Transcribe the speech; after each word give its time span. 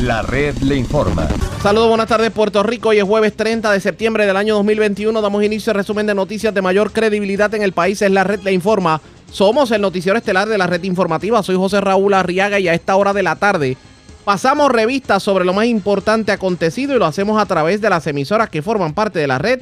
La 0.00 0.22
red 0.22 0.56
le 0.62 0.76
informa. 0.76 1.28
Saludos, 1.62 1.88
buenas 1.88 2.08
tardes 2.08 2.30
Puerto 2.30 2.62
Rico. 2.62 2.88
Hoy 2.88 2.98
es 2.98 3.04
jueves 3.04 3.36
30 3.36 3.70
de 3.70 3.80
septiembre 3.80 4.24
del 4.24 4.34
año 4.34 4.54
2021. 4.54 5.20
Damos 5.20 5.44
inicio 5.44 5.72
al 5.72 5.76
resumen 5.76 6.06
de 6.06 6.14
noticias 6.14 6.54
de 6.54 6.62
mayor 6.62 6.90
credibilidad 6.90 7.54
en 7.54 7.60
el 7.60 7.72
país. 7.72 8.00
Es 8.00 8.10
la 8.10 8.24
red 8.24 8.40
le 8.40 8.50
informa. 8.52 9.02
Somos 9.30 9.70
el 9.72 9.82
noticiero 9.82 10.16
estelar 10.16 10.48
de 10.48 10.56
la 10.56 10.66
red 10.66 10.82
informativa. 10.84 11.42
Soy 11.42 11.56
José 11.56 11.82
Raúl 11.82 12.14
Arriaga 12.14 12.58
y 12.58 12.68
a 12.68 12.72
esta 12.72 12.96
hora 12.96 13.12
de 13.12 13.22
la 13.22 13.36
tarde 13.36 13.76
pasamos 14.24 14.72
revistas 14.72 15.22
sobre 15.22 15.44
lo 15.44 15.52
más 15.52 15.66
importante 15.66 16.32
acontecido 16.32 16.96
y 16.96 16.98
lo 16.98 17.04
hacemos 17.04 17.38
a 17.38 17.44
través 17.44 17.82
de 17.82 17.90
las 17.90 18.06
emisoras 18.06 18.48
que 18.48 18.62
forman 18.62 18.94
parte 18.94 19.18
de 19.18 19.26
la 19.26 19.36
red, 19.36 19.60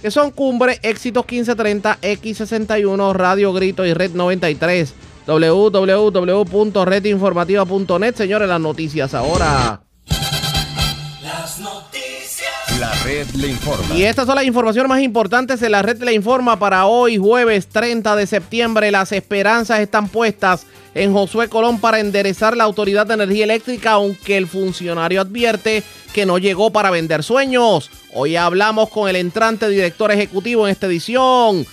que 0.00 0.12
son 0.12 0.30
Cumbre, 0.30 0.78
Éxitos 0.82 1.24
1530, 1.24 1.98
X61, 2.00 3.12
Radio 3.12 3.52
Grito 3.52 3.84
y 3.84 3.92
Red 3.92 4.12
93 4.12 4.94
www.redinformativa.net. 5.38 8.16
Señores, 8.16 8.48
las 8.48 8.60
noticias 8.60 9.14
ahora. 9.14 9.82
Las 11.22 11.60
noticias. 11.60 12.80
La 12.80 12.92
red 13.04 13.28
le 13.34 13.48
informa. 13.48 13.94
Y 13.94 14.04
estas 14.04 14.26
son 14.26 14.36
las 14.36 14.44
informaciones 14.44 14.88
más 14.88 15.02
importantes 15.02 15.60
en 15.62 15.72
la 15.72 15.82
red 15.82 16.02
le 16.02 16.14
informa 16.14 16.58
para 16.58 16.86
hoy, 16.86 17.18
jueves 17.18 17.68
30 17.68 18.16
de 18.16 18.26
septiembre. 18.26 18.90
Las 18.90 19.12
esperanzas 19.12 19.80
están 19.80 20.08
puestas 20.08 20.66
en 20.94 21.12
Josué 21.12 21.48
Colón 21.48 21.80
para 21.80 22.00
enderezar 22.00 22.56
la 22.56 22.64
Autoridad 22.64 23.06
de 23.06 23.14
Energía 23.14 23.44
Eléctrica, 23.44 23.92
aunque 23.92 24.36
el 24.36 24.48
funcionario 24.48 25.20
advierte 25.20 25.84
que 26.12 26.26
no 26.26 26.38
llegó 26.38 26.72
para 26.72 26.90
vender 26.90 27.22
sueños. 27.22 27.90
Hoy 28.12 28.34
hablamos 28.36 28.88
con 28.88 29.08
el 29.08 29.16
entrante 29.16 29.68
director 29.68 30.10
ejecutivo 30.10 30.66
en 30.66 30.72
esta 30.72 30.86
edición. 30.86 31.64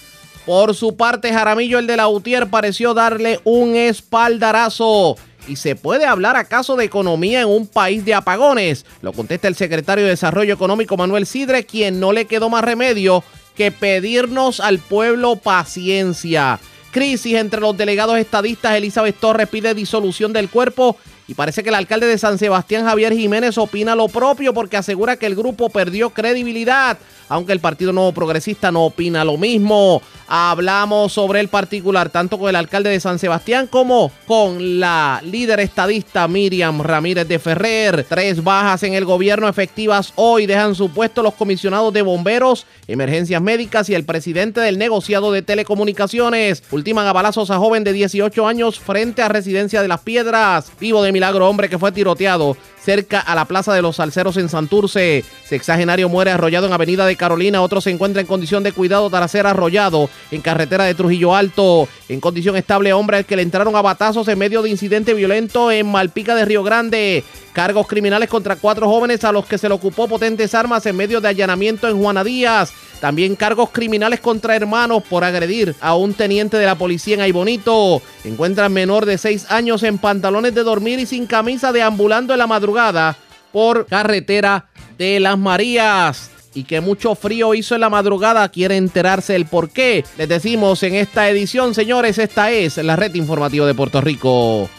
Por 0.48 0.74
su 0.76 0.96
parte, 0.96 1.34
Jaramillo, 1.34 1.78
el 1.78 1.88
de 1.88 1.98
la 1.98 2.08
UTIER, 2.08 2.48
pareció 2.48 2.94
darle 2.94 3.42
un 3.44 3.76
espaldarazo. 3.76 5.18
¿Y 5.46 5.58
se 5.58 5.76
puede 5.76 6.06
hablar 6.06 6.38
acaso 6.38 6.78
de 6.78 6.86
economía 6.86 7.42
en 7.42 7.50
un 7.50 7.68
país 7.68 8.06
de 8.06 8.14
apagones? 8.14 8.86
Lo 9.02 9.12
contesta 9.12 9.50
el 9.50 9.56
secretario 9.56 10.06
de 10.06 10.12
Desarrollo 10.12 10.54
Económico 10.54 10.96
Manuel 10.96 11.26
Sidre, 11.26 11.66
quien 11.66 12.00
no 12.00 12.14
le 12.14 12.28
quedó 12.28 12.50
más 12.50 12.64
remedio 12.64 13.26
que 13.58 13.72
pedirnos 13.72 14.62
al 14.62 14.80
pueblo 14.80 15.36
paciencia. 15.36 16.61
Crisis 16.92 17.34
entre 17.34 17.59
los 17.59 17.76
delegados 17.76 18.17
estadistas. 18.17 18.78
Elizabeth 18.78 19.20
Torres 19.20 19.50
pide 19.50 19.73
disolución 19.73 20.32
del 20.32 20.48
cuerpo 20.48 20.95
y 21.28 21.33
parece 21.33 21.61
que 21.61 21.70
el 21.70 21.75
alcalde 21.75 22.08
de 22.08 22.17
San 22.17 22.38
Sebastián, 22.38 22.86
Javier 22.86 23.14
Jiménez, 23.14 23.58
opina 23.58 23.95
lo 23.95 24.08
propio 24.08 24.53
porque 24.53 24.78
asegura 24.78 25.17
que 25.17 25.25
el 25.25 25.36
grupo 25.36 25.70
perdió 25.70 26.11
credibilidad, 26.11 26.97
aunque 27.28 27.52
el 27.52 27.59
Partido 27.59 27.92
Nuevo 27.92 28.14
Progresista 28.14 28.72
no 28.72 28.86
opina 28.86 29.25
lo 29.25 29.38
mismo. 29.38 30.02
Hablamos 30.30 31.14
sobre 31.14 31.39
el 31.39 31.48
particular 31.48 32.09
tanto 32.09 32.38
con 32.38 32.50
el 32.50 32.55
alcalde 32.58 32.89
de 32.89 33.00
San 33.00 33.17
Sebastián 33.17 33.67
como 33.67 34.11
con 34.25 34.80
la 34.80 35.22
líder 35.23 35.61
estadista 35.61 36.28
Miriam 36.28 36.81
Ramírez 36.81 37.28
de 37.28 37.39
Ferrer. 37.39 38.05
Tres 38.08 38.44
bajas 38.44 38.83
en 38.83 38.94
el 38.94 39.05
gobierno 39.05 39.48
efectivas 39.48 40.11
hoy 40.16 40.45
dejan 40.45 40.75
su 40.75 40.89
puesto 40.92 41.23
los 41.23 41.33
comisionados 41.33 41.94
de 41.94 42.02
bomberos, 42.02 42.66
emergencias 42.88 43.42
médicas 43.42 43.89
y 43.89 43.95
el 43.95 44.03
presidente 44.03 44.59
del 44.59 44.78
negociado 44.78 45.31
de 45.31 45.42
telecomunicaciones. 45.42 46.61
Ultiman 46.72 47.08
a 47.08 47.14
balazos 47.14 47.50
a 47.50 47.58
joven 47.58 47.86
de 47.86 47.94
18 47.94 48.48
años 48.48 48.80
frente 48.80 49.22
a 49.22 49.30
Residencia 49.30 49.81
de 49.81 49.88
las 49.88 50.02
Piedras. 50.02 50.72
Vivo 50.80 51.03
de 51.03 51.14
milagro 51.18 51.50
hombre 51.50 51.68
que 51.68 51.80
fue 51.80 51.92
tiroteado 51.92 52.56
cerca 52.80 53.20
a 53.20 53.34
la 53.34 53.46
Plaza 53.46 53.73
de 53.73 53.82
los 53.82 53.96
Salceros 53.96 54.38
en 54.38 54.50
Santurce. 54.50 55.26
Sexagenario 55.44 56.10
muere 56.10 56.30
arrollado 56.30 56.68
en 56.68 56.73
Avenida 56.73 57.08
de 57.08 57.16
Carolina. 57.16 57.64
Otro 57.64 57.82
se 57.82 57.90
encuentra 57.90 58.22
en 58.22 58.28
condición 58.28 58.62
de 58.62 58.72
cuidado 58.72 59.10
tras 59.10 59.32
ser 59.32 59.48
arrollado 59.48 60.12
en 60.30 60.42
carretera 60.42 60.86
de 60.86 60.94
Trujillo 60.94 61.36
Alto. 61.36 61.88
En 62.08 62.20
condición 62.20 62.56
estable, 62.56 62.94
hombre 62.94 63.18
al 63.18 63.26
que 63.26 63.36
le 63.36 63.42
entraron 63.42 63.76
a 63.76 63.82
batazos 63.82 64.28
en 64.28 64.38
medio 64.38 64.62
de 64.62 64.70
incidente 64.70 65.16
violento 65.16 65.72
en 65.72 65.92
Malpica 65.92 66.36
de 66.36 66.45
Río 66.45 66.64
Grande. 66.64 67.23
Cargos 67.58 67.88
criminales 67.88 68.30
contra 68.30 68.55
cuatro 68.55 68.88
jóvenes 68.88 69.23
a 69.23 69.31
los 69.31 69.47
que 69.47 69.58
se 69.58 69.67
le 69.67 69.73
ocupó 69.73 70.08
potentes 70.08 70.53
armas 70.53 70.86
en 70.86 70.95
medio 70.95 71.19
de 71.22 71.30
allanamiento 71.30 71.88
en 71.88 71.97
Juana 71.97 72.23
Díaz. 72.23 72.72
También 73.02 73.36
cargos 73.36 73.72
criminales 73.72 74.19
contra 74.19 74.55
hermanos 74.55 75.02
por 75.09 75.23
agredir 75.23 75.73
a 75.82 75.95
un 75.95 76.14
teniente 76.14 76.58
de 76.58 76.67
la 76.67 76.76
policía 76.76 77.15
en 77.15 77.21
Aybonito. 77.21 78.04
Encuentran 78.23 78.71
menor 78.71 79.08
de 79.08 79.17
seis 79.17 79.48
años 79.49 79.82
en 79.82 79.98
pantalones 79.98 80.54
de 80.54 80.61
dormir 80.61 80.99
y 80.99 81.08
sin 81.08 81.26
camisa 81.26 81.71
deambulando 81.71 82.32
en 82.32 82.37
la 82.37 82.45
madrugada 82.45 83.17
por 83.52 83.87
carretera 83.87 84.67
de 84.99 85.20
las 85.20 85.39
Marías. 85.39 86.30
Y 86.53 86.64
que 86.64 86.80
mucho 86.80 87.15
frío 87.15 87.55
hizo 87.55 87.73
en 87.73 87.82
la 87.82 87.89
madrugada, 87.89 88.48
quiere 88.49 88.77
enterarse 88.77 89.36
el 89.36 89.48
por 89.48 89.71
qué. 89.71 90.05
Les 90.20 90.30
decimos 90.30 90.83
en 90.83 90.93
esta 90.93 91.27
edición, 91.27 91.73
señores, 91.73 92.20
esta 92.20 92.52
es 92.52 92.77
la 92.77 92.95
red 92.95 93.15
informativa 93.15 93.65
de 93.65 93.73
Puerto 93.73 93.99
Rico. 93.99 94.70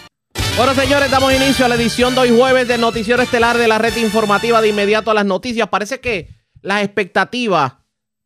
Bueno, 0.59 0.75
señores, 0.75 1.09
damos 1.09 1.33
inicio 1.33 1.65
a 1.65 1.69
la 1.69 1.77
edición 1.77 2.17
de 2.17 2.23
hoy 2.23 2.37
jueves 2.37 2.67
del 2.67 2.81
Noticiero 2.81 3.23
Estelar 3.23 3.57
de 3.57 3.69
la 3.69 3.79
red 3.79 3.97
informativa 3.97 4.61
de 4.61 4.67
inmediato 4.67 5.09
a 5.09 5.15
las 5.15 5.25
noticias. 5.25 5.69
Parece 5.69 6.01
que 6.01 6.31
las 6.63 6.83
expectativas 6.83 7.75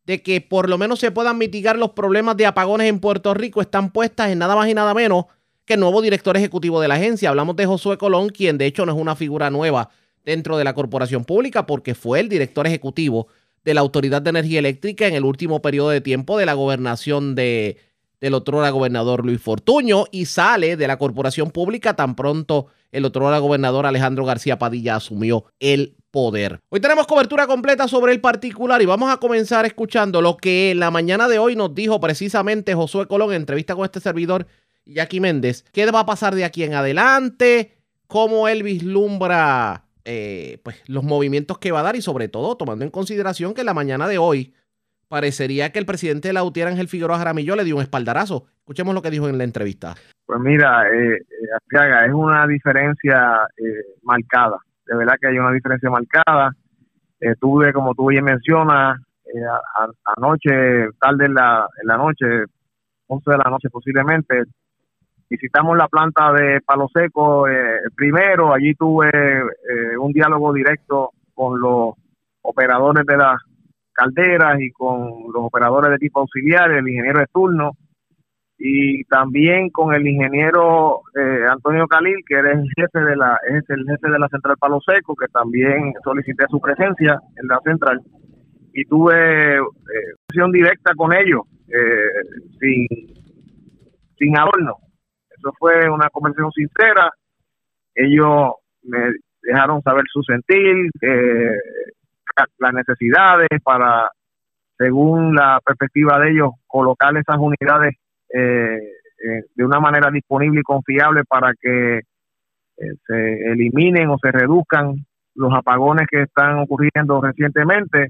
de 0.07 0.23
que 0.23 0.41
por 0.41 0.67
lo 0.67 0.79
menos 0.79 0.99
se 0.99 1.11
puedan 1.11 1.37
mitigar 1.37 1.77
los 1.77 1.91
problemas 1.91 2.35
de 2.35 2.47
apagones 2.47 2.89
en 2.89 2.99
Puerto 2.99 3.35
Rico 3.35 3.61
están 3.61 3.91
puestas 3.91 4.31
en 4.31 4.39
nada 4.39 4.55
más 4.55 4.67
y 4.67 4.73
nada 4.73 4.95
menos 4.95 5.25
que 5.63 5.75
el 5.75 5.79
nuevo 5.79 6.01
director 6.01 6.35
ejecutivo 6.35 6.81
de 6.81 6.87
la 6.87 6.95
agencia. 6.95 7.29
Hablamos 7.29 7.55
de 7.55 7.67
Josué 7.67 7.99
Colón, 7.99 8.29
quien 8.29 8.57
de 8.57 8.65
hecho 8.65 8.83
no 8.87 8.93
es 8.93 8.97
una 8.97 9.15
figura 9.15 9.51
nueva 9.51 9.91
dentro 10.25 10.57
de 10.57 10.63
la 10.63 10.73
corporación 10.73 11.25
pública 11.25 11.67
porque 11.67 11.93
fue 11.93 12.19
el 12.19 12.29
director 12.29 12.65
ejecutivo 12.65 13.27
de 13.63 13.75
la 13.75 13.81
Autoridad 13.81 14.23
de 14.23 14.31
Energía 14.31 14.57
Eléctrica 14.57 15.05
en 15.05 15.13
el 15.13 15.23
último 15.23 15.61
periodo 15.61 15.89
de 15.91 16.01
tiempo 16.01 16.39
de 16.39 16.47
la 16.47 16.53
gobernación 16.53 17.35
de, 17.35 17.77
del 18.23 18.35
otro 18.35 18.71
gobernador 18.71 19.25
Luis 19.25 19.41
Fortuño 19.41 20.05
y 20.09 20.27
sale 20.27 20.77
de 20.77 20.87
la 20.87 20.97
corporación 20.97 21.51
pública 21.51 21.97
tan 21.97 22.15
pronto 22.15 22.67
el 22.93 23.03
otro 23.03 23.41
gobernador 23.41 23.85
Alejandro 23.85 24.23
García 24.23 24.57
Padilla 24.57 24.95
asumió 24.95 25.43
el 25.59 25.97
poder. 26.09 26.61
Hoy 26.69 26.79
tenemos 26.79 27.05
cobertura 27.05 27.47
completa 27.47 27.89
sobre 27.89 28.13
el 28.13 28.21
particular 28.21 28.81
y 28.81 28.85
vamos 28.85 29.11
a 29.11 29.17
comenzar 29.17 29.65
escuchando 29.65 30.21
lo 30.21 30.37
que 30.37 30.71
en 30.71 30.79
la 30.79 30.89
mañana 30.89 31.27
de 31.27 31.37
hoy 31.37 31.57
nos 31.57 31.75
dijo 31.75 31.99
precisamente 31.99 32.75
Josué 32.75 33.07
Colón 33.07 33.31
en 33.31 33.41
entrevista 33.41 33.75
con 33.75 33.83
este 33.83 33.99
servidor 33.99 34.47
Jackie 34.85 35.19
Méndez. 35.19 35.65
¿Qué 35.73 35.85
va 35.91 35.99
a 35.99 36.05
pasar 36.05 36.33
de 36.33 36.45
aquí 36.45 36.63
en 36.63 36.75
adelante? 36.75 37.75
¿Cómo 38.07 38.47
él 38.47 38.63
vislumbra 38.63 39.87
eh, 40.05 40.59
pues, 40.63 40.77
los 40.85 41.03
movimientos 41.03 41.57
que 41.57 41.73
va 41.73 41.81
a 41.81 41.83
dar 41.83 41.97
y 41.97 42.01
sobre 42.01 42.29
todo 42.29 42.55
tomando 42.55 42.85
en 42.85 42.91
consideración 42.91 43.53
que 43.53 43.61
en 43.61 43.65
la 43.65 43.73
mañana 43.73 44.07
de 44.07 44.17
hoy 44.17 44.53
parecería 45.13 45.71
que 45.71 45.79
el 45.79 45.85
presidente 45.85 46.29
de 46.29 46.33
la 46.33 46.43
UTIER, 46.43 46.69
Ángel 46.69 46.87
Figueroa 46.87 47.19
Jaramillo, 47.19 47.55
le 47.55 47.63
dio 47.63 47.75
un 47.75 47.83
espaldarazo. 47.83 48.45
Escuchemos 48.57 48.95
lo 48.95 49.01
que 49.01 49.11
dijo 49.11 49.29
en 49.29 49.37
la 49.37 49.43
entrevista. 49.43 49.93
Pues 50.25 50.39
mira, 50.39 50.89
eh, 50.89 51.17
eh 51.17 52.05
es 52.07 52.13
una 52.13 52.47
diferencia 52.47 53.47
eh, 53.57 53.97
marcada 54.01 54.57
de 54.85 54.95
verdad 54.95 55.15
que 55.19 55.27
hay 55.27 55.39
una 55.39 55.51
diferencia 55.51 55.89
marcada. 55.89 56.51
Eh, 57.19 57.35
tuve, 57.39 57.71
como 57.73 57.93
tú 57.93 58.07
bien 58.07 58.23
mencionas, 58.23 58.99
eh, 59.25 59.45
anoche, 60.17 60.89
tarde 60.99 61.25
en 61.25 61.33
la, 61.33 61.65
en 61.81 61.87
la 61.87 61.97
noche, 61.97 62.25
11 63.07 63.31
de 63.31 63.37
la 63.37 63.49
noche 63.49 63.69
posiblemente, 63.69 64.43
visitamos 65.29 65.77
la 65.77 65.87
planta 65.87 66.33
de 66.33 66.61
Palo 66.61 66.87
Seco 66.93 67.47
eh, 67.47 67.79
primero, 67.95 68.53
allí 68.53 68.75
tuve 68.75 69.09
un 69.99 70.11
diálogo 70.11 70.53
directo 70.53 71.11
con 71.33 71.59
los 71.59 71.95
operadores 72.41 73.05
de 73.05 73.17
las 73.17 73.37
calderas 73.93 74.59
y 74.59 74.71
con 74.71 75.31
los 75.33 75.43
operadores 75.43 75.91
de 75.91 75.97
tipo 75.97 76.19
auxiliar, 76.19 76.71
el 76.71 76.87
ingeniero 76.87 77.19
de 77.19 77.27
turno, 77.27 77.71
y 78.57 79.03
también 79.05 79.69
con 79.69 79.93
el 79.93 80.07
ingeniero 80.07 81.01
eh, 81.15 81.45
Antonio 81.49 81.87
Calil, 81.87 82.17
que 82.25 82.39
es 82.39 82.45
el 82.45 82.69
jefe 82.75 82.99
de 82.99 83.15
la 83.15 83.37
es 83.49 83.69
el 83.69 83.85
jefe 83.85 84.09
de 84.09 84.19
la 84.19 84.27
central 84.29 84.55
Palo 84.59 84.79
Seco, 84.85 85.15
que 85.15 85.27
también 85.27 85.93
solicité 86.03 86.45
su 86.49 86.59
presencia 86.61 87.19
en 87.35 87.47
la 87.47 87.59
central 87.63 87.99
y 88.73 88.85
tuve 88.85 89.57
eh, 89.57 90.51
directa 90.51 90.93
con 90.95 91.13
ellos 91.13 91.41
eh, 91.67 92.47
sin 92.59 92.87
sin 94.17 94.37
adorno. 94.37 94.77
Eso 95.37 95.51
fue 95.59 95.89
una 95.89 96.09
conversación 96.09 96.51
sincera. 96.51 97.11
Ellos 97.95 98.53
me 98.83 99.11
dejaron 99.41 99.81
saber 99.81 100.05
su 100.11 100.23
sentir, 100.23 100.89
eh, 101.01 101.57
las 102.57 102.73
necesidades 102.73 103.49
para, 103.63 104.09
según 104.77 105.35
la 105.35 105.59
perspectiva 105.63 106.19
de 106.19 106.31
ellos, 106.31 106.51
colocar 106.67 107.15
esas 107.17 107.37
unidades 107.37 107.95
eh, 108.33 108.77
eh, 108.77 109.43
de 109.55 109.65
una 109.65 109.79
manera 109.79 110.09
disponible 110.11 110.61
y 110.61 110.63
confiable 110.63 111.23
para 111.23 111.53
que 111.59 111.97
eh, 111.97 112.93
se 113.05 113.51
eliminen 113.51 114.09
o 114.09 114.17
se 114.17 114.31
reduzcan 114.31 114.95
los 115.35 115.53
apagones 115.53 116.07
que 116.09 116.23
están 116.23 116.59
ocurriendo 116.59 117.21
recientemente. 117.21 118.09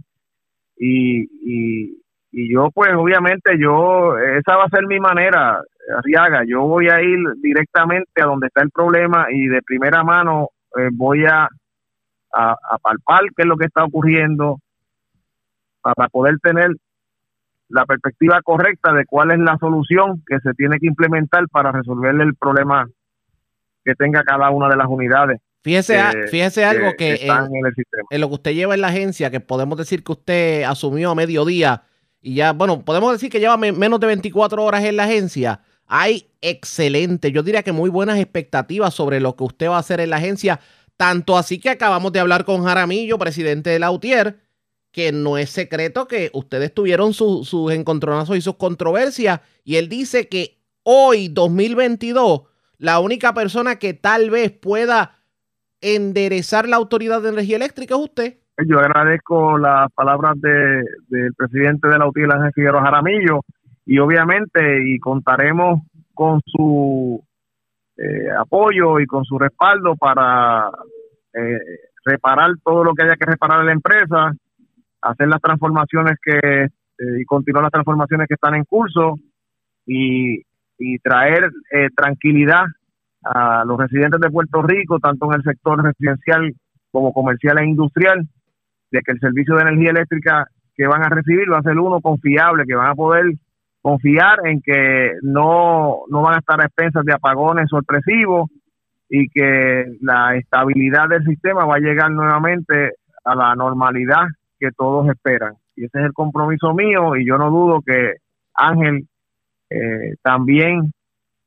Y, 0.78 1.22
y, 1.22 2.04
yo 2.52 2.70
pues 2.74 2.90
obviamente 2.96 3.60
yo 3.60 4.18
esa 4.18 4.58
va 4.58 4.64
a 4.64 4.70
ser 4.70 4.88
mi 4.88 5.00
manera 5.00 5.62
Arriaga. 5.98 6.44
Yo 6.48 6.62
voy 6.62 6.88
a 6.90 7.00
ir 7.00 7.20
directamente 7.42 8.22
a 8.22 8.26
donde 8.26 8.48
está 8.48 8.64
el 8.64 8.72
problema 8.72 9.28
y 9.30 9.48
de 9.48 9.62
primera 9.62 10.04
mano 10.04 10.50
voy 10.94 11.26
a, 11.26 11.48
a, 12.34 12.52
a 12.54 12.78
palpar 12.80 13.22
qué 13.36 13.44
es 13.44 13.46
lo 13.46 13.58
que 13.58 13.66
está 13.66 13.84
ocurriendo 13.84 14.60
para 15.82 16.10
poder 16.10 16.40
tener 16.40 16.72
la 17.70 17.86
perspectiva 17.86 18.42
correcta 18.42 18.94
de 18.94 19.06
cuál 19.06 19.32
es 19.32 19.40
la 19.40 19.58
solución 19.58 20.24
que 20.26 20.40
se 20.40 20.54
tiene 20.54 20.80
que 20.80 20.88
implementar 20.88 21.48
para 21.50 21.72
resolver 21.72 22.16
el 22.20 22.36
problema 22.36 22.88
que 23.84 23.96
tenga 23.96 24.24
cada 24.24 24.50
una 24.50 24.70
de 24.70 24.78
las 24.78 24.88
unidades 24.88 25.42
Fíjese, 25.64 25.98
fíjese 26.30 26.66
algo 26.66 26.92
que, 26.98 27.26
en, 27.26 28.22
lo 28.22 28.28
que 28.28 28.34
usted 28.34 28.52
lleva 28.52 28.74
en 28.74 28.82
la 28.82 28.90
agencia, 28.90 29.32
que 29.32 29.40
podemos 29.40 29.78
decir 29.78 30.04
que 30.04 30.12
usted 30.12 30.64
asumió 30.64 31.12
a 31.12 31.16
mediodía 31.16 31.84
y 32.22 32.36
ya, 32.36 32.52
bueno, 32.52 32.84
podemos 32.84 33.14
decir 33.14 33.30
que 33.30 33.40
lleva 33.40 33.56
menos 33.56 34.00
de 34.02 34.08
24 34.08 34.62
horas 34.62 34.84
en 34.84 34.98
la 34.98 35.06
agencia. 35.06 35.62
Hay 35.88 36.28
excelente, 36.42 37.32
yo 37.32 37.44
diría 37.44 37.64
que 37.64 37.72
muy 37.72 37.90
buenas 37.90 38.20
expectativas 38.20 38.94
sobre 38.94 39.22
lo 39.22 39.38
que 39.38 39.46
usted 39.46 39.70
va 39.70 39.78
a 39.78 39.80
hacer 39.80 40.02
en 40.02 40.10
la 40.10 40.18
agencia. 40.18 40.60
Tanto 40.98 41.38
así 41.38 41.60
que 41.60 41.70
acabamos 41.70 42.12
de 42.12 42.20
hablar 42.20 42.46
con 42.46 42.64
Jaramillo, 42.64 43.18
presidente 43.18 43.70
de 43.70 43.80
la 43.80 43.92
UTIER, 43.92 44.40
que 44.92 45.12
no 45.12 45.38
es 45.38 45.50
secreto 45.50 46.08
que 46.08 46.30
ustedes 46.34 46.74
tuvieron 46.74 47.14
sus 47.14 47.72
encontronazos 47.72 48.38
y 48.38 48.42
sus 48.42 48.56
controversias. 48.56 49.42
Y 49.64 49.78
él 49.78 49.90
dice 49.90 50.30
que 50.30 50.60
hoy, 50.84 51.30
2022, 51.30 52.44
la 52.78 53.00
única 53.00 53.34
persona 53.34 53.78
que 53.78 53.94
tal 53.94 54.30
vez 54.30 54.52
pueda 54.52 55.16
enderezar 55.82 56.70
la 56.70 56.78
Autoridad 56.78 57.22
de 57.22 57.30
Energía 57.30 57.56
Eléctrica 57.56 57.96
es 57.96 58.02
usted. 58.02 58.38
Yo 58.68 58.80
agradezco 58.80 59.58
las 59.58 59.92
palabras 59.94 60.40
de, 60.40 60.84
del 61.08 61.34
presidente 61.36 61.88
de 61.88 61.98
la 61.98 62.08
UTIER, 62.08 62.32
Ángel 62.32 62.54
Figueroa 62.54 62.84
Jaramillo, 62.84 63.42
y 63.86 63.98
obviamente 63.98 64.62
y 64.86 65.00
contaremos 65.00 65.82
con 66.14 66.40
su 66.46 67.26
eh, 67.98 68.30
apoyo 68.38 69.00
y 69.00 69.06
con 69.06 69.24
su 69.24 69.38
respaldo 69.38 69.96
para 69.96 70.70
eh, 71.34 71.60
reparar 72.06 72.52
todo 72.64 72.84
lo 72.84 72.94
que 72.94 73.04
haya 73.04 73.16
que 73.16 73.26
reparar 73.26 73.62
en 73.62 73.68
la 73.68 73.74
empresa, 73.74 74.32
hacer 75.02 75.28
las 75.28 75.42
transformaciones 75.42 76.18
que 76.22 76.64
eh, 76.64 77.22
y 77.22 77.26
continuar 77.26 77.64
las 77.64 77.72
transformaciones 77.72 78.28
que 78.28 78.36
están 78.36 78.56
en 78.56 78.66
curso 78.66 79.20
y, 79.86 80.42
y 80.78 81.00
traer 81.00 81.50
tranquilidad 81.96 82.66
a 83.24 83.64
los 83.66 83.78
residentes 83.78 84.20
de 84.20 84.30
Puerto 84.30 84.62
Rico, 84.62 85.00
tanto 85.00 85.28
en 85.28 85.36
el 85.36 85.44
sector 85.44 85.82
residencial 85.84 86.54
como 86.92 87.14
comercial 87.14 87.58
e 87.60 87.66
industrial, 87.66 88.28
de 88.92 89.02
que 89.02 89.12
el 89.12 89.20
servicio 89.20 89.56
de 89.56 89.62
energía 89.64 89.92
eléctrica 89.92 90.48
que 90.76 90.88
van 90.88 91.04
a 91.04 91.10
recibir 91.10 91.52
va 91.52 91.60
a 91.60 91.64
ser 91.64 91.78
uno 91.78 92.02
confiable, 92.02 92.66
que 92.66 92.76
van 92.76 92.92
a 92.92 92.96
poder 92.96 93.34
confiar 93.84 94.48
en 94.48 94.62
que 94.62 95.12
no, 95.24 96.04
no 96.10 96.22
van 96.22 96.36
a 96.36 96.40
estar 96.40 96.60
a 96.62 96.66
expensas 96.66 97.04
de 97.04 97.14
apagones 97.14 97.68
sorpresivos 97.70 98.50
y 99.10 99.28
que 99.28 99.98
la 100.00 100.38
estabilidad 100.38 101.10
del 101.10 101.26
sistema 101.26 101.66
va 101.66 101.76
a 101.76 101.80
llegar 101.80 102.10
nuevamente 102.10 102.94
a 103.26 103.36
la 103.36 103.54
normalidad 103.56 104.24
que 104.58 104.72
todos 104.72 105.10
esperan. 105.10 105.56
Y 105.76 105.84
ese 105.84 106.00
es 106.00 106.06
el 106.06 106.14
compromiso 106.14 106.74
mío 106.74 107.18
y 107.18 107.28
yo 107.28 107.38
no 107.38 107.50
dudo 107.50 107.82
que 107.86 108.14
Ángel 108.54 109.06
eh, 109.70 110.16
también 110.22 110.94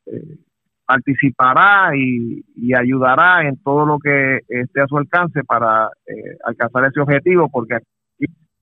eh, 0.05 0.37
participará 0.85 1.95
y, 1.95 2.43
ayudará 2.75 3.47
en 3.47 3.57
todo 3.63 3.83
lo 3.83 3.97
que 3.97 4.41
esté 4.47 4.81
a 4.81 4.87
su 4.87 4.95
alcance 4.95 5.43
para 5.43 5.89
eh, 6.05 6.37
alcanzar 6.45 6.85
ese 6.85 6.99
objetivo, 6.99 7.49
porque 7.49 7.79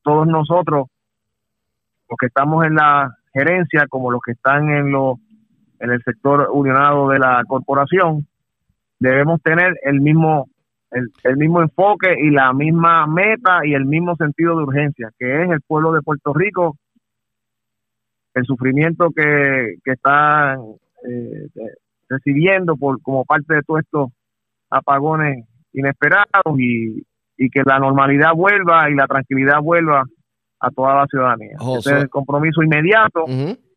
todos 0.02 0.28
nosotros, 0.28 0.88
los 2.08 2.18
que 2.18 2.28
estamos 2.28 2.66
en 2.66 2.76
la 2.76 3.12
gerencia, 3.36 3.86
como 3.90 4.12
los 4.12 4.22
que 4.26 4.32
están 4.32 4.70
en, 4.70 4.92
lo, 4.92 5.20
en 5.80 5.92
el 5.92 6.02
sector 6.04 6.50
unionado 6.52 7.10
de 7.10 7.20
la 7.20 7.44
corporación, 7.46 8.26
debemos 9.00 9.42
tener 9.42 9.78
el 9.84 10.00
mismo 10.00 10.48
el, 10.92 11.10
el, 11.24 11.36
mismo 11.36 11.62
enfoque 11.62 12.16
y 12.18 12.30
la 12.30 12.54
misma 12.54 13.06
meta 13.06 13.66
y 13.66 13.74
el 13.74 13.86
mismo 13.86 14.16
sentido 14.16 14.56
de 14.56 14.64
urgencia, 14.64 15.10
que 15.20 15.44
es 15.44 15.50
el 15.50 15.60
pueblo 15.62 15.92
de 15.92 16.02
Puerto 16.02 16.34
Rico, 16.34 16.78
el 18.34 18.46
sufrimiento 18.46 19.10
que, 19.14 19.76
que 19.84 19.92
está 19.92 20.56
eh, 21.08 21.48
recibiendo 22.10 22.76
por 22.76 23.02
como 23.02 23.26
parte 23.26 23.56
de 23.56 23.62
todos 23.64 23.82
estos 23.82 24.12
apagones 24.70 25.46
inesperados 25.74 26.58
y, 26.58 27.04
que 27.52 27.64
la 27.66 27.80
normalidad 27.80 28.34
vuelva 28.34 28.90
y 28.90 28.96
la 28.96 29.08
tranquilidad 29.08 29.60
vuelva 29.62 30.06
a 30.66 30.72
toda 30.72 30.96
la 30.96 31.06
ciudadanía. 31.08 31.58
Ese 31.78 31.96
es 31.96 32.04
el 32.04 32.10
compromiso 32.10 32.64
inmediato 32.64 33.26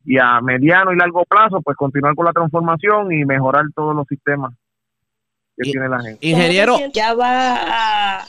y 0.04 0.18
a 0.18 0.40
mediano 0.40 0.92
y 0.92 0.96
largo 0.96 1.24
plazo, 1.24 1.60
pues 1.62 1.76
continuar 1.76 2.14
con 2.14 2.24
la 2.24 2.32
transformación 2.32 3.12
y 3.12 3.24
mejorar 3.24 3.64
todos 3.74 3.94
los 3.94 4.06
sistemas 4.06 4.54
que 5.56 5.70
tiene 5.70 5.88
la 5.88 6.00
gente. 6.00 6.26
Ingeniero. 6.26 6.76
Ya 6.92 7.14
va 7.14 7.56
a, 7.56 8.26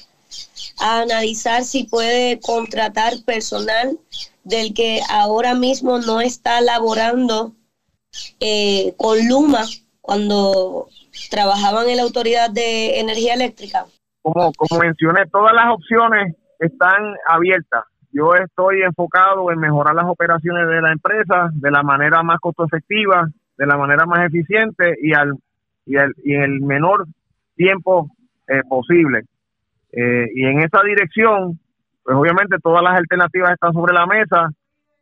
a 0.82 1.02
analizar 1.02 1.64
si 1.64 1.86
puede 1.86 2.40
contratar 2.40 3.14
personal 3.26 3.98
del 4.44 4.74
que 4.74 5.00
ahora 5.10 5.54
mismo 5.54 6.00
no 6.00 6.22
está 6.22 6.60
laborando 6.62 7.54
eh, 8.40 8.94
con 8.98 9.28
Luma 9.28 9.64
cuando 10.02 10.88
trabajaban 11.30 11.88
en 11.88 11.98
la 11.98 12.04
Autoridad 12.04 12.50
de 12.50 13.00
Energía 13.00 13.34
Eléctrica? 13.34 13.86
Como, 14.22 14.52
como 14.54 14.82
mencioné, 14.82 15.26
todas 15.28 15.54
las 15.54 15.72
opciones 15.72 16.36
están 16.60 17.16
abiertas. 17.28 17.84
Yo 18.12 18.34
estoy 18.36 18.82
enfocado 18.82 19.52
en 19.52 19.60
mejorar 19.60 19.96
las 19.96 20.06
operaciones 20.06 20.68
de 20.68 20.82
la 20.82 20.92
empresa 20.92 21.50
de 21.54 21.72
la 21.72 21.84
manera 21.84 22.24
más 22.24 22.40
costo 22.40 22.66
efectiva, 22.66 23.28
de 23.58 23.66
la 23.66 23.78
manera 23.78 24.06
más 24.06 24.26
eficiente 24.26 24.96
y, 25.02 25.14
al, 25.14 25.36
y, 25.86 25.96
en 25.98 26.42
el 26.42 26.62
menor 26.62 27.06
tiempo 27.56 28.10
eh, 28.48 28.62
posible. 28.68 29.24
Eh, 29.92 30.28
y 30.34 30.46
en 30.46 30.62
esa 30.62 30.82
dirección, 30.84 31.60
pues 32.04 32.18
obviamente 32.18 32.58
todas 32.64 32.84
las 32.84 32.98
alternativas 32.98 33.54
están 33.54 33.74
sobre 33.74 33.94
la 33.94 34.06
mesa 34.06 34.50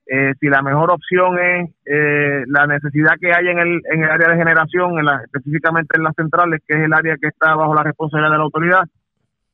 eh, 0.10 0.34
si 0.40 0.48
la 0.48 0.62
mejor 0.62 0.90
opción 0.92 1.38
es 1.38 1.70
eh, 1.86 2.44
la 2.48 2.66
necesidad 2.66 3.16
que 3.20 3.34
hay 3.34 3.48
en 3.48 3.60
el, 3.60 3.82
en 3.92 4.04
el 4.04 4.10
área 4.10 4.30
de 4.30 4.38
generación, 4.38 4.98
en 5.00 5.06
la, 5.06 5.22
específicamente 5.26 5.98
en 5.98 6.04
las 6.04 6.16
centrales, 6.16 6.62
que 6.66 6.78
es 6.78 6.86
el 6.86 6.94
área 6.94 7.18
que 7.18 7.28
está 7.28 7.56
bajo 7.56 7.76
la 7.76 7.84
responsabilidad 7.84 8.32
de 8.32 8.38
la 8.38 8.44
autoridad, 8.44 8.84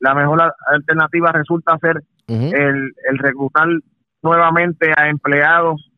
la 0.04 0.14
mejor 0.14 0.52
alternativa 0.66 1.32
resulta 1.32 1.78
ser 1.78 2.02
el, 2.28 2.92
el 3.08 3.18
reclutar 3.18 3.68
nuevamente 4.22 4.92
a 4.94 5.08
empleados 5.08 5.90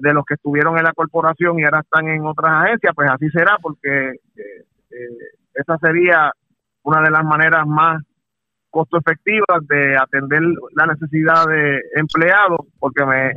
de 0.00 0.12
los 0.12 0.24
que 0.24 0.34
estuvieron 0.34 0.76
en 0.78 0.84
la 0.84 0.92
corporación 0.92 1.58
y 1.58 1.64
ahora 1.64 1.80
están 1.80 2.08
en 2.08 2.26
otras 2.26 2.52
agencias, 2.64 2.92
pues 2.94 3.08
así 3.08 3.30
será, 3.30 3.56
porque 3.62 4.10
eh, 4.10 4.64
esa 5.54 5.78
sería 5.78 6.32
una 6.82 7.02
de 7.02 7.10
las 7.10 7.24
maneras 7.24 7.66
más 7.66 8.02
costo 8.68 8.98
efectivas 8.98 9.66
de 9.68 9.96
atender 9.96 10.42
la 10.74 10.86
necesidad 10.86 11.46
de 11.46 11.80
empleados, 11.94 12.66
porque 12.80 13.04
me 13.04 13.32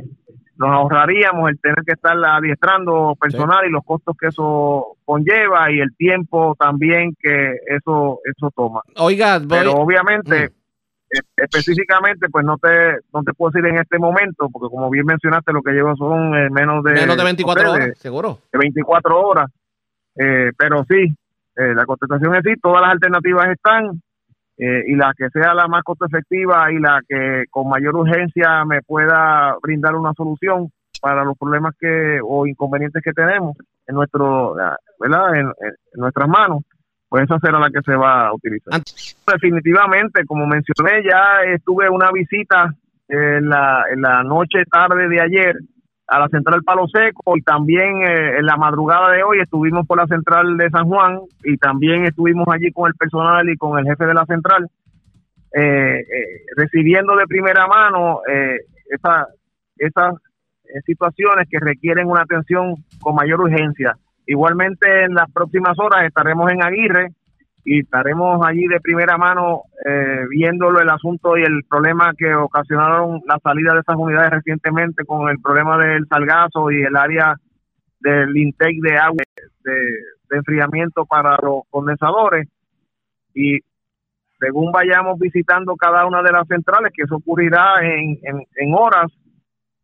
nos 0.56 0.70
ahorraríamos 0.70 1.50
el 1.50 1.58
tener 1.60 1.82
que 1.84 1.92
estar 1.92 2.16
adiestrando 2.16 3.16
personal 3.20 3.66
y 3.66 3.70
los 3.70 3.84
costos 3.84 4.16
que 4.18 4.28
eso 4.28 4.96
conlleva 5.04 5.70
y 5.70 5.80
el 5.80 5.94
tiempo 5.96 6.56
también 6.58 7.14
que 7.20 7.56
eso 7.66 8.20
eso 8.24 8.50
toma. 8.54 8.82
Oiga, 8.96 9.40
pero 9.48 9.72
obviamente 9.72 10.48
mm. 10.48 10.52
e, 11.10 11.20
específicamente 11.36 12.28
pues 12.28 12.44
no 12.44 12.56
te 12.58 12.98
no 13.12 13.22
te 13.24 13.32
puedo 13.32 13.50
decir 13.50 13.68
en 13.68 13.78
este 13.78 13.98
momento 13.98 14.48
porque 14.50 14.70
como 14.70 14.90
bien 14.90 15.06
mencionaste 15.06 15.52
lo 15.52 15.62
que 15.62 15.72
llevo 15.72 15.96
son 15.96 16.34
eh, 16.36 16.48
menos 16.50 16.84
de 16.84 16.92
menos 16.92 17.16
de 17.16 17.24
24 17.24 17.72
horas, 17.72 17.98
seguro. 17.98 18.38
De 18.52 18.58
24 18.58 19.20
horas. 19.20 19.50
Eh, 20.16 20.52
pero 20.56 20.84
sí, 20.88 21.12
eh, 21.56 21.74
la 21.74 21.84
contestación 21.86 22.36
es 22.36 22.42
sí, 22.44 22.54
todas 22.62 22.82
las 22.82 22.92
alternativas 22.92 23.48
están 23.48 24.00
eh, 24.56 24.84
y 24.86 24.94
la 24.94 25.12
que 25.16 25.28
sea 25.30 25.54
la 25.54 25.66
más 25.66 25.82
costo 25.82 26.06
efectiva 26.06 26.70
y 26.70 26.78
la 26.78 27.00
que 27.08 27.44
con 27.50 27.68
mayor 27.68 27.96
urgencia 27.96 28.64
me 28.64 28.82
pueda 28.82 29.56
brindar 29.60 29.96
una 29.96 30.12
solución 30.14 30.70
para 31.00 31.24
los 31.24 31.36
problemas 31.36 31.74
que 31.78 32.20
o 32.22 32.46
inconvenientes 32.46 33.02
que 33.02 33.12
tenemos 33.12 33.56
en 33.86 33.94
nuestro 33.94 34.54
¿verdad? 35.00 35.34
En, 35.34 35.52
nuestras 35.94 36.28
manos 36.28 36.62
pues 37.08 37.24
esa 37.24 37.38
será 37.40 37.58
la 37.58 37.70
que 37.70 37.82
se 37.84 37.96
va 37.96 38.28
a 38.28 38.34
utilizar 38.34 38.80
definitivamente 39.26 40.24
como 40.24 40.46
mencioné 40.46 41.02
ya 41.02 41.42
estuve 41.52 41.88
una 41.88 42.10
visita 42.12 42.72
en 43.08 43.48
la, 43.48 43.84
en 43.92 44.00
la 44.00 44.22
noche 44.22 44.64
tarde 44.70 45.08
de 45.08 45.20
ayer 45.20 45.56
a 46.06 46.18
la 46.18 46.28
central 46.28 46.62
Palo 46.62 46.86
Seco 46.86 47.36
y 47.36 47.42
también 47.42 48.02
eh, 48.02 48.38
en 48.38 48.46
la 48.46 48.56
madrugada 48.56 49.10
de 49.10 49.22
hoy 49.22 49.40
estuvimos 49.40 49.86
por 49.86 49.98
la 49.98 50.06
central 50.06 50.56
de 50.56 50.68
San 50.70 50.86
Juan 50.86 51.20
y 51.42 51.56
también 51.56 52.04
estuvimos 52.04 52.46
allí 52.48 52.70
con 52.72 52.88
el 52.88 52.94
personal 52.94 53.48
y 53.48 53.56
con 53.56 53.78
el 53.78 53.86
jefe 53.86 54.04
de 54.04 54.14
la 54.14 54.26
central 54.26 54.68
eh, 55.52 56.00
eh, 56.00 56.04
recibiendo 56.56 57.16
de 57.16 57.26
primera 57.26 57.66
mano 57.66 58.20
esa, 58.90 59.28
esas 59.76 60.14
situaciones 60.84 61.48
que 61.48 61.58
requieren 61.58 62.08
una 62.08 62.22
atención 62.22 62.74
con 63.00 63.14
mayor 63.14 63.40
urgencia. 63.40 63.96
Igualmente 64.26 65.04
en 65.04 65.14
las 65.14 65.30
próximas 65.32 65.78
horas 65.78 66.04
estaremos 66.04 66.50
en 66.50 66.62
Aguirre 66.62 67.08
y 67.64 67.80
estaremos 67.80 68.44
allí 68.44 68.66
de 68.66 68.80
primera 68.80 69.16
mano 69.16 69.62
eh, 69.84 70.26
viéndolo 70.30 70.80
el 70.80 70.88
asunto 70.88 71.36
y 71.36 71.42
el 71.42 71.62
problema 71.68 72.14
que 72.16 72.34
ocasionaron 72.34 73.20
la 73.26 73.38
salida 73.42 73.74
de 73.74 73.80
esas 73.80 73.96
unidades 73.96 74.30
recientemente 74.30 75.04
con 75.04 75.28
el 75.28 75.38
problema 75.40 75.76
del 75.76 76.06
salgazo 76.08 76.70
y 76.70 76.82
el 76.82 76.96
área 76.96 77.34
del 78.00 78.34
intake 78.34 78.78
de 78.80 78.96
agua 78.96 79.22
de, 79.62 80.36
enfriamiento 80.36 81.04
para 81.04 81.36
los 81.42 81.62
condensadores 81.70 82.48
y 83.34 83.58
según 84.40 84.72
vayamos 84.72 85.18
visitando 85.18 85.76
cada 85.76 86.06
una 86.06 86.22
de 86.22 86.32
las 86.32 86.48
centrales 86.48 86.90
que 86.92 87.02
eso 87.02 87.16
ocurrirá 87.16 87.76
en, 87.82 88.18
en, 88.22 88.74
horas 88.74 89.12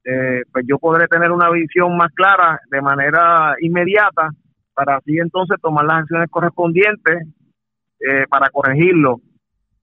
eh, 0.05 0.43
pues 0.51 0.65
yo 0.67 0.79
podré 0.79 1.07
tener 1.07 1.31
una 1.31 1.51
visión 1.51 1.97
más 1.97 2.11
clara 2.15 2.59
de 2.71 2.81
manera 2.81 3.55
inmediata 3.61 4.31
para 4.75 4.97
así 4.97 5.19
entonces 5.19 5.59
tomar 5.61 5.85
las 5.85 5.99
acciones 6.01 6.29
correspondientes 6.31 7.29
eh, 8.01 8.25
para 8.29 8.49
corregirlo. 8.49 9.21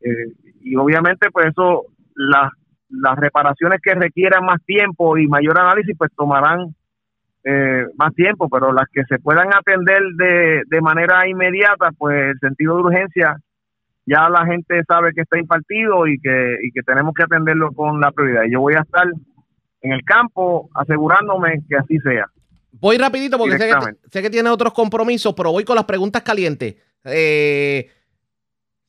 Eh, 0.01 0.33
y 0.61 0.75
obviamente, 0.75 1.29
pues 1.31 1.47
eso, 1.47 1.85
las, 2.15 2.51
las 2.89 3.17
reparaciones 3.17 3.79
que 3.81 3.93
requieran 3.93 4.45
más 4.45 4.63
tiempo 4.65 5.17
y 5.17 5.27
mayor 5.27 5.59
análisis, 5.59 5.95
pues 5.97 6.11
tomarán 6.15 6.75
eh, 7.43 7.85
más 7.97 8.13
tiempo, 8.13 8.49
pero 8.49 8.73
las 8.73 8.85
que 8.91 9.03
se 9.05 9.19
puedan 9.19 9.47
atender 9.53 10.01
de, 10.17 10.63
de 10.67 10.81
manera 10.81 11.27
inmediata, 11.27 11.91
pues 11.97 12.31
el 12.31 12.39
sentido 12.39 12.75
de 12.75 12.83
urgencia 12.83 13.37
ya 14.07 14.29
la 14.29 14.45
gente 14.45 14.81
sabe 14.87 15.11
que 15.13 15.21
está 15.21 15.37
impartido 15.37 16.07
y 16.07 16.17
que, 16.19 16.55
y 16.63 16.71
que 16.71 16.81
tenemos 16.81 17.13
que 17.13 17.23
atenderlo 17.23 17.71
con 17.73 17.99
la 17.99 18.11
prioridad. 18.11 18.43
Y 18.47 18.53
yo 18.53 18.61
voy 18.61 18.73
a 18.73 18.81
estar 18.81 19.05
en 19.81 19.91
el 19.91 20.01
campo 20.03 20.69
asegurándome 20.73 21.61
que 21.69 21.75
así 21.75 21.97
sea. 21.99 22.25
Voy 22.71 22.97
rapidito 22.97 23.37
porque 23.37 23.57
sé 23.57 23.67
que, 23.67 23.95
sé 24.09 24.21
que, 24.21 24.29
tiene 24.29 24.49
otros 24.49 24.73
compromisos, 24.73 25.33
pero 25.35 25.51
voy 25.51 25.65
con 25.65 25.75
las 25.75 25.85
preguntas 25.85 26.21
calientes. 26.21 26.75
Eh, 27.03 27.89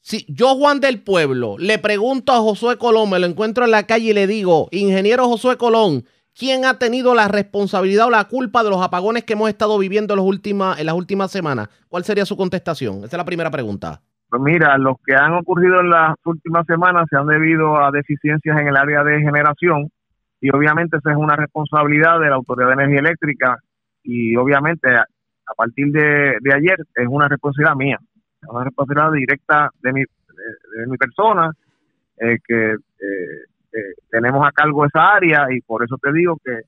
si 0.09 0.25
yo, 0.27 0.55
Juan 0.55 0.81
del 0.81 1.03
Pueblo, 1.03 1.57
le 1.59 1.79
pregunto 1.79 2.33
a 2.33 2.39
Josué 2.39 2.79
Colón, 2.79 3.11
me 3.11 3.19
lo 3.19 3.27
encuentro 3.27 3.67
en 3.67 3.71
la 3.71 3.83
calle 3.83 4.09
y 4.09 4.15
le 4.15 4.27
digo, 4.27 4.69
ingeniero 4.71 5.29
Josué 5.29 5.59
Colón, 5.59 6.05
¿quién 6.35 6.65
ha 6.65 6.79
tenido 6.79 7.15
la 7.15 7.29
responsabilidad 7.29 8.07
o 8.07 8.11
la 8.11 8.25
culpa 8.25 8.65
de 8.65 8.71
los 8.71 8.83
apagones 8.83 9.25
que 9.25 9.35
hemos 9.35 9.51
estado 9.51 9.77
viviendo 9.77 10.15
en, 10.15 10.87
las 10.87 10.95
últimas 10.95 11.31
semanas? 11.31 11.69
¿Cuál 11.91 12.05
sería 12.05 12.25
su 12.25 12.39
contestación? 12.39 13.05
Esa 13.05 13.17
es 13.17 13.19
la 13.19 13.27
primera 13.27 13.51
pregunta. 13.51 14.01
Pues 14.31 14.41
mira, 14.41 14.79
los 14.79 14.97
que 15.05 15.15
han 15.15 15.35
ocurrido 15.35 15.81
en 15.81 15.91
las 15.91 16.15
últimas 16.25 16.65
semanas 16.65 17.05
se 17.11 17.19
han 17.19 17.27
debido 17.27 17.77
a 17.77 17.91
deficiencias 17.91 18.59
en 18.59 18.69
el 18.69 18.79
área 18.79 19.05
de 19.05 19.21
generación 19.21 19.91
y 20.41 20.49
obviamente 20.57 20.97
esa 20.97 21.11
es 21.11 21.19
una 21.19 21.37
responsabilidad 21.37 22.19
de 22.19 22.31
la 22.31 22.37
Autoridad 22.37 22.69
de 22.69 22.83
Energía 22.83 23.01
Eléctrica 23.01 23.59
y 24.03 24.35
obviamente 24.37 24.89
a, 24.89 25.05
partir 25.55 25.93
de, 25.93 26.39
ayer 26.55 26.79
es 26.95 27.07
una 27.09 27.29
responsabilidad 27.29 27.77
mía, 27.77 27.99
una 28.47 28.65
responsabilidad 28.65 29.13
directa 29.13 29.71
de 29.83 29.93
mi, 29.93 30.01
de, 30.03 30.87
mi 30.87 30.97
persona 30.97 31.51
eh, 32.19 32.39
que 32.47 32.73
eh, 32.73 33.45
eh, 33.73 33.95
tenemos 34.11 34.47
a 34.47 34.53
cargo 34.53 34.85
esa 34.87 35.15
área 35.15 35.47
y 35.51 35.61
por 35.61 35.85
eso 35.85 35.97
te 36.01 36.13
digo 36.13 36.37
que 36.45 36.61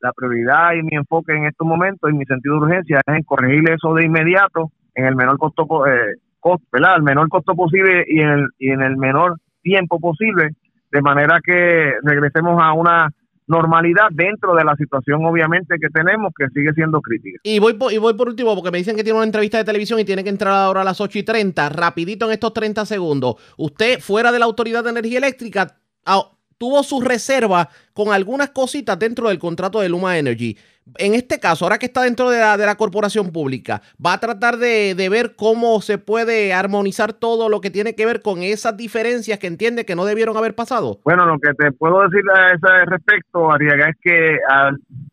la 0.00 0.12
prioridad 0.12 0.74
y 0.74 0.82
mi 0.82 0.96
enfoque 0.96 1.32
en 1.32 1.46
estos 1.46 1.66
momentos 1.66 2.10
y 2.10 2.14
mi 2.14 2.24
sentido 2.26 2.56
de 2.56 2.66
urgencia 2.66 3.00
es 3.04 3.14
en 3.14 3.22
corregir 3.22 3.68
eso 3.70 3.94
de 3.94 4.04
inmediato 4.04 4.70
en 4.94 5.06
el 5.06 5.16
menor 5.16 5.38
costo 5.38 5.86
eh, 5.86 6.14
costo. 6.40 6.66
El 6.72 7.02
menor 7.02 7.28
costo 7.28 7.54
posible 7.54 8.04
y 8.06 8.20
en 8.20 8.28
el, 8.28 8.48
y 8.58 8.70
en 8.70 8.82
el 8.82 8.96
menor 8.96 9.36
tiempo 9.62 9.98
posible, 9.98 10.50
de 10.92 11.02
manera 11.02 11.40
que 11.42 11.94
regresemos 12.02 12.62
a 12.62 12.72
una 12.72 13.10
normalidad 13.46 14.08
dentro 14.12 14.54
de 14.54 14.64
la 14.64 14.74
situación 14.76 15.24
obviamente 15.24 15.76
que 15.80 15.88
tenemos 15.88 16.32
que 16.36 16.46
sigue 16.48 16.72
siendo 16.74 17.00
crítica. 17.00 17.38
Y 17.42 17.58
voy 17.58 17.74
por, 17.74 17.92
y 17.92 17.98
voy 17.98 18.14
por 18.14 18.28
último 18.28 18.54
porque 18.54 18.70
me 18.70 18.78
dicen 18.78 18.96
que 18.96 19.04
tiene 19.04 19.18
una 19.18 19.26
entrevista 19.26 19.58
de 19.58 19.64
televisión 19.64 20.00
y 20.00 20.04
tiene 20.04 20.24
que 20.24 20.30
entrar 20.30 20.54
ahora 20.54 20.80
a 20.80 20.84
las 20.84 21.00
8 21.00 21.18
y 21.18 21.22
30, 21.22 21.68
rapidito 21.68 22.26
en 22.26 22.32
estos 22.32 22.52
30 22.52 22.86
segundos. 22.86 23.36
Usted 23.56 24.00
fuera 24.00 24.32
de 24.32 24.38
la 24.38 24.46
Autoridad 24.46 24.84
de 24.84 24.90
Energía 24.90 25.18
Eléctrica 25.18 25.76
ah, 26.04 26.30
tuvo 26.58 26.82
su 26.82 27.00
reserva 27.00 27.68
con 27.92 28.12
algunas 28.12 28.50
cositas 28.50 28.98
dentro 28.98 29.28
del 29.28 29.38
contrato 29.38 29.80
de 29.80 29.88
Luma 29.88 30.18
Energy 30.18 30.56
en 30.98 31.14
este 31.14 31.40
caso, 31.40 31.64
ahora 31.64 31.78
que 31.78 31.86
está 31.86 32.02
dentro 32.02 32.30
de 32.30 32.38
la, 32.38 32.56
de 32.56 32.64
la 32.64 32.76
corporación 32.76 33.32
pública, 33.32 33.82
va 34.04 34.14
a 34.14 34.20
tratar 34.20 34.56
de, 34.56 34.94
ver 35.10 35.34
cómo 35.36 35.80
se 35.80 35.98
puede 35.98 36.52
armonizar 36.52 37.12
todo 37.12 37.48
lo 37.48 37.60
que 37.60 37.70
tiene 37.70 37.94
que 37.94 38.06
ver 38.06 38.22
con 38.22 38.42
esas 38.42 38.76
diferencias 38.76 39.38
que 39.38 39.46
entiende 39.46 39.84
que 39.84 39.94
no 39.94 40.04
debieron 40.04 40.36
haber 40.36 40.54
pasado. 40.54 40.98
Bueno, 41.04 41.26
lo 41.26 41.38
que 41.38 41.54
te 41.54 41.72
puedo 41.72 42.02
decir 42.02 42.22
a 42.34 42.52
ese 42.52 42.84
respecto, 42.86 43.52
Ariaga, 43.52 43.88
es 43.88 43.96
que 44.02 44.38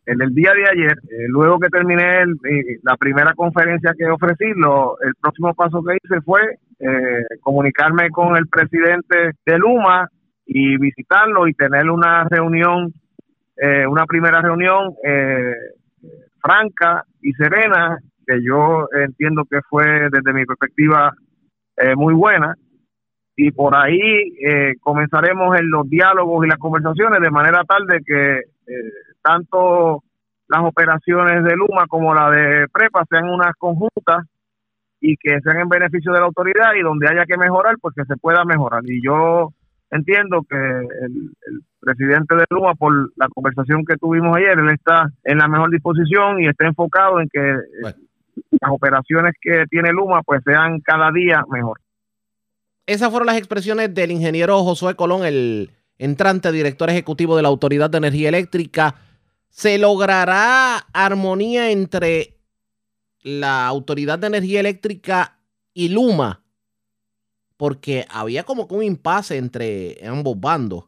en 0.05 0.21
el 0.21 0.33
día 0.33 0.51
de 0.53 0.69
ayer, 0.69 0.97
eh, 1.09 1.25
luego 1.27 1.59
que 1.59 1.69
terminé 1.69 2.23
eh, 2.23 2.79
la 2.83 2.97
primera 2.97 3.33
conferencia 3.33 3.93
que 3.97 4.05
ofrecí, 4.05 4.45
lo, 4.55 4.99
el 5.01 5.13
próximo 5.21 5.53
paso 5.53 5.83
que 5.83 5.97
hice 6.03 6.21
fue 6.21 6.41
eh, 6.79 7.25
comunicarme 7.41 8.09
con 8.09 8.35
el 8.35 8.47
presidente 8.47 9.31
de 9.45 9.57
Luma 9.57 10.09
y 10.45 10.77
visitarlo 10.77 11.47
y 11.47 11.53
tener 11.53 11.89
una 11.89 12.25
reunión 12.25 12.93
eh, 13.55 13.85
una 13.87 14.05
primera 14.05 14.41
reunión 14.41 14.93
eh, 15.03 15.53
franca 16.41 17.03
y 17.21 17.31
serena, 17.33 17.97
que 18.25 18.39
yo 18.43 18.87
entiendo 18.91 19.43
que 19.49 19.59
fue 19.69 20.09
desde 20.09 20.33
mi 20.33 20.45
perspectiva 20.45 21.13
eh, 21.77 21.95
muy 21.95 22.13
buena, 22.13 22.55
y 23.35 23.51
por 23.51 23.75
ahí 23.75 24.77
comenzaremos 24.79 25.59
en 25.59 25.71
los 25.71 25.89
diálogos 25.89 26.45
y 26.45 26.49
las 26.49 26.59
conversaciones 26.59 27.19
de 27.19 27.31
manera 27.31 27.63
tal 27.63 27.87
de 27.87 27.99
que 28.05 28.41
tanto 29.23 30.03
las 30.47 30.61
operaciones 30.61 31.43
de 31.43 31.55
Luma 31.55 31.87
como 31.87 32.13
la 32.13 32.29
de 32.29 32.67
Prepa 32.67 33.03
sean 33.09 33.27
unas 33.29 33.53
conjuntas 33.57 34.27
y 35.01 35.17
que 35.17 35.41
sean 35.41 35.61
en 35.61 35.69
beneficio 35.69 36.13
de 36.13 36.19
la 36.19 36.25
autoridad 36.25 36.75
y 36.75 36.81
donde 36.81 37.09
haya 37.09 37.25
que 37.25 37.37
mejorar, 37.37 37.75
pues 37.81 37.95
que 37.95 38.05
se 38.05 38.17
pueda 38.17 38.45
mejorar. 38.45 38.83
Y 38.85 39.03
yo 39.03 39.49
entiendo 39.89 40.43
que 40.47 40.55
el, 40.55 41.31
presidente 41.83 42.35
de 42.35 42.45
Luma, 42.49 42.75
por 42.75 43.11
la 43.15 43.27
conversación 43.29 43.83
que 43.85 43.97
tuvimos 43.97 44.35
ayer, 44.37 44.57
él 44.57 44.69
está 44.71 45.11
en 45.23 45.37
la 45.37 45.47
mejor 45.47 45.71
disposición 45.71 46.41
y 46.41 46.47
está 46.47 46.67
enfocado 46.67 47.19
en 47.19 47.29
que 47.29 47.39
eh, 47.39 47.95
las 48.51 48.71
operaciones 48.71 49.33
que 49.41 49.65
tiene 49.69 49.91
Luma 49.91 50.21
pues 50.23 50.41
sean 50.45 50.79
cada 50.81 51.11
día 51.11 51.43
mejor. 51.49 51.79
Esas 52.85 53.09
fueron 53.09 53.27
las 53.27 53.37
expresiones 53.37 53.93
del 53.93 54.11
ingeniero 54.11 54.63
Josué 54.63 54.95
Colón, 54.95 55.25
el 55.25 55.71
entrante 55.97 56.51
director 56.51 56.89
ejecutivo 56.89 57.35
de 57.35 57.43
la 57.43 57.49
Autoridad 57.49 57.89
de 57.89 57.97
Energía 57.97 58.29
Eléctrica. 58.29 58.95
¿Se 59.49 59.77
logrará 59.77 60.77
armonía 60.93 61.71
entre 61.71 62.37
la 63.21 63.67
Autoridad 63.67 64.19
de 64.19 64.27
Energía 64.27 64.59
Eléctrica 64.59 65.37
y 65.73 65.89
Luma? 65.89 66.43
porque 67.63 68.05
había 68.09 68.43
como 68.43 68.67
que 68.67 68.75
un 68.75 68.83
impasse 68.83 69.37
entre 69.37 69.97
ambos 70.05 70.37
bandos. 70.37 70.83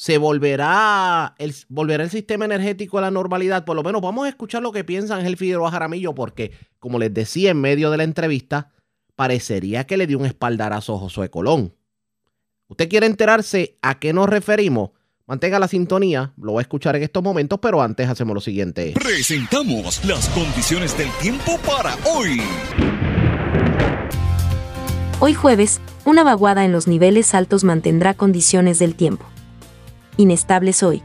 ¿Se 0.00 0.16
volverá 0.16 1.34
el, 1.36 1.54
volverá 1.68 2.04
el 2.04 2.08
sistema 2.08 2.46
energético 2.46 2.96
a 2.96 3.02
la 3.02 3.10
normalidad? 3.10 3.66
Por 3.66 3.76
lo 3.76 3.82
menos 3.82 4.00
vamos 4.00 4.24
a 4.24 4.30
escuchar 4.30 4.62
lo 4.62 4.72
que 4.72 4.82
piensa 4.82 5.16
Ángel 5.16 5.36
Figueroa 5.36 5.70
Jaramillo, 5.70 6.14
porque, 6.14 6.52
como 6.78 6.98
les 6.98 7.12
decía 7.12 7.50
en 7.50 7.60
medio 7.60 7.90
de 7.90 7.98
la 7.98 8.04
entrevista, 8.04 8.70
parecería 9.14 9.84
que 9.84 9.98
le 9.98 10.06
dio 10.06 10.18
un 10.18 10.24
espaldarazo 10.24 10.94
a 10.94 11.00
Josué 11.00 11.28
Colón. 11.28 11.74
¿Usted 12.68 12.88
quiere 12.88 13.04
enterarse 13.04 13.76
a 13.82 13.98
qué 13.98 14.14
nos 14.14 14.30
referimos? 14.30 14.92
Mantenga 15.26 15.58
la 15.58 15.68
sintonía, 15.68 16.32
lo 16.38 16.54
va 16.54 16.60
a 16.60 16.62
escuchar 16.62 16.96
en 16.96 17.02
estos 17.02 17.22
momentos, 17.22 17.58
pero 17.60 17.82
antes 17.82 18.08
hacemos 18.08 18.32
lo 18.32 18.40
siguiente. 18.40 18.94
Presentamos 18.94 20.02
las 20.06 20.30
condiciones 20.30 20.96
del 20.96 21.10
tiempo 21.20 21.58
para 21.58 21.94
hoy. 22.06 22.40
Hoy 25.20 25.34
jueves, 25.34 25.82
una 26.06 26.24
vaguada 26.24 26.64
en 26.64 26.72
los 26.72 26.88
niveles 26.88 27.34
altos 27.34 27.64
mantendrá 27.64 28.14
condiciones 28.14 28.78
del 28.78 28.94
tiempo. 28.94 29.26
Inestables 30.20 30.82
hoy. 30.82 31.02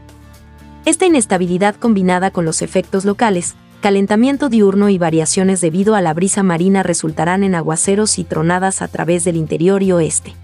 Esta 0.84 1.06
inestabilidad 1.06 1.74
combinada 1.76 2.30
con 2.30 2.44
los 2.44 2.60
efectos 2.60 3.06
locales, 3.06 3.54
calentamiento 3.80 4.50
diurno 4.50 4.90
y 4.90 4.98
variaciones 4.98 5.62
debido 5.62 5.94
a 5.94 6.02
la 6.02 6.12
brisa 6.12 6.42
marina 6.42 6.82
resultarán 6.82 7.42
en 7.42 7.54
aguaceros 7.54 8.18
y 8.18 8.24
tronadas 8.24 8.82
a 8.82 8.88
través 8.88 9.24
del 9.24 9.36
interior 9.36 9.82
y 9.82 9.92
oeste. 9.92 10.34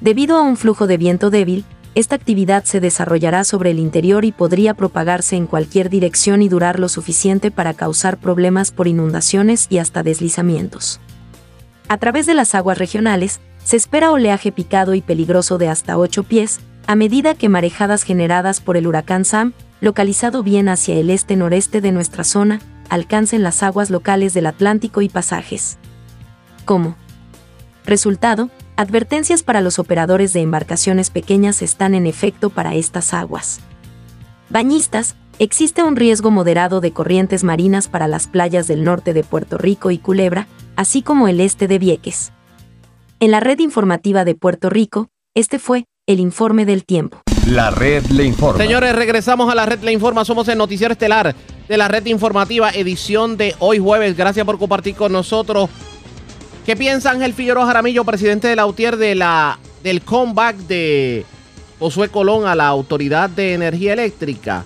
Debido 0.00 0.38
a 0.38 0.40
un 0.40 0.56
flujo 0.56 0.86
de 0.86 0.96
viento 0.96 1.28
débil, 1.28 1.66
esta 1.94 2.14
actividad 2.14 2.64
se 2.64 2.80
desarrollará 2.80 3.44
sobre 3.44 3.72
el 3.72 3.78
interior 3.78 4.24
y 4.24 4.32
podría 4.32 4.72
propagarse 4.72 5.36
en 5.36 5.46
cualquier 5.46 5.90
dirección 5.90 6.40
y 6.40 6.48
durar 6.48 6.80
lo 6.80 6.88
suficiente 6.88 7.50
para 7.50 7.74
causar 7.74 8.16
problemas 8.16 8.72
por 8.72 8.88
inundaciones 8.88 9.66
y 9.68 9.76
hasta 9.76 10.02
deslizamientos. 10.02 10.98
A 11.88 11.98
través 11.98 12.24
de 12.24 12.32
las 12.32 12.54
aguas 12.54 12.78
regionales, 12.78 13.40
se 13.64 13.76
espera 13.76 14.12
oleaje 14.12 14.50
picado 14.50 14.94
y 14.94 15.02
peligroso 15.02 15.58
de 15.58 15.68
hasta 15.68 15.98
8 15.98 16.22
pies, 16.22 16.60
a 16.86 16.94
medida 16.94 17.34
que 17.34 17.48
marejadas 17.48 18.02
generadas 18.02 18.60
por 18.60 18.76
el 18.76 18.86
huracán 18.86 19.24
Sam, 19.24 19.52
localizado 19.80 20.42
bien 20.42 20.68
hacia 20.68 20.96
el 20.96 21.10
este-noreste 21.10 21.80
de 21.80 21.92
nuestra 21.92 22.24
zona, 22.24 22.60
alcancen 22.88 23.42
las 23.42 23.62
aguas 23.62 23.90
locales 23.90 24.34
del 24.34 24.46
Atlántico 24.46 25.02
y 25.02 25.08
pasajes. 25.08 25.78
¿Cómo? 26.64 26.96
Resultado, 27.84 28.50
advertencias 28.76 29.42
para 29.42 29.60
los 29.60 29.78
operadores 29.78 30.32
de 30.32 30.40
embarcaciones 30.40 31.10
pequeñas 31.10 31.62
están 31.62 31.94
en 31.94 32.06
efecto 32.06 32.50
para 32.50 32.74
estas 32.74 33.14
aguas. 33.14 33.60
Bañistas, 34.50 35.16
existe 35.38 35.82
un 35.82 35.96
riesgo 35.96 36.30
moderado 36.30 36.80
de 36.80 36.92
corrientes 36.92 37.42
marinas 37.42 37.88
para 37.88 38.06
las 38.06 38.26
playas 38.26 38.68
del 38.68 38.84
norte 38.84 39.14
de 39.14 39.24
Puerto 39.24 39.58
Rico 39.58 39.90
y 39.90 39.98
Culebra, 39.98 40.46
así 40.76 41.02
como 41.02 41.26
el 41.28 41.40
este 41.40 41.66
de 41.66 41.78
Vieques. 41.78 42.32
En 43.18 43.30
la 43.30 43.40
red 43.40 43.58
informativa 43.58 44.24
de 44.24 44.34
Puerto 44.34 44.68
Rico, 44.68 45.08
este 45.34 45.58
fue 45.58 45.86
el 46.06 46.18
informe 46.18 46.64
del 46.64 46.84
tiempo. 46.84 47.22
La 47.46 47.70
red 47.70 48.04
le 48.06 48.24
informa. 48.24 48.58
Señores, 48.58 48.94
regresamos 48.94 49.50
a 49.50 49.54
la 49.54 49.66
red 49.66 49.80
le 49.82 49.92
informa. 49.92 50.24
Somos 50.24 50.48
el 50.48 50.58
noticiero 50.58 50.92
estelar 50.92 51.34
de 51.68 51.76
la 51.76 51.86
red 51.86 52.06
informativa, 52.06 52.70
edición 52.70 53.36
de 53.36 53.54
hoy 53.60 53.78
jueves. 53.78 54.16
Gracias 54.16 54.44
por 54.44 54.58
compartir 54.58 54.96
con 54.96 55.12
nosotros. 55.12 55.70
¿Qué 56.66 56.76
piensa 56.76 57.10
Ángel 57.10 57.34
Figueroa 57.34 57.66
Jaramillo, 57.66 58.04
presidente 58.04 58.48
de 58.48 58.56
la 58.56 58.66
UTIER, 58.66 58.96
de 58.96 59.14
la, 59.14 59.58
del 59.82 60.02
comeback 60.02 60.56
de 60.56 61.24
Josué 61.78 62.08
Colón 62.08 62.46
a 62.46 62.54
la 62.54 62.66
Autoridad 62.66 63.30
de 63.30 63.54
Energía 63.54 63.92
Eléctrica? 63.92 64.64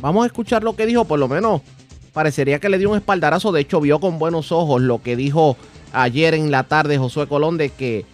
Vamos 0.00 0.24
a 0.24 0.26
escuchar 0.26 0.62
lo 0.62 0.76
que 0.76 0.84
dijo, 0.84 1.06
por 1.06 1.18
lo 1.18 1.28
menos 1.28 1.62
parecería 2.12 2.58
que 2.58 2.68
le 2.68 2.78
dio 2.78 2.90
un 2.90 2.96
espaldarazo. 2.96 3.50
De 3.50 3.62
hecho, 3.62 3.80
vio 3.80 3.98
con 3.98 4.18
buenos 4.18 4.52
ojos 4.52 4.82
lo 4.82 5.02
que 5.02 5.16
dijo 5.16 5.56
ayer 5.92 6.34
en 6.34 6.50
la 6.50 6.64
tarde 6.64 6.98
Josué 6.98 7.26
Colón 7.26 7.56
de 7.56 7.70
que 7.70 8.04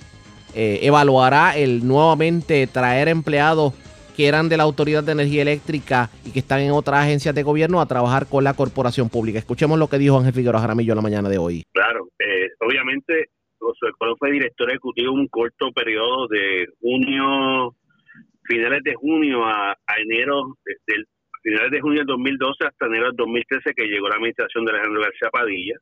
eh, 0.54 0.80
evaluará 0.82 1.56
el 1.56 1.86
nuevamente 1.86 2.66
traer 2.66 3.08
empleados 3.08 3.74
que 4.16 4.26
eran 4.26 4.48
de 4.48 4.56
la 4.56 4.64
Autoridad 4.64 5.02
de 5.02 5.12
Energía 5.12 5.42
Eléctrica 5.42 6.10
y 6.24 6.32
que 6.32 6.40
están 6.40 6.60
en 6.60 6.72
otras 6.72 7.00
agencias 7.00 7.34
de 7.34 7.42
gobierno 7.42 7.80
a 7.80 7.86
trabajar 7.86 8.26
con 8.28 8.44
la 8.44 8.54
corporación 8.54 9.08
pública. 9.08 9.38
Escuchemos 9.38 9.78
lo 9.78 9.88
que 9.88 9.98
dijo 9.98 10.18
Ángel 10.18 10.34
Figueroa 10.34 10.60
Jaramillo 10.60 10.94
la 10.94 11.02
mañana 11.02 11.28
de 11.28 11.38
hoy. 11.38 11.64
Claro, 11.72 12.08
eh, 12.18 12.50
obviamente 12.60 13.30
José 13.58 13.92
Colón 13.98 14.16
fue 14.18 14.32
director 14.32 14.68
ejecutivo 14.68 15.12
un 15.12 15.28
corto 15.28 15.70
periodo 15.72 16.26
de 16.28 16.66
junio, 16.80 17.74
finales 18.44 18.82
de 18.82 18.94
junio 18.94 19.44
a, 19.44 19.76
enero, 19.98 20.56
finales 21.42 21.70
de 21.70 21.80
junio 21.80 22.00
del 22.00 22.06
2012 22.06 22.66
hasta 22.66 22.86
enero 22.86 23.06
del 23.06 23.16
2013 23.16 23.74
que 23.74 23.86
llegó 23.86 24.08
la 24.08 24.16
administración 24.16 24.64
de 24.64 24.72
Alejandro 24.72 25.02
García 25.02 25.30
Padilla. 25.30 25.74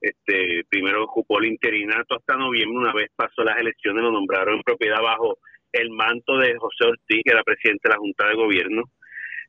Este, 0.00 0.64
primero 0.68 1.04
ocupó 1.04 1.40
el 1.40 1.46
interinato 1.46 2.16
hasta 2.16 2.36
noviembre, 2.36 2.78
una 2.78 2.92
vez 2.94 3.10
pasó 3.14 3.44
las 3.44 3.58
elecciones, 3.58 4.02
lo 4.02 4.10
nombraron 4.10 4.56
en 4.56 4.62
propiedad 4.62 5.02
bajo 5.02 5.38
el 5.72 5.90
manto 5.90 6.38
de 6.38 6.56
José 6.56 6.84
Ortiz, 6.84 7.22
que 7.22 7.32
era 7.32 7.42
presidente 7.42 7.88
de 7.88 7.94
la 7.94 7.98
Junta 7.98 8.26
de 8.28 8.34
Gobierno. 8.34 8.84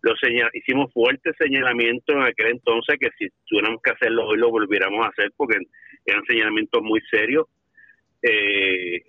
Lo 0.01 0.13
hicimos 0.53 0.91
fuerte 0.93 1.31
señalamiento 1.37 2.13
en 2.13 2.23
aquel 2.23 2.47
entonces 2.47 2.97
que 2.99 3.09
si 3.17 3.27
tuviéramos 3.45 3.81
que 3.83 3.91
hacerlo 3.91 4.25
hoy 4.25 4.37
lo 4.37 4.49
volviéramos 4.49 5.05
a 5.05 5.09
hacer 5.09 5.31
porque 5.37 5.57
eran 6.05 6.25
señalamientos 6.25 6.81
muy 6.81 6.99
serios 7.09 7.45
eh, 8.23 9.03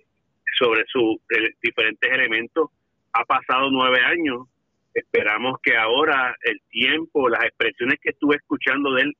sobre 0.57 0.83
sus 0.87 1.17
diferentes 1.61 2.11
elementos. 2.11 2.69
Ha 3.11 3.25
pasado 3.25 3.69
nueve 3.71 3.99
años, 4.05 4.47
esperamos 4.93 5.57
que 5.63 5.75
ahora 5.75 6.35
el 6.43 6.61
tiempo, 6.69 7.27
las 7.27 7.43
expresiones 7.43 7.99
que 7.99 8.11
estuve 8.11 8.35
escuchando 8.35 8.93
de 8.93 9.01
él 9.01 9.13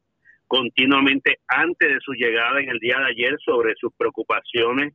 continuamente 0.54 1.40
antes 1.48 1.90
de 1.90 2.00
su 2.00 2.14
llegada 2.14 2.60
en 2.60 2.70
el 2.70 2.78
día 2.78 3.00
de 3.00 3.08
ayer 3.08 3.36
sobre 3.44 3.74
sus 3.74 3.92
preocupaciones 3.98 4.94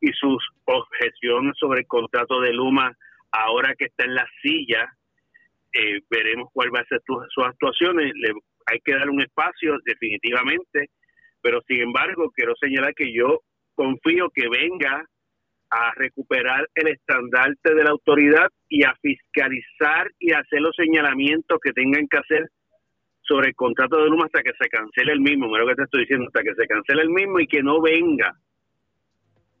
y 0.00 0.10
sus 0.14 0.42
objeciones 0.64 1.52
sobre 1.60 1.80
el 1.80 1.86
contrato 1.86 2.40
de 2.40 2.54
Luma 2.54 2.90
ahora 3.30 3.74
que 3.76 3.84
está 3.84 4.04
en 4.04 4.14
la 4.14 4.26
silla. 4.40 4.90
Eh, 5.74 6.00
veremos 6.08 6.48
cuál 6.54 6.74
va 6.74 6.80
a 6.80 6.86
ser 6.86 7.02
sus 7.04 7.44
actuaciones. 7.44 8.12
Le, 8.14 8.32
hay 8.64 8.78
que 8.82 8.94
dar 8.94 9.10
un 9.10 9.20
espacio 9.20 9.76
definitivamente, 9.84 10.88
pero 11.42 11.60
sin 11.68 11.82
embargo 11.82 12.30
quiero 12.34 12.54
señalar 12.58 12.94
que 12.94 13.12
yo 13.12 13.42
confío 13.74 14.30
que 14.30 14.48
venga 14.48 15.04
a 15.68 15.92
recuperar 15.96 16.66
el 16.76 16.88
estandarte 16.88 17.74
de 17.74 17.84
la 17.84 17.90
autoridad 17.90 18.48
y 18.70 18.84
a 18.84 18.94
fiscalizar 19.02 20.10
y 20.18 20.32
hacer 20.32 20.62
los 20.62 20.74
señalamientos 20.74 21.58
que 21.62 21.72
tengan 21.74 22.08
que 22.08 22.16
hacer 22.16 22.48
sobre 23.26 23.48
el 23.48 23.54
contrato 23.54 23.96
de 23.96 24.08
Luma 24.08 24.26
hasta 24.26 24.42
que 24.42 24.52
se 24.58 24.68
cancele 24.68 25.12
el 25.12 25.20
mismo, 25.20 25.56
lo 25.56 25.66
que 25.66 25.74
te 25.74 25.82
estoy 25.84 26.00
diciendo, 26.00 26.26
hasta 26.26 26.42
que 26.42 26.54
se 26.54 26.66
cancele 26.66 27.02
el 27.02 27.10
mismo 27.10 27.40
y 27.40 27.46
que 27.46 27.62
no 27.62 27.80
venga 27.80 28.34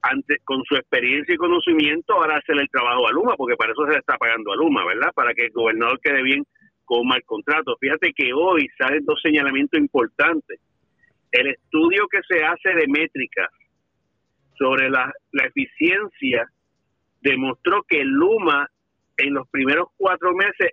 antes 0.02 0.38
con 0.44 0.62
su 0.64 0.76
experiencia 0.76 1.34
y 1.34 1.38
conocimiento 1.38 2.14
ahora 2.14 2.36
hacer 2.36 2.58
el 2.60 2.68
trabajo 2.68 3.08
a 3.08 3.12
Luma, 3.12 3.36
porque 3.36 3.56
para 3.56 3.72
eso 3.72 3.86
se 3.86 3.92
le 3.92 3.98
está 3.98 4.18
pagando 4.18 4.52
a 4.52 4.56
Luma, 4.56 4.84
¿verdad? 4.84 5.10
Para 5.14 5.32
que 5.32 5.46
el 5.46 5.52
gobernador 5.52 5.98
quede 6.00 6.22
bien 6.22 6.44
con 6.84 7.10
el 7.14 7.24
contrato. 7.24 7.74
Fíjate 7.80 8.12
que 8.14 8.32
hoy 8.34 8.68
salen 8.76 9.04
dos 9.06 9.18
señalamientos 9.22 9.80
importantes. 9.80 10.60
El 11.32 11.46
estudio 11.48 12.06
que 12.08 12.20
se 12.28 12.44
hace 12.44 12.74
de 12.74 12.86
métricas 12.86 13.48
sobre 14.58 14.90
la, 14.90 15.10
la 15.32 15.46
eficiencia 15.46 16.46
demostró 17.22 17.82
que 17.88 18.04
Luma 18.04 18.68
en 19.16 19.34
los 19.34 19.48
primeros 19.48 19.88
cuatro 19.96 20.34
meses, 20.34 20.72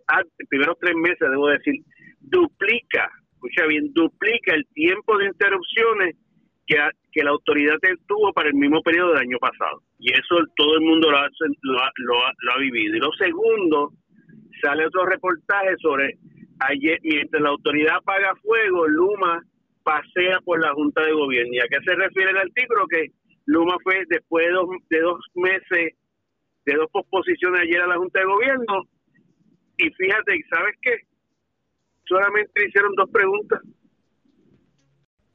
primeros 0.49 0.77
tres 0.79 0.95
meses, 0.95 1.29
debo 1.29 1.47
decir, 1.47 1.75
duplica, 2.21 3.09
escucha 3.33 3.65
bien, 3.67 3.91
duplica 3.93 4.53
el 4.55 4.65
tiempo 4.73 5.17
de 5.17 5.25
interrupciones 5.25 6.15
que, 6.65 6.77
que 7.11 7.23
la 7.23 7.31
autoridad 7.31 7.75
tuvo 8.07 8.31
para 8.33 8.49
el 8.49 8.55
mismo 8.55 8.81
periodo 8.81 9.09
del 9.09 9.27
año 9.27 9.37
pasado. 9.39 9.81
Y 9.99 10.11
eso 10.11 10.35
todo 10.55 10.75
el 10.75 10.81
mundo 10.81 11.11
lo 11.11 11.17
ha, 11.17 11.27
lo, 11.61 12.53
ha 12.53 12.57
vivido. 12.59 12.95
Y 12.95 12.99
lo 12.99 13.11
segundo, 13.13 13.91
sale 14.61 14.85
otro 14.85 15.05
reportaje 15.05 15.75
sobre 15.81 16.17
ayer, 16.59 16.99
mientras 17.03 17.41
la 17.41 17.49
autoridad 17.49 17.97
apaga 17.97 18.35
fuego, 18.41 18.87
Luma 18.87 19.43
pasea 19.83 20.39
por 20.45 20.61
la 20.61 20.73
Junta 20.73 21.03
de 21.03 21.13
Gobierno. 21.13 21.53
¿Y 21.53 21.59
a 21.59 21.67
qué 21.67 21.77
se 21.83 21.95
refiere 21.95 22.31
el 22.31 22.37
artículo? 22.37 22.87
Que 22.87 23.07
Luma 23.45 23.75
fue 23.83 24.03
después 24.07 24.45
de 24.47 24.53
dos, 24.53 24.69
de 24.89 24.99
dos 25.01 25.19
meses, 25.35 25.93
de 26.65 26.75
dos 26.75 26.87
posposiciones 26.91 27.61
ayer 27.61 27.81
a 27.81 27.87
la 27.87 27.97
Junta 27.97 28.19
de 28.19 28.25
Gobierno. 28.25 28.83
Y 29.77 29.89
fíjate, 29.89 30.39
¿sabes 30.49 30.75
qué? 30.81 30.95
Solamente 32.11 32.67
hicieron 32.67 32.93
dos 32.95 33.09
preguntas. 33.09 33.61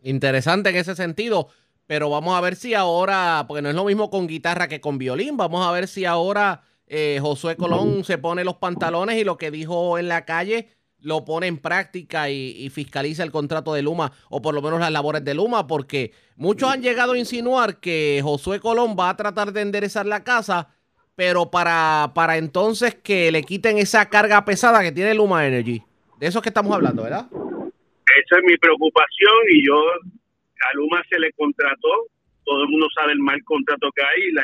Interesante 0.02 0.70
en 0.70 0.76
ese 0.76 0.94
sentido, 0.94 1.48
pero 1.86 2.10
vamos 2.10 2.36
a 2.36 2.40
ver 2.40 2.54
si 2.54 2.74
ahora, 2.74 3.44
porque 3.48 3.62
no 3.62 3.70
es 3.70 3.74
lo 3.74 3.84
mismo 3.84 4.10
con 4.10 4.26
guitarra 4.26 4.68
que 4.68 4.80
con 4.80 4.98
violín, 4.98 5.36
vamos 5.36 5.66
a 5.66 5.72
ver 5.72 5.88
si 5.88 6.04
ahora 6.04 6.62
eh, 6.86 7.18
Josué 7.20 7.56
Colón 7.56 8.04
se 8.04 8.18
pone 8.18 8.44
los 8.44 8.56
pantalones 8.56 9.16
y 9.16 9.24
lo 9.24 9.38
que 9.38 9.50
dijo 9.50 9.98
en 9.98 10.08
la 10.08 10.24
calle 10.24 10.68
lo 11.00 11.24
pone 11.24 11.46
en 11.46 11.58
práctica 11.58 12.30
y, 12.30 12.68
fiscaliza 12.70 13.22
el 13.22 13.30
contrato 13.30 13.74
de 13.74 13.82
Luma, 13.82 14.12
o 14.28 14.42
por 14.42 14.54
lo 14.54 14.62
menos 14.62 14.80
las 14.80 14.90
labores 14.90 15.24
de 15.24 15.34
Luma, 15.34 15.66
porque 15.66 16.12
muchos 16.36 16.70
han 16.70 16.82
llegado 16.82 17.12
a 17.12 17.18
insinuar 17.18 17.78
que 17.78 18.20
Josué 18.22 18.60
Colón 18.60 18.96
va 18.98 19.10
a 19.10 19.16
tratar 19.16 19.52
de 19.52 19.60
enderezar 19.60 20.06
la 20.06 20.24
casa, 20.24 20.68
pero 21.14 21.50
para, 21.50 22.12
para 22.14 22.38
entonces 22.38 22.94
que 22.94 23.30
le 23.30 23.42
quiten 23.44 23.78
esa 23.78 24.08
carga 24.08 24.44
pesada 24.44 24.82
que 24.82 24.90
tiene 24.90 25.14
Luma 25.14 25.46
Energy. 25.46 25.85
De 26.18 26.26
eso 26.26 26.40
que 26.40 26.48
estamos 26.48 26.74
hablando, 26.74 27.02
¿verdad? 27.02 27.26
Esa 27.28 28.38
es 28.38 28.44
mi 28.44 28.56
preocupación 28.56 29.36
y 29.50 29.66
yo 29.66 29.76
a 29.76 30.74
Luma 30.74 31.02
se 31.10 31.18
le 31.18 31.30
contrató, 31.32 32.08
todo 32.44 32.62
el 32.62 32.68
mundo 32.70 32.86
sabe 32.96 33.12
el 33.12 33.18
mal 33.18 33.42
contrato 33.44 33.90
que 33.94 34.02
hay, 34.02 34.32
la, 34.32 34.42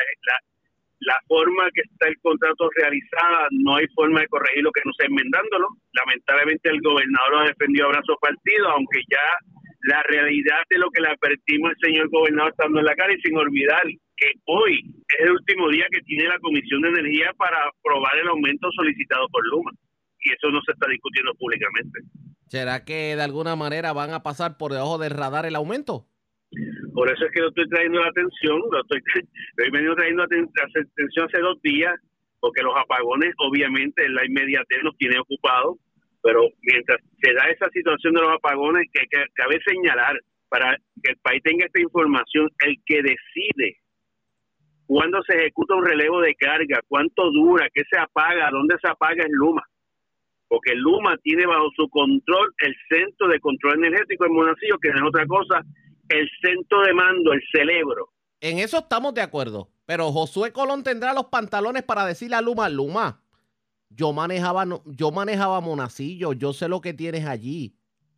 la, 0.99 1.17
forma 1.27 1.63
que 1.73 1.81
está 1.81 2.07
el 2.07 2.19
contrato 2.21 2.69
realizada, 2.75 3.47
no 3.51 3.75
hay 3.75 3.87
forma 3.95 4.21
de 4.21 4.27
corregirlo 4.27 4.71
que 4.71 4.81
no 4.85 4.93
sea 4.93 5.07
enmendándolo. 5.07 5.67
Lamentablemente 5.93 6.69
el 6.69 6.81
gobernador 6.81 7.31
lo 7.31 7.39
ha 7.39 7.47
defendido 7.47 7.87
a 7.87 7.93
brazos 7.97 8.17
partidos, 8.21 8.69
aunque 8.75 8.99
ya 9.09 9.25
la 9.89 10.03
realidad 10.03 10.61
de 10.69 10.77
lo 10.77 10.91
que 10.91 11.01
le 11.01 11.09
advertimos 11.09 11.71
al 11.71 11.77
señor 11.81 12.09
gobernador 12.09 12.51
estando 12.51 12.79
en 12.79 12.85
la 12.85 12.95
cara 12.95 13.13
y 13.13 13.21
sin 13.21 13.35
olvidar 13.35 13.83
que 14.15 14.31
hoy 14.45 14.79
es 15.17 15.25
el 15.25 15.31
último 15.31 15.69
día 15.69 15.87
que 15.91 16.01
tiene 16.01 16.29
la 16.29 16.39
Comisión 16.39 16.81
de 16.81 16.89
Energía 16.89 17.33
para 17.37 17.57
aprobar 17.67 18.17
el 18.19 18.27
aumento 18.27 18.69
solicitado 18.77 19.27
por 19.29 19.45
Luma 19.47 19.71
y 20.23 20.31
eso 20.31 20.49
no 20.51 20.61
se 20.65 20.71
está 20.71 20.87
discutiendo 20.89 21.33
públicamente. 21.35 21.99
¿Será 22.47 22.85
que 22.85 23.15
de 23.15 23.21
alguna 23.21 23.55
manera 23.55 23.93
van 23.93 24.11
a 24.11 24.21
pasar 24.21 24.57
por 24.57 24.71
debajo 24.71 24.97
del 24.97 25.11
radar 25.11 25.45
el 25.45 25.55
aumento? 25.55 26.05
Por 26.93 27.09
eso 27.09 27.25
es 27.25 27.31
que 27.31 27.41
lo 27.41 27.49
estoy 27.49 27.67
trayendo 27.67 27.99
la 27.99 28.09
atención, 28.09 28.61
lo 28.71 28.81
estoy, 28.81 29.01
he 29.57 29.71
venido 29.71 29.95
trayendo 29.95 30.23
atención 30.23 31.25
hace 31.25 31.39
dos 31.39 31.59
días, 31.63 31.95
porque 32.39 32.61
los 32.61 32.75
apagones 32.77 33.33
obviamente 33.39 34.05
en 34.05 34.13
la 34.13 34.25
inmediatez 34.25 34.83
nos 34.83 34.95
tiene 34.97 35.17
ocupados, 35.19 35.77
pero 36.21 36.41
mientras 36.61 36.99
se 37.21 37.33
da 37.33 37.49
esa 37.49 37.67
situación 37.73 38.13
de 38.13 38.21
los 38.21 38.33
apagones, 38.33 38.87
que, 38.93 39.01
que 39.09 39.25
cabe 39.33 39.59
señalar 39.65 40.15
para 40.49 40.77
que 41.01 41.11
el 41.11 41.17
país 41.17 41.41
tenga 41.43 41.65
esta 41.65 41.81
información, 41.81 42.49
el 42.67 42.77
que 42.85 43.01
decide 43.01 43.77
cuándo 44.85 45.23
se 45.23 45.37
ejecuta 45.39 45.73
un 45.73 45.85
relevo 45.85 46.21
de 46.21 46.35
carga, 46.35 46.81
cuánto 46.87 47.31
dura, 47.31 47.67
qué 47.73 47.81
se 47.91 47.99
apaga, 47.99 48.51
dónde 48.51 48.75
se 48.79 48.87
apaga 48.87 49.23
es 49.23 49.31
Luma 49.31 49.63
porque 50.47 50.75
Luma 50.75 51.17
tiene 51.23 51.45
bajo 51.45 51.69
su 51.75 51.89
control 51.89 52.53
el 52.59 52.75
centro 52.89 53.27
de 53.27 53.39
control 53.39 53.83
energético 53.83 54.25
en 54.25 54.33
Monacillo, 54.33 54.77
que 54.79 54.89
no 54.89 54.97
es 54.97 55.03
otra 55.03 55.25
cosa, 55.25 55.61
el 56.09 56.29
centro 56.41 56.81
de 56.81 56.93
mando, 56.93 57.33
el 57.33 57.41
cerebro. 57.51 58.09
En 58.39 58.59
eso 58.59 58.79
estamos 58.79 59.13
de 59.13 59.21
acuerdo, 59.21 59.69
pero 59.85 60.11
Josué 60.11 60.51
Colón 60.51 60.83
tendrá 60.83 61.13
los 61.13 61.25
pantalones 61.25 61.83
para 61.83 62.05
decirle 62.05 62.35
a 62.35 62.41
Luma, 62.41 62.69
Luma, 62.69 63.21
yo 63.89 64.11
manejaba, 64.11 64.65
yo 64.85 65.11
manejaba 65.11 65.61
Monacillo, 65.61 66.33
yo 66.33 66.53
sé 66.53 66.67
lo 66.67 66.81
que 66.81 66.93
tienes 66.93 67.25
allí 67.25 67.75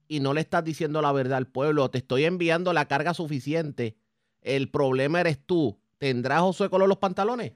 y 0.08 0.20
no 0.20 0.34
le 0.34 0.42
estás 0.42 0.64
diciendo 0.64 1.02
la 1.02 1.12
verdad 1.12 1.38
al 1.38 1.48
pueblo, 1.48 1.90
te 1.90 2.00
estoy 2.00 2.26
enviando 2.26 2.74
la 2.74 2.88
carga 2.88 3.14
suficiente, 3.14 3.96
el 4.42 4.70
problema 4.70 5.22
eres 5.22 5.46
tú. 5.46 5.80
¿Tendrá 5.98 6.40
Josué 6.40 6.70
Colón 6.70 6.90
los 6.90 6.98
pantalones? 6.98 7.54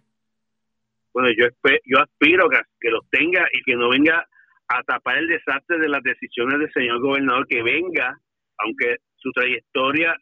Bueno, 1.13 1.29
yo, 1.37 1.47
yo 1.85 1.99
aspiro 1.99 2.49
que, 2.49 2.57
que 2.79 2.89
los 2.89 3.07
tenga 3.09 3.45
y 3.53 3.63
que 3.63 3.75
no 3.75 3.89
venga 3.89 4.27
a 4.69 4.83
tapar 4.83 5.17
el 5.17 5.27
desastre 5.27 5.79
de 5.79 5.89
las 5.89 6.03
decisiones 6.03 6.59
del 6.59 6.71
señor 6.71 7.01
gobernador 7.01 7.47
que 7.47 7.63
venga, 7.63 8.15
aunque 8.59 8.97
su 9.15 9.31
trayectoria 9.31 10.15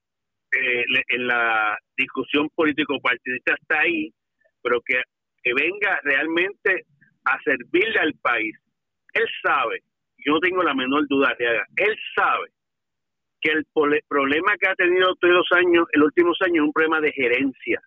eh, 0.52 0.86
en 1.10 1.28
la 1.28 1.78
discusión 1.98 2.50
político-partidista 2.56 3.56
está 3.60 3.80
ahí, 3.82 4.10
pero 4.64 4.80
que, 4.86 5.02
que 5.44 5.52
venga 5.54 6.00
realmente 6.04 6.86
a 7.26 7.38
servirle 7.44 8.00
al 8.00 8.14
país. 8.22 8.56
Él 9.14 9.26
sabe, 9.44 9.82
yo 10.26 10.34
no 10.34 10.40
tengo 10.40 10.64
la 10.64 10.74
menor 10.74 11.06
duda 11.10 11.36
de 11.38 11.48
haga, 11.48 11.66
él 11.76 11.96
sabe 12.16 12.48
que 13.42 13.52
el 13.52 13.66
problema 14.08 14.56
que 14.60 14.70
ha 14.70 14.76
tenido 14.76 15.14
todos 15.16 15.34
los 15.34 15.52
años, 15.52 15.86
los 15.94 16.06
últimos 16.06 16.38
años, 16.42 16.56
es 16.56 16.68
un 16.68 16.74
problema 16.74 17.02
de 17.02 17.12
gerencia. 17.12 17.82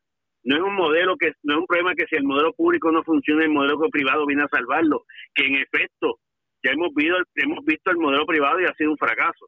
No 0.45 0.57
es 0.57 0.63
un 0.63 0.75
modelo 0.75 1.17
que 1.17 1.33
no 1.43 1.55
es 1.55 1.61
un 1.61 1.67
problema 1.67 1.95
que 1.95 2.07
si 2.07 2.17
el 2.17 2.25
modelo 2.25 2.53
público 2.53 2.91
no 2.93 3.03
funciona, 3.03 3.45
el 3.45 3.51
modelo 3.51 3.79
privado 3.91 4.27
viene 4.27 4.45
a 4.45 4.49
salvarlo. 4.49 5.05
Que 5.35 5.47
en 5.47 5.57
efecto 5.57 6.19
ya 6.63 6.73
hemos 6.73 6.95
visto, 6.95 7.17
hemos 7.37 7.65
visto 7.65 7.91
el 7.91 7.97
modelo 7.97 8.27
privado 8.27 8.61
y 8.61 8.65
ha 8.65 8.75
sido 8.75 8.91
un 8.91 8.99
fracaso. 8.99 9.47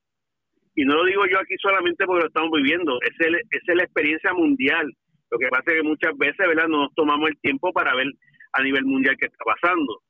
y 0.75 0.85
no 0.85 0.95
lo 0.97 1.05
digo 1.05 1.27
yo 1.27 1.39
aquí 1.39 1.55
solamente 1.61 2.05
porque 2.07 2.23
lo 2.23 2.29
estamos 2.29 2.51
viviendo, 2.53 2.99
es, 3.03 3.27
el, 3.27 3.37
es 3.37 3.63
la 3.77 3.85
experiencia 3.85 4.33
mundial. 4.33 4.91
Lo 5.31 5.39
que 5.39 5.49
pasa 5.49 5.65
es 5.73 5.77
que 5.77 5.83
muchas 5.83 6.17
veces, 6.19 6.47
¿verdad? 6.47 6.69
No 6.69 6.83
nos 6.83 6.95
tomamos 6.95 7.31
el 7.31 7.39
tiempo 7.41 7.73
para 7.73 7.95
ver 7.95 8.07
a 8.53 8.63
nivel 8.63 8.85
mundial 8.85 9.17
qué 9.19 9.27
está 9.27 9.45
pasando. 9.45 10.01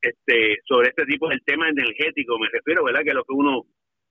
Este, 0.00 0.58
sobre 0.64 0.88
este 0.88 1.04
tipo 1.04 1.28
del 1.28 1.42
tema 1.44 1.68
energético, 1.68 2.38
me 2.38 2.48
refiero, 2.48 2.84
¿verdad? 2.84 3.02
Que 3.02 3.10
es 3.10 3.14
lo 3.14 3.24
que 3.24 3.34
uno 3.34 3.62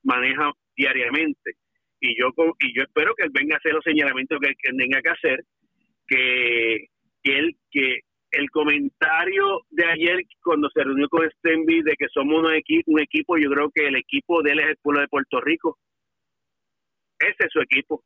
maneja 0.03 0.51
diariamente. 0.75 1.53
Y 1.99 2.17
yo 2.19 2.29
y 2.59 2.77
yo 2.77 2.83
espero 2.83 3.13
que 3.15 3.25
él 3.25 3.31
venga 3.33 3.55
a 3.55 3.57
hacer 3.57 3.73
los 3.73 3.83
señalamientos 3.83 4.39
que, 4.39 4.53
que 4.53 4.73
tenga 4.75 5.01
que 5.01 5.09
hacer, 5.09 5.39
que, 6.07 6.85
que 7.23 7.37
él, 7.37 7.55
que 7.71 7.99
el 8.31 8.49
comentario 8.49 9.61
de 9.69 9.85
ayer 9.85 10.23
cuando 10.41 10.69
se 10.73 10.83
reunió 10.83 11.09
con 11.09 11.29
Stenby 11.29 11.81
de 11.83 11.95
que 11.97 12.07
somos 12.13 12.39
un, 12.39 12.45
un 12.45 12.99
equipo, 13.01 13.37
yo 13.37 13.49
creo 13.49 13.71
que 13.73 13.87
el 13.87 13.95
equipo 13.97 14.41
de 14.41 14.51
él 14.51 14.59
es 14.59 14.67
el 14.69 14.77
pueblo 14.77 15.01
de 15.01 15.07
Puerto 15.07 15.41
Rico. 15.41 15.77
Ese 17.19 17.35
es 17.39 17.51
su 17.51 17.59
equipo. 17.59 18.03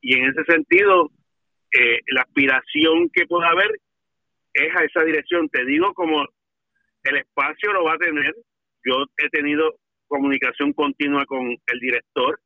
Y 0.00 0.18
en 0.18 0.28
ese 0.28 0.44
sentido, 0.44 1.10
eh, 1.72 2.00
la 2.08 2.22
aspiración 2.22 3.08
que 3.12 3.26
pueda 3.26 3.48
haber 3.48 3.70
es 4.54 4.76
a 4.76 4.84
esa 4.84 5.02
dirección. 5.04 5.48
Te 5.48 5.64
digo 5.64 5.94
como 5.94 6.24
el 7.04 7.16
espacio 7.16 7.72
lo 7.72 7.84
va 7.84 7.94
a 7.94 7.98
tener. 7.98 8.34
Yo 8.84 9.04
he 9.18 9.28
tenido 9.30 9.76
comunicación 10.08 10.72
continua 10.72 11.24
con 11.26 11.48
el 11.48 11.80
director. 11.80 12.40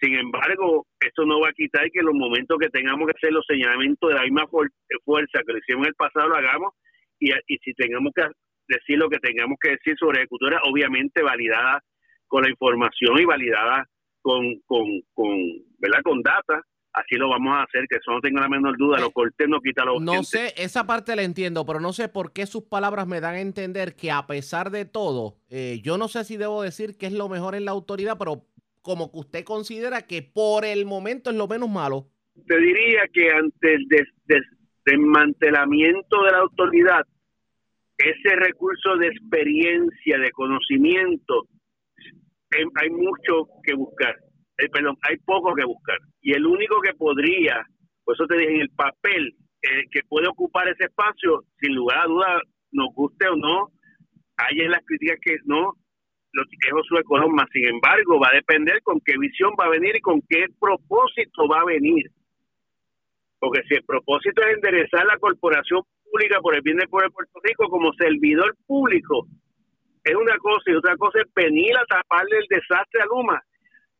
Sin 0.00 0.14
embargo, 0.16 0.86
esto 1.00 1.24
no 1.24 1.40
va 1.40 1.48
a 1.48 1.52
quitar 1.52 1.90
que 1.90 2.00
en 2.00 2.06
los 2.06 2.14
momentos 2.14 2.58
que 2.58 2.68
tengamos 2.68 3.06
que 3.06 3.16
hacer 3.16 3.32
los 3.32 3.46
señalamientos 3.46 4.10
de 4.10 4.16
la 4.16 4.22
misma 4.22 4.46
fuerza 4.48 5.42
que 5.46 5.52
lo 5.52 5.58
hicimos 5.58 5.86
en 5.86 5.88
el 5.88 5.94
pasado, 5.94 6.28
lo 6.28 6.36
hagamos. 6.36 6.74
Y, 7.18 7.30
y 7.30 7.58
si 7.58 7.72
tengamos 7.74 8.12
que 8.14 8.24
decir 8.68 8.98
lo 8.98 9.08
que 9.08 9.18
tengamos 9.18 9.58
que 9.60 9.70
decir 9.70 9.94
sobre 9.98 10.18
ejecutora, 10.18 10.60
obviamente 10.64 11.22
validada 11.22 11.82
con 12.26 12.42
la 12.42 12.50
información 12.50 13.18
y 13.18 13.24
validada 13.24 13.88
con, 14.20 14.60
con, 14.66 14.84
con, 15.12 15.28
¿verdad? 15.78 16.00
con 16.02 16.22
data, 16.22 16.62
así 16.94 17.16
lo 17.16 17.28
vamos 17.28 17.54
a 17.54 17.64
hacer, 17.64 17.86
que 17.88 17.96
eso 17.96 18.10
no 18.10 18.20
tenga 18.20 18.40
la 18.40 18.48
menor 18.48 18.76
duda, 18.78 18.98
lo 18.98 19.10
corté 19.10 19.46
no 19.46 19.60
quita 19.60 19.84
lo 19.84 20.00
No 20.00 20.22
sé, 20.22 20.54
esa 20.56 20.86
parte 20.86 21.14
la 21.14 21.22
entiendo, 21.22 21.66
pero 21.66 21.80
no 21.80 21.92
sé 21.92 22.08
por 22.08 22.32
qué 22.32 22.46
sus 22.46 22.64
palabras 22.64 23.06
me 23.06 23.20
dan 23.20 23.34
a 23.34 23.40
entender 23.40 23.96
que 23.96 24.10
a 24.10 24.26
pesar 24.26 24.70
de 24.70 24.84
todo, 24.84 25.36
eh, 25.50 25.80
yo 25.82 25.98
no 25.98 26.08
sé 26.08 26.24
si 26.24 26.36
debo 26.36 26.62
decir 26.62 26.96
que 26.96 27.06
es 27.06 27.12
lo 27.12 27.28
mejor 27.28 27.54
en 27.54 27.66
la 27.66 27.72
autoridad, 27.72 28.16
pero 28.18 28.46
como 28.84 29.10
que 29.10 29.18
usted 29.18 29.44
considera 29.44 30.06
que 30.06 30.20
por 30.22 30.64
el 30.64 30.84
momento 30.84 31.30
es 31.30 31.36
lo 31.36 31.48
menos 31.48 31.70
malo. 31.70 32.06
Te 32.46 32.58
diría 32.58 33.02
que 33.12 33.30
ante 33.30 33.74
el 33.74 33.86
desmantelamiento 34.84 36.22
de 36.22 36.30
la 36.30 36.38
autoridad, 36.38 37.02
ese 37.96 38.36
recurso 38.36 38.96
de 38.98 39.08
experiencia, 39.08 40.18
de 40.18 40.30
conocimiento, 40.32 41.48
hay 42.52 42.90
mucho 42.90 43.48
que 43.62 43.74
buscar. 43.74 44.14
Eh, 44.58 44.68
perdón, 44.68 44.96
hay 45.08 45.16
poco 45.24 45.54
que 45.54 45.64
buscar. 45.64 45.96
Y 46.20 46.32
el 46.32 46.44
único 46.44 46.80
que 46.82 46.92
podría, 46.92 47.66
por 48.04 48.14
eso 48.14 48.26
te 48.26 48.36
dije, 48.36 48.54
en 48.54 48.60
el 48.60 48.70
papel, 48.70 49.34
eh, 49.62 49.84
que 49.90 50.00
puede 50.06 50.28
ocupar 50.28 50.68
ese 50.68 50.84
espacio, 50.84 51.44
sin 51.58 51.74
lugar 51.74 52.00
a 52.00 52.06
duda, 52.06 52.42
nos 52.72 52.94
guste 52.94 53.28
o 53.28 53.36
no, 53.36 53.70
hay 54.36 54.60
en 54.60 54.72
las 54.72 54.84
críticas 54.84 55.18
que 55.22 55.36
no, 55.46 55.72
lo 56.34 56.44
que 56.46 56.56
es 56.60 56.72
Josué 56.72 57.04
Colón, 57.04 57.32
más 57.32 57.48
sin 57.52 57.66
embargo, 57.66 58.18
va 58.18 58.28
a 58.28 58.36
depender 58.36 58.82
con 58.82 59.00
qué 59.00 59.16
visión 59.18 59.52
va 59.58 59.66
a 59.66 59.70
venir 59.70 59.96
y 59.96 60.00
con 60.00 60.20
qué 60.28 60.46
propósito 60.58 61.48
va 61.48 61.60
a 61.60 61.64
venir. 61.64 62.10
Porque 63.38 63.62
si 63.68 63.74
el 63.74 63.84
propósito 63.84 64.42
es 64.42 64.54
enderezar 64.54 65.06
la 65.06 65.16
corporación 65.18 65.82
pública 66.02 66.40
por 66.40 66.56
el 66.56 66.62
bien 66.62 66.78
del 66.78 66.88
pueblo 66.88 67.08
de 67.08 67.14
Puerto 67.14 67.40
Rico 67.42 67.68
como 67.68 67.92
servidor 67.94 68.56
público, 68.66 69.26
es 70.02 70.14
una 70.16 70.36
cosa 70.38 70.64
y 70.66 70.74
otra 70.74 70.96
cosa 70.96 71.20
es 71.20 71.32
venir 71.34 71.76
a 71.76 71.86
taparle 71.86 72.38
el 72.38 72.46
desastre 72.48 73.02
a 73.02 73.06
Luma. 73.06 73.40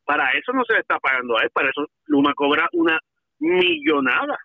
Para 0.05 0.31
eso 0.33 0.53
no 0.53 0.65
se 0.65 0.75
le 0.75 0.81
está 0.81 0.99
pagando 0.99 1.39
a 1.39 1.43
él, 1.45 1.51
para 1.53 1.71
eso 1.71 1.87
Luma 2.07 2.35
cobra 2.35 2.69
una 2.73 2.99
millonada. 3.39 4.37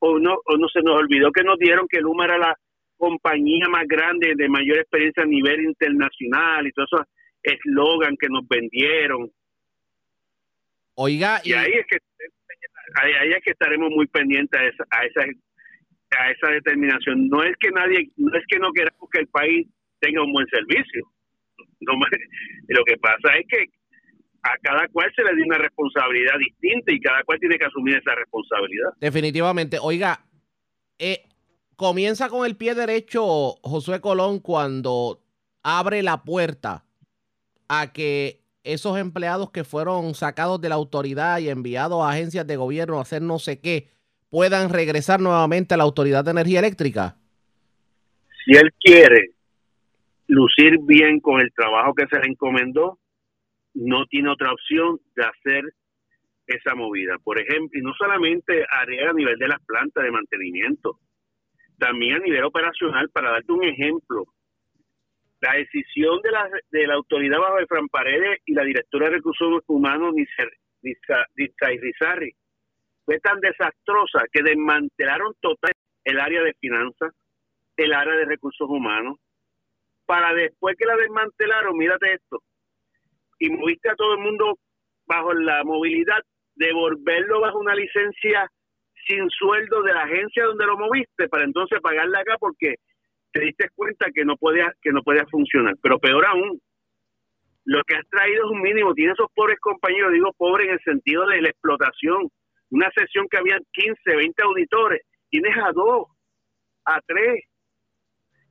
O 0.00 0.18
no, 0.18 0.36
o 0.44 0.56
no 0.56 0.68
se 0.68 0.80
nos 0.80 0.96
olvidó 0.96 1.30
que 1.32 1.42
nos 1.42 1.58
dieron 1.58 1.86
que 1.88 2.00
Luma 2.00 2.24
era 2.24 2.38
la 2.38 2.54
compañía 2.96 3.68
más 3.68 3.86
grande 3.86 4.32
de 4.34 4.48
mayor 4.48 4.78
experiencia 4.78 5.24
a 5.24 5.26
nivel 5.26 5.60
internacional 5.60 6.66
y 6.66 6.72
todo 6.72 6.86
eso 6.86 7.04
eslogan 7.42 8.16
que 8.18 8.28
nos 8.28 8.46
vendieron. 8.48 9.30
Oiga, 10.94 11.40
y, 11.44 11.52
ahí 11.52 11.72
es 11.72 11.86
que 11.86 11.98
ahí, 13.00 13.30
es 13.30 13.44
que 13.44 13.50
estaremos 13.52 13.90
muy 13.90 14.06
pendientes 14.08 14.60
a 14.60 14.64
esa, 14.64 14.84
a 14.90 15.04
esa 15.04 15.24
a 16.10 16.30
esa 16.30 16.50
determinación. 16.52 17.28
No 17.28 17.42
es 17.42 17.54
que 17.60 17.70
nadie, 17.70 18.10
no 18.16 18.36
es 18.36 18.44
que 18.48 18.58
no 18.58 18.72
queramos 18.72 19.08
que 19.12 19.20
el 19.20 19.28
país 19.28 19.68
tenga 20.00 20.22
un 20.22 20.32
buen 20.32 20.46
servicio. 20.48 21.04
No, 21.80 21.92
lo 22.68 22.84
que 22.84 22.96
pasa 22.96 23.36
es 23.38 23.46
que 23.48 23.64
a 24.42 24.56
cada 24.62 24.88
cual 24.88 25.12
se 25.14 25.22
le 25.22 25.34
dio 25.34 25.44
una 25.44 25.58
responsabilidad 25.58 26.38
distinta 26.38 26.92
y 26.92 27.00
cada 27.00 27.22
cual 27.24 27.38
tiene 27.40 27.58
que 27.58 27.64
asumir 27.64 27.96
esa 27.96 28.14
responsabilidad. 28.14 28.90
Definitivamente. 29.00 29.78
Oiga, 29.80 30.24
eh, 30.98 31.24
comienza 31.76 32.28
con 32.28 32.46
el 32.46 32.56
pie 32.56 32.74
derecho 32.74 33.22
Josué 33.62 34.00
Colón 34.00 34.40
cuando 34.40 35.22
abre 35.62 36.02
la 36.02 36.22
puerta 36.22 36.84
a 37.68 37.92
que 37.92 38.40
esos 38.64 38.98
empleados 38.98 39.50
que 39.50 39.64
fueron 39.64 40.14
sacados 40.14 40.60
de 40.60 40.68
la 40.68 40.74
autoridad 40.74 41.38
y 41.38 41.48
enviados 41.48 42.02
a 42.02 42.10
agencias 42.10 42.46
de 42.46 42.56
gobierno 42.56 42.98
a 42.98 43.02
hacer 43.02 43.22
no 43.22 43.38
sé 43.38 43.60
qué 43.60 43.88
puedan 44.30 44.70
regresar 44.70 45.20
nuevamente 45.20 45.74
a 45.74 45.76
la 45.76 45.84
Autoridad 45.84 46.24
de 46.24 46.32
Energía 46.32 46.58
Eléctrica? 46.58 47.16
Si 48.44 48.52
él 48.56 48.72
quiere 48.80 49.30
lucir 50.26 50.78
bien 50.82 51.20
con 51.20 51.40
el 51.40 51.52
trabajo 51.52 51.94
que 51.94 52.06
se 52.06 52.18
le 52.18 52.28
encomendó, 52.28 52.98
no 53.74 54.06
tiene 54.06 54.30
otra 54.30 54.52
opción 54.52 55.00
de 55.16 55.24
hacer 55.24 55.64
esa 56.46 56.74
movida. 56.74 57.16
Por 57.22 57.40
ejemplo, 57.40 57.78
y 57.78 57.82
no 57.82 57.92
solamente 57.94 58.64
a 58.70 59.12
nivel 59.12 59.38
de 59.38 59.48
las 59.48 59.60
plantas 59.64 60.04
de 60.04 60.10
mantenimiento, 60.10 60.98
también 61.78 62.16
a 62.16 62.18
nivel 62.20 62.44
operacional, 62.44 63.08
para 63.10 63.30
darte 63.30 63.52
un 63.52 63.64
ejemplo, 63.64 64.24
la 65.40 65.54
decisión 65.54 66.20
de 66.22 66.30
la, 66.30 66.48
de 66.70 66.86
la 66.86 66.94
autoridad 66.94 67.38
bajo 67.38 67.56
de 67.58 67.66
Fran 67.66 67.88
Paredes 67.88 68.40
y 68.46 68.54
la 68.54 68.64
directora 68.64 69.06
de 69.06 69.16
recursos 69.16 69.62
humanos, 69.66 70.14
Nizar 70.14 70.48
Rizarri, 71.34 72.32
fue 73.04 73.18
tan 73.20 73.40
desastrosa 73.40 74.24
que 74.32 74.42
desmantelaron 74.42 75.34
total 75.40 75.72
el 76.04 76.20
área 76.20 76.42
de 76.42 76.54
finanzas, 76.54 77.12
el 77.76 77.92
área 77.92 78.14
de 78.14 78.24
recursos 78.24 78.68
humanos, 78.68 79.18
para 80.06 80.34
después 80.34 80.76
que 80.76 80.86
la 80.86 80.96
desmantelaron, 80.96 81.76
mírate 81.76 82.14
esto, 82.14 82.42
y 83.38 83.50
moviste 83.50 83.90
a 83.90 83.94
todo 83.94 84.14
el 84.14 84.20
mundo 84.20 84.58
bajo 85.06 85.32
la 85.32 85.62
movilidad, 85.64 86.22
devolverlo 86.56 87.40
bajo 87.40 87.58
una 87.58 87.74
licencia 87.74 88.50
sin 89.06 89.28
sueldo 89.30 89.82
de 89.82 89.94
la 89.94 90.02
agencia 90.02 90.44
donde 90.44 90.66
lo 90.66 90.76
moviste 90.76 91.28
para 91.28 91.44
entonces 91.44 91.80
pagarle 91.80 92.18
acá 92.18 92.36
porque 92.38 92.74
te 93.32 93.40
diste 93.40 93.68
cuenta 93.74 94.06
que 94.14 94.24
no 94.24 94.36
podía 94.36 94.72
que 94.82 94.92
no 94.92 95.02
podía 95.02 95.26
funcionar. 95.26 95.74
Pero 95.82 95.98
peor 95.98 96.26
aún, 96.26 96.60
lo 97.64 97.82
que 97.84 97.96
has 97.96 98.08
traído 98.08 98.46
es 98.46 98.50
un 98.50 98.62
mínimo. 98.62 98.94
Tiene 98.94 99.12
esos 99.12 99.30
pobres 99.34 99.58
compañeros, 99.60 100.12
digo 100.12 100.32
pobres 100.36 100.68
en 100.68 100.72
el 100.74 100.80
sentido 100.80 101.26
de 101.26 101.42
la 101.42 101.50
explotación. 101.50 102.28
Una 102.70 102.90
sesión 102.94 103.26
que 103.30 103.38
había 103.38 103.58
15, 103.72 104.16
20 104.16 104.42
auditores, 104.42 105.02
tienes 105.30 105.56
a 105.56 105.72
dos, 105.72 106.08
a 106.84 107.00
tres. 107.06 107.44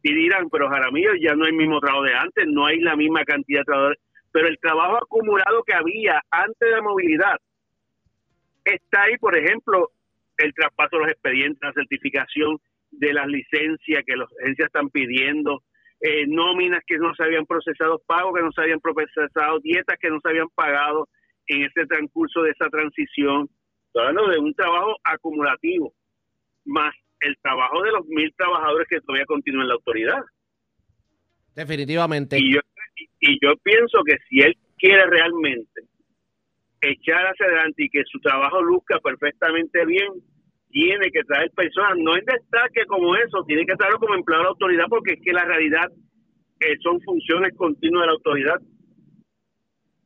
Y 0.04 0.14
dirán, 0.14 0.50
pero 0.50 0.70
Jaramillo, 0.70 1.12
ya 1.20 1.36
no 1.36 1.46
hay 1.46 1.52
el 1.52 1.58
mismo 1.58 1.80
trabajo 1.80 2.04
de 2.04 2.16
antes, 2.16 2.46
no 2.48 2.66
hay 2.66 2.80
la 2.80 2.96
misma 2.96 3.24
cantidad 3.26 3.62
de 3.62 3.66
trabajadores. 3.66 4.00
Pero 4.32 4.48
el 4.48 4.60
trabajo 4.60 4.98
acumulado 4.98 5.64
que 5.64 5.74
había 5.74 6.22
antes 6.30 6.60
de 6.60 6.72
la 6.72 6.82
movilidad 6.82 7.38
está 8.64 9.04
ahí, 9.04 9.18
por 9.18 9.38
ejemplo, 9.38 9.92
el 10.38 10.54
traspaso 10.54 10.98
de 10.98 11.04
los 11.04 11.12
expedientes, 11.12 11.60
la 11.62 11.74
certificación 11.74 12.58
de 12.98 13.14
las 13.14 13.28
licencias 13.28 14.04
que 14.06 14.16
las 14.16 14.28
agencias 14.42 14.68
están 14.68 14.90
pidiendo, 14.90 15.64
eh, 16.02 16.26
nóminas 16.28 16.82
que 16.86 16.98
no 16.98 17.14
se 17.16 17.24
habían 17.24 17.46
procesado, 17.46 18.02
pagos 18.06 18.34
que 18.36 18.44
no 18.44 18.52
se 18.52 18.62
habían 18.62 18.80
procesado, 18.80 19.60
dietas 19.62 19.98
que 20.00 20.10
no 20.10 20.20
se 20.22 20.30
habían 20.30 20.50
pagado 20.54 21.08
en 21.48 21.64
ese 21.64 21.86
transcurso 21.88 22.44
de 22.44 22.52
esa 22.52 22.70
transición. 22.70 23.50
Hablando 23.96 24.28
de 24.30 24.40
un 24.40 24.54
trabajo 24.54 24.96
acumulativo, 25.04 25.94
más 26.66 26.94
el 27.22 27.36
trabajo 27.42 27.82
de 27.82 27.92
los 27.92 28.06
mil 28.06 28.32
trabajadores 28.38 28.88
que 28.88 29.02
todavía 29.02 29.26
continúan 29.26 29.64
en 29.64 29.70
la 29.70 29.74
autoridad. 29.76 30.22
Definitivamente. 31.56 32.38
Y 32.38 32.54
yo, 32.54 32.60
y 33.20 33.40
yo 33.44 33.56
pienso 33.64 34.04
que 34.06 34.18
si 34.30 34.42
él 34.42 34.56
quiere 34.78 35.04
realmente 35.08 35.82
echar 36.82 37.26
hacia 37.26 37.48
adelante 37.48 37.86
y 37.86 37.90
que 37.90 38.04
su 38.06 38.20
trabajo 38.20 38.62
luzca 38.62 39.00
perfectamente 39.00 39.84
bien, 39.86 40.10
tiene 40.70 41.10
que 41.12 41.24
traer 41.24 41.52
personas, 41.52 41.98
no 41.98 42.16
en 42.16 42.26
destaque 42.26 42.86
como 42.88 43.16
eso, 43.16 43.44
tiene 43.46 43.66
que 43.66 43.76
traerlo 43.76 44.00
como 44.00 44.16
empleado 44.16 44.44
de 44.44 44.46
la 44.46 44.50
autoridad 44.52 44.86
porque 44.90 45.14
es 45.14 45.20
que 45.24 45.34
la 45.34 45.46
realidad 45.46 45.88
eh, 46.60 46.76
son 46.82 47.00
funciones 47.02 47.54
continuas 47.56 48.04
de 48.04 48.08
la 48.08 48.14
autoridad. 48.14 48.62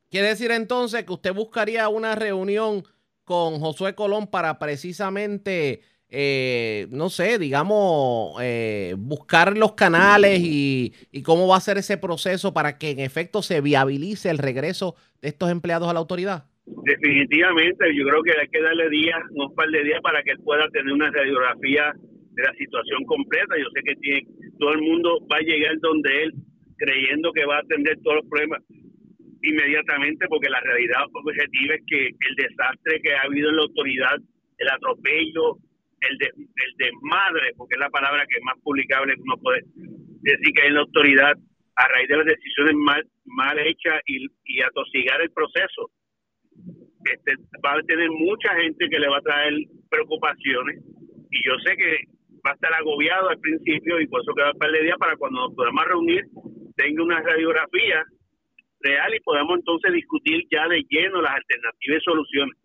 Quiere 0.09 0.27
decir 0.27 0.51
entonces 0.51 1.03
que 1.05 1.13
usted 1.13 1.33
buscaría 1.33 1.87
una 1.89 2.15
reunión 2.15 2.83
con 3.23 3.59
Josué 3.59 3.95
Colón 3.95 4.27
para 4.27 4.59
precisamente 4.59 5.81
eh, 6.13 6.87
no 6.91 7.09
sé, 7.09 7.39
digamos, 7.39 8.35
eh, 8.41 8.95
buscar 8.97 9.57
los 9.57 9.73
canales 9.73 10.41
y, 10.41 10.93
y, 11.09 11.21
cómo 11.21 11.47
va 11.47 11.55
a 11.55 11.61
ser 11.61 11.77
ese 11.77 11.95
proceso 11.97 12.53
para 12.53 12.77
que 12.77 12.89
en 12.89 12.99
efecto 12.99 13.41
se 13.41 13.61
viabilice 13.61 14.29
el 14.29 14.37
regreso 14.37 14.95
de 15.21 15.29
estos 15.29 15.49
empleados 15.49 15.87
a 15.87 15.93
la 15.93 15.99
autoridad? 15.99 16.47
Definitivamente, 16.65 17.93
yo 17.95 18.05
creo 18.05 18.23
que 18.23 18.39
hay 18.39 18.47
que 18.47 18.61
darle 18.61 18.89
días, 18.89 19.19
un 19.31 19.53
par 19.55 19.69
de 19.69 19.83
días 19.83 19.99
para 20.01 20.21
que 20.23 20.31
él 20.31 20.39
pueda 20.43 20.69
tener 20.69 20.93
una 20.93 21.09
radiografía 21.11 21.91
de 21.95 22.43
la 22.43 22.53
situación 22.53 23.03
completa. 23.05 23.57
Yo 23.57 23.65
sé 23.73 23.81
que 23.83 23.95
tiene, 23.95 24.27
todo 24.59 24.73
el 24.73 24.81
mundo 24.81 25.19
va 25.31 25.37
a 25.37 25.41
llegar 25.41 25.75
donde 25.79 26.23
él 26.23 26.31
creyendo 26.77 27.31
que 27.33 27.45
va 27.45 27.57
a 27.57 27.61
atender 27.61 27.97
todos 28.03 28.17
los 28.17 28.29
problemas 28.29 28.61
inmediatamente 29.43 30.27
porque 30.27 30.49
la 30.49 30.59
realidad 30.61 31.01
objetiva 31.13 31.75
es 31.75 31.81
que 31.87 32.07
el 32.07 32.35
desastre 32.35 33.01
que 33.01 33.13
ha 33.13 33.21
habido 33.21 33.49
en 33.49 33.55
la 33.55 33.63
autoridad, 33.63 34.17
el 34.57 34.69
atropello, 34.69 35.57
el, 36.01 36.17
el 36.21 36.71
desmadre, 36.77 37.53
porque 37.57 37.75
es 37.75 37.79
la 37.79 37.89
palabra 37.89 38.25
que 38.27 38.37
es 38.37 38.43
más 38.43 38.57
publicable 38.61 39.15
que 39.15 39.21
uno 39.21 39.37
puede 39.37 39.61
decir 40.21 40.53
que 40.53 40.61
hay 40.61 40.67
en 40.69 40.75
la 40.75 40.81
autoridad 40.81 41.33
a 41.75 41.87
raíz 41.87 42.07
de 42.07 42.17
las 42.17 42.25
decisiones 42.25 42.75
mal, 42.75 43.03
mal 43.25 43.57
hechas 43.59 44.01
y 44.05 44.61
atosigar 44.61 45.21
el 45.21 45.31
proceso. 45.31 45.89
Este, 47.03 47.35
va 47.65 47.73
a 47.73 47.83
tener 47.87 48.09
mucha 48.11 48.53
gente 48.55 48.87
que 48.89 48.99
le 48.99 49.07
va 49.07 49.17
a 49.17 49.21
traer 49.21 49.53
preocupaciones 49.89 50.79
y 51.31 51.45
yo 51.45 51.53
sé 51.65 51.75
que 51.75 52.05
va 52.45 52.51
a 52.51 52.53
estar 52.53 52.73
agobiado 52.73 53.29
al 53.29 53.39
principio 53.39 53.99
y 53.99 54.07
por 54.07 54.21
eso 54.21 54.33
queda 54.33 54.53
para 54.53 54.77
el 54.77 54.83
día 54.83 54.95
para 54.97 55.15
cuando 55.17 55.47
nos 55.47 55.55
podamos 55.55 55.85
reunir 55.85 56.25
tenga 56.75 57.03
una 57.03 57.21
radiografía 57.21 58.03
real 58.79 59.15
y 59.15 59.19
podamos 59.21 59.59
entonces 59.59 59.93
discutir 59.93 60.43
ya 60.51 60.67
de 60.67 60.83
lleno 60.89 61.21
las 61.21 61.35
alternativas 61.35 61.97
y 61.99 62.03
soluciones. 62.03 62.57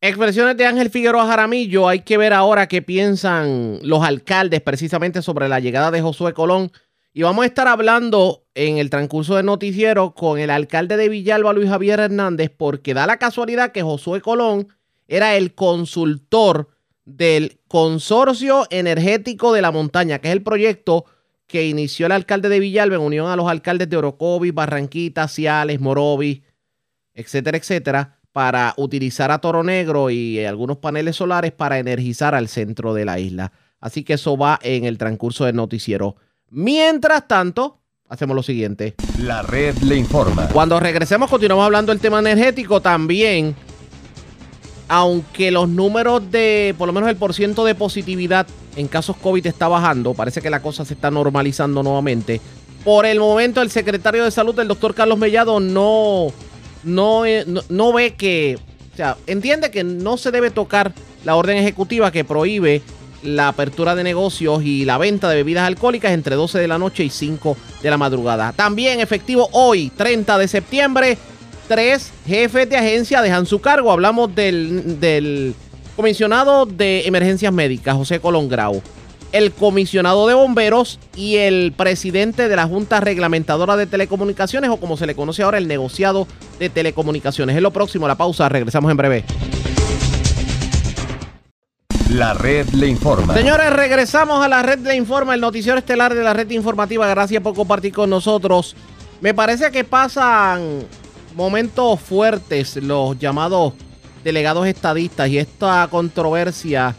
Expresiones 0.00 0.56
de 0.56 0.66
Ángel 0.66 0.90
Figueroa 0.90 1.26
Jaramillo. 1.26 1.88
Hay 1.88 2.00
que 2.00 2.18
ver 2.18 2.32
ahora 2.32 2.66
qué 2.66 2.82
piensan 2.82 3.78
los 3.82 4.04
alcaldes 4.04 4.60
precisamente 4.60 5.22
sobre 5.22 5.48
la 5.48 5.60
llegada 5.60 5.90
de 5.90 6.02
Josué 6.02 6.34
Colón. 6.34 6.70
Y 7.16 7.22
vamos 7.22 7.44
a 7.44 7.46
estar 7.46 7.68
hablando 7.68 8.44
en 8.56 8.78
el 8.78 8.90
transcurso 8.90 9.36
del 9.36 9.46
noticiero 9.46 10.14
con 10.14 10.40
el 10.40 10.50
alcalde 10.50 10.96
de 10.96 11.08
Villalba, 11.08 11.52
Luis 11.52 11.68
Javier 11.68 12.00
Hernández, 12.00 12.50
porque 12.50 12.92
da 12.92 13.06
la 13.06 13.18
casualidad 13.18 13.70
que 13.70 13.82
Josué 13.82 14.20
Colón 14.20 14.66
era 15.06 15.36
el 15.36 15.54
consultor 15.54 16.70
del 17.04 17.60
Consorcio 17.68 18.66
Energético 18.68 19.52
de 19.52 19.62
la 19.62 19.70
Montaña, 19.70 20.18
que 20.18 20.26
es 20.26 20.32
el 20.32 20.42
proyecto 20.42 21.04
que 21.46 21.68
inició 21.68 22.06
el 22.06 22.12
alcalde 22.12 22.48
de 22.48 22.58
Villalba 22.58 22.96
en 22.96 23.02
unión 23.02 23.28
a 23.28 23.36
los 23.36 23.48
alcaldes 23.48 23.88
de 23.88 23.96
Orocovis, 23.96 24.52
Barranquita, 24.52 25.28
Ciales, 25.28 25.80
Morovis, 25.80 26.40
etcétera, 27.14 27.58
etcétera, 27.58 28.18
para 28.32 28.74
utilizar 28.76 29.30
a 29.30 29.38
Toro 29.38 29.62
Negro 29.62 30.10
y 30.10 30.44
algunos 30.44 30.78
paneles 30.78 31.14
solares 31.14 31.52
para 31.52 31.78
energizar 31.78 32.34
al 32.34 32.48
centro 32.48 32.92
de 32.92 33.04
la 33.04 33.20
isla. 33.20 33.52
Así 33.78 34.02
que 34.02 34.14
eso 34.14 34.36
va 34.36 34.58
en 34.62 34.84
el 34.84 34.98
transcurso 34.98 35.44
del 35.44 35.54
noticiero. 35.54 36.16
Mientras 36.56 37.26
tanto, 37.26 37.80
hacemos 38.08 38.36
lo 38.36 38.42
siguiente. 38.44 38.94
La 39.18 39.42
red 39.42 39.76
le 39.78 39.96
informa. 39.96 40.48
Cuando 40.50 40.78
regresemos 40.78 41.28
continuamos 41.28 41.64
hablando 41.64 41.90
del 41.90 42.00
tema 42.00 42.20
energético 42.20 42.80
también. 42.80 43.56
Aunque 44.86 45.50
los 45.50 45.68
números 45.68 46.30
de, 46.30 46.72
por 46.78 46.86
lo 46.86 46.92
menos 46.92 47.10
el 47.10 47.16
porciento 47.16 47.64
de 47.64 47.74
positividad 47.74 48.46
en 48.76 48.86
casos 48.86 49.16
COVID 49.16 49.44
está 49.44 49.66
bajando, 49.66 50.14
parece 50.14 50.40
que 50.40 50.48
la 50.48 50.62
cosa 50.62 50.84
se 50.84 50.94
está 50.94 51.10
normalizando 51.10 51.82
nuevamente. 51.82 52.40
Por 52.84 53.04
el 53.04 53.18
momento 53.18 53.60
el 53.60 53.70
secretario 53.70 54.22
de 54.22 54.30
salud, 54.30 54.56
el 54.60 54.68
doctor 54.68 54.94
Carlos 54.94 55.18
Mellado, 55.18 55.58
no, 55.58 56.28
no, 56.84 57.26
eh, 57.26 57.42
no, 57.48 57.62
no 57.68 57.92
ve 57.92 58.14
que, 58.14 58.60
o 58.92 58.96
sea, 58.96 59.16
entiende 59.26 59.72
que 59.72 59.82
no 59.82 60.16
se 60.18 60.30
debe 60.30 60.50
tocar 60.50 60.92
la 61.24 61.34
orden 61.34 61.56
ejecutiva 61.56 62.12
que 62.12 62.22
prohíbe 62.22 62.80
la 63.24 63.48
apertura 63.48 63.94
de 63.94 64.04
negocios 64.04 64.62
y 64.62 64.84
la 64.84 64.98
venta 64.98 65.28
de 65.28 65.36
bebidas 65.36 65.66
alcohólicas 65.66 66.12
entre 66.12 66.36
12 66.36 66.58
de 66.58 66.68
la 66.68 66.78
noche 66.78 67.04
y 67.04 67.10
5 67.10 67.56
de 67.82 67.90
la 67.90 67.96
madrugada. 67.96 68.52
También 68.52 69.00
efectivo 69.00 69.48
hoy, 69.52 69.90
30 69.96 70.38
de 70.38 70.48
septiembre, 70.48 71.18
tres 71.68 72.12
jefes 72.26 72.68
de 72.68 72.76
agencia 72.76 73.22
dejan 73.22 73.46
su 73.46 73.60
cargo. 73.60 73.90
Hablamos 73.90 74.34
del, 74.34 75.00
del 75.00 75.54
comisionado 75.96 76.66
de 76.66 77.06
emergencias 77.06 77.52
médicas, 77.52 77.96
José 77.96 78.20
Colón 78.20 78.48
Grau, 78.48 78.82
el 79.32 79.52
comisionado 79.52 80.28
de 80.28 80.34
bomberos 80.34 81.00
y 81.16 81.36
el 81.36 81.72
presidente 81.76 82.48
de 82.48 82.56
la 82.56 82.66
Junta 82.66 83.00
Reglamentadora 83.00 83.76
de 83.76 83.86
Telecomunicaciones, 83.86 84.70
o 84.70 84.76
como 84.76 84.96
se 84.96 85.06
le 85.06 85.14
conoce 85.14 85.42
ahora, 85.42 85.58
el 85.58 85.68
negociado 85.68 86.26
de 86.58 86.68
telecomunicaciones. 86.68 87.56
Es 87.56 87.62
lo 87.62 87.72
próximo, 87.72 88.06
la 88.06 88.16
pausa, 88.16 88.48
regresamos 88.48 88.90
en 88.90 88.96
breve. 88.96 89.24
La 92.10 92.34
red 92.34 92.68
le 92.70 92.86
informa. 92.86 93.34
Señores, 93.34 93.70
regresamos 93.70 94.44
a 94.44 94.48
la 94.48 94.62
red 94.62 94.78
le 94.80 94.94
informa, 94.94 95.34
el 95.34 95.40
noticiero 95.40 95.78
estelar 95.78 96.14
de 96.14 96.22
la 96.22 96.32
red 96.32 96.50
informativa. 96.50 97.06
Gracias 97.08 97.42
por 97.42 97.54
compartir 97.54 97.92
con 97.92 98.10
nosotros. 98.10 98.76
Me 99.20 99.32
parece 99.32 99.70
que 99.70 99.84
pasan 99.84 100.84
momentos 101.34 102.00
fuertes 102.00 102.76
los 102.76 103.18
llamados 103.18 103.72
delegados 104.22 104.66
estadistas 104.66 105.28
y 105.28 105.38
esta 105.38 105.88
controversia 105.90 106.94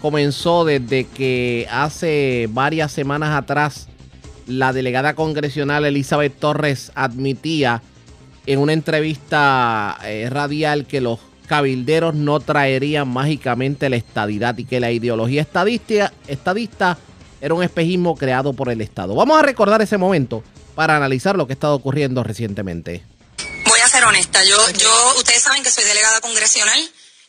comenzó 0.00 0.64
desde 0.64 1.04
que 1.04 1.68
hace 1.70 2.48
varias 2.50 2.90
semanas 2.90 3.36
atrás 3.36 3.88
la 4.46 4.72
delegada 4.72 5.14
congresional 5.14 5.84
Elizabeth 5.84 6.38
Torres 6.38 6.90
admitía 6.94 7.82
en 8.46 8.58
una 8.58 8.72
entrevista 8.72 9.98
eh, 10.04 10.28
radial 10.30 10.86
que 10.86 11.00
los 11.00 11.20
cabilderos 11.46 12.14
no 12.14 12.40
traerían 12.40 13.08
mágicamente 13.08 13.88
la 13.88 13.96
estadidad 13.96 14.56
y 14.58 14.64
que 14.64 14.80
la 14.80 14.90
ideología 14.90 15.42
estadista, 15.42 16.12
estadista 16.26 16.98
era 17.40 17.54
un 17.54 17.62
espejismo 17.62 18.16
creado 18.16 18.52
por 18.52 18.70
el 18.70 18.80
Estado. 18.80 19.14
Vamos 19.14 19.38
a 19.38 19.42
recordar 19.42 19.82
ese 19.82 19.98
momento 19.98 20.42
para 20.74 20.96
analizar 20.96 21.36
lo 21.36 21.46
que 21.46 21.52
ha 21.52 21.54
estado 21.54 21.74
ocurriendo 21.74 22.22
recientemente. 22.22 23.04
Voy 23.66 23.80
a 23.80 23.88
ser 23.88 24.04
honesta, 24.04 24.42
yo, 24.44 24.56
yo, 24.78 25.14
ustedes 25.18 25.42
saben 25.42 25.62
que 25.62 25.70
soy 25.70 25.84
delegada 25.84 26.20
congresional. 26.20 26.78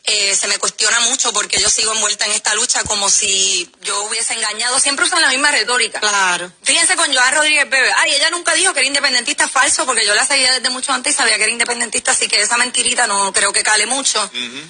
Eh, 0.06 0.36
se 0.36 0.48
me 0.48 0.58
cuestiona 0.58 1.00
mucho 1.00 1.32
porque 1.32 1.58
yo 1.58 1.70
sigo 1.70 1.92
envuelta 1.94 2.26
en 2.26 2.32
esta 2.32 2.52
lucha 2.54 2.84
como 2.84 3.08
si 3.08 3.70
yo 3.82 4.04
hubiese 4.04 4.34
engañado. 4.34 4.78
Siempre 4.78 5.06
usan 5.06 5.22
la 5.22 5.28
misma 5.28 5.50
retórica. 5.50 5.98
Claro. 5.98 6.52
Fíjense 6.62 6.94
con 6.94 7.12
Joan 7.12 7.34
Rodríguez 7.34 7.70
Bebe. 7.70 7.90
Ay, 7.96 8.12
ella 8.12 8.28
nunca 8.28 8.52
dijo 8.52 8.74
que 8.74 8.80
era 8.80 8.86
independentista 8.86 9.48
falso 9.48 9.86
porque 9.86 10.04
yo 10.04 10.14
la 10.14 10.26
seguía 10.26 10.52
desde 10.52 10.68
mucho 10.68 10.92
antes 10.92 11.14
y 11.14 11.16
sabía 11.16 11.36
que 11.36 11.44
era 11.44 11.52
independentista, 11.52 12.10
así 12.10 12.28
que 12.28 12.38
esa 12.42 12.58
mentirita 12.58 13.06
no 13.06 13.32
creo 13.32 13.50
que 13.50 13.62
cale 13.62 13.86
mucho. 13.86 14.20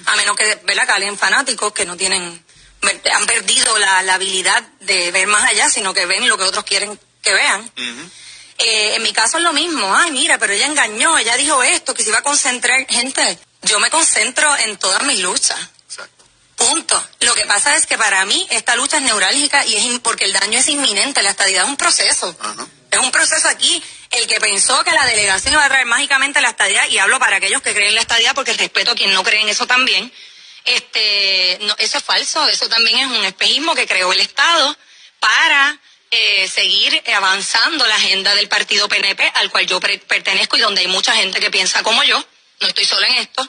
A 0.05 0.15
menos 0.15 0.37
que, 0.37 0.55
¿verdad? 0.63 0.87
Calen 0.87 1.17
fanáticos 1.17 1.73
que 1.73 1.85
no 1.85 1.97
tienen, 1.97 2.45
han 3.13 3.25
perdido 3.25 3.77
la, 3.77 4.03
la 4.03 4.13
habilidad 4.13 4.63
de 4.79 5.11
ver 5.11 5.27
más 5.27 5.43
allá, 5.49 5.69
sino 5.69 5.93
que 5.93 6.05
ven 6.05 6.29
lo 6.29 6.37
que 6.37 6.45
otros 6.45 6.63
quieren 6.63 6.97
que 7.21 7.33
vean. 7.33 7.71
Eh, 8.57 8.95
en 8.95 9.03
mi 9.03 9.11
caso 9.11 9.37
es 9.37 9.43
lo 9.43 9.51
mismo. 9.51 9.93
Ay, 9.93 10.11
mira, 10.11 10.37
pero 10.37 10.53
ella 10.53 10.65
engañó, 10.65 11.17
ella 11.17 11.35
dijo 11.35 11.61
esto, 11.61 11.93
que 11.93 12.03
se 12.03 12.09
iba 12.09 12.19
a 12.19 12.23
concentrar. 12.23 12.85
Gente, 12.87 13.37
yo 13.65 13.79
me 13.79 13.89
concentro 13.89 14.55
en 14.57 14.77
todas 14.77 15.03
mis 15.03 15.19
luchas. 15.19 15.59
Punto. 16.55 17.03
Lo 17.19 17.35
que 17.35 17.45
pasa 17.45 17.75
es 17.75 17.85
que 17.85 17.97
para 17.97 18.23
mí 18.25 18.47
esta 18.49 18.75
lucha 18.75 18.97
es 18.97 19.03
neurálgica 19.03 19.65
y 19.65 19.75
es 19.75 19.99
porque 19.99 20.25
el 20.25 20.33
daño 20.33 20.59
es 20.59 20.69
inminente. 20.69 21.21
La 21.21 21.31
estadidad 21.31 21.63
es 21.63 21.69
un 21.69 21.75
proceso. 21.75 22.35
Es 22.89 22.99
un 22.99 23.11
proceso 23.11 23.47
aquí. 23.49 23.83
El 24.11 24.25
que 24.27 24.39
pensó 24.39 24.81
que 24.83 24.91
la 24.91 25.05
delegación 25.05 25.53
iba 25.53 25.65
a 25.65 25.67
traer 25.67 25.85
mágicamente 25.85 26.39
la 26.39 26.49
estadidad, 26.49 26.87
y 26.87 26.97
hablo 26.99 27.19
para 27.19 27.37
aquellos 27.37 27.61
que 27.61 27.73
creen 27.73 27.89
en 27.89 27.95
la 27.95 28.01
estadidad 28.01 28.33
porque 28.33 28.53
respeto 28.53 28.91
a 28.91 28.95
quien 28.95 29.13
no 29.13 29.23
cree 29.23 29.41
en 29.41 29.49
eso 29.49 29.67
también, 29.67 30.13
este, 30.63 31.57
no, 31.61 31.75
eso 31.77 31.97
es 31.97 32.03
falso. 32.03 32.47
Eso 32.47 32.69
también 32.69 32.99
es 32.99 33.07
un 33.07 33.25
espejismo 33.25 33.75
que 33.75 33.87
creó 33.87 34.13
el 34.13 34.21
Estado 34.21 34.77
para 35.19 35.77
eh, 36.11 36.47
seguir 36.47 37.03
avanzando 37.13 37.85
la 37.85 37.95
agenda 37.95 38.33
del 38.35 38.47
partido 38.47 38.87
PNP 38.87 39.29
al 39.33 39.49
cual 39.49 39.65
yo 39.65 39.79
pertenezco 39.81 40.55
y 40.55 40.61
donde 40.61 40.81
hay 40.81 40.87
mucha 40.87 41.13
gente 41.13 41.39
que 41.41 41.51
piensa 41.51 41.83
como 41.83 42.01
yo. 42.03 42.23
No 42.61 42.67
estoy 42.67 42.85
sola 42.85 43.07
en 43.07 43.15
esto 43.15 43.47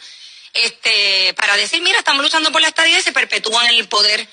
este, 0.64 1.34
para 1.34 1.56
decir, 1.56 1.82
mira, 1.82 1.98
estamos 1.98 2.22
luchando 2.22 2.50
por 2.50 2.60
la 2.60 2.68
estadía 2.68 2.98
y 2.98 3.02
se 3.02 3.12
perpetúan 3.12 3.66
el 3.74 3.86
poder 3.88 4.26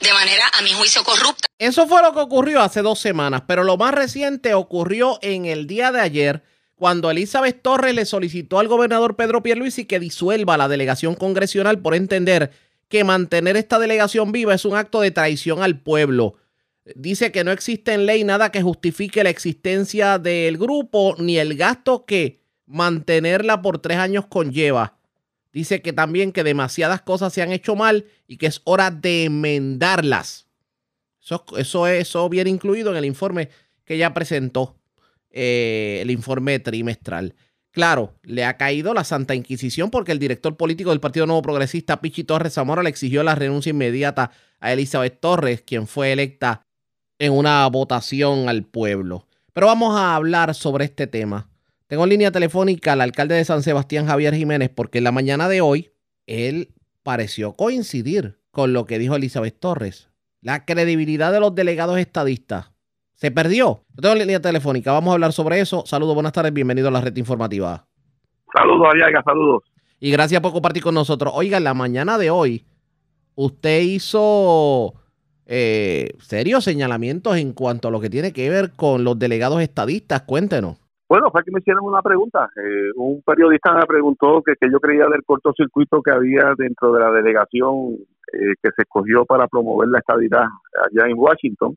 de 0.00 0.12
manera, 0.12 0.44
a 0.52 0.62
mi 0.62 0.72
juicio, 0.72 1.02
corrupta. 1.04 1.46
Eso 1.58 1.86
fue 1.86 2.02
lo 2.02 2.12
que 2.12 2.20
ocurrió 2.20 2.60
hace 2.60 2.82
dos 2.82 2.98
semanas, 2.98 3.42
pero 3.46 3.64
lo 3.64 3.76
más 3.76 3.94
reciente 3.94 4.54
ocurrió 4.54 5.18
en 5.22 5.46
el 5.46 5.66
día 5.66 5.92
de 5.92 6.00
ayer, 6.00 6.42
cuando 6.74 7.10
Elizabeth 7.10 7.62
Torres 7.62 7.94
le 7.94 8.04
solicitó 8.04 8.58
al 8.58 8.68
gobernador 8.68 9.16
Pedro 9.16 9.42
Pierluisi 9.42 9.86
que 9.86 10.00
disuelva 10.00 10.56
la 10.56 10.68
delegación 10.68 11.14
congresional 11.14 11.78
por 11.78 11.94
entender 11.94 12.50
que 12.88 13.04
mantener 13.04 13.56
esta 13.56 13.78
delegación 13.78 14.32
viva 14.32 14.54
es 14.54 14.64
un 14.64 14.76
acto 14.76 15.00
de 15.00 15.10
traición 15.10 15.62
al 15.62 15.80
pueblo. 15.80 16.34
Dice 16.94 17.32
que 17.32 17.44
no 17.44 17.52
existe 17.52 17.94
en 17.94 18.04
ley 18.04 18.24
nada 18.24 18.52
que 18.52 18.60
justifique 18.60 19.24
la 19.24 19.30
existencia 19.30 20.18
del 20.18 20.58
grupo 20.58 21.14
ni 21.18 21.38
el 21.38 21.56
gasto 21.56 22.04
que 22.04 22.43
mantenerla 22.66 23.62
por 23.62 23.78
tres 23.78 23.98
años 23.98 24.26
conlleva. 24.26 24.98
Dice 25.52 25.82
que 25.82 25.92
también 25.92 26.32
que 26.32 26.44
demasiadas 26.44 27.02
cosas 27.02 27.32
se 27.32 27.42
han 27.42 27.52
hecho 27.52 27.76
mal 27.76 28.06
y 28.26 28.38
que 28.38 28.46
es 28.46 28.60
hora 28.64 28.90
de 28.90 29.24
enmendarlas. 29.24 30.48
Eso, 31.22 31.44
eso, 31.56 31.86
eso 31.86 32.28
viene 32.28 32.50
incluido 32.50 32.90
en 32.90 32.96
el 32.96 33.04
informe 33.04 33.50
que 33.84 33.94
ella 33.94 34.12
presentó, 34.12 34.76
eh, 35.30 36.00
el 36.02 36.10
informe 36.10 36.58
trimestral. 36.58 37.34
Claro, 37.70 38.14
le 38.22 38.44
ha 38.44 38.56
caído 38.56 38.94
la 38.94 39.04
Santa 39.04 39.34
Inquisición 39.34 39.90
porque 39.90 40.12
el 40.12 40.18
director 40.18 40.56
político 40.56 40.90
del 40.90 41.00
Partido 41.00 41.26
Nuevo 41.26 41.42
Progresista, 41.42 42.00
Pichi 42.00 42.24
Torres 42.24 42.54
Zamora, 42.54 42.82
le 42.82 42.90
exigió 42.90 43.22
la 43.22 43.34
renuncia 43.34 43.70
inmediata 43.70 44.30
a 44.60 44.72
Elizabeth 44.72 45.18
Torres, 45.18 45.62
quien 45.62 45.86
fue 45.86 46.12
electa 46.12 46.66
en 47.18 47.32
una 47.32 47.66
votación 47.66 48.48
al 48.48 48.64
pueblo. 48.64 49.26
Pero 49.52 49.66
vamos 49.66 49.98
a 49.98 50.14
hablar 50.14 50.54
sobre 50.54 50.84
este 50.84 51.06
tema. 51.06 51.48
Tengo 51.94 52.02
en 52.02 52.10
línea 52.10 52.32
telefónica 52.32 52.94
al 52.94 53.02
alcalde 53.02 53.36
de 53.36 53.44
San 53.44 53.62
Sebastián, 53.62 54.08
Javier 54.08 54.34
Jiménez, 54.34 54.68
porque 54.68 54.98
en 54.98 55.04
la 55.04 55.12
mañana 55.12 55.48
de 55.48 55.60
hoy 55.60 55.92
él 56.26 56.74
pareció 57.04 57.52
coincidir 57.52 58.40
con 58.50 58.72
lo 58.72 58.84
que 58.84 58.98
dijo 58.98 59.14
Elizabeth 59.14 59.60
Torres. 59.60 60.10
La 60.40 60.64
credibilidad 60.64 61.30
de 61.30 61.38
los 61.38 61.54
delegados 61.54 61.96
estadistas 61.98 62.72
se 63.12 63.30
perdió. 63.30 63.84
tengo 63.94 64.14
en 64.14 64.18
línea 64.18 64.40
telefónica. 64.40 64.90
Vamos 64.90 65.12
a 65.12 65.14
hablar 65.14 65.32
sobre 65.32 65.60
eso. 65.60 65.84
Saludos, 65.86 66.14
buenas 66.14 66.32
tardes. 66.32 66.52
Bienvenido 66.52 66.88
a 66.88 66.90
la 66.90 67.00
red 67.00 67.16
informativa. 67.16 67.86
Saludos, 68.52 68.88
Ariaga. 68.90 69.22
Saludos. 69.22 69.62
Y 70.00 70.10
gracias 70.10 70.40
por 70.40 70.52
compartir 70.52 70.82
con 70.82 70.96
nosotros. 70.96 71.32
Oiga, 71.36 71.58
en 71.58 71.64
la 71.64 71.74
mañana 71.74 72.18
de 72.18 72.28
hoy, 72.28 72.64
usted 73.36 73.82
hizo 73.82 74.94
eh, 75.46 76.10
serios 76.18 76.64
señalamientos 76.64 77.36
en 77.36 77.52
cuanto 77.52 77.86
a 77.86 77.90
lo 77.92 78.00
que 78.00 78.10
tiene 78.10 78.32
que 78.32 78.50
ver 78.50 78.72
con 78.72 79.04
los 79.04 79.16
delegados 79.16 79.62
estadistas. 79.62 80.22
Cuéntenos. 80.22 80.78
Bueno, 81.08 81.30
fue 81.30 81.44
que 81.44 81.50
me 81.50 81.60
hicieron 81.60 81.84
una 81.84 82.02
pregunta. 82.02 82.48
Eh, 82.56 82.90
un 82.96 83.22
periodista 83.22 83.74
me 83.74 83.86
preguntó 83.86 84.42
que, 84.42 84.54
yo 84.70 84.80
creía 84.80 85.06
del 85.06 85.22
cortocircuito 85.24 86.02
que 86.02 86.10
había 86.10 86.54
dentro 86.56 86.92
de 86.92 87.00
la 87.00 87.10
delegación 87.10 87.96
eh, 88.32 88.54
que 88.62 88.70
se 88.74 88.82
escogió 88.82 89.24
para 89.26 89.46
promover 89.46 89.88
la 89.88 89.98
estabilidad 89.98 90.46
allá 90.90 91.08
en 91.08 91.18
Washington. 91.18 91.76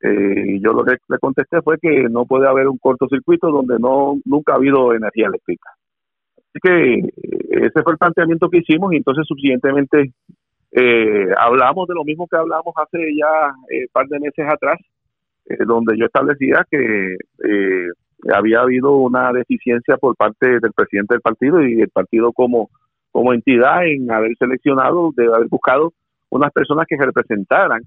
Eh, 0.00 0.58
yo 0.60 0.72
lo 0.72 0.84
que 0.84 0.96
le 1.08 1.18
contesté 1.18 1.62
fue 1.62 1.78
que 1.78 2.08
no 2.08 2.24
puede 2.26 2.48
haber 2.48 2.68
un 2.68 2.78
cortocircuito 2.78 3.50
donde 3.50 3.78
no 3.78 4.18
nunca 4.24 4.52
ha 4.52 4.56
habido 4.56 4.92
energía 4.92 5.28
eléctrica. 5.28 5.70
Así 6.36 6.60
que 6.60 6.98
ese 7.50 7.82
fue 7.82 7.92
el 7.92 7.98
planteamiento 7.98 8.48
que 8.48 8.58
hicimos 8.58 8.92
y 8.92 8.96
entonces 8.96 9.24
suficientemente 9.26 10.12
hablamos 11.36 11.88
de 11.88 11.94
lo 11.94 12.04
mismo 12.04 12.26
que 12.28 12.36
hablamos 12.36 12.74
hace 12.76 12.98
ya 13.16 13.52
un 13.52 13.86
par 13.92 14.06
de 14.06 14.20
meses 14.20 14.46
atrás, 14.48 14.78
donde 15.66 15.96
yo 15.96 16.06
establecía 16.06 16.64
que 16.70 17.16
había 18.32 18.60
habido 18.60 18.96
una 18.96 19.32
deficiencia 19.32 19.96
por 19.96 20.16
parte 20.16 20.60
del 20.60 20.72
presidente 20.72 21.14
del 21.14 21.20
partido 21.20 21.62
y 21.64 21.80
el 21.80 21.88
partido 21.90 22.32
como, 22.32 22.70
como 23.10 23.32
entidad 23.32 23.86
en 23.86 24.10
haber 24.10 24.32
seleccionado, 24.38 25.12
de 25.16 25.26
haber 25.26 25.48
buscado 25.48 25.92
unas 26.30 26.52
personas 26.52 26.86
que 26.86 26.96
representaran 26.96 27.82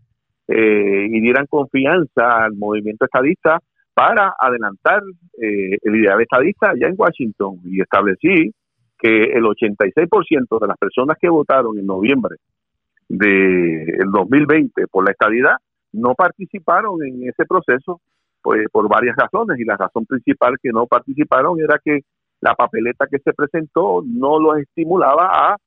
eh, 0.47 1.07
y 1.09 1.21
dieran 1.21 1.45
confianza 1.47 2.43
al 2.43 2.55
movimiento 2.55 3.05
estadista 3.05 3.59
para 3.93 4.33
adelantar 4.39 5.01
eh, 5.41 5.77
el 5.81 5.95
ideal 5.95 6.21
estadista 6.21 6.69
allá 6.71 6.87
en 6.87 6.95
Washington 6.97 7.59
y 7.65 7.81
establecí 7.81 8.53
que 8.97 9.23
el 9.23 9.43
86% 9.43 10.59
de 10.59 10.67
las 10.67 10.77
personas 10.77 11.17
que 11.19 11.29
votaron 11.29 11.77
en 11.77 11.85
noviembre 11.85 12.37
del 13.09 14.09
2020 14.11 14.87
por 14.87 15.05
la 15.05 15.11
estadidad 15.11 15.55
no 15.91 16.15
participaron 16.15 17.03
en 17.03 17.27
ese 17.27 17.45
proceso 17.45 17.99
pues, 18.41 18.65
por 18.71 18.87
varias 18.89 19.15
razones 19.15 19.59
y 19.59 19.65
la 19.65 19.77
razón 19.77 20.05
principal 20.05 20.55
que 20.61 20.69
no 20.69 20.85
participaron 20.87 21.59
era 21.59 21.79
que 21.83 22.01
la 22.41 22.55
papeleta 22.55 23.07
que 23.07 23.19
se 23.19 23.33
presentó 23.33 24.01
no 24.05 24.39
los 24.39 24.57
estimulaba 24.57 25.29
a 25.31 25.57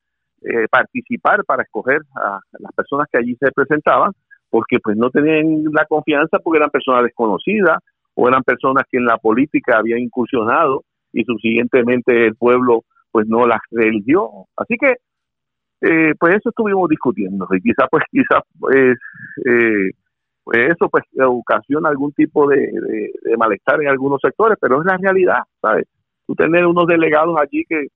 eh, 0.41 0.67
participar 0.69 1.43
para 1.45 1.63
escoger 1.63 2.01
a 2.15 2.39
las 2.59 2.73
personas 2.73 3.07
que 3.11 3.17
allí 3.17 3.35
se 3.39 3.51
presentaban 3.51 4.11
porque 4.49 4.77
pues 4.83 4.95
no 4.97 5.09
tenían 5.09 5.63
la 5.73 5.85
confianza 5.85 6.39
porque 6.39 6.57
eran 6.57 6.69
personas 6.69 7.03
desconocidas 7.03 7.79
o 8.13 8.27
eran 8.27 8.43
personas 8.43 8.83
que 8.89 8.97
en 8.97 9.05
la 9.05 9.17
política 9.17 9.77
habían 9.77 9.99
incursionado 9.99 10.83
y 11.11 11.23
subsiguientemente 11.23 12.27
el 12.27 12.35
pueblo 12.35 12.83
pues 13.11 13.27
no 13.27 13.47
las 13.47 13.59
religió. 13.71 14.29
Así 14.55 14.75
que 14.77 14.95
eh, 15.81 16.13
pues 16.19 16.35
eso 16.35 16.49
estuvimos 16.49 16.89
discutiendo 16.89 17.47
y 17.51 17.61
quizás 17.61 17.87
pues 17.89 18.03
quizás 18.11 18.41
pues 18.59 18.97
eh, 19.45 19.91
pues 20.45 20.59
eso 20.69 20.87
pues 20.89 21.03
ocasiona 21.27 21.89
algún 21.89 22.13
tipo 22.13 22.47
de, 22.47 22.71
malestar 23.35 23.81
en 23.81 23.87
algunos 23.87 24.21
sectores, 24.21 24.57
pero 24.61 24.79
es 24.79 24.85
la 24.85 24.95
realidad, 24.95 25.39
¿sabes? 25.59 25.87
Tú 26.27 26.35
tener 26.35 26.67
unos 26.67 26.85
delegados 26.85 27.35
allí 27.41 27.63
que 27.67 27.87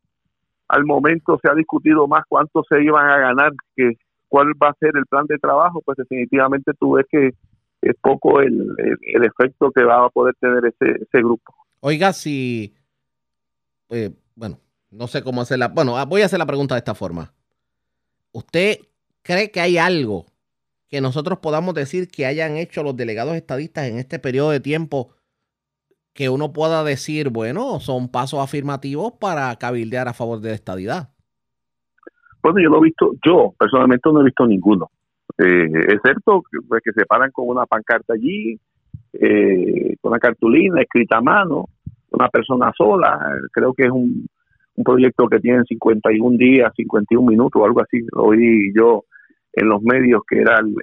al 0.68 0.84
momento 0.84 1.40
se 1.42 1.48
ha 1.48 1.54
discutido 1.54 2.08
más 2.08 2.24
cuánto 2.28 2.64
se 2.68 2.82
iban 2.84 3.08
a 3.08 3.20
ganar, 3.20 3.52
que 3.76 3.94
cuál 4.28 4.48
va 4.62 4.70
a 4.70 4.78
ser 4.80 4.98
el 4.98 5.06
plan 5.06 5.28
de 5.28 5.38
trabajo, 5.38 5.82
pues 5.86 5.98
definitivamente 5.98 6.72
tú 6.80 6.94
ves 6.94 7.06
que 7.10 7.30
es 7.82 7.96
poco 8.02 8.42
el, 8.42 8.76
efecto 9.04 9.72
que 9.72 9.84
va 9.84 10.06
a 10.06 10.10
poder 10.10 10.34
tener 10.40 10.66
ese, 10.66 11.22
grupo. 11.22 11.54
Oiga, 11.82 12.14
si, 12.14 12.74
eh, 13.90 14.10
bueno, 14.34 14.58
no 14.90 15.06
sé 15.06 15.22
cómo 15.22 15.42
hacerla, 15.42 15.68
bueno, 15.68 15.98
ah, 15.98 16.06
voy 16.06 16.24
a 16.24 16.26
hacer 16.26 16.40
la 16.40 16.48
pregunta 16.48 16.74
de 16.74 16.80
esta 16.80 16.96
forma. 16.96 17.32
¿Usted 18.32 18.80
cree 19.22 19.52
que 19.52 19.62
hay 19.62 19.78
algo 19.78 20.26
que 20.90 21.02
nosotros 21.02 21.40
podamos 21.40 21.76
decir 21.76 22.08
que 22.08 22.26
hayan 22.26 22.58
hecho 22.58 22.84
los 22.84 22.98
delegados 22.98 23.36
estadistas 23.36 23.86
en 23.86 23.98
este 23.98 24.20
periodo 24.20 24.50
de 24.50 24.60
tiempo 24.60 25.12
que 26.14 26.30
uno 26.30 26.52
pueda 26.52 26.84
decir, 26.84 27.30
bueno, 27.30 27.80
son 27.80 28.10
pasos 28.10 28.40
afirmativos 28.40 29.14
para 29.22 29.56
cabildear 29.56 30.08
a 30.08 30.14
favor 30.14 30.40
de 30.42 30.50
la 30.50 30.56
estadidad? 30.56 31.10
Bueno, 32.42 32.60
yo 32.62 32.70
no 32.70 32.78
he 32.80 32.86
visto, 32.86 33.14
yo 33.26 33.54
personalmente 33.58 34.10
no 34.12 34.22
he 34.22 34.26
visto 34.26 34.48
ninguno, 34.48 34.90
eh, 35.38 35.70
excepto 35.90 36.42
que, 36.42 36.58
pues, 36.68 36.82
que 36.84 36.92
se 36.94 37.06
paran 37.06 37.32
con 37.32 37.48
una 37.48 37.66
pancarta 37.66 38.14
allí, 38.14 38.60
eh, 39.14 39.96
con 40.02 40.12
una 40.12 40.20
cartulina 40.20 40.82
escrita 40.82 41.18
a 41.18 41.22
mano, 41.22 41.66
una 42.12 42.30
persona 42.30 42.72
sola, 42.76 43.20
creo 43.52 43.74
que 43.74 43.86
es 43.86 43.92
un, 43.92 44.28
proyecto 44.82 45.28
que 45.28 45.40
tiene 45.40 45.64
51 45.66 46.38
días, 46.38 46.72
51 46.74 47.30
minutos 47.30 47.62
algo 47.66 47.82
así, 47.82 48.00
lo 48.14 48.34
yo 48.74 49.04
en 49.54 49.68
los 49.68 49.82
medios 49.82 50.22
que 50.28 50.40
era 50.40 50.60
el, 50.60 50.76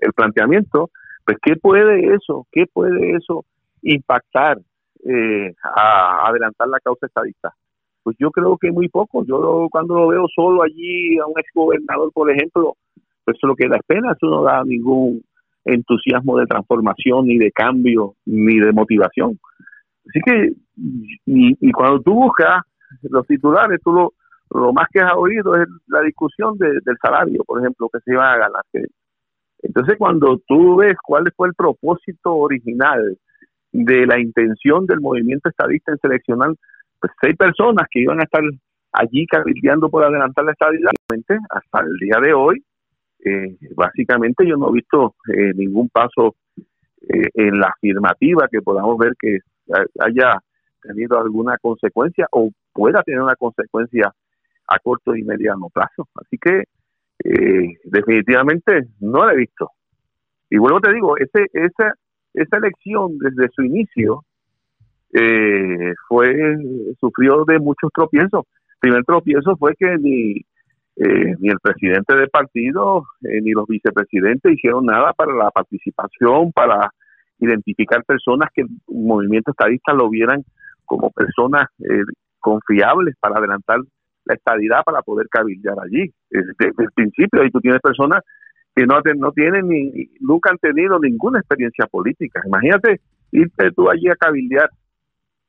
el, 0.00 0.12
planteamiento, 0.12 0.90
pues 1.24 1.38
¿qué 1.42 1.56
puede 1.56 2.14
eso, 2.14 2.46
qué 2.52 2.64
puede 2.72 3.16
eso 3.16 3.44
impactar 3.82 4.58
eh, 5.04 5.54
a 5.62 6.28
adelantar 6.28 6.68
la 6.68 6.80
causa 6.80 7.06
estadista? 7.06 7.54
Pues 8.02 8.16
yo 8.18 8.30
creo 8.30 8.56
que 8.56 8.72
muy 8.72 8.88
poco. 8.88 9.24
Yo 9.24 9.68
cuando 9.70 9.94
lo 9.94 10.08
veo 10.08 10.26
solo 10.34 10.62
allí 10.62 11.18
a 11.18 11.26
un 11.26 11.38
exgobernador, 11.38 12.10
por 12.12 12.30
ejemplo, 12.30 12.74
pues 13.24 13.36
lo 13.42 13.54
que 13.54 13.68
da 13.68 13.78
pena, 13.86 14.12
eso 14.12 14.26
no 14.26 14.42
da 14.42 14.64
ningún 14.64 15.22
entusiasmo 15.64 16.38
de 16.38 16.46
transformación, 16.46 17.26
ni 17.26 17.36
de 17.36 17.52
cambio, 17.52 18.14
ni 18.24 18.58
de 18.58 18.72
motivación. 18.72 19.38
Así 20.08 20.20
que, 20.24 20.52
y, 21.26 21.56
y 21.60 21.72
cuando 21.72 22.00
tú 22.00 22.14
buscas 22.14 22.62
los 23.02 23.26
titulares, 23.26 23.80
tú 23.84 23.92
lo, 23.92 24.12
lo 24.50 24.72
más 24.72 24.88
que 24.92 25.00
has 25.00 25.14
oído 25.14 25.54
es 25.56 25.68
la 25.86 26.00
discusión 26.02 26.56
del 26.58 26.82
salario, 27.02 27.44
por 27.44 27.60
ejemplo, 27.60 27.88
que 27.92 28.00
se 28.00 28.12
iba 28.12 28.32
a 28.32 28.38
ganar. 28.38 28.62
Entonces, 29.62 29.96
cuando 29.98 30.40
tú 30.46 30.76
ves 30.76 30.96
cuál 31.02 31.24
fue 31.36 31.48
el 31.48 31.54
propósito 31.54 32.34
original 32.34 33.18
de 33.72 34.06
la 34.06 34.18
intención 34.18 34.86
del 34.86 35.00
movimiento 35.00 35.48
estadista 35.48 35.92
en 35.92 35.98
seleccionar 35.98 36.54
pues 37.00 37.12
seis 37.20 37.36
personas 37.36 37.86
que 37.90 38.00
iban 38.00 38.20
a 38.20 38.24
estar 38.24 38.42
allí 38.92 39.26
cabildeando 39.26 39.88
por 39.88 40.04
adelantar 40.04 40.44
la 40.44 40.52
estadidad, 40.52 40.90
hasta 41.50 41.80
el 41.80 41.96
día 41.98 42.18
de 42.20 42.32
hoy, 42.32 42.64
eh, 43.24 43.56
básicamente 43.74 44.46
yo 44.46 44.56
no 44.56 44.70
he 44.70 44.72
visto 44.72 45.14
eh, 45.32 45.52
ningún 45.54 45.88
paso 45.88 46.36
eh, 46.56 47.28
en 47.34 47.58
la 47.58 47.68
afirmativa 47.68 48.48
que 48.50 48.62
podamos 48.62 48.96
ver 48.98 49.12
que 49.18 49.38
haya 50.00 50.38
tenido 50.82 51.18
alguna 51.18 51.56
consecuencia 51.58 52.26
o 52.32 52.50
pueda 52.72 53.02
tener 53.02 53.20
una 53.20 53.36
consecuencia 53.36 54.12
a 54.68 54.78
corto 54.78 55.16
y 55.16 55.22
mediano 55.24 55.68
plazo. 55.70 56.08
Así 56.14 56.38
que 56.38 56.64
eh, 57.24 57.74
definitivamente 57.84 58.88
no 59.00 59.24
la 59.24 59.32
he 59.32 59.36
visto. 59.36 59.70
Y 60.50 60.58
bueno, 60.58 60.80
te 60.80 60.92
digo, 60.92 61.16
ese, 61.16 61.46
esa, 61.52 61.94
esa 62.34 62.56
elección 62.56 63.18
desde 63.18 63.48
su 63.54 63.62
inicio 63.62 64.24
eh, 65.12 65.94
fue 66.06 66.56
sufrió 67.00 67.44
de 67.44 67.58
muchos 67.58 67.90
tropiezos. 67.92 68.44
El 68.74 68.78
primer 68.80 69.04
tropiezo 69.04 69.56
fue 69.56 69.74
que 69.78 69.96
ni, 69.98 70.36
eh, 70.96 71.34
el 71.42 71.58
presidente 71.60 72.14
del 72.14 72.28
partido 72.28 73.04
ni 73.20 73.50
los 73.52 73.66
vicepresidentes 73.66 74.52
hicieron 74.52 74.86
nada 74.86 75.12
para 75.12 75.34
la 75.34 75.50
participación, 75.50 76.52
para 76.52 76.90
identificar 77.40 78.04
personas 78.04 78.50
que 78.54 78.62
el 78.62 78.68
movimiento 78.88 79.50
estadista 79.50 79.92
lo 79.92 80.08
vieran 80.08 80.44
como 80.84 81.10
personas 81.10 81.68
confiables 82.40 83.14
para 83.20 83.38
adelantar 83.38 83.78
la 84.28 84.34
estadidad 84.34 84.82
para 84.84 85.02
poder 85.02 85.26
cabildear 85.28 85.76
allí. 85.82 86.12
Desde, 86.30 86.52
el 86.60 86.92
principio, 86.94 87.44
y 87.44 87.50
tú 87.50 87.60
tienes 87.60 87.80
personas 87.80 88.22
que 88.74 88.86
no, 88.86 89.00
no 89.16 89.32
tienen 89.32 89.68
ni, 89.68 90.08
nunca 90.20 90.50
han 90.50 90.58
tenido 90.58 90.98
ninguna 91.00 91.40
experiencia 91.40 91.86
política. 91.86 92.40
Imagínate 92.46 93.00
irte 93.32 93.72
tú 93.72 93.90
allí 93.90 94.08
a 94.08 94.16
cabildear 94.16 94.70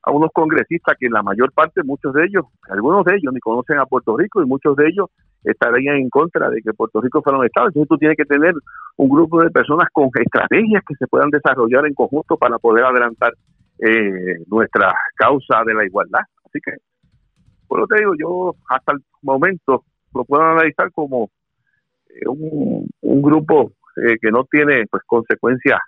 a 0.01 0.11
unos 0.11 0.31
congresistas 0.33 0.95
que 0.97 1.09
la 1.09 1.21
mayor 1.21 1.51
parte, 1.51 1.83
muchos 1.83 2.13
de 2.13 2.25
ellos, 2.25 2.45
algunos 2.69 3.05
de 3.05 3.15
ellos 3.15 3.33
ni 3.33 3.39
conocen 3.39 3.79
a 3.79 3.85
Puerto 3.85 4.15
Rico 4.17 4.41
y 4.41 4.45
muchos 4.45 4.75
de 4.77 4.87
ellos 4.87 5.07
estarían 5.43 5.97
en 5.97 6.09
contra 6.09 6.49
de 6.49 6.61
que 6.61 6.73
Puerto 6.73 7.01
Rico 7.01 7.21
fuera 7.21 7.37
un 7.37 7.45
Estado. 7.45 7.67
Entonces 7.67 7.89
tú 7.89 7.97
tienes 7.97 8.17
que 8.17 8.25
tener 8.25 8.53
un 8.97 9.09
grupo 9.09 9.43
de 9.43 9.49
personas 9.51 9.87
con 9.91 10.09
estrategias 10.13 10.83
que 10.87 10.95
se 10.95 11.07
puedan 11.07 11.29
desarrollar 11.29 11.85
en 11.85 11.93
conjunto 11.93 12.37
para 12.37 12.57
poder 12.59 12.85
adelantar 12.85 13.33
eh, 13.79 14.43
nuestra 14.47 14.93
causa 15.15 15.63
de 15.65 15.73
la 15.73 15.85
igualdad. 15.85 16.21
Así 16.45 16.59
que 16.63 16.71
Por 17.69 17.79
lo 17.79 17.87
te 17.87 17.99
digo, 17.99 18.13
yo 18.19 18.55
hasta 18.67 18.93
el 18.93 18.99
momento 19.21 19.85
lo 20.13 20.25
puedo 20.25 20.41
analizar 20.41 20.91
como 20.91 21.29
eh, 22.09 22.27
un, 22.27 22.89
un 23.01 23.21
grupo 23.21 23.73
eh, 23.95 24.17
que 24.19 24.31
no 24.31 24.43
tiene 24.45 24.85
pues 24.89 25.03
consecuencias 25.05 25.79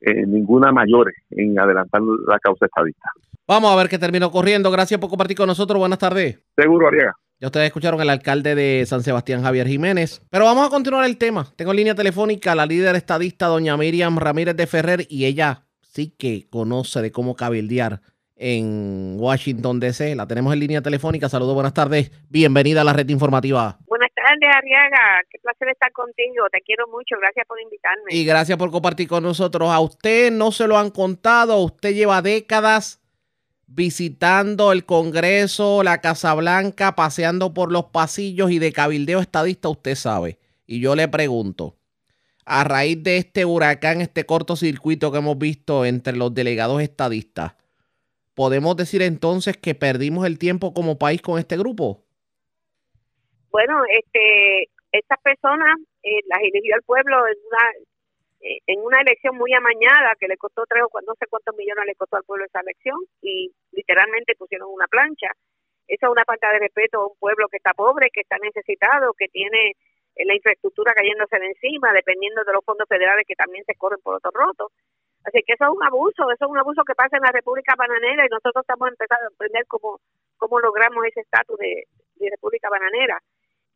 eh, 0.00 0.26
ninguna 0.26 0.70
mayores 0.70 1.14
en 1.30 1.58
adelantar 1.58 2.02
la 2.02 2.38
causa 2.38 2.66
estadista. 2.66 3.10
Vamos 3.46 3.72
a 3.72 3.76
ver 3.76 3.88
qué 3.88 3.98
terminó 3.98 4.30
corriendo. 4.30 4.70
Gracias 4.70 5.00
por 5.00 5.08
compartir 5.08 5.36
con 5.36 5.46
nosotros. 5.46 5.78
Buenas 5.78 5.98
tardes. 5.98 6.38
Seguro, 6.54 6.88
Ariega. 6.88 7.14
Ya 7.40 7.46
ustedes 7.46 7.66
escucharon 7.66 8.00
al 8.00 8.10
alcalde 8.10 8.54
de 8.54 8.84
San 8.84 9.02
Sebastián, 9.02 9.42
Javier 9.42 9.66
Jiménez. 9.66 10.20
Pero 10.30 10.44
vamos 10.44 10.66
a 10.66 10.70
continuar 10.70 11.06
el 11.06 11.16
tema. 11.16 11.46
Tengo 11.56 11.70
en 11.70 11.78
línea 11.78 11.94
telefónica 11.94 12.52
a 12.52 12.54
la 12.54 12.66
líder 12.66 12.96
estadista, 12.96 13.46
doña 13.46 13.76
Miriam 13.76 14.18
Ramírez 14.18 14.56
de 14.56 14.66
Ferrer, 14.66 15.06
y 15.08 15.24
ella 15.24 15.62
sí 15.80 16.14
que 16.18 16.48
conoce 16.50 17.00
de 17.00 17.12
cómo 17.12 17.34
cabildear 17.34 18.02
en 18.38 19.16
Washington, 19.18 19.80
D.C. 19.80 20.14
La 20.14 20.26
tenemos 20.26 20.52
en 20.52 20.60
línea 20.60 20.80
telefónica. 20.80 21.28
Saludos, 21.28 21.54
buenas 21.54 21.74
tardes. 21.74 22.10
Bienvenida 22.30 22.80
a 22.80 22.84
la 22.84 22.92
red 22.92 23.08
informativa. 23.08 23.78
Buenas 23.86 24.10
tardes, 24.14 24.48
Arriaga. 24.54 25.22
Qué 25.30 25.38
placer 25.40 25.68
estar 25.68 25.92
contigo. 25.92 26.46
Te 26.50 26.60
quiero 26.62 26.86
mucho. 26.88 27.16
Gracias 27.20 27.44
por 27.46 27.60
invitarme. 27.60 28.04
Y 28.10 28.24
gracias 28.24 28.56
por 28.56 28.70
compartir 28.70 29.08
con 29.08 29.24
nosotros. 29.24 29.70
A 29.70 29.80
usted 29.80 30.30
no 30.30 30.52
se 30.52 30.68
lo 30.68 30.78
han 30.78 30.90
contado. 30.90 31.58
Usted 31.58 31.94
lleva 31.94 32.22
décadas 32.22 33.02
visitando 33.68 34.72
el 34.72 34.86
Congreso, 34.86 35.82
la 35.82 36.00
Casa 36.00 36.34
Blanca, 36.34 36.96
paseando 36.96 37.52
por 37.52 37.70
los 37.70 37.86
pasillos 37.86 38.50
y 38.50 38.58
de 38.58 38.72
cabildeo 38.72 39.20
estadista, 39.20 39.68
usted 39.68 39.94
sabe. 39.94 40.38
Y 40.66 40.80
yo 40.80 40.96
le 40.96 41.06
pregunto, 41.06 41.76
a 42.46 42.64
raíz 42.64 43.02
de 43.02 43.18
este 43.18 43.44
huracán, 43.44 44.00
este 44.00 44.24
cortocircuito 44.24 45.12
que 45.12 45.18
hemos 45.18 45.38
visto 45.38 45.84
entre 45.84 46.16
los 46.16 46.32
delegados 46.32 46.80
estadistas, 46.80 47.54
¿podemos 48.38 48.76
decir 48.76 49.02
entonces 49.02 49.56
que 49.56 49.74
perdimos 49.74 50.24
el 50.24 50.38
tiempo 50.38 50.72
como 50.72 50.96
país 50.96 51.20
con 51.20 51.40
este 51.40 51.58
grupo? 51.58 52.04
Bueno, 53.50 53.82
este, 53.90 54.70
estas 54.92 55.18
personas 55.18 55.74
eh, 56.04 56.22
las 56.30 56.38
eligió 56.46 56.76
el 56.76 56.82
pueblo 56.86 57.26
en 57.26 57.34
una 57.50 57.64
eh, 58.40 58.62
en 58.68 58.78
una 58.78 59.00
elección 59.00 59.36
muy 59.36 59.52
amañada 59.52 60.14
que 60.20 60.28
le 60.28 60.36
costó 60.36 60.62
tres 60.68 60.84
o 60.86 61.00
no 61.00 61.14
sé 61.18 61.26
cuántos 61.28 61.56
millones 61.56 61.84
le 61.84 61.96
costó 61.96 62.16
al 62.16 62.22
pueblo 62.22 62.44
esa 62.44 62.60
elección 62.60 62.94
y 63.20 63.50
literalmente 63.72 64.36
pusieron 64.38 64.70
una 64.70 64.86
plancha. 64.86 65.34
Esa 65.88 66.06
es 66.06 66.12
una 66.12 66.24
falta 66.24 66.52
de 66.52 66.60
respeto 66.60 67.00
a 67.00 67.08
un 67.08 67.18
pueblo 67.18 67.48
que 67.48 67.56
está 67.56 67.74
pobre, 67.74 68.10
que 68.12 68.20
está 68.20 68.36
necesitado, 68.38 69.14
que 69.18 69.26
tiene 69.26 69.74
eh, 70.14 70.24
la 70.24 70.36
infraestructura 70.36 70.94
cayéndose 70.94 71.40
de 71.40 71.46
encima, 71.46 71.92
dependiendo 71.92 72.44
de 72.44 72.52
los 72.52 72.64
fondos 72.64 72.86
federales 72.88 73.26
que 73.26 73.34
también 73.34 73.64
se 73.66 73.74
corren 73.74 73.98
por 74.00 74.14
otros 74.14 74.32
rotos. 74.32 74.70
Así 75.24 75.42
que 75.46 75.54
eso 75.54 75.64
es 75.64 75.70
un 75.70 75.84
abuso, 75.84 76.30
eso 76.30 76.44
es 76.44 76.50
un 76.50 76.58
abuso 76.58 76.82
que 76.84 76.94
pasa 76.94 77.16
en 77.16 77.22
la 77.22 77.32
República 77.32 77.74
Bananera 77.76 78.24
y 78.24 78.28
nosotros 78.28 78.62
estamos 78.62 78.88
empezando 78.88 79.26
a 79.26 79.34
aprender 79.34 79.66
cómo, 79.66 80.00
cómo 80.36 80.60
logramos 80.60 81.04
ese 81.06 81.20
estatus 81.20 81.58
de, 81.58 81.84
República 82.30 82.68
Bananera. 82.68 83.18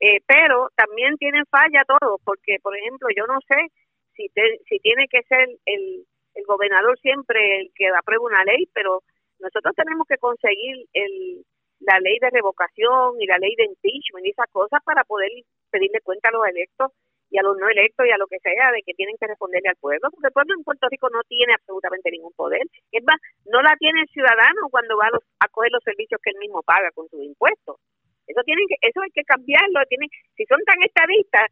Eh, 0.00 0.18
pero 0.26 0.68
también 0.74 1.16
tienen 1.16 1.44
falla 1.46 1.84
todo, 1.86 2.18
porque, 2.24 2.58
por 2.62 2.76
ejemplo, 2.76 3.08
yo 3.14 3.26
no 3.26 3.38
sé 3.46 3.70
si, 4.14 4.28
si 4.68 4.78
tiene 4.80 5.06
que 5.08 5.22
ser 5.22 5.48
el, 5.64 6.04
el 6.34 6.44
gobernador 6.44 6.98
siempre 6.98 7.60
el 7.60 7.70
que 7.74 7.88
apruebe 7.88 8.24
una 8.24 8.44
ley, 8.44 8.66
pero 8.74 9.02
nosotros 9.38 9.74
tenemos 9.76 10.06
que 10.08 10.18
conseguir 10.18 10.86
el, 10.92 11.44
la 11.80 11.98
ley 12.00 12.18
de 12.20 12.30
revocación 12.30 13.20
y 13.20 13.26
la 13.26 13.38
ley 13.38 13.54
de 13.56 13.64
impeachment 13.64 14.26
y 14.26 14.30
esas 14.30 14.50
cosas 14.50 14.82
para 14.84 15.04
poder 15.04 15.30
pedirle 15.70 16.00
cuenta 16.02 16.28
a 16.28 16.32
los 16.32 16.46
electos 16.46 16.92
y 17.32 17.38
a 17.38 17.42
los 17.42 17.56
no 17.56 17.66
electos 17.66 18.04
y 18.06 18.12
a 18.12 18.20
lo 18.20 18.28
que 18.28 18.38
sea 18.44 18.70
de 18.70 18.84
que 18.84 18.92
tienen 18.92 19.16
que 19.16 19.26
responderle 19.26 19.70
al 19.70 19.80
pueblo, 19.80 20.12
porque 20.12 20.28
el 20.28 20.36
pueblo 20.36 20.52
en 20.52 20.64
Puerto 20.64 20.86
Rico 20.92 21.08
no 21.08 21.24
tiene 21.24 21.54
absolutamente 21.54 22.10
ningún 22.12 22.32
poder. 22.36 22.60
Es 22.92 23.02
más, 23.04 23.16
no 23.48 23.62
la 23.62 23.74
tiene 23.80 24.02
el 24.02 24.08
ciudadano 24.12 24.68
cuando 24.70 24.98
va 25.00 25.08
a, 25.08 25.16
los, 25.16 25.24
a 25.40 25.48
coger 25.48 25.72
los 25.72 25.82
servicios 25.82 26.20
que 26.22 26.28
él 26.28 26.38
mismo 26.44 26.62
paga 26.62 26.92
con 26.92 27.08
sus 27.08 27.24
impuestos. 27.24 27.80
Eso 28.28 28.42
tienen 28.44 28.68
que, 28.68 28.76
eso 28.86 29.00
hay 29.00 29.10
que 29.16 29.24
cambiarlo. 29.24 29.80
Tienen, 29.88 30.10
si 30.36 30.44
son 30.44 30.60
tan 30.68 30.76
estadistas, 30.84 31.48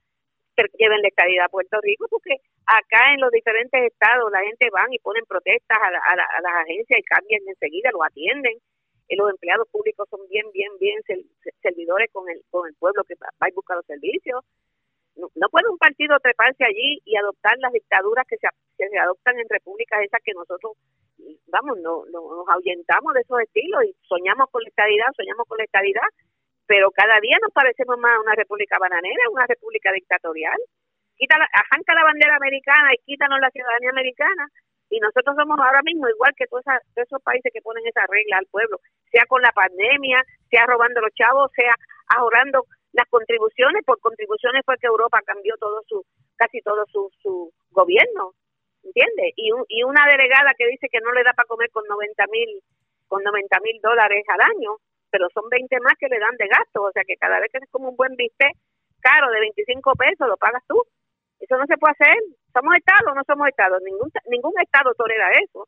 lleven 0.77 1.01
la 1.01 1.09
estadidad 1.09 1.47
a 1.47 1.49
Puerto 1.49 1.81
Rico, 1.81 2.05
porque 2.11 2.37
acá 2.69 3.15
en 3.15 3.21
los 3.25 3.33
diferentes 3.33 3.81
estados 3.81 4.31
la 4.31 4.45
gente 4.45 4.69
van 4.69 4.93
y 4.93 4.99
ponen 4.99 5.25
protestas 5.25 5.79
a, 5.81 5.91
las 5.91 6.55
agencias 6.61 7.01
y 7.01 7.09
cambian 7.09 7.41
enseguida, 7.49 7.89
lo 7.93 8.05
atienden. 8.05 8.61
Y 9.09 9.17
los 9.17 9.31
empleados 9.31 9.67
públicos 9.73 10.07
son 10.11 10.21
bien, 10.29 10.45
bien, 10.53 10.71
bien 10.79 11.01
servidores 11.63 12.11
con 12.13 12.29
el, 12.29 12.43
con 12.51 12.69
el 12.69 12.75
pueblo 12.77 13.03
que 13.03 13.15
va 13.17 13.33
a 13.41 13.49
buscar 13.55 13.79
los 13.79 13.87
servicios. 13.87 14.45
No, 15.17 15.49
puede 15.51 15.69
un 15.69 15.79
partido 15.79 16.19
treparse 16.21 16.65
allí 16.65 17.01
y 17.05 17.17
adoptar 17.17 17.59
las 17.59 17.73
dictaduras 17.73 18.27
que 18.27 18.37
se, 18.39 18.49
se 18.77 18.99
adoptan 18.99 19.39
en 19.39 19.49
repúblicas 19.49 20.01
esas 20.03 20.21
que 20.25 20.33
nosotros, 20.33 20.73
vamos, 21.49 21.79
no, 21.79 22.05
nos 22.07 22.49
ahuyentamos 22.49 23.13
de 23.15 23.21
esos 23.21 23.41
estilos 23.41 23.85
y 23.85 23.95
soñamos 24.09 24.49
con 24.51 24.63
la 24.63 24.69
estadidad, 24.69 25.07
soñamos 25.17 25.47
con 25.47 25.59
la 25.59 25.65
estadidad, 25.65 26.09
pero 26.71 26.91
cada 26.93 27.19
día 27.21 27.37
nos 27.43 27.53
parecemos 27.53 27.99
más 27.99 28.17
a 28.17 28.21
una 28.21 28.35
república 28.35 28.79
bananera, 28.79 29.29
una 29.31 29.47
república 29.47 29.91
dictatorial. 29.93 30.57
Quita 31.17 31.37
la, 31.37 31.49
arranca 31.53 31.95
la 31.95 32.05
bandera 32.05 32.37
americana 32.37 32.95
y 32.95 33.03
quítanos 33.05 33.41
la 33.41 33.51
ciudadanía 33.51 33.91
americana. 33.91 34.47
Y 34.89 35.01
nosotros 35.01 35.35
somos 35.37 35.59
ahora 35.59 35.83
mismo 35.83 36.09
igual 36.09 36.33
que 36.37 36.47
todos, 36.47 36.65
esos 36.95 37.23
países 37.23 37.53
que 37.53 37.61
ponen 37.61 37.87
esa 37.87 38.07
regla 38.07 38.39
al 38.39 38.47
pueblo, 38.47 38.79
sea 39.11 39.25
con 39.27 39.43
la 39.43 39.51
pandemia, 39.51 40.23
sea 40.49 40.67
robando 40.67 41.01
los 41.01 41.15
chavos, 41.15 41.51
sea 41.55 41.75
ahorrando 42.17 42.65
las 42.93 43.09
contribuciones. 43.09 43.85
Por 43.85 44.01
contribuciones 44.01 44.63
fue 44.65 44.79
que 44.79 44.87
Europa 44.87 45.21
cambió 45.25 45.55
todo 45.59 45.83
su, 45.87 46.05
casi 46.37 46.61
todo 46.61 46.85
su, 46.87 47.11
su 47.23 47.53
gobierno, 47.71 48.33
¿entiendes? 48.83 49.33
Y, 49.37 49.51
y 49.69 49.83
una 49.85 50.07
delegada 50.07 50.55
que 50.57 50.67
dice 50.69 50.89
que 50.91 51.01
no 51.01 51.13
le 51.13 51.23
da 51.23 51.33
para 51.33 51.47
comer 51.47 51.71
con 51.71 51.85
90 51.87 52.27
mil 52.31 52.63
con 53.11 53.25
90 53.25 53.59
mil 53.61 53.81
dólares 53.83 54.25
al 54.29 54.41
año, 54.41 54.79
pero 55.11 55.27
son 55.35 55.49
20 55.51 55.81
más 55.81 55.95
que 55.99 56.07
le 56.07 56.21
dan 56.21 56.37
de 56.39 56.47
gasto, 56.47 56.81
o 56.83 56.93
sea 56.93 57.03
que 57.03 57.17
cada 57.17 57.41
vez 57.41 57.51
que 57.51 57.59
es 57.59 57.71
como 57.71 57.91
un 57.91 57.97
buen 57.97 58.15
bistec 58.15 58.55
caro 59.01 59.31
de 59.33 59.41
25 59.41 59.93
pesos, 59.99 60.29
lo 60.29 60.37
pagas 60.37 60.63
tú. 60.69 60.81
Eso 61.41 61.57
no 61.57 61.67
se 61.67 61.77
puede 61.77 61.97
hacer. 61.99 62.17
¿Somos 62.53 62.77
Estado 62.77 63.11
o 63.11 63.15
no 63.15 63.23
somos 63.27 63.49
Estado? 63.49 63.79
Ningún, 63.81 64.11
ningún 64.31 64.53
Estado 64.61 64.95
tolera 64.95 65.27
eso. 65.43 65.67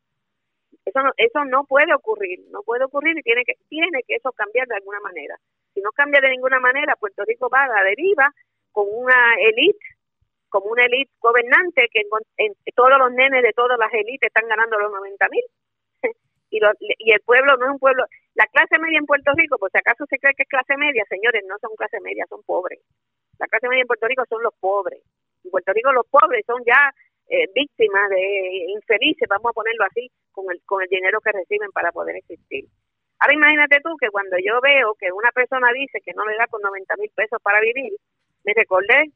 Eso 0.84 1.00
no, 1.02 1.10
eso 1.16 1.44
no 1.44 1.64
puede 1.64 1.92
ocurrir, 1.94 2.40
no 2.50 2.62
puede 2.62 2.84
ocurrir 2.84 3.16
y 3.18 3.22
tiene 3.22 3.42
que, 3.44 3.54
tiene 3.68 4.02
que 4.06 4.16
eso 4.16 4.30
cambiar 4.32 4.66
de 4.68 4.76
alguna 4.76 5.00
manera. 5.00 5.36
Si 5.74 5.80
no 5.80 5.90
cambia 5.92 6.20
de 6.20 6.30
ninguna 6.30 6.60
manera, 6.60 6.96
Puerto 6.96 7.24
Rico 7.24 7.48
va 7.48 7.64
a 7.64 7.68
la 7.68 7.84
deriva 7.84 8.30
con 8.72 8.86
una 8.90 9.34
élite, 9.40 9.84
como 10.48 10.66
una 10.66 10.84
élite 10.84 11.10
gobernante 11.20 11.88
que 11.92 12.02
todos 12.74 12.98
los 12.98 13.12
nenes 13.12 13.42
de 13.42 13.52
todas 13.52 13.78
las 13.78 13.92
élites 13.92 14.28
están 14.28 14.48
ganando 14.48 14.78
los 14.78 14.92
90 14.92 15.28
mil. 15.28 15.44
y, 16.50 16.60
y 16.98 17.12
el 17.12 17.20
pueblo 17.20 17.56
no 17.56 17.66
es 17.66 17.72
un 17.72 17.78
pueblo, 17.78 18.04
la 18.34 18.46
clase 18.46 18.78
media 18.78 18.98
en 18.98 19.06
Puerto 19.06 19.32
Rico, 19.36 19.58
por 19.58 19.70
si 19.70 19.78
acaso 19.78 20.06
se 20.06 20.18
cree 20.18 20.34
que 20.34 20.44
es 20.44 20.48
clase 20.48 20.76
media, 20.76 21.04
señores, 21.08 21.44
no 21.46 21.56
son 21.60 21.76
clase 21.76 22.00
media, 22.00 22.24
son 22.28 22.42
pobres. 22.44 22.80
La 23.38 23.46
clase 23.46 23.68
media 23.68 23.82
en 23.82 23.86
Puerto 23.86 24.06
Rico 24.06 24.24
son 24.28 24.42
los 24.42 24.54
pobres. 24.58 25.00
En 25.44 25.50
Puerto 25.50 25.72
Rico 25.72 25.92
los 25.92 26.06
pobres 26.06 26.44
son 26.46 26.62
ya 26.64 26.92
eh, 27.28 27.48
víctimas 27.54 28.08
de 28.08 28.72
infelices, 28.72 29.28
vamos 29.28 29.50
a 29.50 29.52
ponerlo 29.52 29.84
así, 29.84 30.10
con 30.32 30.50
el, 30.50 30.62
con 30.64 30.82
el 30.82 30.88
dinero 30.88 31.20
que 31.20 31.32
reciben 31.32 31.70
para 31.72 31.92
poder 31.92 32.16
existir. 32.16 32.64
Ahora 33.22 33.34
imagínate 33.34 33.78
tú 33.84 33.94
que 34.00 34.10
cuando 34.10 34.36
yo 34.44 34.60
veo 34.60 34.96
que 34.98 35.12
una 35.12 35.30
persona 35.30 35.70
dice 35.72 36.00
que 36.04 36.12
no 36.12 36.26
le 36.26 36.34
da 36.34 36.48
con 36.48 36.60
90 36.60 36.96
mil 36.96 37.10
pesos 37.14 37.38
para 37.40 37.60
vivir, 37.60 37.92
me 38.42 38.52
recordé 38.52 39.12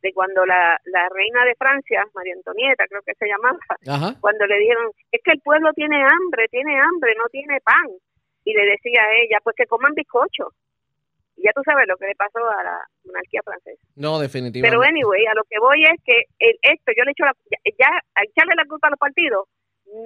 de 0.00 0.12
cuando 0.12 0.46
la, 0.46 0.78
la 0.84 1.08
reina 1.10 1.44
de 1.44 1.56
Francia, 1.56 2.06
María 2.14 2.34
Antonieta, 2.34 2.86
creo 2.86 3.02
que 3.02 3.14
se 3.18 3.26
llamaba, 3.26 3.58
cuando 4.20 4.46
le 4.46 4.58
dijeron, 4.58 4.92
es 5.10 5.20
que 5.24 5.32
el 5.32 5.40
pueblo 5.40 5.72
tiene 5.72 6.00
hambre, 6.04 6.46
tiene 6.52 6.78
hambre, 6.78 7.16
no 7.18 7.24
tiene 7.32 7.58
pan 7.60 7.90
y 8.44 8.54
le 8.54 8.64
decía 8.64 9.02
a 9.02 9.12
ella, 9.24 9.38
pues 9.42 9.56
que 9.56 9.66
coman 9.66 9.92
bizcocho. 9.92 10.54
Y 11.36 11.42
ya 11.42 11.50
tú 11.52 11.62
sabes 11.64 11.88
lo 11.88 11.96
que 11.96 12.06
le 12.06 12.14
pasó 12.14 12.38
a 12.38 12.62
la 12.62 12.78
monarquía 13.04 13.40
francesa. 13.44 13.82
No, 13.96 14.20
definitivamente. 14.20 14.70
Pero 14.70 14.86
anyway, 14.86 15.26
a 15.26 15.34
lo 15.34 15.42
que 15.50 15.58
voy 15.58 15.82
es 15.82 15.98
que 16.04 16.30
el, 16.38 16.54
esto, 16.62 16.92
yo 16.96 17.02
le 17.02 17.10
echo 17.10 17.24
la, 17.24 17.34
ya, 17.76 17.90
echarle 18.22 18.54
la 18.54 18.66
culpa 18.66 18.86
a 18.86 18.90
los 18.90 18.98
partidos, 19.00 19.48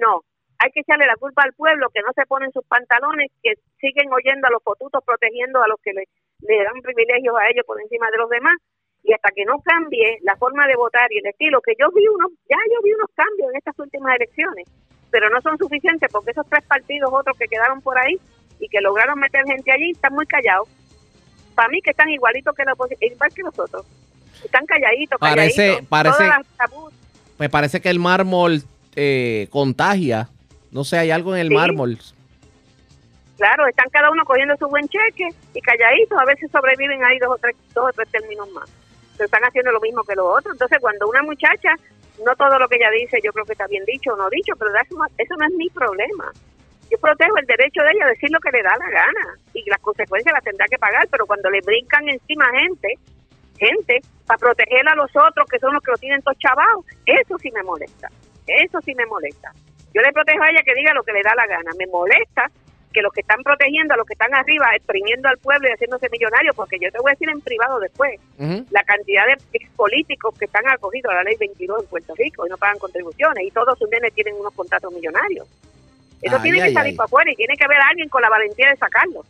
no. 0.01 0.23
Hay 0.63 0.71
que 0.71 0.79
echarle 0.79 1.05
la 1.05 1.19
culpa 1.19 1.43
al 1.43 1.51
pueblo 1.51 1.91
que 1.91 1.99
no 1.99 2.15
se 2.15 2.25
ponen 2.25 2.51
sus 2.53 2.63
pantalones, 2.63 3.27
que 3.43 3.59
siguen 3.83 4.07
oyendo 4.13 4.47
a 4.47 4.51
los 4.51 4.63
potutos 4.63 5.03
protegiendo 5.03 5.61
a 5.61 5.67
los 5.67 5.75
que 5.83 5.91
le, 5.91 6.07
le 6.39 6.63
dan 6.63 6.79
privilegios 6.81 7.35
a 7.35 7.51
ellos 7.51 7.67
por 7.67 7.81
encima 7.81 8.07
de 8.11 8.17
los 8.17 8.29
demás 8.29 8.55
y 9.03 9.11
hasta 9.11 9.29
que 9.35 9.43
no 9.43 9.59
cambie 9.59 10.19
la 10.21 10.35
forma 10.37 10.65
de 10.65 10.77
votar 10.77 11.11
y 11.11 11.19
el 11.19 11.27
estilo, 11.27 11.59
que 11.59 11.73
yo 11.77 11.91
vi 11.91 12.07
unos, 12.07 12.31
ya 12.49 12.55
yo 12.71 12.79
vi 12.81 12.93
unos 12.93 13.09
cambios 13.13 13.51
en 13.51 13.57
estas 13.57 13.77
últimas 13.77 14.15
elecciones, 14.15 14.65
pero 15.11 15.29
no 15.29 15.41
son 15.41 15.57
suficientes 15.57 16.09
porque 16.11 16.31
esos 16.31 16.47
tres 16.49 16.63
partidos 16.65 17.11
otros 17.11 17.37
que 17.37 17.47
quedaron 17.47 17.81
por 17.81 17.97
ahí 17.97 18.15
y 18.59 18.69
que 18.69 18.79
lograron 18.79 19.19
meter 19.19 19.43
gente 19.45 19.71
allí 19.71 19.91
están 19.91 20.13
muy 20.13 20.25
callados. 20.25 20.69
Para 21.55 21.67
mí 21.67 21.81
que 21.81 21.91
están 21.91 22.09
igualitos 22.09 22.55
que 22.55 22.63
la 22.63 22.73
oposición, 22.73 23.11
igual 23.11 23.33
que 23.33 23.43
nosotros. 23.43 23.85
Están 24.43 24.65
calladitos, 24.65 25.19
Parece, 25.19 25.85
parece, 25.87 26.23
pues 27.37 27.49
parece 27.49 27.81
que 27.81 27.89
el 27.89 27.99
mármol 27.99 28.63
eh, 28.95 29.47
contagia. 29.51 30.29
No 30.73 30.83
sé, 30.83 30.97
hay 30.97 31.11
algo 31.11 31.35
en 31.35 31.41
el 31.41 31.51
mármol. 31.51 31.97
Claro, 33.37 33.67
están 33.67 33.89
cada 33.89 34.11
uno 34.11 34.23
cogiendo 34.25 34.55
su 34.57 34.67
buen 34.67 34.87
cheque 34.87 35.27
y 35.53 35.61
calladitos. 35.61 36.17
A 36.19 36.25
veces 36.25 36.51
sobreviven 36.51 37.03
ahí 37.03 37.17
dos 37.19 37.31
o 37.31 37.37
tres, 37.37 37.55
dos 37.73 37.89
o 37.89 37.93
tres 37.93 38.09
términos 38.09 38.49
más. 38.51 38.69
Pero 39.17 39.25
están 39.25 39.43
haciendo 39.43 39.71
lo 39.71 39.79
mismo 39.79 40.03
que 40.03 40.15
los 40.15 40.25
otros. 40.25 40.53
Entonces, 40.53 40.79
cuando 40.81 41.07
una 41.07 41.23
muchacha 41.23 41.75
no 42.21 42.35
todo 42.35 42.59
lo 42.59 42.67
que 42.67 42.75
ella 42.75 42.91
dice 42.91 43.19
yo 43.23 43.31
creo 43.31 43.45
que 43.45 43.53
está 43.53 43.67
bien 43.67 43.83
dicho 43.85 44.13
o 44.13 44.17
no 44.17 44.29
dicho, 44.29 44.53
pero 44.57 44.71
eso 44.75 45.35
no, 45.37 45.45
es 45.45 45.53
mi 45.55 45.69
problema. 45.69 46.31
yo 46.91 46.97
protejo 46.99 47.37
el 47.37 47.45
derecho 47.45 47.81
de 47.81 47.91
ella 47.91 48.05
a 48.05 48.09
decir 48.09 48.29
lo 48.31 48.39
que 48.39 48.51
le 48.51 48.61
da 48.61 48.75
la 48.77 48.89
gana 48.89 49.37
y 49.53 49.67
las 49.69 49.79
consecuencias 49.79 50.33
las 50.33 50.43
tendrá 50.43 50.65
que 50.67 50.77
pagar, 50.77 51.07
pero 51.09 51.25
cuando 51.25 51.49
le 51.49 51.61
brincan 51.61 52.07
encima 52.07 52.45
gente, 52.59 52.95
gente, 53.57 54.01
para 54.27 54.37
proteger 54.37 54.87
a 54.87 54.95
los 54.95 55.09
otros 55.15 55.47
que 55.49 55.59
son 55.59 55.73
los 55.73 55.81
que 55.81 55.91
lo 55.91 55.97
tienen 55.97 56.21
todos 56.21 56.37
chavados, 56.37 56.85
eso 57.05 57.37
sí 57.39 57.51
me 57.51 57.63
molesta, 57.63 58.09
eso 58.47 58.79
sí 58.81 58.93
me 58.95 59.05
molesta. 59.05 59.51
Yo 59.93 60.01
le 60.01 60.11
protejo 60.11 60.43
a 60.43 60.49
ella 60.49 60.63
que 60.63 60.73
diga 60.73 60.93
lo 60.93 61.03
que 61.03 61.13
le 61.13 61.21
da 61.21 61.35
la 61.35 61.47
gana, 61.47 61.71
me 61.77 61.87
molesta 61.87 62.49
que 62.93 63.01
los 63.01 63.11
que 63.11 63.21
están 63.21 63.41
protegiendo 63.43 63.95
a 63.95 63.97
los 63.97 64.05
que 64.05 64.13
están 64.13 64.33
arriba, 64.35 64.67
exprimiendo 64.75 65.27
al 65.27 65.37
pueblo 65.39 65.67
y 65.67 65.71
haciéndose 65.71 66.07
millonarios, 66.09 66.55
porque 66.55 66.77
yo 66.79 66.91
te 66.91 66.99
voy 66.99 67.09
a 67.09 67.15
decir 67.15 67.27
en 67.27 67.41
privado 67.41 67.79
después, 67.79 68.19
la 68.37 68.83
cantidad 68.83 69.25
de 69.25 69.37
políticos 69.75 70.37
que 70.37 70.45
están 70.45 70.67
acogidos 70.69 71.11
a 71.11 71.15
la 71.15 71.23
ley 71.23 71.35
22 71.37 71.83
en 71.83 71.89
Puerto 71.89 72.13
Rico 72.15 72.45
y 72.45 72.49
no 72.49 72.57
pagan 72.57 72.77
contribuciones 72.77 73.43
y 73.45 73.51
todos 73.51 73.77
sus 73.77 73.89
nenes 73.89 74.13
tienen 74.13 74.35
unos 74.35 74.53
contratos 74.53 74.93
millonarios. 74.93 75.47
Eso 76.21 76.39
tiene 76.39 76.61
que 76.61 76.71
salir 76.71 76.95
para 76.95 77.05
afuera 77.05 77.31
y 77.31 77.35
tiene 77.35 77.57
que 77.57 77.65
haber 77.65 77.79
alguien 77.81 78.07
con 78.07 78.21
la 78.21 78.29
valentía 78.29 78.69
de 78.69 78.77
sacarlo. 78.77 79.25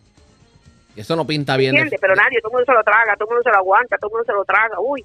Eso 0.95 1.15
no 1.15 1.25
pinta 1.25 1.57
bien. 1.57 1.89
Pero 1.99 2.15
nadie, 2.15 2.39
todo 2.39 2.51
el 2.51 2.53
mundo 2.53 2.65
se 2.65 2.73
lo 2.73 2.83
traga, 2.83 3.15
todo 3.15 3.29
el 3.29 3.35
mundo 3.35 3.43
se 3.43 3.49
lo 3.49 3.57
aguanta, 3.57 3.97
todo 3.97 4.09
el 4.09 4.13
mundo 4.13 4.25
se 4.25 4.33
lo 4.33 4.45
traga. 4.45 4.79
Uy, 4.79 5.03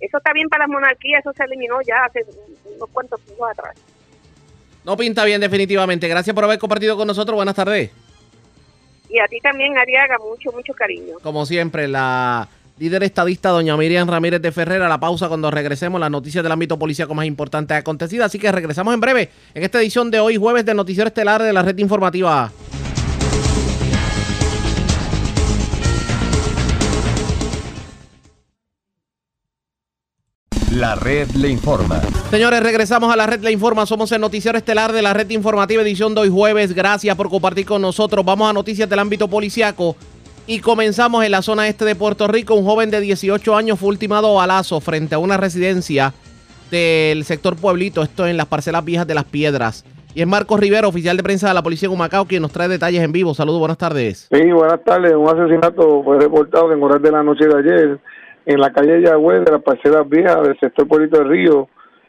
eso 0.00 0.18
está 0.18 0.32
bien 0.32 0.48
para 0.48 0.64
las 0.64 0.70
monarquías, 0.70 1.20
eso 1.20 1.32
se 1.32 1.44
eliminó 1.44 1.80
ya 1.80 2.04
hace 2.04 2.24
unos 2.64 2.90
cuantos 2.90 3.20
años 3.20 3.50
atrás. 3.50 3.74
No 4.84 4.96
pinta 4.96 5.24
bien 5.24 5.40
definitivamente. 5.40 6.08
Gracias 6.08 6.34
por 6.34 6.44
haber 6.44 6.58
compartido 6.58 6.96
con 6.96 7.06
nosotros. 7.06 7.36
Buenas 7.36 7.54
tardes. 7.54 7.90
Y 9.08 9.18
a 9.18 9.26
ti 9.26 9.40
también, 9.40 9.76
Ariaga, 9.76 10.16
mucho, 10.18 10.52
mucho 10.52 10.72
cariño. 10.72 11.14
Como 11.22 11.44
siempre, 11.44 11.88
la 11.88 12.48
líder 12.78 13.02
estadista, 13.02 13.50
doña 13.50 13.76
Miriam 13.76 14.08
Ramírez 14.08 14.40
de 14.40 14.52
Ferrera. 14.52 14.88
La 14.88 14.98
pausa 14.98 15.28
cuando 15.28 15.50
regresemos, 15.50 16.00
las 16.00 16.10
noticias 16.10 16.42
del 16.42 16.52
ámbito 16.52 16.78
policíaco 16.78 17.14
más 17.14 17.26
importantes 17.26 17.76
acontecidas. 17.76 18.26
Así 18.26 18.38
que 18.38 18.50
regresamos 18.52 18.94
en 18.94 19.00
breve 19.00 19.30
en 19.54 19.62
esta 19.62 19.80
edición 19.80 20.10
de 20.10 20.20
hoy, 20.20 20.36
jueves, 20.36 20.64
del 20.64 20.76
Noticiero 20.76 21.08
Estelar 21.08 21.42
de 21.42 21.52
la 21.52 21.62
Red 21.62 21.78
Informativa. 21.78 22.50
La 30.70 30.94
red 30.94 31.28
le 31.30 31.48
informa. 31.48 32.00
Señores, 32.30 32.62
regresamos 32.62 33.12
a 33.12 33.16
la 33.16 33.26
red 33.26 33.40
le 33.40 33.50
informa. 33.50 33.86
Somos 33.86 34.12
el 34.12 34.20
noticiero 34.20 34.56
estelar 34.56 34.92
de 34.92 35.02
la 35.02 35.12
red 35.12 35.28
informativa 35.30 35.82
edición 35.82 36.14
de 36.14 36.20
hoy 36.20 36.28
jueves. 36.28 36.74
Gracias 36.74 37.16
por 37.16 37.28
compartir 37.28 37.66
con 37.66 37.82
nosotros. 37.82 38.24
Vamos 38.24 38.48
a 38.48 38.52
noticias 38.52 38.88
del 38.88 39.00
ámbito 39.00 39.26
policiaco. 39.26 39.96
Y 40.46 40.60
comenzamos 40.60 41.24
en 41.24 41.32
la 41.32 41.42
zona 41.42 41.66
este 41.66 41.84
de 41.84 41.96
Puerto 41.96 42.28
Rico. 42.28 42.54
Un 42.54 42.64
joven 42.64 42.88
de 42.88 43.00
18 43.00 43.56
años 43.56 43.80
fue 43.80 43.88
ultimado 43.88 44.30
a 44.38 44.46
balazo 44.46 44.80
frente 44.80 45.16
a 45.16 45.18
una 45.18 45.36
residencia 45.36 46.14
del 46.70 47.24
sector 47.24 47.56
Pueblito, 47.56 48.04
esto 48.04 48.28
en 48.28 48.36
las 48.36 48.46
parcelas 48.46 48.84
viejas 48.84 49.08
de 49.08 49.14
las 49.14 49.24
Piedras. 49.24 49.84
Y 50.14 50.20
es 50.20 50.26
Marcos 50.28 50.60
Rivera, 50.60 50.86
oficial 50.86 51.16
de 51.16 51.24
prensa 51.24 51.48
de 51.48 51.54
la 51.54 51.64
Policía 51.64 51.88
de 51.88 51.94
Humacao, 51.96 52.26
quien 52.26 52.42
nos 52.42 52.52
trae 52.52 52.68
detalles 52.68 53.02
en 53.02 53.10
vivo. 53.10 53.34
Saludos, 53.34 53.58
buenas 53.58 53.78
tardes. 53.78 54.28
Sí, 54.30 54.52
buenas 54.52 54.84
tardes. 54.84 55.14
Un 55.16 55.28
asesinato 55.28 56.04
fue 56.04 56.20
reportado 56.20 56.72
en 56.72 56.80
horas 56.80 57.02
de 57.02 57.10
la 57.10 57.24
noche 57.24 57.46
de 57.46 57.58
ayer 57.58 58.00
en 58.50 58.60
la 58.60 58.72
calle 58.72 59.00
Yagüe 59.00 59.40
de 59.40 59.52
las 59.52 59.62
parcelas 59.62 60.08
viejas 60.08 60.42
del 60.42 60.58
sector 60.58 60.88
Puerto 60.88 61.18
del 61.18 61.28
Río, 61.28 61.68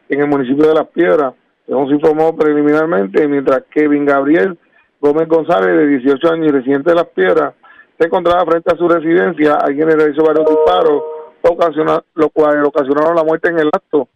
en 0.10 0.22
el 0.22 0.28
municipio 0.28 0.68
de 0.68 0.74
Las 0.74 0.88
Piedras. 0.88 1.36
Según 1.68 1.88
se 1.88 1.94
informó 1.94 2.36
preliminarmente, 2.36 3.28
mientras 3.28 3.64
Kevin 3.70 4.06
Gabriel 4.06 4.58
Gómez 5.00 5.28
González, 5.28 5.78
de 5.78 5.86
18 5.86 6.32
años 6.32 6.48
y 6.48 6.52
residente 6.52 6.89
de 6.89 6.96
Las 6.96 7.06
Piedras, 7.10 7.54
se 8.00 8.08
encontraba 8.08 8.44
frente 8.46 8.74
a 8.74 8.76
su 8.76 8.88
residencia. 8.88 9.54
Alguien 9.56 9.88
le 9.88 9.96
realizó 9.96 10.24
varios 10.24 10.48
disparos, 10.48 11.04
lo 12.16 12.30
cual 12.30 12.66
ocasionaron 12.66 13.16
la 13.16 13.24
muerte 13.24 13.50
en 13.50 13.60
el 13.60 13.70
acto. 13.72 14.10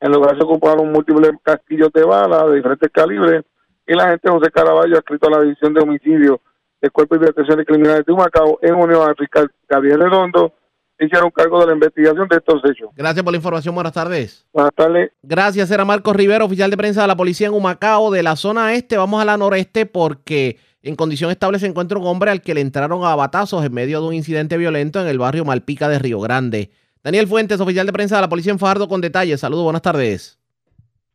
En 0.00 0.12
lugar 0.12 0.34
se 0.38 0.44
ocuparon 0.44 0.90
múltiples 0.90 1.32
casquillos 1.42 1.92
de 1.92 2.04
bala 2.04 2.46
de 2.46 2.56
diferentes 2.56 2.90
calibres 2.90 3.44
y 3.86 3.92
la 3.92 4.08
gente 4.08 4.30
José 4.30 4.50
Caraballo, 4.50 4.96
escrito 4.96 5.28
a 5.28 5.32
la 5.32 5.42
División 5.42 5.74
de 5.74 5.82
Homicidio 5.82 6.40
del 6.80 6.90
Cuerpo 6.90 7.16
de 7.16 7.20
Investigaciones 7.20 7.66
Criminales 7.66 8.06
de 8.06 8.12
Humacao, 8.14 8.58
en 8.62 8.74
unión 8.74 9.06
al 9.06 9.14
fiscal 9.14 9.50
Gabriel 9.68 10.00
Redondo, 10.00 10.54
hicieron 10.98 11.30
cargo 11.30 11.60
de 11.60 11.66
la 11.66 11.72
investigación 11.74 12.26
de 12.28 12.36
estos 12.36 12.62
hechos. 12.64 12.90
Gracias 12.94 13.22
por 13.22 13.32
la 13.32 13.36
información. 13.36 13.74
Buenas 13.74 13.92
tardes. 13.92 14.46
Buenas 14.52 14.74
tardes. 14.74 15.12
Gracias, 15.22 15.70
era 15.70 15.84
Marcos 15.84 16.16
Rivera, 16.16 16.44
oficial 16.44 16.70
de 16.70 16.76
prensa 16.76 17.02
de 17.02 17.08
la 17.08 17.16
policía 17.16 17.48
en 17.48 17.54
Humacao, 17.54 18.10
de 18.10 18.22
la 18.22 18.36
zona 18.36 18.74
este. 18.74 18.96
Vamos 18.96 19.20
a 19.20 19.24
la 19.24 19.36
noreste 19.36 19.86
porque 19.86 20.58
en 20.82 20.96
condición 20.96 21.30
estable 21.30 21.58
se 21.58 21.66
encuentra 21.66 21.98
un 21.98 22.06
hombre 22.06 22.30
al 22.30 22.40
que 22.40 22.54
le 22.54 22.60
entraron 22.60 23.04
a 23.04 23.14
batazos 23.14 23.64
en 23.64 23.74
medio 23.74 24.00
de 24.00 24.08
un 24.08 24.14
incidente 24.14 24.56
violento 24.56 25.00
en 25.00 25.08
el 25.08 25.18
barrio 25.18 25.44
Malpica 25.44 25.88
de 25.88 25.98
Río 25.98 26.20
Grande. 26.20 26.70
Daniel 27.02 27.26
Fuentes, 27.26 27.60
oficial 27.60 27.86
de 27.86 27.92
prensa 27.92 28.16
de 28.16 28.22
la 28.22 28.28
policía 28.28 28.52
en 28.52 28.58
Fajardo, 28.58 28.88
con 28.88 29.00
detalles. 29.00 29.40
Saludos, 29.40 29.64
buenas 29.64 29.82
tardes. 29.82 30.40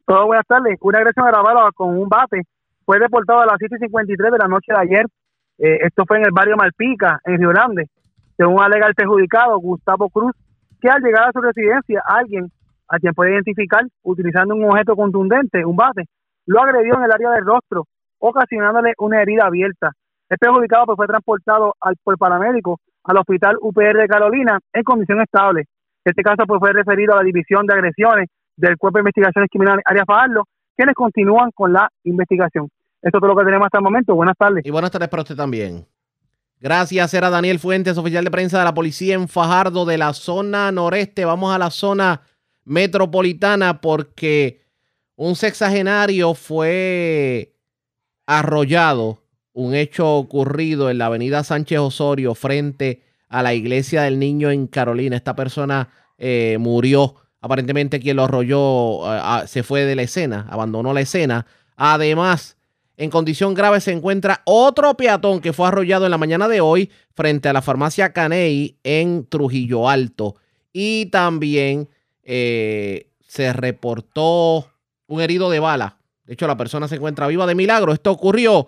Todo 0.06 0.26
buenas 0.26 0.46
tardes. 0.48 0.78
Una 0.82 1.00
agresión 1.00 1.26
agravada 1.26 1.72
con 1.74 1.98
un 1.98 2.08
bate 2.08 2.42
fue 2.86 3.00
deportado 3.00 3.42
a 3.42 3.46
las 3.46 3.56
7.53 3.56 4.32
de 4.32 4.38
la 4.38 4.48
noche 4.48 4.74
de 4.74 4.80
ayer. 4.80 5.06
Eh, 5.58 5.78
esto 5.86 6.04
fue 6.08 6.18
en 6.18 6.26
el 6.26 6.32
barrio 6.32 6.56
Malpica, 6.56 7.20
en 7.26 7.38
Río 7.38 7.50
Grande 7.50 7.88
según 8.38 8.62
alega 8.62 8.88
el 8.88 8.96
perjudicado 8.96 9.58
Gustavo 9.60 10.10
Cruz, 10.10 10.34
que 10.80 10.90
al 10.90 11.02
llegar 11.02 11.30
a 11.30 11.32
su 11.32 11.42
residencia 11.42 12.02
alguien 12.06 12.52
a 12.88 12.98
quien 12.98 13.14
puede 13.14 13.34
identificar 13.34 13.84
utilizando 14.04 14.56
un 14.56 14.66
objeto 14.66 14.96
contundente, 14.96 15.64
un 15.66 15.76
bate, 15.76 16.06
lo 16.46 16.62
agredió 16.62 16.96
en 16.98 17.04
el 17.04 17.12
área 17.12 17.32
del 17.32 17.46
rostro, 17.46 17.86
ocasionándole 18.20 18.94
una 18.98 19.22
herida 19.22 19.46
abierta. 19.46 19.92
El 20.30 20.38
perjudicado 20.38 20.86
pues, 20.86 20.98
fue 20.98 21.08
transportado 21.08 21.76
al, 21.80 21.96
por 22.04 22.18
paramédico 22.18 22.80
al 23.04 23.18
hospital 23.18 23.58
UPR 23.62 23.98
de 23.98 24.08
Carolina 24.08 24.60
en 24.74 24.84
condición 24.84 25.22
estable. 25.22 25.66
Este 26.04 26.22
caso 26.22 26.46
pues, 26.48 26.60
fue 26.60 26.74
referido 26.74 27.14
a 27.14 27.18
la 27.18 27.24
División 27.24 27.66
de 27.66 27.74
Agresiones 27.74 28.30
del 28.56 28.78
Cuerpo 28.78 28.98
de 28.98 29.02
Investigaciones 29.02 29.50
Criminales 29.50 29.84
Área 29.86 30.06
Fajardo, 30.06 30.44
quienes 30.76 30.96
continúan 30.96 31.52
con 31.52 31.74
la 31.74 31.90
investigación. 32.04 32.70
Esto 33.02 33.18
es 33.18 33.22
todo 33.22 33.30
lo 33.30 33.36
que 33.36 33.46
tenemos 33.46 33.66
hasta 33.66 33.80
el 33.80 33.84
momento. 33.84 34.16
Buenas 34.16 34.38
tardes. 34.38 34.66
Y 34.66 34.72
buenas 34.72 34.92
tardes 34.92 35.10
para 35.10 35.24
usted 35.24 35.36
también. 35.36 35.86
Gracias, 36.62 37.12
era 37.16 37.32
Daniel 37.32 37.58
Fuentes, 37.58 37.98
oficial 37.98 38.24
de 38.24 38.30
prensa 38.30 38.60
de 38.60 38.66
la 38.66 38.76
policía 38.76 39.16
en 39.16 39.28
Fajardo 39.28 39.84
de 39.84 39.98
la 39.98 40.14
zona 40.14 40.72
noreste. 40.72 41.26
Vamos 41.26 41.56
a 41.56 41.58
la 41.58 41.72
zona 41.72 42.22
metropolitana 42.66 43.82
porque 43.82 44.62
un 45.16 45.36
sexagenario 45.36 46.36
fue 46.36 47.56
arrollado, 48.28 49.24
un 49.54 49.74
hecho 49.74 50.14
ocurrido 50.14 50.92
en 50.92 51.00
la 51.00 51.08
avenida 51.08 51.44
Sánchez 51.44 51.80
Osorio 51.80 52.36
frente 52.36 53.02
a 53.28 53.42
la 53.42 53.56
iglesia 53.56 54.04
del 54.04 54.20
niño 54.20 54.52
en 54.52 54.68
Carolina. 54.68 55.16
Esta 55.16 55.36
persona 55.36 55.90
eh, 56.20 56.58
murió. 56.60 57.16
Aparentemente 57.42 58.00
quien 58.00 58.18
lo 58.18 58.26
arrolló 58.26 59.12
eh, 59.12 59.48
se 59.48 59.64
fue 59.64 59.86
de 59.86 59.96
la 59.96 60.04
escena, 60.04 60.46
abandonó 60.48 60.94
la 60.94 61.02
escena. 61.02 61.48
Además, 61.76 62.56
en 63.02 63.10
condición 63.10 63.56
grave 63.56 63.82
se 63.82 63.92
encuentra 63.92 64.42
otro 64.46 64.94
peatón 64.94 65.42
que 65.42 65.54
fue 65.54 65.68
arrollado 65.68 66.06
en 66.06 66.12
la 66.12 66.20
mañana 66.20 66.48
de 66.48 66.62
hoy 66.62 66.92
frente 67.16 67.50
a 67.50 67.54
la 67.54 67.64
farmacia 67.64 68.14
Caney 68.14 68.78
en 68.84 69.28
Trujillo 69.28 69.90
Alto. 69.90 70.36
Y 70.72 71.08
también 71.08 71.90
eh, 72.22 73.08
se 73.22 73.54
reportó 73.54 74.68
un 75.08 75.20
herido 75.20 75.50
de 75.50 75.60
bala. 75.60 75.98
De 76.26 76.34
hecho, 76.34 76.46
la 76.46 76.58
persona 76.58 76.88
se 76.88 76.98
encuentra 76.98 77.26
viva 77.26 77.48
de 77.48 77.56
milagro. 77.56 77.92
Esto 77.92 78.12
ocurrió 78.12 78.68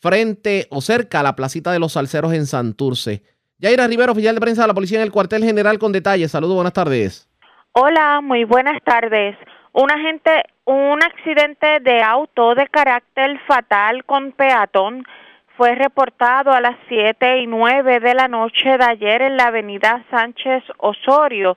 frente 0.00 0.66
o 0.68 0.82
cerca 0.82 1.20
a 1.20 1.22
la 1.22 1.34
placita 1.34 1.72
de 1.72 1.78
los 1.78 1.92
salceros 1.92 2.34
en 2.34 2.44
Santurce. 2.44 3.22
Yaira 3.56 3.86
Rivero, 3.86 4.12
oficial 4.12 4.34
de 4.34 4.40
prensa 4.42 4.62
de 4.62 4.68
la 4.68 4.74
policía 4.74 4.98
en 4.98 5.04
el 5.04 5.12
cuartel 5.12 5.44
general 5.44 5.78
con 5.78 5.92
detalles. 5.92 6.30
Saludos, 6.30 6.56
buenas 6.56 6.74
tardes. 6.74 7.26
Hola, 7.72 8.20
muy 8.20 8.44
buenas 8.44 8.82
tardes. 8.84 9.34
Un 9.72 9.90
agente, 9.90 10.42
un 10.64 11.02
accidente 11.02 11.80
de 11.80 12.02
auto 12.02 12.54
de 12.54 12.68
carácter 12.68 13.38
fatal 13.46 14.04
con 14.04 14.32
peatón 14.32 15.04
fue 15.56 15.74
reportado 15.74 16.52
a 16.52 16.60
las 16.60 16.76
siete 16.88 17.38
y 17.38 17.46
nueve 17.46 18.00
de 18.00 18.14
la 18.14 18.28
noche 18.28 18.78
de 18.78 18.84
ayer 18.84 19.22
en 19.22 19.36
la 19.36 19.46
avenida 19.46 20.04
Sánchez 20.10 20.62
Osorio, 20.78 21.56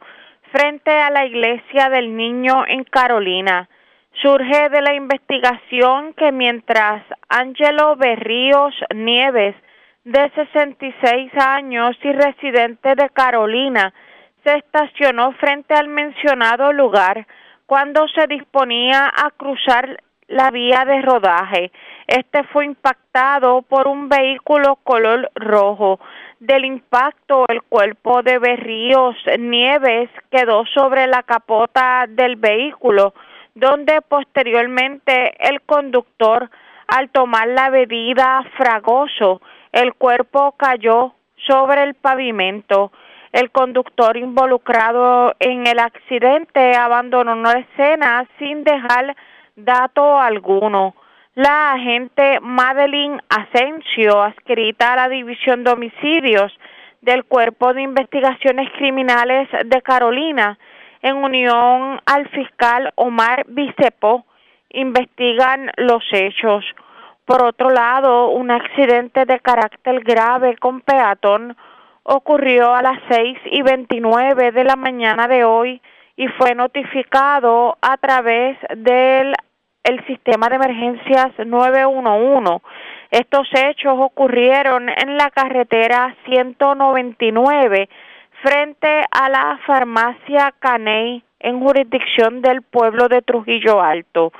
frente 0.52 0.92
a 0.92 1.10
la 1.12 1.26
iglesia 1.26 1.90
del 1.90 2.16
niño 2.16 2.66
en 2.68 2.84
Carolina. 2.84 3.70
Surge 4.22 4.70
de 4.70 4.82
la 4.82 4.94
investigación 4.94 6.14
que 6.14 6.32
mientras 6.32 7.04
Angelo 7.30 7.96
Berríos 7.96 8.74
Nieves, 8.94 9.56
de 10.04 10.32
66 10.36 11.32
años 11.38 11.98
y 12.02 12.12
residente 12.12 12.96
de 12.96 13.10
Carolina, 13.10 13.94
se 14.44 14.56
estacionó 14.56 15.32
frente 15.34 15.74
al 15.74 15.88
mencionado 15.88 16.72
lugar, 16.72 17.26
cuando 17.66 18.08
se 18.10 18.28
disponía 18.28 19.12
a 19.16 19.32
cruzar 19.32 19.98
la 20.28 20.52
vía 20.52 20.86
de 20.86 21.02
rodaje. 21.02 21.72
Este 22.08 22.44
fue 22.46 22.66
impactado 22.66 23.62
por 23.64 23.88
un 23.88 24.10
vehículo 24.10 24.78
color 24.78 25.32
rojo. 25.36 26.00
Del 26.40 26.66
impacto, 26.66 27.46
el 27.48 27.64
cuerpo 27.64 28.22
de 28.22 28.40
Berríos 28.40 29.16
Nieves 29.40 30.10
quedó 30.30 30.66
sobre 30.66 31.08
la 31.08 31.24
capota 31.24 32.06
del 32.08 32.36
vehículo, 32.36 33.14
donde 33.54 34.02
posteriormente 34.02 35.34
el 35.40 35.62
conductor, 35.62 36.50
al 36.88 37.10
tomar 37.10 37.48
la 37.48 37.70
bebida 37.70 38.44
fragoso, 38.58 39.42
el 39.72 39.94
cuerpo 39.94 40.54
cayó 40.58 41.14
sobre 41.48 41.84
el 41.84 41.96
pavimento. 41.96 42.92
El 43.36 43.52
conductor 43.52 44.16
involucrado 44.16 45.36
en 45.40 45.68
el 45.68 45.80
accidente 45.80 46.74
abandonó 46.78 47.36
la 47.36 47.60
escena 47.60 48.26
sin 48.40 48.64
dejar 48.64 49.14
dato 49.58 50.18
alguno. 50.18 50.96
la 51.34 51.74
agente 51.74 52.40
Madeline 52.40 53.22
Asensio, 53.28 54.24
adscrita 54.24 54.94
a 54.94 54.96
la 54.96 55.10
División 55.10 55.66
de 55.66 55.72
Homicidios 55.72 56.58
del 57.02 57.26
Cuerpo 57.26 57.74
de 57.74 57.82
Investigaciones 57.82 58.72
Criminales 58.78 59.50
de 59.66 59.82
Carolina, 59.82 60.58
en 61.02 61.18
unión 61.18 62.00
al 62.06 62.30
fiscal 62.30 62.94
Omar 62.96 63.44
Bicepo, 63.50 64.24
investigan 64.70 65.72
los 65.76 66.06
hechos. 66.14 66.64
Por 67.26 67.44
otro 67.44 67.70
lado, 67.70 68.30
un 68.30 68.50
accidente 68.50 69.26
de 69.26 69.42
carácter 69.42 70.06
grave 70.06 70.56
con 70.56 70.80
peatón 70.80 71.58
ocurrió 72.06 72.74
a 72.74 72.84
las 72.84 73.00
seis 73.10 73.38
y 73.46 73.64
veintinueve 73.64 74.52
de 74.52 74.64
la 74.64 74.76
mañana 74.76 75.28
de 75.28 75.44
hoy 75.44 75.82
y 76.16 76.28
fue 76.28 76.54
notificado 76.54 77.78
a 77.82 77.98
través 77.98 78.58
del 78.78 79.34
el 79.84 80.06
sistema 80.08 80.48
de 80.50 80.56
emergencias 80.56 81.32
911. 81.38 82.64
Estos 83.12 83.48
hechos 83.54 83.96
ocurrieron 83.98 84.90
en 84.90 85.18
la 85.18 85.30
carretera 85.30 86.16
199 86.26 87.90
frente 88.44 89.02
a 89.12 89.30
la 89.30 89.60
farmacia 89.66 90.54
Caney 90.60 91.24
en 91.40 91.60
jurisdicción 91.60 92.42
del 92.42 92.62
pueblo 92.62 93.08
de 93.08 93.22
Trujillo 93.22 93.82
Alto. 93.82 94.32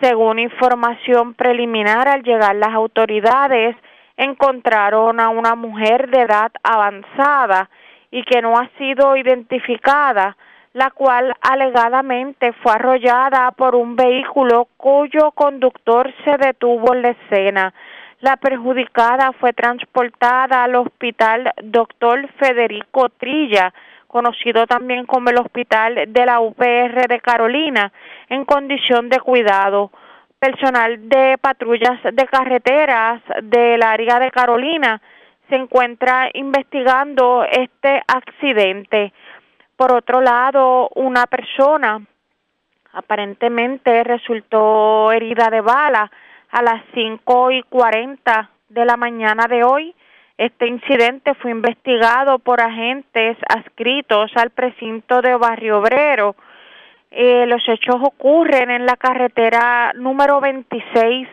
Según 0.00 0.38
información 0.38 1.34
preliminar, 1.34 2.08
al 2.08 2.22
llegar 2.22 2.56
las 2.56 2.74
autoridades 2.74 3.76
encontraron 4.16 5.20
a 5.20 5.28
una 5.28 5.54
mujer 5.54 6.10
de 6.10 6.22
edad 6.22 6.52
avanzada 6.62 7.68
y 8.10 8.22
que 8.24 8.40
no 8.40 8.58
ha 8.58 8.68
sido 8.78 9.16
identificada, 9.16 10.36
la 10.72 10.90
cual 10.90 11.34
alegadamente 11.40 12.52
fue 12.62 12.72
arrollada 12.72 13.50
por 13.52 13.74
un 13.74 13.96
vehículo 13.96 14.68
cuyo 14.76 15.30
conductor 15.32 16.12
se 16.24 16.36
detuvo 16.36 16.94
en 16.94 17.02
la 17.02 17.10
escena. 17.10 17.74
La 18.20 18.36
perjudicada 18.36 19.32
fue 19.32 19.52
transportada 19.52 20.64
al 20.64 20.74
hospital 20.76 21.52
Dr. 21.62 22.28
Federico 22.38 23.08
Trilla, 23.10 23.72
conocido 24.06 24.66
también 24.66 25.04
como 25.04 25.28
el 25.28 25.38
Hospital 25.38 26.04
de 26.08 26.26
la 26.26 26.40
UPR 26.40 27.06
de 27.08 27.20
Carolina, 27.20 27.92
en 28.30 28.44
condición 28.46 29.10
de 29.10 29.20
cuidado. 29.20 29.90
Personal 30.38 31.08
de 31.08 31.38
patrullas 31.40 32.02
de 32.02 32.26
carreteras 32.26 33.22
del 33.42 33.82
área 33.82 34.18
de 34.18 34.30
Carolina 34.30 35.00
se 35.48 35.56
encuentra 35.56 36.28
investigando 36.34 37.44
este 37.44 38.02
accidente. 38.06 39.12
Por 39.76 39.92
otro 39.92 40.20
lado, 40.20 40.90
una 40.94 41.26
persona 41.26 42.00
aparentemente 42.92 44.04
resultó 44.04 45.12
herida 45.12 45.48
de 45.50 45.60
bala 45.60 46.10
a 46.50 46.62
las 46.62 46.82
cinco 46.94 47.50
y 47.50 47.62
cuarenta 47.62 48.50
de 48.68 48.84
la 48.84 48.96
mañana 48.96 49.46
de 49.48 49.64
hoy 49.64 49.94
este 50.38 50.66
incidente 50.66 51.32
fue 51.34 51.50
investigado 51.50 52.38
por 52.38 52.60
agentes 52.60 53.38
adscritos 53.48 54.30
al 54.36 54.50
precinto 54.50 55.22
de 55.22 55.34
Barrio 55.34 55.78
Obrero. 55.78 56.36
Eh, 57.18 57.46
los 57.46 57.66
hechos 57.66 57.94
ocurren 58.02 58.70
en 58.70 58.84
la 58.84 58.96
carretera 58.96 59.90
número 59.94 60.38
26 60.38 61.26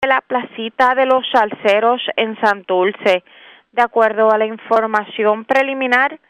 de 0.00 0.08
la 0.08 0.20
placita 0.20 0.94
de 0.94 1.04
los 1.04 1.28
Salceros 1.32 2.00
en 2.14 2.40
Santulce. 2.40 3.24
De 3.72 3.82
acuerdo 3.82 4.30
a 4.30 4.38
la 4.38 4.46
información 4.46 5.44
preliminar 5.44 6.20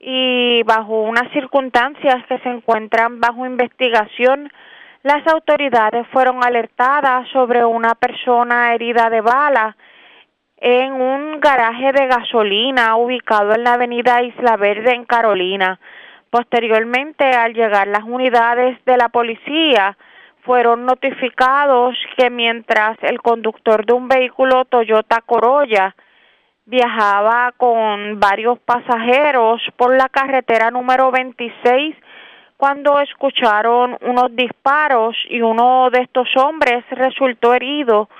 y 0.00 0.62
bajo 0.62 1.02
unas 1.02 1.30
circunstancias 1.32 2.24
que 2.30 2.38
se 2.38 2.48
encuentran 2.48 3.20
bajo 3.20 3.44
investigación, 3.44 4.50
las 5.02 5.26
autoridades 5.26 6.06
fueron 6.08 6.42
alertadas 6.42 7.28
sobre 7.34 7.62
una 7.62 7.94
persona 7.94 8.72
herida 8.72 9.10
de 9.10 9.20
bala 9.20 9.76
en 10.56 10.94
un 10.94 11.40
garaje 11.40 11.92
de 11.92 12.06
gasolina 12.06 12.96
ubicado 12.96 13.54
en 13.54 13.64
la 13.64 13.74
avenida 13.74 14.22
Isla 14.22 14.56
Verde 14.56 14.94
en 14.94 15.04
Carolina. 15.04 15.78
Posteriormente, 16.36 17.24
al 17.24 17.54
llegar 17.54 17.88
las 17.88 18.04
unidades 18.04 18.78
de 18.84 18.98
la 18.98 19.08
policía, 19.08 19.96
fueron 20.42 20.84
notificados 20.84 21.96
que 22.18 22.28
mientras 22.28 22.98
el 23.04 23.22
conductor 23.22 23.86
de 23.86 23.94
un 23.94 24.06
vehículo 24.06 24.66
Toyota 24.66 25.22
Corolla 25.24 25.96
viajaba 26.66 27.54
con 27.56 28.20
varios 28.20 28.58
pasajeros 28.58 29.62
por 29.78 29.96
la 29.96 30.10
carretera 30.10 30.70
número 30.70 31.10
26, 31.10 31.96
cuando 32.58 33.00
escucharon 33.00 33.96
unos 34.02 34.36
disparos 34.36 35.16
y 35.30 35.40
uno 35.40 35.88
de 35.88 36.02
estos 36.02 36.28
hombres 36.36 36.84
resultó 36.90 37.54
herido 37.54 38.10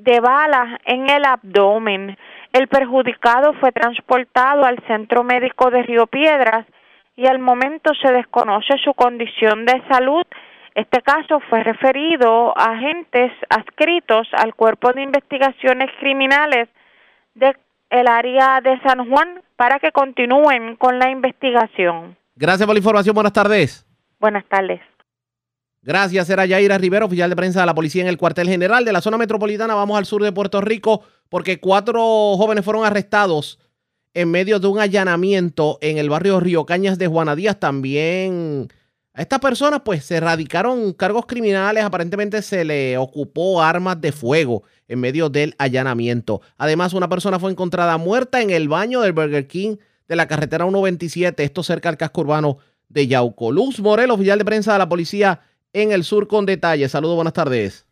de 0.00 0.20
balas 0.20 0.78
en 0.84 1.08
el 1.08 1.24
abdomen. 1.24 2.18
El 2.52 2.68
perjudicado 2.68 3.54
fue 3.54 3.72
transportado 3.72 4.66
al 4.66 4.78
centro 4.86 5.24
médico 5.24 5.70
de 5.70 5.82
Río 5.82 6.06
Piedras 6.06 6.66
y 7.16 7.26
al 7.26 7.38
momento 7.38 7.92
se 8.00 8.12
desconoce 8.12 8.74
su 8.84 8.94
condición 8.94 9.64
de 9.64 9.82
salud. 9.88 10.24
Este 10.74 11.02
caso 11.02 11.40
fue 11.48 11.62
referido 11.62 12.56
a 12.58 12.72
agentes 12.72 13.32
adscritos 13.48 14.26
al 14.32 14.54
Cuerpo 14.54 14.92
de 14.92 15.02
Investigaciones 15.02 15.90
Criminales 16.00 16.68
del 17.34 17.56
el 17.90 18.08
área 18.08 18.60
de 18.60 18.80
San 18.80 19.08
Juan 19.08 19.40
para 19.56 19.78
que 19.78 19.92
continúen 19.92 20.74
con 20.76 20.98
la 20.98 21.10
investigación. 21.10 22.16
Gracias 22.34 22.66
por 22.66 22.74
la 22.74 22.78
información. 22.78 23.14
Buenas 23.14 23.32
tardes. 23.32 23.86
Buenas 24.18 24.44
tardes. 24.46 24.80
Gracias, 25.82 26.28
era 26.30 26.46
Yaira 26.46 26.78
Rivero, 26.78 27.06
oficial 27.06 27.28
de 27.28 27.36
prensa 27.36 27.60
de 27.60 27.66
la 27.66 27.74
policía 27.74 28.02
en 28.02 28.08
el 28.08 28.16
cuartel 28.16 28.48
general 28.48 28.84
de 28.84 28.92
la 28.92 29.02
zona 29.02 29.18
metropolitana. 29.18 29.74
Vamos 29.74 29.98
al 29.98 30.06
sur 30.06 30.22
de 30.22 30.32
Puerto 30.32 30.60
Rico 30.60 31.02
porque 31.28 31.60
cuatro 31.60 32.00
jóvenes 32.36 32.64
fueron 32.64 32.84
arrestados 32.84 33.60
en 34.14 34.30
medio 34.30 34.60
de 34.60 34.68
un 34.68 34.78
allanamiento 34.78 35.78
en 35.80 35.98
el 35.98 36.08
barrio 36.08 36.40
Río 36.40 36.64
Cañas 36.64 36.98
de 36.98 37.08
Juana 37.08 37.34
Díaz. 37.34 37.58
También 37.58 38.68
a 39.12 39.22
estas 39.22 39.40
personas 39.40 39.80
pues 39.84 40.04
se 40.04 40.20
radicaron 40.20 40.92
cargos 40.92 41.26
criminales. 41.26 41.84
Aparentemente 41.84 42.40
se 42.40 42.64
le 42.64 42.96
ocupó 42.96 43.60
armas 43.60 44.00
de 44.00 44.12
fuego 44.12 44.62
en 44.88 45.00
medio 45.00 45.28
del 45.28 45.54
allanamiento. 45.58 46.40
Además, 46.56 46.94
una 46.94 47.08
persona 47.08 47.38
fue 47.38 47.50
encontrada 47.50 47.98
muerta 47.98 48.40
en 48.40 48.50
el 48.50 48.68
baño 48.68 49.00
del 49.00 49.12
Burger 49.12 49.46
King 49.46 49.76
de 50.08 50.16
la 50.16 50.28
carretera 50.28 50.64
127, 50.64 51.42
esto 51.42 51.62
cerca 51.62 51.88
del 51.88 51.96
casco 51.96 52.20
urbano 52.20 52.58
de 52.88 53.06
Yauco. 53.06 53.50
Luz 53.50 53.80
Morel, 53.80 54.10
oficial 54.10 54.38
de 54.38 54.44
prensa 54.44 54.74
de 54.74 54.78
la 54.78 54.88
policía 54.88 55.40
en 55.72 55.92
el 55.92 56.04
sur 56.04 56.28
con 56.28 56.46
detalles. 56.46 56.92
Saludos, 56.92 57.16
buenas 57.16 57.32
tardes. 57.32 57.88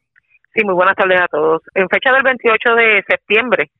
Sí, 0.54 0.62
muy 0.64 0.74
buenas 0.74 0.94
tardes 0.94 1.20
a 1.20 1.26
todos. 1.28 1.62
En 1.74 1.88
fecha 1.88 2.12
del 2.12 2.22
28 2.22 2.74
de 2.74 3.04
septiembre 3.08 3.70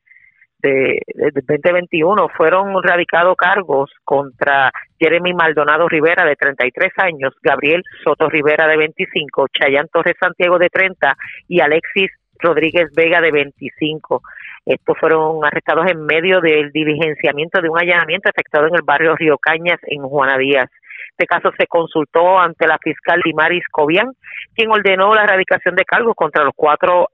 de, 0.62 1.00
2021 1.14 2.28
fueron 2.28 2.82
radicados 2.82 3.36
cargos 3.36 3.90
contra 4.04 4.70
Jeremy 4.98 5.34
Maldonado 5.34 5.88
Rivera 5.88 6.24
de 6.24 6.36
33 6.36 6.92
años, 6.98 7.34
Gabriel 7.42 7.82
Soto 8.04 8.28
Rivera 8.28 8.66
de 8.66 8.76
25, 8.76 9.46
Chayán 9.52 9.88
Torres 9.92 10.16
Santiago 10.20 10.58
de 10.58 10.68
30 10.68 11.16
y 11.48 11.60
Alexis 11.60 12.10
Rodríguez 12.38 12.90
Vega 12.94 13.20
de 13.20 13.30
25. 13.30 14.22
Estos 14.64 14.98
fueron 14.98 15.44
arrestados 15.44 15.90
en 15.90 16.04
medio 16.04 16.40
del 16.40 16.70
diligenciamiento 16.70 17.60
de 17.60 17.68
un 17.68 17.78
allanamiento 17.78 18.30
efectuado 18.30 18.68
en 18.68 18.76
el 18.76 18.82
barrio 18.82 19.16
Río 19.16 19.38
Cañas 19.38 19.78
en 19.82 20.02
Juana 20.02 20.38
Díaz. 20.38 20.70
Este 21.10 21.26
caso 21.26 21.50
se 21.58 21.66
consultó 21.66 22.38
ante 22.38 22.66
la 22.66 22.78
fiscal 22.78 23.20
Limaris 23.24 23.64
Cobian, 23.70 24.12
quien 24.54 24.70
ordenó 24.70 25.14
la 25.14 25.24
erradicación 25.24 25.74
de 25.74 25.84
cargos 25.84 26.14
contra 26.14 26.44
los 26.44 26.54
cuatro 26.56 27.08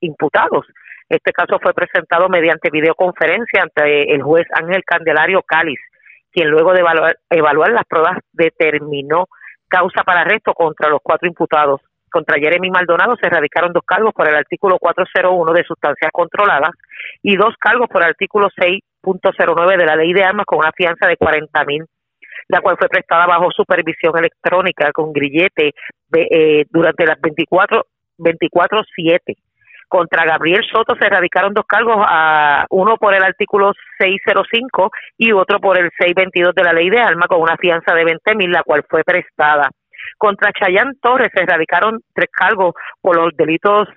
imputados. 0.00 0.66
Este 1.08 1.32
caso 1.32 1.58
fue 1.62 1.72
presentado 1.72 2.28
mediante 2.28 2.70
videoconferencia 2.70 3.62
ante 3.62 4.12
el 4.12 4.22
juez 4.22 4.46
Ángel 4.52 4.84
Candelario 4.84 5.42
Cáliz, 5.42 5.80
quien 6.30 6.48
luego 6.48 6.72
de 6.72 6.84
evaluar, 7.30 7.72
las 7.72 7.84
pruebas 7.88 8.18
determinó 8.32 9.26
causa 9.68 10.02
para 10.04 10.20
arresto 10.20 10.52
contra 10.52 10.90
los 10.90 11.00
cuatro 11.02 11.28
imputados. 11.28 11.80
Contra 12.10 12.38
Jeremy 12.38 12.70
Maldonado 12.70 13.16
se 13.16 13.26
erradicaron 13.26 13.72
dos 13.72 13.84
cargos 13.84 14.14
por 14.14 14.28
el 14.28 14.34
artículo 14.34 14.78
401 14.78 15.52
de 15.52 15.64
sustancias 15.64 16.10
controladas 16.12 16.70
y 17.22 17.36
dos 17.36 17.54
cargos 17.58 17.88
por 17.88 18.02
el 18.02 18.08
artículo 18.08 18.48
6.09 18.48 19.76
de 19.76 19.86
la 19.86 19.96
ley 19.96 20.12
de 20.12 20.24
armas 20.24 20.46
con 20.46 20.58
una 20.58 20.72
fianza 20.72 21.06
de 21.06 21.16
40 21.16 21.64
mil 21.64 21.84
la 22.48 22.60
cual 22.62 22.76
fue 22.78 22.88
prestada 22.88 23.26
bajo 23.26 23.50
supervisión 23.50 24.16
electrónica 24.16 24.90
con 24.92 25.12
grillete 25.12 25.72
eh, 26.14 26.64
durante 26.70 27.04
las 27.04 27.20
24 27.20 27.84
24/7. 28.18 29.36
Contra 29.88 30.24
Gabriel 30.24 30.62
Soto 30.70 30.94
se 30.98 31.06
erradicaron 31.06 31.54
dos 31.54 31.64
cargos, 31.66 31.96
uno 32.70 32.96
por 32.98 33.14
el 33.14 33.22
artículo 33.22 33.72
605 33.98 34.90
y 35.16 35.32
otro 35.32 35.58
por 35.60 35.78
el 35.78 35.90
622 35.98 36.54
de 36.54 36.62
la 36.62 36.72
ley 36.72 36.90
de 36.90 37.00
armas 37.00 37.28
con 37.28 37.40
una 37.40 37.56
fianza 37.56 37.94
de 37.94 38.04
20 38.04 38.34
mil, 38.34 38.50
la 38.50 38.62
cual 38.62 38.84
fue 38.88 39.02
prestada. 39.02 39.70
Contra 40.16 40.52
Chayán 40.52 40.94
Torres 41.00 41.30
se 41.34 41.42
erradicaron 41.42 42.00
tres 42.14 42.28
cargos 42.30 42.74
por 43.00 43.16
los 43.16 43.36
delitos 43.36 43.88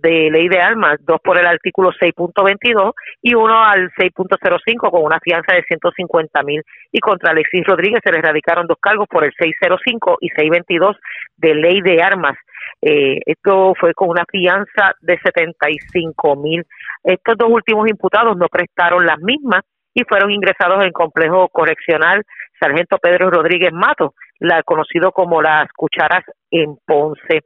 de 0.00 0.30
ley 0.30 0.48
de 0.48 0.60
armas, 0.60 0.98
dos 1.00 1.20
por 1.22 1.38
el 1.38 1.46
artículo 1.46 1.90
6.22 1.92 2.92
y 3.22 3.34
uno 3.34 3.62
al 3.62 3.90
6.05 3.92 4.90
con 4.90 5.02
una 5.02 5.20
fianza 5.20 5.54
de 5.54 5.62
150 5.62 6.42
mil. 6.42 6.62
Y 6.92 7.00
contra 7.00 7.32
Alexis 7.32 7.64
Rodríguez 7.66 8.00
se 8.04 8.12
le 8.12 8.18
erradicaron 8.18 8.66
dos 8.66 8.78
cargos 8.80 9.06
por 9.08 9.24
el 9.24 9.32
605 9.38 10.18
y 10.20 10.28
622 10.28 10.96
de 11.36 11.54
ley 11.54 11.80
de 11.80 12.02
armas. 12.02 12.36
Eh, 12.82 13.20
esto 13.26 13.74
fue 13.78 13.94
con 13.94 14.10
una 14.10 14.24
fianza 14.30 14.94
de 15.00 15.18
75 15.18 16.36
mil. 16.36 16.64
Estos 17.02 17.36
dos 17.36 17.48
últimos 17.50 17.88
imputados 17.88 18.36
no 18.36 18.48
prestaron 18.48 19.04
las 19.04 19.18
mismas 19.18 19.62
y 19.94 20.04
fueron 20.04 20.30
ingresados 20.30 20.84
en 20.84 20.92
complejo 20.92 21.48
correccional 21.48 22.22
Sargento 22.60 22.98
Pedro 22.98 23.30
Rodríguez 23.30 23.72
Mato, 23.72 24.14
la 24.40 24.62
conocido 24.62 25.12
como 25.12 25.42
las 25.42 25.68
cucharas 25.72 26.24
en 26.50 26.76
Ponce. 26.86 27.42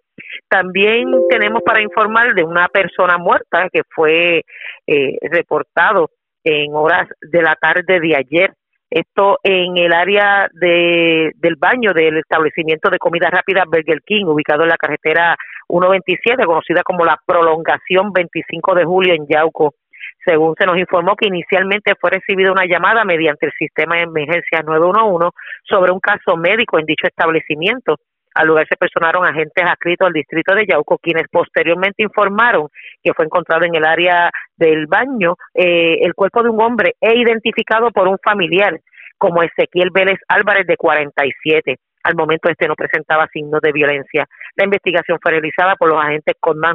También 0.48 1.24
tenemos 1.28 1.62
para 1.62 1.82
informar 1.82 2.34
de 2.34 2.44
una 2.44 2.68
persona 2.68 3.18
muerta 3.18 3.68
que 3.72 3.82
fue 3.88 4.42
eh, 4.86 5.18
reportado 5.22 6.10
en 6.44 6.74
horas 6.74 7.08
de 7.20 7.42
la 7.42 7.56
tarde 7.56 8.00
de 8.00 8.16
ayer. 8.16 8.52
Esto 8.90 9.38
en 9.42 9.78
el 9.78 9.92
área 9.94 10.50
de, 10.52 11.32
del 11.36 11.56
baño 11.56 11.94
del 11.94 12.18
establecimiento 12.18 12.90
de 12.90 12.98
comida 12.98 13.30
rápida 13.30 13.64
Burger 13.64 14.02
King, 14.04 14.26
ubicado 14.26 14.64
en 14.64 14.68
la 14.68 14.76
carretera 14.76 15.34
127, 15.66 16.44
conocida 16.44 16.82
como 16.82 17.04
la 17.04 17.16
prolongación 17.24 18.12
25 18.12 18.74
de 18.74 18.84
julio 18.84 19.14
en 19.14 19.26
Yauco 19.26 19.74
según 20.24 20.54
se 20.58 20.66
nos 20.66 20.78
informó 20.78 21.16
que 21.16 21.28
inicialmente 21.28 21.94
fue 22.00 22.10
recibida 22.10 22.52
una 22.52 22.66
llamada 22.66 23.04
mediante 23.04 23.46
el 23.46 23.52
sistema 23.58 23.96
de 23.96 24.02
emergencia 24.02 24.62
911 24.62 25.30
sobre 25.64 25.92
un 25.92 26.00
caso 26.00 26.36
médico 26.36 26.78
en 26.78 26.86
dicho 26.86 27.06
establecimiento. 27.06 27.96
Al 28.34 28.46
lugar 28.46 28.66
se 28.66 28.76
personaron 28.76 29.26
agentes 29.26 29.64
adscritos 29.64 30.06
al 30.06 30.12
distrito 30.12 30.54
de 30.54 30.66
Yauco, 30.66 30.98
quienes 30.98 31.24
posteriormente 31.30 32.02
informaron 32.02 32.68
que 33.02 33.12
fue 33.12 33.26
encontrado 33.26 33.64
en 33.64 33.74
el 33.74 33.84
área 33.84 34.30
del 34.56 34.86
baño 34.86 35.36
eh, 35.54 35.98
el 36.00 36.14
cuerpo 36.14 36.42
de 36.42 36.48
un 36.48 36.62
hombre 36.62 36.94
e 37.00 37.14
identificado 37.18 37.90
por 37.90 38.08
un 38.08 38.16
familiar 38.24 38.78
como 39.18 39.42
Ezequiel 39.42 39.90
Vélez 39.92 40.18
Álvarez 40.28 40.66
de 40.66 40.76
47. 40.76 41.76
Al 42.04 42.16
momento 42.16 42.48
este 42.48 42.66
no 42.66 42.74
presentaba 42.74 43.28
signos 43.28 43.60
de 43.60 43.70
violencia. 43.70 44.26
La 44.56 44.64
investigación 44.64 45.18
fue 45.22 45.32
realizada 45.32 45.76
por 45.76 45.88
los 45.88 46.02
agentes 46.02 46.34
Condán 46.40 46.74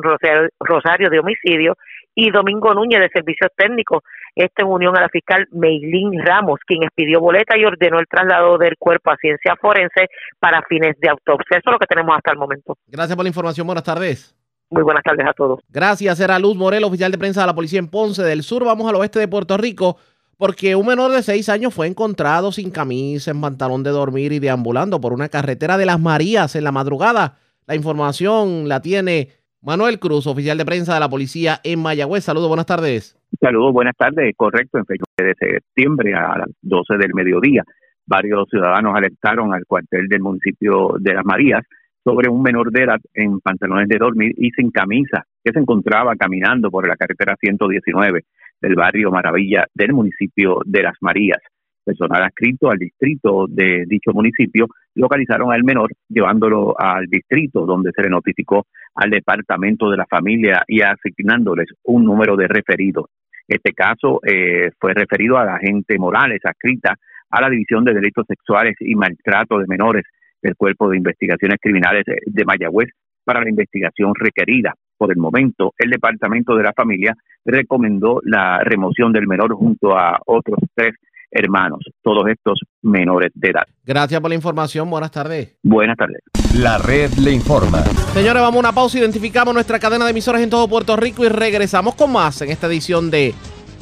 Rosario 0.60 1.10
de 1.10 1.20
homicidio 1.20 1.76
y 2.18 2.32
Domingo 2.32 2.74
Núñez 2.74 3.00
de 3.00 3.10
Servicios 3.10 3.52
Técnicos, 3.56 4.02
esto 4.36 4.64
en 4.64 4.68
unión 4.68 4.98
a 4.98 5.02
la 5.02 5.10
fiscal 5.10 5.48
Meilín 5.52 6.20
Ramos, 6.26 6.60
quien 6.66 6.82
expidió 6.82 7.22
boleta 7.22 7.56
y 7.56 7.64
ordenó 7.64 8.00
el 8.00 8.08
traslado 8.08 8.58
del 8.58 8.76
cuerpo 8.80 9.12
a 9.12 9.18
ciencia 9.18 9.56
forense 9.62 10.08
para 10.40 10.64
fines 10.64 10.96
de 11.00 11.10
autopsia. 11.10 11.60
Eso 11.60 11.70
es 11.70 11.74
lo 11.74 11.78
que 11.78 11.86
tenemos 11.86 12.18
hasta 12.18 12.32
el 12.32 12.40
momento. 12.40 12.76
Gracias 12.88 13.16
por 13.16 13.24
la 13.24 13.30
información. 13.30 13.68
Buenas 13.68 13.84
tardes. 13.84 14.36
Muy 14.72 14.82
buenas 14.82 15.04
tardes 15.04 15.28
a 15.28 15.34
todos. 15.34 15.60
Gracias. 15.70 16.20
Era 16.20 16.40
Luz 16.40 16.58
Morel, 16.58 16.84
oficial 16.86 17.12
de 17.12 17.20
prensa 17.20 17.42
de 17.42 17.48
la 17.48 17.54
policía 17.54 17.78
en 17.78 17.88
Ponce 17.88 18.24
del 18.24 18.42
Sur. 18.42 18.66
Vamos 18.66 18.90
al 18.90 18.96
oeste 18.96 19.20
de 19.20 19.28
Puerto 19.28 19.56
Rico 19.56 19.98
porque 20.38 20.76
un 20.76 20.88
menor 20.88 21.12
de 21.12 21.22
seis 21.22 21.50
años 21.50 21.72
fue 21.72 21.86
encontrado 21.86 22.52
sin 22.52 22.72
camisa, 22.72 23.30
en 23.30 23.42
pantalón 23.42 23.84
de 23.84 23.92
dormir 23.92 24.32
y 24.32 24.40
deambulando 24.40 25.00
por 25.00 25.14
una 25.14 25.30
carretera 25.30 25.78
de 25.78 25.86
las 25.86 26.00
Marías 26.00 26.56
en 26.56 26.64
la 26.64 26.72
madrugada. 26.72 27.38
La 27.68 27.76
información 27.76 28.68
la 28.68 28.82
tiene 28.82 29.30
Manuel 29.62 30.00
Cruz, 30.00 30.28
oficial 30.28 30.58
de 30.58 30.66
prensa 30.66 30.94
de 30.94 31.00
la 31.00 31.10
policía 31.10 31.60
en 31.64 31.82
Mayagüez. 31.82 32.24
Saludos, 32.24 32.48
buenas 32.48 32.66
tardes. 32.66 33.18
Saludos, 33.40 33.74
buenas 33.74 33.96
tardes. 33.98 34.34
Correcto, 34.38 34.78
en 34.78 34.86
fecha 34.86 35.04
de 35.18 35.34
septiembre 35.34 36.14
a 36.14 36.38
las 36.38 36.50
12 36.62 36.98
del 36.98 37.14
mediodía, 37.14 37.64
varios 38.06 38.48
ciudadanos 38.50 38.96
alertaron 38.96 39.54
al 39.54 39.66
cuartel 39.66 40.08
del 40.08 40.22
municipio 40.22 40.96
de 41.00 41.14
Las 41.14 41.26
Marías 41.26 41.64
sobre 42.04 42.30
un 42.30 42.42
menor 42.42 42.72
de 42.72 42.84
edad 42.84 43.00
en 43.14 43.40
pantalones 43.40 43.90
de 43.90 43.98
dormir 43.98 44.34
y 44.38 44.52
sin 44.52 44.72
camisa 44.72 45.26
que 45.44 45.52
se 45.52 45.60
encontraba 45.60 46.16
caminando 46.16 46.72
por 46.72 46.88
la 46.88 46.96
carretera 46.96 47.36
119 47.38 48.24
del 48.62 48.76
barrio 48.76 49.12
Maravilla 49.12 49.66
del 49.74 49.92
municipio 49.92 50.62
de 50.66 50.84
Las 50.84 50.96
Marías 51.02 51.40
personal 51.88 52.24
adscrito 52.24 52.70
al 52.70 52.78
distrito 52.78 53.46
de 53.48 53.86
dicho 53.88 54.12
municipio 54.12 54.68
localizaron 54.96 55.54
al 55.54 55.64
menor 55.64 55.90
llevándolo 56.10 56.76
al 56.78 57.06
distrito 57.08 57.66
donde 57.66 57.92
se 57.96 58.02
le 58.02 58.10
notificó 58.10 58.66
al 58.96 59.10
departamento 59.10 59.90
de 59.90 59.98
la 59.98 60.06
familia 60.06 60.64
y 60.68 60.82
asignándoles 60.82 61.68
un 61.84 62.04
número 62.04 62.36
de 62.36 62.48
referidos. 62.48 63.06
Este 63.48 63.72
caso 63.72 64.20
eh, 64.26 64.72
fue 64.78 64.94
referido 64.94 65.38
a 65.38 65.46
la 65.46 65.56
agente 65.56 65.98
Morales 65.98 66.42
adscrita 66.44 66.96
a 67.30 67.42
la 67.42 67.50
División 67.50 67.86
de 67.86 67.94
Delitos 67.94 68.26
Sexuales 68.28 68.76
y 68.82 68.96
Maltrato 68.96 69.60
de 69.60 69.68
Menores 69.68 70.04
del 70.42 70.56
Cuerpo 70.56 70.90
de 70.90 70.98
Investigaciones 70.98 71.58
Criminales 71.62 72.04
de 72.06 72.46
Mayagüez 72.46 72.90
para 73.24 73.42
la 73.42 73.50
investigación 73.50 74.14
requerida. 74.16 74.74
Por 74.98 75.12
el 75.12 75.18
momento, 75.18 75.74
el 75.78 75.92
Departamento 75.92 76.56
de 76.56 76.64
la 76.64 76.74
Familia 76.74 77.14
recomendó 77.46 78.20
la 78.24 78.60
remoción 78.60 79.14
del 79.14 79.28
menor 79.28 79.54
junto 79.54 79.98
a 79.98 80.20
otros 80.26 80.60
tres 80.74 80.96
hermanos, 81.32 81.80
todos 82.02 82.28
estos 82.30 82.60
menores 82.82 83.32
de 83.36 83.50
edad. 83.50 83.64
Gracias 83.84 84.20
por 84.20 84.30
la 84.30 84.36
información. 84.36 84.90
Buenas 84.90 85.12
tardes. 85.12 85.58
Buenas 85.64 85.98
tardes. 85.98 86.22
La 86.56 86.78
red 86.78 87.12
le 87.14 87.32
informa. 87.32 87.84
Señores, 88.14 88.42
vamos 88.42 88.58
a 88.58 88.60
una 88.60 88.72
pausa. 88.72 89.00
Identificamos 89.00 89.54
nuestra 89.54 89.80
cadena 89.80 90.06
de 90.06 90.12
emisoras 90.12 90.42
en 90.42 90.50
todo 90.50 90.68
Puerto 90.68 90.96
Rico 90.96 91.26
y 91.26 91.30
regresamos 91.30 91.96
con 91.96 92.12
más 92.12 92.42
en 92.42 92.50
esta 92.50 92.68
edición 92.68 93.12
de 93.12 93.34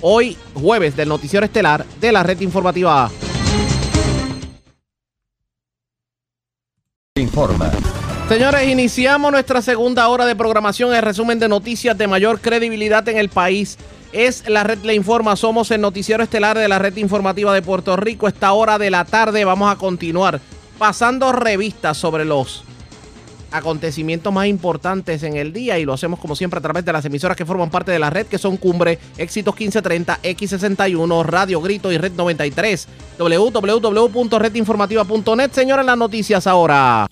hoy, 0.01 0.37
jueves, 0.53 0.95
del 0.95 1.09
Noticiero 1.09 1.45
Estelar 1.45 1.85
de 1.99 2.11
la 2.11 2.23
red 2.23 2.39
informativa. 2.41 3.09
Informa. 7.17 7.71
Señores, 8.27 8.67
iniciamos 8.67 9.31
nuestra 9.31 9.61
segunda 9.61 10.07
hora 10.07 10.25
de 10.25 10.35
programación, 10.35 10.93
el 10.93 11.03
resumen 11.03 11.37
de 11.39 11.47
noticias 11.47 11.95
de 11.95 12.07
mayor 12.07 12.41
credibilidad 12.41 13.07
en 13.07 13.17
el 13.17 13.29
país 13.29 13.77
es 14.15 14.47
la 14.47 14.63
red 14.63 14.79
Le 14.83 14.95
Informa. 14.95 15.35
Somos 15.35 15.69
el 15.71 15.81
noticiero 15.81 16.23
estelar 16.23 16.57
de 16.57 16.69
la 16.69 16.79
red 16.79 16.95
informativa 16.95 17.53
de 17.53 17.61
Puerto 17.61 17.97
Rico. 17.97 18.29
Esta 18.29 18.53
hora 18.53 18.79
de 18.79 18.89
la 18.89 19.03
tarde 19.03 19.43
vamos 19.43 19.69
a 19.69 19.75
continuar 19.75 20.39
pasando 20.79 21.33
revistas 21.33 21.97
sobre 21.97 22.23
los 22.23 22.63
acontecimientos 23.51 24.31
más 24.33 24.47
importantes 24.47 25.21
en 25.23 25.35
el 25.35 25.51
día 25.53 25.77
y 25.79 25.85
lo 25.85 25.93
hacemos 25.93 26.19
como 26.19 26.35
siempre 26.35 26.59
a 26.59 26.61
través 26.61 26.85
de 26.85 26.93
las 26.93 27.05
emisoras 27.05 27.37
que 27.37 27.45
forman 27.45 27.69
parte 27.69 27.91
de 27.91 27.99
la 27.99 28.09
red 28.09 28.25
que 28.27 28.37
son 28.37 28.57
Cumbre, 28.57 28.99
Éxitos 29.17 29.53
1530, 29.53 30.21
X61, 30.21 31.25
Radio 31.25 31.61
Grito 31.61 31.91
y 31.91 31.97
Red 31.97 32.13
93, 32.13 32.87
www.redinformativa.net. 33.17 35.51
Señores, 35.51 35.85
las 35.85 35.97
noticias 35.97 36.47
ahora. 36.47 37.07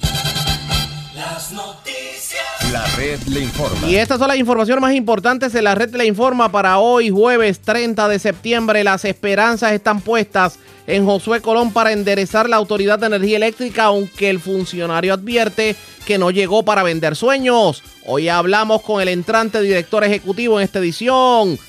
Las 1.16 1.52
noticias. 1.52 1.83
La 2.74 2.88
red 2.96 3.22
le 3.28 3.42
informa. 3.42 3.88
Y 3.88 3.98
estas 3.98 4.18
son 4.18 4.30
las 4.30 4.38
informaciones 4.38 4.82
más 4.82 4.96
importantes 4.96 5.54
de 5.54 5.62
la 5.62 5.76
red 5.76 5.94
le 5.94 6.08
informa 6.08 6.52
para 6.52 6.80
hoy, 6.80 7.12
jueves 7.12 7.60
30 7.60 8.08
de 8.08 8.18
septiembre. 8.18 8.84
Las 8.84 9.06
esperanzas 9.06 9.74
están 9.74 10.02
puestas 10.02 10.58
en 10.88 11.06
Josué 11.06 11.40
Colón 11.40 11.72
para 11.72 11.92
enderezar 11.92 12.50
la 12.50 12.56
Autoridad 12.56 12.98
de 12.98 13.06
Energía 13.06 13.38
Eléctrica, 13.38 13.84
aunque 13.84 14.32
el 14.32 14.40
funcionario 14.40 15.14
advierte 15.14 15.76
que 16.08 16.18
no 16.18 16.32
llegó 16.32 16.66
para 16.66 16.82
vender 16.82 17.16
sueños. 17.16 17.84
Hoy 18.08 18.28
hablamos 18.28 18.82
con 18.82 19.04
el 19.04 19.10
entrante 19.10 19.62
director 19.62 20.04
ejecutivo 20.04 20.60
en 20.60 20.64
esta 20.64 20.80
edición. 20.80 21.60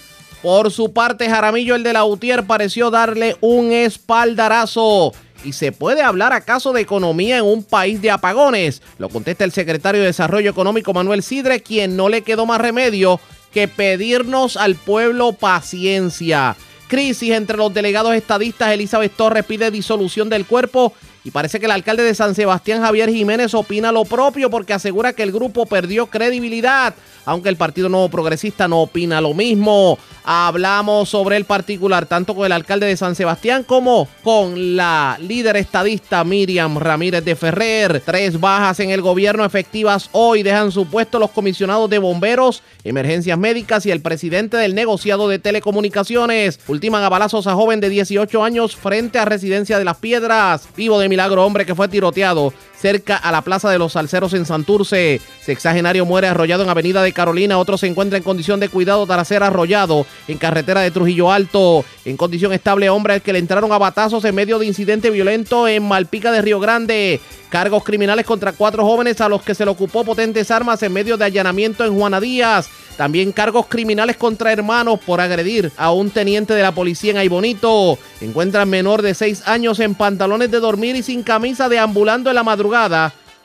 Por 0.41 0.71
su 0.71 0.95
parte, 0.95 1.29
Jaramillo, 1.29 1.75
el 1.75 1.83
de 1.83 1.93
la 1.93 2.07
UTIER, 2.07 2.47
pareció 2.47 2.91
darle 2.91 3.37
un 3.43 3.73
espaldarazo 3.73 5.13
¿Y 5.45 5.53
se 5.53 5.73
puede 5.73 6.03
hablar 6.03 6.33
acaso 6.33 6.73
de 6.73 6.81
economía 6.81 7.39
en 7.39 7.45
un 7.45 7.63
país 7.63 8.01
de 8.01 8.11
apagones? 8.11 8.81
Lo 8.99 9.11
contesta 9.11 9.45
el 9.45 9.53
secretario 9.53 10.01
de 10.01 10.09
Desarrollo 10.09 10.51
Económico 10.51 10.95
Manuel 10.95 11.23
Sidre, 11.23 11.63
quien 11.63 11.97
no 11.97 12.09
le 12.09 12.23
quedó 12.23 12.47
más 12.47 12.61
remedio 12.61 13.21
que 13.53 13.69
pedirnos 13.69 14.57
al 14.57 14.75
pueblo 14.75 15.33
paciencia. 15.33 16.57
Crisis 16.89 17.31
entre 17.31 17.57
los 17.59 17.73
delegados 17.75 18.15
estadistas. 18.15 18.73
Elizabeth 18.73 19.15
Torres 19.15 19.45
pide 19.45 19.71
disolución 19.71 20.29
del 20.29 20.47
cuerpo 20.47 20.95
y 21.25 21.31
parece 21.31 21.59
que 21.59 21.65
el 21.65 21.73
alcalde 21.73 22.03
de 22.03 22.15
San 22.15 22.35
Sebastián, 22.35 22.83
Javier 22.83 23.09
Jiménez, 23.09 23.55
opina 23.55 23.91
lo 23.91 24.05
propio 24.05 24.51
porque 24.51 24.75
asegura 24.75 25.15
que 25.15 25.23
el 25.23 25.33
grupo 25.33 25.65
perdió 25.65 26.07
credibilidad, 26.07 26.95
aunque 27.25 27.49
el 27.49 27.57
Partido 27.57 27.89
Nuevo 27.89 28.11
Progresista 28.11 28.69
no 28.69 28.83
opina 28.83 29.23
lo 29.23 29.33
mismo. 29.33 29.99
Hablamos 30.27 31.11
sobre 31.11 31.37
el 31.37 31.45
particular 31.45 32.07
tanto 32.07 32.35
con 32.35 32.47
el 32.47 32.53
alcalde 32.53 32.87
de 32.87 32.97
San 32.97 33.15
Sebastián 33.15 33.63
como 33.63 34.09
con 34.23 34.75
la 34.75 35.19
líder 35.21 35.57
estadista 35.57 36.25
Miriam 36.25 36.79
Ramírez 36.79 37.25
de 37.25 37.37
Ferrer. 37.37 38.01
Tres 38.01 38.41
bajas 38.41 38.81
en 38.81 38.91
el 38.91 39.03
gobierno 39.03 39.45
efectivas 39.45 40.09
hoy 40.13 40.43
dejan 40.43 40.73
su 40.73 40.87
puesto 40.87 41.19
los 41.19 41.31
comisionados 41.31 41.91
de 41.91 41.99
bomberos, 41.99 42.63
emergencias 42.85 43.39
médicas 43.39 43.85
y 43.85 43.91
el 43.91 44.01
presidente 44.01 44.57
del 44.57 44.75
negociado 44.75 45.29
de 45.29 45.39
telecomunicaciones. 45.39 46.59
Ultiman 46.69 47.03
a 47.03 47.09
balazos 47.11 47.47
a 47.47 47.55
joven 47.55 47.81
de 47.81 47.91
18 47.91 48.45
años 48.45 48.77
frente 48.77 49.19
a 49.19 49.27
Residencia 49.27 49.79
de 49.79 49.85
las 49.85 49.99
Piedras. 49.99 50.69
Vivo 50.75 50.99
de 50.99 51.09
milagro 51.15 51.47
hombre 51.47 51.65
que 51.65 51.77
fue 51.77 51.87
tiroteado 51.87 52.53
cerca 52.85 53.17
a 53.17 53.33
la 53.33 53.41
Plaza 53.41 53.71
de 53.71 53.79
los 53.79 53.95
Salceros 53.95 54.35
en 54.35 54.45
Santurce. 54.45 55.19
Sexagenario 55.41 56.05
muere 56.05 56.27
arrollado 56.27 56.65
en 56.65 56.69
Avenida 56.69 57.03
de 57.03 57.15
Carolina. 57.15 57.57
Otro 57.57 57.79
se 57.79 57.87
encuentra 57.87 58.19
en 58.19 58.23
condición 58.23 58.61
de 58.61 58.69
cuidado 58.69 59.07
tras 59.07 59.27
ser 59.27 59.43
arrollado 59.43 60.05
en 60.29 60.37
carretera 60.37 60.83
de 60.83 60.91
Trujillo 60.91 61.33
Alto. 61.33 61.83
En 62.05 62.19
condición 62.19 62.53
estable, 62.53 62.91
hombre 62.91 63.15
al 63.15 63.23
que 63.23 63.33
le 63.33 63.39
entraron 63.39 63.73
a 63.73 63.79
batazos 63.79 64.23
en 64.27 64.35
medio 64.35 64.59
de 64.59 64.67
incidente 64.67 65.09
violento 65.09 65.67
en 65.67 65.83
Malpica 65.89 66.31
de 66.31 66.43
Río 66.43 66.61
Grande. 66.61 67.23
Cargos 67.49 67.85
criminales 67.85 68.27
contra 68.27 68.53
cuatro 68.53 68.85
jóvenes 68.85 69.19
a 69.23 69.31
los 69.31 69.41
que 69.41 69.55
se 69.55 69.65
le 69.65 69.71
ocupó 69.71 70.05
potentes 70.05 70.51
armas 70.51 70.83
en 70.83 70.93
medio 70.93 71.17
de 71.17 71.25
allanamiento 71.25 71.87
en 71.87 71.97
Juana 71.97 72.21
Díaz. 72.21 72.69
También 72.97 73.33
cargos 73.33 73.67
criminales 73.67 74.17
contra 74.17 74.53
hermanos 74.53 75.01
por 75.05 75.21
agredir 75.21 75.73
a 75.77 75.91
un 75.91 76.11
teniente 76.11 76.55
de 76.55 76.63
la 76.63 76.73
policía 76.73 77.13
en 77.13 77.17
Aybonito. 77.17 77.99
Encuentran 78.21 78.69
menor 78.69 79.03
de 79.03 79.15
seis 79.15 79.43
años 79.47 79.81
en 79.81 79.95
pantalones 79.95 80.51
de 80.51 80.61
dormir 80.61 80.95
y 80.95 81.03
sin 81.03 81.23
camisa 81.23 81.69
deambulando 81.69 82.31
en 82.31 82.37
la 82.37 82.45
madrugada 82.45 82.74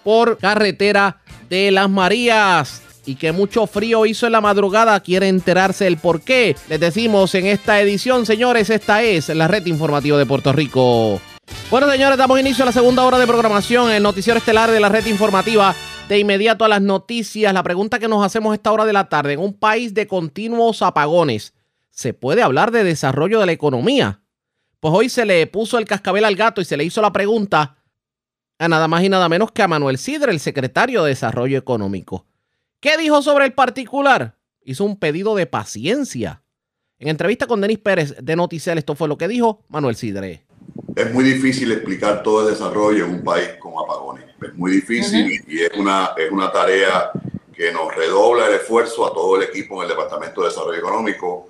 por 0.03 0.39
carretera 0.39 1.17
de 1.49 1.69
Las 1.69 1.87
Marías 1.87 2.81
y 3.05 3.15
que 3.15 3.31
mucho 3.31 3.67
frío 3.67 4.07
hizo 4.07 4.25
en 4.25 4.31
la 4.31 4.41
madrugada, 4.41 4.99
quiere 5.01 5.27
enterarse 5.27 5.85
el 5.85 5.97
por 5.97 6.21
qué. 6.21 6.55
Les 6.67 6.79
decimos 6.79 7.35
en 7.35 7.45
esta 7.45 7.79
edición, 7.79 8.25
señores, 8.25 8.71
esta 8.71 9.03
es 9.03 9.29
la 9.29 9.47
red 9.47 9.65
informativa 9.67 10.17
de 10.17 10.25
Puerto 10.25 10.51
Rico. 10.51 11.21
Bueno, 11.69 11.91
señores, 11.91 12.17
damos 12.17 12.39
inicio 12.39 12.63
a 12.63 12.65
la 12.65 12.71
segunda 12.71 13.03
hora 13.03 13.19
de 13.19 13.27
programación, 13.27 13.91
el 13.91 14.01
noticiero 14.01 14.39
estelar 14.39 14.71
de 14.71 14.79
la 14.79 14.89
red 14.89 15.05
informativa. 15.05 15.75
De 16.07 16.17
inmediato 16.17 16.65
a 16.65 16.67
las 16.67 16.81
noticias, 16.81 17.53
la 17.53 17.61
pregunta 17.61 17.99
que 17.99 18.07
nos 18.07 18.25
hacemos 18.25 18.51
a 18.51 18.55
esta 18.55 18.71
hora 18.71 18.85
de 18.85 18.93
la 18.93 19.09
tarde, 19.09 19.33
en 19.33 19.39
un 19.39 19.53
país 19.53 19.93
de 19.93 20.07
continuos 20.07 20.81
apagones, 20.81 21.53
¿se 21.91 22.15
puede 22.15 22.41
hablar 22.41 22.71
de 22.71 22.83
desarrollo 22.83 23.39
de 23.39 23.45
la 23.45 23.51
economía? 23.51 24.21
Pues 24.79 24.91
hoy 24.91 25.09
se 25.09 25.25
le 25.25 25.45
puso 25.45 25.77
el 25.77 25.85
cascabel 25.85 26.25
al 26.25 26.35
gato 26.35 26.61
y 26.61 26.65
se 26.65 26.77
le 26.77 26.83
hizo 26.83 27.01
la 27.01 27.11
pregunta 27.11 27.78
a 28.59 28.67
nada 28.67 28.89
más 28.89 29.03
y 29.03 29.09
nada 29.09 29.29
menos 29.29 29.53
que 29.53 29.63
a 29.63 29.69
Manuel 29.69 29.97
Sidre, 29.97 30.33
el 30.33 30.41
secretario 30.41 31.03
de 31.03 31.09
Desarrollo 31.09 31.57
Económico. 31.57 32.25
¿Qué 32.81 32.97
dijo 32.97 33.21
sobre 33.21 33.45
el 33.45 33.53
particular? 33.53 34.35
Hizo 34.61 34.83
un 34.83 34.99
pedido 34.99 35.33
de 35.33 35.45
paciencia. 35.45 36.43
En 36.99 37.07
entrevista 37.07 37.47
con 37.47 37.61
Denis 37.61 37.79
Pérez 37.79 38.17
de 38.21 38.35
Noticel, 38.35 38.77
esto 38.77 38.95
fue 38.95 39.07
lo 39.07 39.17
que 39.17 39.29
dijo 39.29 39.63
Manuel 39.69 39.95
Sidre. 39.95 40.45
Es 40.93 41.13
muy 41.13 41.23
difícil 41.23 41.71
explicar 41.71 42.21
todo 42.21 42.45
el 42.45 42.53
desarrollo 42.53 43.05
en 43.05 43.11
un 43.11 43.23
país 43.23 43.47
con 43.59 43.71
apagones. 43.81 44.25
Es 44.41 44.53
muy 44.55 44.71
difícil 44.71 45.41
y 45.47 45.61
es 45.61 45.71
una, 45.77 46.11
es 46.17 46.29
una 46.29 46.51
tarea 46.51 47.11
que 47.55 47.71
nos 47.71 47.95
redobla 47.95 48.47
el 48.47 48.55
esfuerzo 48.55 49.07
a 49.07 49.13
todo 49.13 49.37
el 49.37 49.43
equipo 49.43 49.77
en 49.77 49.83
el 49.83 49.95
Departamento 49.95 50.41
de 50.41 50.49
Desarrollo 50.49 50.79
Económico. 50.79 51.49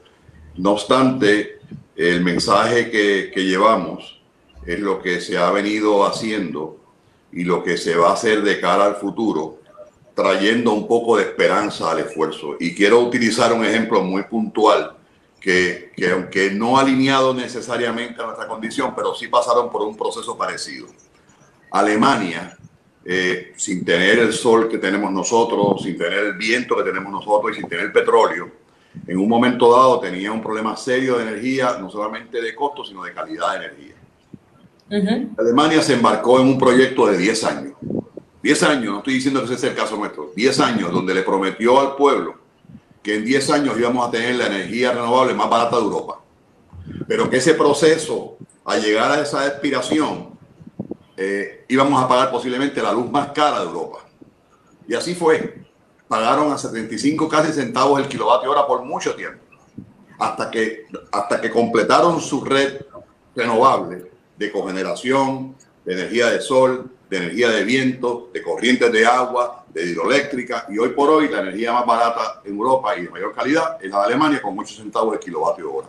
No 0.58 0.74
obstante, 0.74 1.58
el 1.96 2.22
mensaje 2.22 2.92
que, 2.92 3.32
que 3.34 3.46
llevamos 3.46 4.22
es 4.64 4.80
lo 4.80 5.02
que 5.02 5.22
se 5.22 5.40
ha 5.40 5.50
venido 5.50 6.06
haciendo 6.06 6.79
y 7.32 7.44
lo 7.44 7.64
que 7.64 7.78
se 7.78 7.96
va 7.96 8.10
a 8.10 8.14
hacer 8.14 8.42
de 8.42 8.60
cara 8.60 8.86
al 8.86 8.96
futuro, 8.96 9.60
trayendo 10.16 10.74
un 10.74 10.88
poco 10.88 11.18
de 11.18 11.24
esperanza 11.24 11.92
al 11.92 12.00
esfuerzo. 12.00 12.56
Y 12.60 12.76
quiero 12.76 13.00
utilizar 13.00 13.54
un 13.54 13.64
ejemplo 13.64 14.02
muy 14.02 14.24
puntual 14.24 14.96
que, 15.40 15.92
que, 15.96 16.12
aunque 16.12 16.52
no 16.52 16.78
alineado 16.78 17.34
necesariamente 17.34 18.22
a 18.22 18.26
nuestra 18.26 18.48
condición, 18.48 18.94
pero 18.96 19.16
sí 19.16 19.28
pasaron 19.28 19.70
por 19.70 19.82
un 19.84 19.96
proceso 19.96 20.38
parecido. 20.38 20.88
Alemania, 21.72 22.58
eh, 23.06 23.54
sin 23.56 23.86
tener 23.86 24.20
el 24.20 24.34
sol 24.34 24.68
que 24.68 24.78
tenemos 24.78 25.12
nosotros, 25.12 25.82
sin 25.84 25.98
tener 25.98 26.20
el 26.20 26.34
viento 26.34 26.76
que 26.76 26.84
tenemos 26.84 27.12
nosotros 27.12 27.56
y 27.56 27.62
sin 27.62 27.70
tener 27.70 27.94
petróleo, 27.94 28.52
en 29.08 29.18
un 29.18 29.30
momento 29.30 29.72
dado 29.72 30.00
tenía 30.00 30.32
un 30.32 30.42
problema 30.42 30.76
serio 30.76 31.18
de 31.18 31.24
energía, 31.24 31.78
no 31.80 31.90
solamente 31.90 32.42
de 32.42 32.54
costo, 32.56 32.84
sino 32.84 33.04
de 33.04 33.14
calidad 33.14 33.52
de 33.52 33.66
energía. 33.66 33.96
Alemania 35.38 35.82
se 35.82 35.94
embarcó 35.94 36.40
en 36.40 36.48
un 36.48 36.58
proyecto 36.58 37.08
de 37.08 37.18
10 37.18 37.44
años. 37.44 37.74
10 38.42 38.64
años, 38.64 38.92
no 38.92 38.98
estoy 39.00 39.16
diciendo 39.16 39.42
que 39.42 39.46
ese 39.48 39.58
sea 39.58 39.70
el 39.72 39.76
caso 39.76 39.98
nuestro, 39.98 40.32
10 40.36 40.60
años 40.62 40.92
donde 40.92 41.14
le 41.14 41.24
prometió 41.24 41.80
al 41.80 41.96
pueblo 41.96 42.36
que 43.04 43.16
en 43.16 43.26
10 43.26 43.50
años 43.52 43.78
íbamos 43.78 44.08
a 44.08 44.12
tener 44.12 44.36
la 44.36 44.48
energía 44.48 44.92
renovable 44.92 45.34
más 45.34 45.50
barata 45.50 45.78
de 45.78 45.84
Europa. 45.84 46.22
Pero 47.08 47.30
que 47.30 47.38
ese 47.38 47.54
proceso, 47.54 48.38
al 48.66 48.82
llegar 48.82 49.12
a 49.12 49.22
esa 49.22 49.48
expiración, 49.48 50.30
eh, 51.16 51.66
íbamos 51.68 52.02
a 52.02 52.08
pagar 52.08 52.32
posiblemente 52.32 52.82
la 52.82 52.92
luz 52.92 53.10
más 53.10 53.32
cara 53.32 53.60
de 53.60 53.66
Europa. 53.66 54.00
Y 54.88 54.96
así 54.96 55.16
fue. 55.16 55.66
Pagaron 56.08 56.52
a 56.52 56.58
75 56.58 57.30
casi 57.30 57.54
centavos 57.54 58.00
el 58.02 58.08
kilovatio 58.08 58.52
hora 58.52 58.66
por 58.66 58.84
mucho 58.84 59.16
tiempo. 59.16 59.44
Hasta 60.18 60.50
que, 60.50 60.88
hasta 61.12 61.40
que 61.40 61.52
completaron 61.52 62.20
su 62.20 62.44
red 62.44 62.82
renovable 63.36 64.09
de 64.40 64.52
cogeneración, 64.52 65.54
de 65.86 65.94
energía 65.94 66.28
de 66.28 66.42
sol, 66.42 66.90
de 67.10 67.18
energía 67.18 67.50
de 67.50 67.64
viento, 67.66 68.30
de 68.34 68.42
corrientes 68.42 68.92
de 68.92 69.06
agua, 69.06 69.66
de 69.74 69.86
hidroeléctrica. 69.86 70.66
Y 70.70 70.78
hoy 70.78 70.90
por 70.90 71.10
hoy 71.10 71.28
la 71.28 71.42
energía 71.42 71.74
más 71.74 71.86
barata 71.86 72.42
en 72.46 72.54
Europa 72.54 72.98
y 72.98 73.04
de 73.04 73.10
mayor 73.10 73.36
calidad 73.36 73.78
es 73.82 73.92
la 73.92 74.00
de 74.00 74.06
Alemania 74.06 74.42
con 74.42 74.58
8 74.58 74.76
centavos 74.76 75.14
de 75.14 75.20
kilovatio 75.20 75.74
hora. 75.74 75.88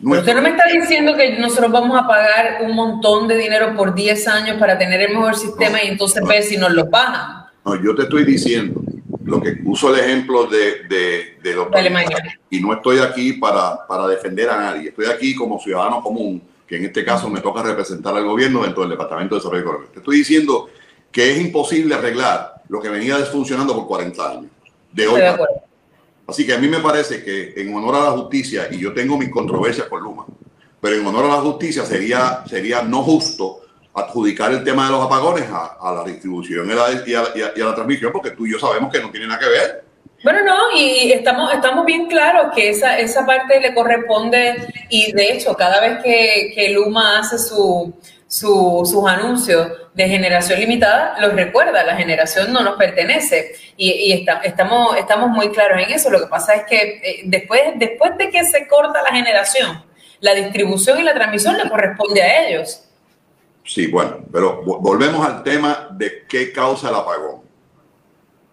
Usted 0.00 0.34
no 0.34 0.42
me 0.42 0.50
está 0.50 0.64
diciendo 0.72 1.16
que 1.16 1.38
nosotros 1.38 1.72
vamos 1.72 2.00
a 2.00 2.06
pagar 2.06 2.62
un 2.62 2.74
montón 2.74 3.26
de 3.26 3.36
dinero 3.36 3.74
por 3.76 3.94
10 3.94 4.28
años 4.28 4.56
para 4.58 4.78
tener 4.78 5.00
el 5.00 5.12
mejor 5.12 5.36
sistema 5.36 5.82
y 5.82 5.88
entonces 5.88 6.22
ver 6.26 6.42
si 6.42 6.56
nos 6.56 6.72
lo 6.72 6.86
bajan. 6.86 7.46
No, 7.64 7.82
yo 7.82 7.94
te 7.94 8.02
estoy 8.02 8.24
diciendo 8.24 8.80
lo 9.24 9.40
que 9.40 9.58
uso 9.64 9.94
el 9.94 10.00
ejemplo 10.00 10.46
de, 10.46 10.84
de, 10.88 11.38
de, 11.42 11.54
los 11.54 11.70
de 11.70 11.78
Alemania. 11.78 12.16
Y 12.48 12.60
no 12.60 12.72
estoy 12.72 12.98
aquí 12.98 13.34
para, 13.34 13.86
para 13.86 14.06
defender 14.06 14.48
a 14.48 14.56
nadie. 14.56 14.88
Estoy 14.88 15.06
aquí 15.06 15.34
como 15.34 15.60
ciudadano 15.60 16.00
común 16.00 16.42
que 16.68 16.76
en 16.76 16.84
este 16.84 17.04
caso 17.04 17.30
me 17.30 17.40
toca 17.40 17.62
representar 17.62 18.14
al 18.14 18.24
gobierno 18.24 18.62
dentro 18.62 18.82
del 18.82 18.90
Departamento 18.90 19.34
de 19.34 19.38
Desarrollo 19.40 19.62
Económico. 19.62 19.92
Te 19.92 19.98
estoy 20.00 20.18
diciendo 20.18 20.68
que 21.10 21.32
es 21.32 21.40
imposible 21.40 21.94
arreglar 21.94 22.62
lo 22.68 22.80
que 22.80 22.90
venía 22.90 23.16
desfuncionando 23.16 23.74
por 23.74 23.86
40 23.86 24.30
años. 24.30 24.50
De 24.92 25.06
hoy. 25.08 25.22
Así 26.26 26.44
que 26.44 26.52
a 26.52 26.58
mí 26.58 26.68
me 26.68 26.80
parece 26.80 27.24
que 27.24 27.54
en 27.56 27.74
honor 27.74 27.94
a 27.94 28.04
la 28.04 28.10
justicia, 28.10 28.68
y 28.70 28.78
yo 28.78 28.92
tengo 28.92 29.16
mis 29.16 29.30
controversias 29.30 29.88
con 29.88 30.02
Luma, 30.02 30.26
pero 30.78 30.96
en 30.96 31.06
honor 31.06 31.24
a 31.24 31.28
la 31.36 31.40
justicia 31.40 31.86
sería, 31.86 32.44
sería 32.46 32.82
no 32.82 33.02
justo 33.02 33.60
adjudicar 33.94 34.52
el 34.52 34.62
tema 34.62 34.86
de 34.86 34.92
los 34.92 35.04
apagones 35.04 35.48
a, 35.50 35.78
a 35.80 35.92
la 35.92 36.04
distribución 36.04 36.68
y 36.68 36.72
a 36.72 36.74
la, 36.74 36.92
y, 36.92 37.14
a, 37.14 37.52
y 37.56 37.60
a 37.60 37.64
la 37.64 37.74
transmisión, 37.74 38.12
porque 38.12 38.32
tú 38.32 38.46
y 38.46 38.52
yo 38.52 38.58
sabemos 38.58 38.92
que 38.92 39.00
no 39.00 39.10
tiene 39.10 39.26
nada 39.26 39.40
que 39.40 39.48
ver. 39.48 39.84
Bueno, 40.24 40.42
no, 40.44 40.56
y 40.76 41.12
estamos, 41.12 41.54
estamos 41.54 41.86
bien 41.86 42.06
claros 42.06 42.52
que 42.54 42.70
esa, 42.70 42.98
esa 42.98 43.24
parte 43.24 43.60
le 43.60 43.72
corresponde 43.72 44.66
y 44.88 45.12
de 45.12 45.32
hecho 45.32 45.54
cada 45.54 45.80
vez 45.80 46.02
que, 46.02 46.50
que 46.54 46.70
Luma 46.70 47.20
hace 47.20 47.38
su, 47.38 47.94
su, 48.26 48.82
sus 48.84 49.08
anuncios 49.08 49.68
de 49.94 50.08
generación 50.08 50.60
limitada, 50.60 51.16
los 51.20 51.32
recuerda, 51.34 51.82
la 51.82 51.96
generación 51.96 52.52
no 52.52 52.60
nos 52.60 52.76
pertenece 52.76 53.52
y, 53.76 54.12
estamos, 54.42 54.96
estamos 54.96 55.30
muy 55.30 55.50
claros 55.50 55.82
en 55.82 55.90
eso. 55.90 56.10
Lo 56.10 56.20
que 56.20 56.26
pasa 56.26 56.54
es 56.54 56.64
que 56.66 57.00
eh, 57.02 57.20
después, 57.24 57.60
después 57.76 58.16
de 58.18 58.30
que 58.30 58.44
se 58.44 58.68
corta 58.68 59.02
la 59.02 59.10
generación, 59.16 59.84
la 60.20 60.34
distribución 60.34 61.00
y 61.00 61.02
la 61.02 61.14
transmisión 61.14 61.56
le 61.56 61.68
corresponde 61.68 62.22
a 62.22 62.48
ellos. 62.48 62.84
Sí, 63.64 63.86
bueno, 63.86 64.18
pero 64.32 64.62
volvemos 64.62 65.26
al 65.26 65.42
tema 65.42 65.88
de 65.92 66.24
qué 66.28 66.52
causa 66.52 66.88
el 66.88 66.94
apagón. 66.94 67.37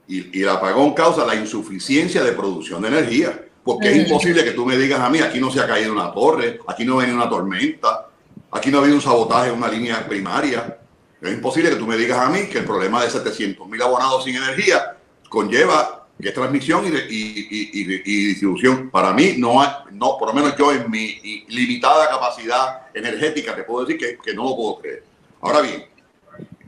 Y, 0.08 0.40
y, 0.40 0.44
el 0.44 0.50
apagón 0.50 0.94
causa 0.94 1.26
la 1.26 1.36
insuficiencia 1.36 2.24
de 2.24 2.32
producción 2.34 2.82
de 2.82 2.90
energía. 2.90 3.46
Porque 3.64 3.90
es 3.90 4.08
imposible 4.08 4.44
que 4.44 4.52
tú 4.52 4.64
me 4.64 4.78
digas 4.78 5.00
a 5.00 5.10
mí, 5.10 5.20
aquí 5.20 5.40
no 5.40 5.50
se 5.50 5.60
ha 5.60 5.66
caído 5.66 5.92
una 5.92 6.12
torre, 6.14 6.60
aquí 6.68 6.86
no 6.86 6.98
viene 6.98 7.16
una 7.16 7.28
tormenta, 7.28 8.10
aquí 8.52 8.70
no 8.70 8.78
ha 8.78 8.82
habido 8.82 8.96
un 8.96 9.02
sabotaje 9.02 9.50
en 9.50 9.56
una 9.56 9.68
línea 9.68 10.08
primaria. 10.08 10.78
Es 11.20 11.34
imposible 11.34 11.72
que 11.72 11.76
tú 11.78 11.88
me 11.88 11.98
digas 11.98 12.20
a 12.20 12.30
mí 12.30 12.46
que 12.46 12.60
el 12.60 12.66
problema 12.66 13.04
de 13.04 13.10
700 13.10 13.68
mil 13.68 13.82
abonados 13.82 14.24
sin 14.24 14.36
energía 14.36 14.98
conlleva 15.30 16.06
que 16.22 16.30
es 16.30 16.34
transmisión 16.34 16.86
y, 16.86 16.90
y, 16.90 17.70
y, 17.74 18.02
y, 18.06 18.26
distribución. 18.28 18.90
Para 18.90 19.12
mí, 19.14 19.36
no, 19.38 19.62
hay, 19.62 19.70
no, 19.92 20.18
por 20.18 20.30
lo 20.30 20.34
menos 20.34 20.56
yo 20.58 20.72
en 20.72 20.90
mi 20.90 21.20
limitada 21.50 22.08
capacidad 22.08 22.88
energética 22.94 23.56
te 23.56 23.64
puedo 23.64 23.86
decir 23.86 24.00
que, 24.00 24.18
que 24.24 24.34
no 24.34 24.44
lo 24.44 24.56
puedo 24.56 24.80
creer. 24.80 25.04
Ahora 25.42 25.62
bien, 25.62 25.86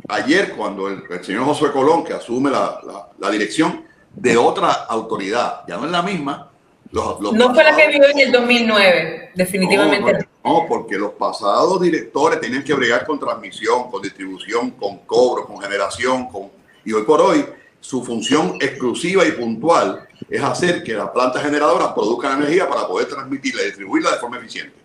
ayer 0.08 0.54
cuando 0.56 0.88
el, 0.88 1.04
el, 1.10 1.24
señor 1.24 1.46
Josué 1.46 1.72
Colón, 1.72 2.04
que 2.04 2.14
asume 2.14 2.50
la, 2.50 2.80
la, 2.86 3.10
la, 3.18 3.30
dirección 3.30 3.86
de 4.14 4.38
otra 4.38 4.72
autoridad, 4.72 5.62
ya 5.68 5.78
no 5.78 5.86
es 5.86 5.92
la 5.92 6.02
misma. 6.02 6.50
Los, 6.92 7.20
los 7.20 7.34
no 7.34 7.54
fue 7.54 7.64
la 7.64 7.76
que 7.76 7.88
vivió 7.88 8.10
en 8.10 8.20
el 8.20 8.32
2009, 8.32 9.32
definitivamente. 9.36 10.28
No, 10.44 10.62
no, 10.62 10.66
porque 10.68 10.98
los 10.98 11.12
pasados 11.14 11.82
directores 11.82 12.40
tenían 12.40 12.64
que 12.64 12.74
bregar 12.74 13.06
con 13.06 13.20
transmisión, 13.20 13.92
con 13.92 14.02
distribución, 14.02 14.72
con 14.72 15.00
cobro, 15.00 15.46
con 15.46 15.60
generación, 15.60 16.28
con, 16.30 16.50
y 16.86 16.94
hoy 16.94 17.04
por 17.04 17.22
hoy 17.22 17.46
su 17.80 18.04
función 18.04 18.56
exclusiva 18.60 19.26
y 19.26 19.32
puntual 19.34 20.08
es 20.30 20.42
hacer 20.42 20.84
que 20.84 20.94
las 20.94 21.10
plantas 21.10 21.44
generadoras 21.44 21.94
produzcan 21.94 22.40
energía 22.40 22.68
para 22.68 22.88
poder 22.88 23.08
transmitirla 23.08 23.62
y 23.62 23.66
distribuirla 23.66 24.12
de 24.12 24.18
forma 24.18 24.38
eficiente. 24.38 24.76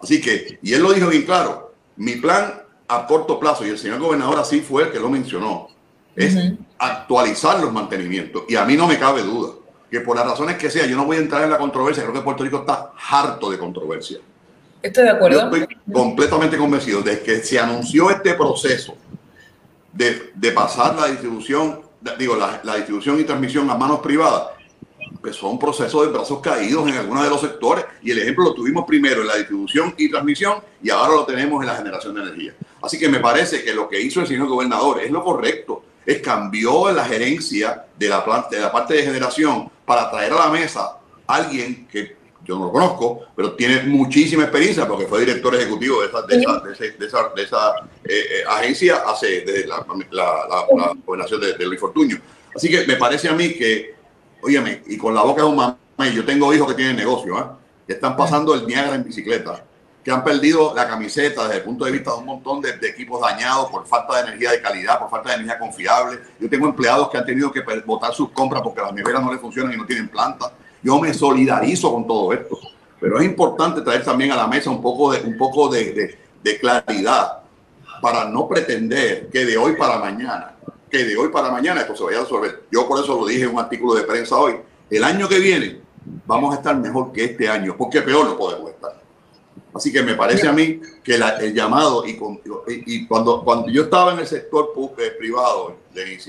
Así 0.00 0.20
que, 0.20 0.58
y 0.62 0.74
él 0.74 0.82
lo 0.82 0.92
dijo 0.92 1.08
bien 1.08 1.22
claro, 1.22 1.74
mi 1.96 2.16
plan 2.16 2.63
a 2.88 3.06
corto 3.06 3.38
plazo, 3.38 3.66
y 3.66 3.70
el 3.70 3.78
señor 3.78 4.00
gobernador 4.00 4.38
así 4.38 4.60
fue 4.60 4.84
el 4.84 4.92
que 4.92 5.00
lo 5.00 5.08
mencionó, 5.08 5.68
es 6.14 6.34
uh 6.34 6.38
-huh. 6.38 6.58
actualizar 6.78 7.60
los 7.60 7.72
mantenimientos. 7.72 8.44
Y 8.48 8.56
a 8.56 8.64
mí 8.64 8.76
no 8.76 8.86
me 8.86 8.98
cabe 8.98 9.22
duda 9.22 9.54
que 9.90 10.00
por 10.00 10.16
las 10.16 10.26
razones 10.26 10.56
que 10.56 10.70
sea, 10.70 10.86
yo 10.86 10.96
no 10.96 11.04
voy 11.04 11.16
a 11.16 11.20
entrar 11.20 11.42
en 11.44 11.50
la 11.50 11.58
controversia, 11.58 12.02
creo 12.02 12.14
que 12.14 12.20
Puerto 12.20 12.44
Rico 12.44 12.58
está 12.58 12.92
harto 13.10 13.50
de 13.50 13.58
controversia. 13.58 14.18
Estoy 14.82 15.04
de 15.04 15.10
acuerdo. 15.10 15.50
Yo 15.50 15.56
estoy 15.56 15.76
completamente 15.90 16.58
convencido 16.58 17.00
de 17.00 17.22
que 17.22 17.38
se 17.38 17.58
anunció 17.58 18.10
este 18.10 18.34
proceso 18.34 18.94
de, 19.92 20.32
de 20.34 20.52
pasar 20.52 20.94
la 20.96 21.06
distribución, 21.06 21.80
digo, 22.18 22.36
la, 22.36 22.60
la, 22.64 22.76
distribución 22.76 23.18
y 23.20 23.24
transmisión 23.24 23.70
a 23.70 23.76
manos 23.76 24.00
privadas, 24.00 24.48
empezó 25.24 25.48
un 25.48 25.58
proceso 25.58 26.02
de 26.02 26.12
brazos 26.12 26.40
caídos 26.40 26.86
en 26.86 26.96
algunos 26.96 27.24
de 27.24 27.30
los 27.30 27.40
sectores 27.40 27.86
y 28.02 28.10
el 28.10 28.18
ejemplo 28.18 28.44
lo 28.44 28.54
tuvimos 28.54 28.84
primero 28.84 29.22
en 29.22 29.28
la 29.28 29.36
distribución 29.36 29.94
y 29.96 30.10
transmisión 30.10 30.58
y 30.82 30.90
ahora 30.90 31.14
lo 31.14 31.24
tenemos 31.24 31.62
en 31.62 31.66
la 31.66 31.76
generación 31.76 32.14
de 32.14 32.22
energía. 32.22 32.54
Así 32.82 32.98
que 32.98 33.08
me 33.08 33.20
parece 33.20 33.64
que 33.64 33.72
lo 33.72 33.88
que 33.88 33.98
hizo 33.98 34.20
el 34.20 34.26
señor 34.26 34.48
gobernador 34.48 35.00
es 35.00 35.10
lo 35.10 35.24
correcto. 35.24 35.82
Es 36.04 36.20
cambió 36.20 36.92
la 36.92 37.06
gerencia 37.06 37.86
de 37.98 38.08
la, 38.10 38.46
de 38.50 38.60
la 38.60 38.70
parte 38.70 38.94
de 38.94 39.02
generación 39.02 39.70
para 39.86 40.10
traer 40.10 40.34
a 40.34 40.40
la 40.40 40.48
mesa 40.50 40.98
a 41.26 41.34
alguien 41.34 41.88
que 41.90 42.16
yo 42.44 42.58
no 42.58 42.66
lo 42.66 42.72
conozco, 42.72 43.22
pero 43.34 43.54
tiene 43.54 43.82
muchísima 43.84 44.42
experiencia 44.42 44.86
porque 44.86 45.06
fue 45.06 45.20
director 45.20 45.54
ejecutivo 45.54 46.02
de 46.02 46.08
esa, 46.08 46.20
de 46.20 46.36
esa, 47.06 47.32
de 47.34 47.42
esa, 47.42 47.70
eh, 48.04 48.10
eh, 48.10 48.44
agencia 48.46 48.96
hace 49.06 49.40
desde 49.40 49.66
la, 49.66 49.86
gobernación 51.06 51.40
de, 51.40 51.64
Luis 51.64 51.80
Fortuño. 51.80 52.20
Así 52.54 52.68
que 52.68 52.86
me 52.86 52.96
parece 52.96 53.30
a 53.30 53.32
mí 53.32 53.54
que, 53.54 53.93
óyeme, 54.44 54.82
y 54.86 54.96
con 54.96 55.14
la 55.14 55.22
boca 55.22 55.42
de 55.42 55.48
un 55.48 55.56
mamá, 55.56 55.76
yo 56.12 56.24
tengo 56.24 56.52
hijos 56.52 56.68
que 56.68 56.74
tienen 56.74 56.96
negocio, 56.96 57.38
¿eh? 57.38 57.44
que 57.86 57.94
están 57.94 58.16
pasando 58.16 58.54
el 58.54 58.66
Niagara 58.66 58.96
en 58.96 59.04
bicicleta 59.04 59.64
que 60.04 60.10
han 60.10 60.22
perdido 60.22 60.74
la 60.74 60.86
camiseta 60.86 61.44
desde 61.44 61.56
el 61.56 61.62
punto 61.62 61.86
de 61.86 61.92
vista 61.92 62.10
de 62.10 62.18
un 62.18 62.26
montón 62.26 62.60
de, 62.60 62.70
equipos 62.82 63.22
dañados 63.22 63.70
por 63.70 63.86
falta 63.86 64.16
de 64.16 64.28
energía 64.28 64.50
de 64.50 64.60
calidad, 64.60 64.98
por 64.98 65.08
falta 65.08 65.30
de 65.30 65.36
energía 65.36 65.58
confiable. 65.58 66.20
Yo 66.38 66.48
tengo 66.50 66.66
empleados 66.66 67.08
que 67.08 67.16
han 67.16 67.24
tenido 67.24 67.50
que 67.50 67.62
botar 67.86 68.12
sus 68.12 68.28
compras 68.30 68.60
porque 68.60 68.82
las 68.82 68.92
neveras 68.92 69.22
no 69.24 69.32
les 69.32 69.40
funcionan 69.40 69.72
y 69.72 69.78
no 69.78 69.86
tienen 69.86 70.08
planta. 70.08 70.52
Yo 70.82 71.00
me 71.00 71.14
solidarizo 71.14 71.90
con 71.90 72.06
todo 72.06 72.34
esto, 72.34 72.58
pero 73.00 73.18
es 73.18 73.24
importante 73.24 73.80
traer 73.80 74.04
también 74.04 74.30
a 74.32 74.36
la 74.36 74.46
mesa 74.46 74.68
un 74.68 74.82
poco 74.82 75.10
de, 75.10 75.20
un 75.20 75.38
poco 75.38 75.70
de, 75.70 76.18
de 76.42 76.58
claridad 76.58 77.38
para 78.02 78.26
no 78.26 78.46
pretender 78.46 79.30
que 79.30 79.46
de 79.46 79.56
hoy 79.56 79.74
para 79.76 79.96
mañana, 79.98 80.54
que 80.94 81.04
de 81.04 81.16
hoy 81.16 81.28
para 81.28 81.50
mañana 81.50 81.80
esto 81.80 81.96
se 81.96 82.04
vaya 82.04 82.18
a 82.18 82.22
resolver. 82.22 82.66
Yo 82.70 82.86
por 82.86 83.02
eso 83.02 83.18
lo 83.18 83.26
dije 83.26 83.42
en 83.42 83.50
un 83.50 83.58
artículo 83.58 83.94
de 83.94 84.04
prensa 84.04 84.36
hoy. 84.36 84.54
El 84.88 85.02
año 85.02 85.28
que 85.28 85.40
viene 85.40 85.80
vamos 86.24 86.54
a 86.54 86.58
estar 86.58 86.76
mejor 86.76 87.10
que 87.10 87.24
este 87.24 87.48
año, 87.48 87.74
porque 87.76 88.00
peor 88.00 88.26
no 88.26 88.38
podemos 88.38 88.70
estar. 88.70 89.02
Así 89.74 89.92
que 89.92 90.04
me 90.04 90.14
parece 90.14 90.46
a 90.46 90.52
mí 90.52 90.80
que 91.02 91.16
el 91.16 91.52
llamado, 91.52 92.06
y, 92.06 92.16
y, 92.86 93.06
cuando, 93.08 93.42
cuando 93.42 93.68
yo 93.70 93.82
estaba 93.82 94.12
en 94.12 94.20
el 94.20 94.26
sector 94.28 94.72
eh, 94.98 95.10
privado, 95.18 95.76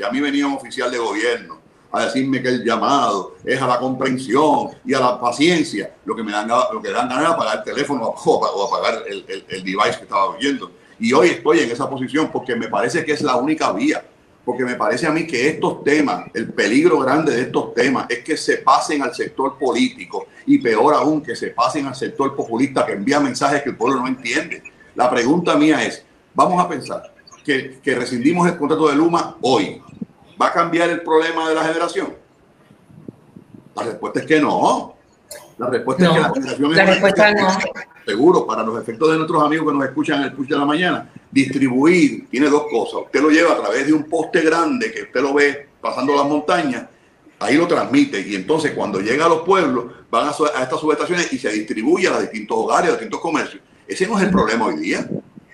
a 0.03 0.11
mí 0.11 0.20
venía 0.20 0.47
un 0.47 0.53
oficial 0.53 0.89
de 0.89 0.97
gobierno 0.97 1.59
a 1.91 2.05
decirme 2.05 2.41
que 2.41 2.49
el 2.49 2.66
llamado 2.66 3.36
es 3.45 3.61
a 3.61 3.68
la 3.68 3.78
comprensión 3.78 4.72
y 4.84 4.95
a 4.95 4.99
la 4.99 5.22
paciencia, 5.22 5.95
lo 6.05 6.16
que 6.16 6.24
me 6.24 6.32
dan, 6.32 6.47
lo 6.47 6.82
que 6.82 6.89
dan 6.89 7.07
ganas 7.07 7.28
de 7.28 7.34
apagar 7.36 7.57
el 7.59 7.63
teléfono 7.63 8.16
o, 8.26 8.66
apagar 8.66 9.03
el, 9.07 9.24
el, 9.28 9.45
el 9.47 9.63
device 9.63 9.97
que 9.97 10.03
estaba 10.05 10.26
oyendo. 10.26 10.72
Y 10.99 11.13
hoy 11.13 11.28
estoy 11.28 11.59
en 11.59 11.70
esa 11.70 11.88
posición 11.88 12.32
porque 12.32 12.55
me 12.55 12.68
parece 12.68 13.05
que 13.05 13.11
es 13.11 13.22
la 13.22 13.36
única 13.36 13.72
vía 13.72 14.03
porque 14.46 14.64
me 14.64 14.76
parece 14.76 15.08
a 15.08 15.12
mí 15.12 15.26
que 15.26 15.50
estos 15.50 15.84
temas, 15.84 16.26
el 16.34 16.54
peligro 16.54 17.00
grande 17.00 17.36
de 17.36 17.41
estos 17.41 17.74
temas 17.74 18.06
es 18.08 18.24
que 18.24 18.38
se 18.38 18.58
pasen 18.58 19.02
al 19.02 19.14
sector 19.16 19.58
político 19.58 20.28
y 20.46 20.60
peor 20.60 20.93
aún 20.93 21.22
que 21.22 21.36
se 21.36 21.48
pasen 21.48 21.88
al 21.88 21.96
sector 21.96 22.36
populista 22.36 22.86
que 22.86 22.93
envía 22.93 23.20
mensajes 23.20 23.64
que 23.64 23.70
el 23.70 23.76
pueblo 23.76 24.02
no 24.02 24.08
entiende. 24.08 24.62
La 24.93 25.10
pregunta 25.10 25.56
mía 25.56 25.84
es, 25.84 26.06
vamos 26.36 26.64
a 26.64 26.70
pensar 26.70 27.12
que, 27.43 27.80
que 27.82 27.96
rescindimos 27.96 28.48
el 28.48 28.56
contrato 28.58 28.88
de 28.88 28.96
Luma 28.96 29.36
hoy. 29.41 29.82
¿Va 30.39 30.48
a 30.48 30.54
cambiar 30.54 30.89
el 30.89 31.02
problema 31.02 31.50
de 31.50 31.56
la 31.56 31.64
generación? 31.64 32.14
La 33.76 33.84
respuesta 33.84 34.20
es 34.20 34.26
que 34.26 34.39
no. 34.39 34.96
La 35.58 35.70
respuesta 35.70 36.04
es 36.06 36.10
que 36.12 36.20
la 36.20 36.34
generación 36.34 36.76
la 36.76 36.86
respuesta 36.86 37.34
no. 37.34 37.48
Seguro, 38.06 38.46
para 38.46 38.62
los 38.62 38.80
efectos 38.80 39.10
de 39.10 39.18
nuestros 39.18 39.43
amigos 39.43 39.68
que 39.68 39.78
nos 39.78 39.86
escuchan 39.86 40.20
en 40.20 40.26
el 40.26 40.34
push 40.34 40.48
de 40.48 40.58
la 40.58 40.66
mañana, 40.66 41.10
distribuir 41.36 42.30
tiene 42.30 42.48
dos 42.48 42.68
cosas. 42.72 43.02
Usted 43.08 43.22
lo 43.22 43.30
lleva 43.30 43.52
a 43.52 43.58
través 43.58 43.86
de 43.86 43.92
un 43.92 44.06
poste 44.06 44.40
grande 44.40 44.90
que 44.90 45.02
usted 45.04 45.22
lo 45.22 45.34
ve 45.34 45.68
pasando 45.82 46.16
las 46.16 46.26
montañas, 46.26 46.86
ahí 47.40 47.58
lo 47.58 47.68
transmite 47.68 48.22
y 48.22 48.36
entonces 48.36 48.72
cuando 48.72 49.02
llega 49.02 49.26
a 49.26 49.30
los 49.30 49.42
pueblos 49.42 49.88
van 50.10 50.30
a, 50.30 50.32
estas 50.32 50.80
subestaciones 50.80 51.34
y 51.34 51.38
se 51.38 51.52
distribuye 51.52 52.08
a 52.08 52.12
los 52.12 52.22
distintos 52.22 52.58
hogares, 52.58 52.86
a 52.86 52.92
los 52.92 53.00
distintos 53.02 53.20
comercios. 53.20 53.62
Ese 53.86 54.08
no 54.08 54.18
es 54.18 54.24
el 54.24 54.32
problema 54.32 54.68
hoy 54.68 54.78
día. 54.78 55.10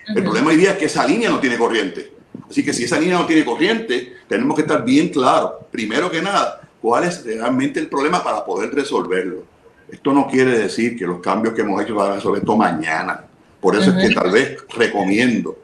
El 0.08 0.24
problema 0.24 0.50
hoy 0.52 0.58
día 0.58 0.72
es 0.72 0.78
que 0.78 0.86
esa 0.86 1.06
línea 1.08 1.32
no 1.32 1.40
tiene 1.40 1.58
corriente. 1.58 2.14
Así 2.48 2.64
que 2.64 2.74
si 2.74 2.84
esa 2.84 3.00
línea 3.00 3.18
no 3.18 3.26
tiene 3.26 3.44
corriente, 3.44 4.18
tenemos 4.28 4.56
que 4.56 4.62
estar 4.62 4.86
bien 4.86 5.10
claros, 5.10 5.54
primero 5.72 6.12
que 6.12 6.22
nada, 6.22 6.62
cuál 6.80 7.06
es 7.06 7.26
realmente 7.26 7.80
el 7.80 7.88
problema 7.88 8.24
para 8.24 8.46
poder 8.46 8.72
resolverlo. 8.72 9.44
Esto 9.90 10.14
no 10.14 10.28
quiere 10.28 10.60
decir 10.60 10.96
que 10.96 11.08
los 11.08 11.20
cambios 11.20 11.56
que 11.56 11.62
hemos 11.62 11.82
hecho 11.82 11.96
van 11.96 12.12
a 12.12 12.16
resolver 12.16 12.42
esto 12.42 12.56
mañana. 12.56 13.26
Por 13.60 13.76
eso 13.76 13.92
es 13.92 14.08
que 14.08 14.14
tal 14.14 14.32
vez 14.32 14.58
recomiendo, 14.76 15.58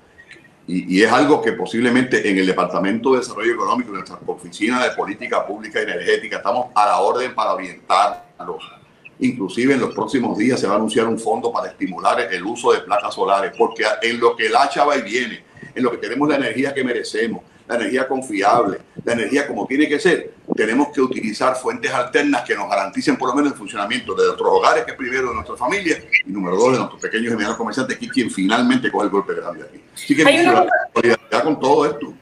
y, 0.67 1.01
es 1.01 1.11
algo 1.11 1.41
que 1.41 1.53
posiblemente 1.53 2.29
en 2.29 2.37
el 2.37 2.45
Departamento 2.45 3.13
de 3.13 3.19
Desarrollo 3.19 3.53
Económico, 3.53 3.89
en 3.89 3.95
nuestra 3.95 4.19
Oficina 4.25 4.83
de 4.83 4.95
Política 4.95 5.47
Pública 5.47 5.79
y 5.79 5.83
Energética, 5.83 6.37
estamos 6.37 6.67
a 6.75 6.85
la 6.85 6.99
orden 6.99 7.33
para 7.33 7.53
orientarlos. 7.53 8.63
Inclusive 9.19 9.73
en 9.73 9.79
los 9.79 9.95
próximos 9.95 10.37
días 10.37 10.59
se 10.59 10.67
va 10.67 10.73
a 10.73 10.75
anunciar 10.75 11.07
un 11.07 11.17
fondo 11.17 11.51
para 11.51 11.69
estimular 11.69 12.19
el 12.19 12.43
uso 12.43 12.73
de 12.73 12.79
placas 12.79 13.15
solares, 13.15 13.53
porque 13.57 13.85
en 14.01 14.19
lo 14.19 14.35
que 14.35 14.47
el 14.47 14.55
hacha 14.55 14.83
va 14.83 14.97
y 14.97 15.03
viene, 15.03 15.43
en 15.73 15.83
lo 15.83 15.89
que 15.89 15.97
tenemos 15.97 16.27
la 16.27 16.35
energía 16.35 16.73
que 16.73 16.83
merecemos, 16.83 17.43
la 17.67 17.75
energía 17.75 18.07
confiable, 18.07 18.79
la 19.03 19.13
energía 19.13 19.47
como 19.47 19.65
tiene 19.67 19.87
que 19.87 19.99
ser, 19.99 20.33
tenemos 20.55 20.89
que 20.89 21.01
utilizar 21.01 21.55
fuentes 21.55 21.91
alternas 21.91 22.43
que 22.43 22.55
nos 22.55 22.69
garanticen 22.69 23.17
por 23.17 23.29
lo 23.29 23.35
menos 23.35 23.51
el 23.51 23.57
funcionamiento 23.57 24.15
de 24.15 24.25
nuestros 24.25 24.49
hogares, 24.49 24.85
que 24.85 24.91
es 24.91 24.97
primero 24.97 25.29
de 25.29 25.35
nuestra 25.35 25.55
familia, 25.55 26.01
y 26.25 26.31
número 26.31 26.55
dos, 26.55 26.71
de 26.71 26.77
nuestros 26.79 27.01
pequeños 27.01 27.33
y 27.33 27.35
medianos 27.35 27.57
comerciantes, 27.57 27.97
que 27.97 28.05
es 28.05 28.11
quien 28.11 28.31
finalmente 28.31 28.91
coge 28.91 29.05
el 29.05 29.11
golpe 29.11 29.33
grande 29.33 29.63
aquí. 29.63 29.81
Así 29.93 30.15
que 30.15 30.23
solidaridad 30.23 31.43
con 31.43 31.59
todo 31.59 31.85
esto. 31.85 32.13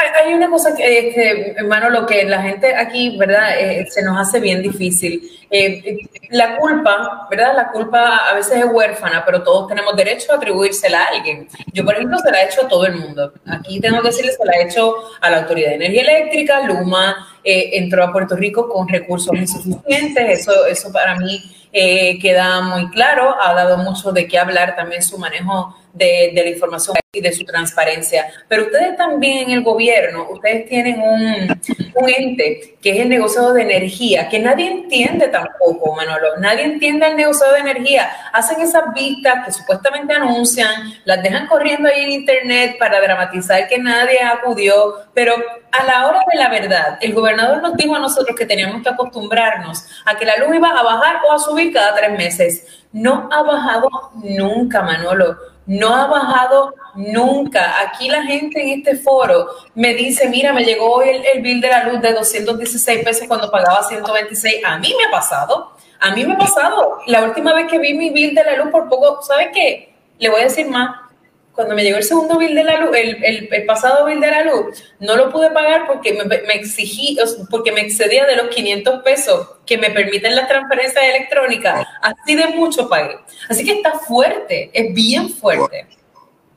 Hay, 0.00 0.32
una 0.32 0.48
cosa 0.48 0.74
que, 0.74 1.12
que, 1.14 1.54
hermano, 1.56 1.90
lo 1.90 2.06
que 2.06 2.24
la 2.24 2.42
gente 2.42 2.74
aquí, 2.74 3.16
¿verdad? 3.18 3.58
Eh, 3.58 3.86
se 3.90 4.02
nos 4.02 4.18
hace 4.18 4.40
bien 4.40 4.62
difícil. 4.62 5.30
Eh, 5.50 5.98
la 6.30 6.56
culpa, 6.56 7.26
¿verdad? 7.30 7.54
La 7.54 7.70
culpa 7.70 8.16
a 8.30 8.34
veces 8.34 8.58
es 8.58 8.64
huérfana, 8.64 9.24
pero 9.24 9.42
todos 9.42 9.68
tenemos 9.68 9.94
derecho 9.96 10.32
a 10.32 10.36
atribuírsela 10.36 11.02
a 11.02 11.06
alguien. 11.06 11.48
Yo, 11.72 11.84
por 11.84 11.94
ejemplo, 11.94 12.18
se 12.18 12.30
la 12.30 12.42
he 12.42 12.46
hecho 12.46 12.64
a 12.64 12.68
todo 12.68 12.86
el 12.86 12.96
mundo. 12.96 13.32
Aquí 13.46 13.80
tengo 13.80 14.00
que 14.00 14.08
decirles, 14.08 14.36
se 14.36 14.44
la 14.44 14.52
he 14.52 14.64
hecho 14.64 14.94
a 15.20 15.28
la 15.28 15.38
Autoridad 15.38 15.70
de 15.70 15.76
Energía 15.76 16.02
Eléctrica, 16.02 16.66
Luma 16.66 17.28
eh, 17.44 17.70
entró 17.74 18.04
a 18.04 18.12
Puerto 18.12 18.36
Rico 18.36 18.68
con 18.68 18.88
recursos 18.88 19.34
insuficientes, 19.34 20.40
eso, 20.40 20.66
eso 20.66 20.92
para 20.92 21.16
mí 21.16 21.56
queda 21.72 22.62
muy 22.62 22.90
claro, 22.90 23.36
ha 23.40 23.54
dado 23.54 23.78
mucho 23.78 24.10
de 24.10 24.26
qué 24.26 24.38
hablar 24.38 24.74
también 24.74 25.02
su 25.02 25.18
manejo 25.18 25.76
de, 25.92 26.32
de, 26.34 26.42
la 26.42 26.50
información 26.50 26.96
y 27.12 27.20
de 27.20 27.32
su 27.32 27.44
transparencia. 27.44 28.26
Pero 28.48 28.66
ustedes 28.66 28.96
también 28.96 29.48
en 29.48 29.50
el 29.50 29.62
gobierno, 29.62 30.28
ustedes 30.30 30.68
tienen 30.68 31.00
un, 31.00 31.60
un 31.94 32.08
ente 32.08 32.76
que 32.80 32.90
es 32.90 33.00
el 33.00 33.08
negocio 33.08 33.52
de 33.52 33.62
energía, 33.62 34.28
que 34.28 34.38
nadie 34.38 34.70
entiende 34.70 35.28
tampoco, 35.28 35.94
Manolo. 35.94 36.36
Nadie 36.38 36.64
entiende 36.64 37.08
el 37.08 37.16
negocio 37.16 37.50
de 37.52 37.58
energía. 37.58 38.10
Hacen 38.32 38.60
esas 38.60 38.94
vistas 38.94 39.44
que 39.44 39.52
supuestamente 39.52 40.14
anuncian, 40.14 40.94
las 41.04 41.22
dejan 41.22 41.48
corriendo 41.48 41.88
ahí 41.88 42.04
en 42.04 42.10
internet 42.12 42.76
para 42.78 43.00
dramatizar 43.00 43.66
que 43.68 43.78
nadie 43.78 44.20
acudió, 44.22 44.94
pero 45.12 45.34
a 45.72 45.84
la 45.84 46.06
hora 46.06 46.20
de 46.30 46.38
la 46.38 46.48
verdad, 46.48 46.98
el 47.00 47.12
gobernador 47.12 47.60
nos 47.60 47.76
dijo 47.76 47.96
a 47.96 47.98
nosotros 47.98 48.36
que 48.36 48.46
teníamos 48.46 48.82
que 48.82 48.88
acostumbrarnos 48.88 49.84
a 50.04 50.16
que 50.16 50.24
la 50.24 50.36
luz 50.36 50.54
iba 50.54 50.70
a 50.70 50.82
bajar 50.82 51.16
o 51.28 51.32
a 51.32 51.38
subir 51.38 51.72
cada 51.72 51.94
tres 51.94 52.16
meses. 52.16 52.84
No 52.92 53.28
ha 53.32 53.42
bajado 53.42 53.88
nunca, 54.22 54.82
Manolo 54.82 55.49
no 55.66 55.94
ha 55.94 56.06
bajado 56.06 56.74
nunca. 56.94 57.80
Aquí 57.80 58.08
la 58.08 58.22
gente 58.22 58.60
en 58.60 58.80
este 58.80 58.96
foro 58.96 59.48
me 59.74 59.94
dice, 59.94 60.28
mira, 60.28 60.52
me 60.52 60.64
llegó 60.64 60.94
hoy 60.94 61.08
el, 61.32 61.42
bill 61.42 61.60
de 61.60 61.68
la 61.68 61.84
luz 61.84 62.00
de 62.00 62.12
216 62.12 63.04
pesos 63.04 63.28
cuando 63.28 63.50
pagaba 63.50 63.82
126. 63.82 64.64
A 64.64 64.78
mí 64.78 64.94
me 64.96 65.04
ha 65.04 65.10
pasado, 65.10 65.72
a 65.98 66.10
mí 66.12 66.24
me 66.24 66.34
ha 66.34 66.38
pasado. 66.38 66.98
La 67.06 67.24
última 67.24 67.52
vez 67.52 67.66
que 67.70 67.78
vi 67.78 67.94
mi 67.94 68.10
bill 68.10 68.34
de 68.34 68.44
la 68.44 68.56
luz 68.56 68.70
por 68.70 68.88
poco, 68.88 69.22
¿sabe 69.22 69.50
qué? 69.52 69.94
Le 70.18 70.28
voy 70.28 70.40
a 70.40 70.44
decir 70.44 70.68
más 70.68 71.09
cuando 71.54 71.74
me 71.74 71.82
llegó 71.82 71.98
el 71.98 72.04
segundo 72.04 72.38
bill 72.38 72.54
de 72.54 72.64
la 72.64 72.80
luz, 72.80 72.90
el, 72.94 73.48
pasado 73.66 74.06
bill 74.06 74.20
de 74.20 74.30
la 74.30 74.44
luz, 74.44 74.82
no 74.98 75.16
lo 75.16 75.30
pude 75.30 75.50
pagar 75.50 75.86
porque 75.86 76.14
me, 76.14 76.24
me, 76.24 76.54
exigí, 76.54 77.18
porque 77.50 77.72
me 77.72 77.82
excedía 77.82 78.24
de 78.26 78.36
los 78.36 78.48
500 78.48 79.02
pesos 79.02 79.48
que 79.66 79.76
me 79.76 79.90
permiten 79.90 80.34
las 80.34 80.48
transferencias 80.48 81.04
electrónicas. 81.04 81.86
Así 82.00 82.34
de 82.34 82.48
mucho 82.48 82.88
pagué. 82.88 83.18
Así 83.48 83.64
que 83.64 83.72
está 83.72 83.98
fuerte, 83.98 84.70
es 84.72 84.94
bien 84.94 85.28
fuerte. 85.28 85.86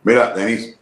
Mira, 0.04 0.32
Denise, 0.32 0.78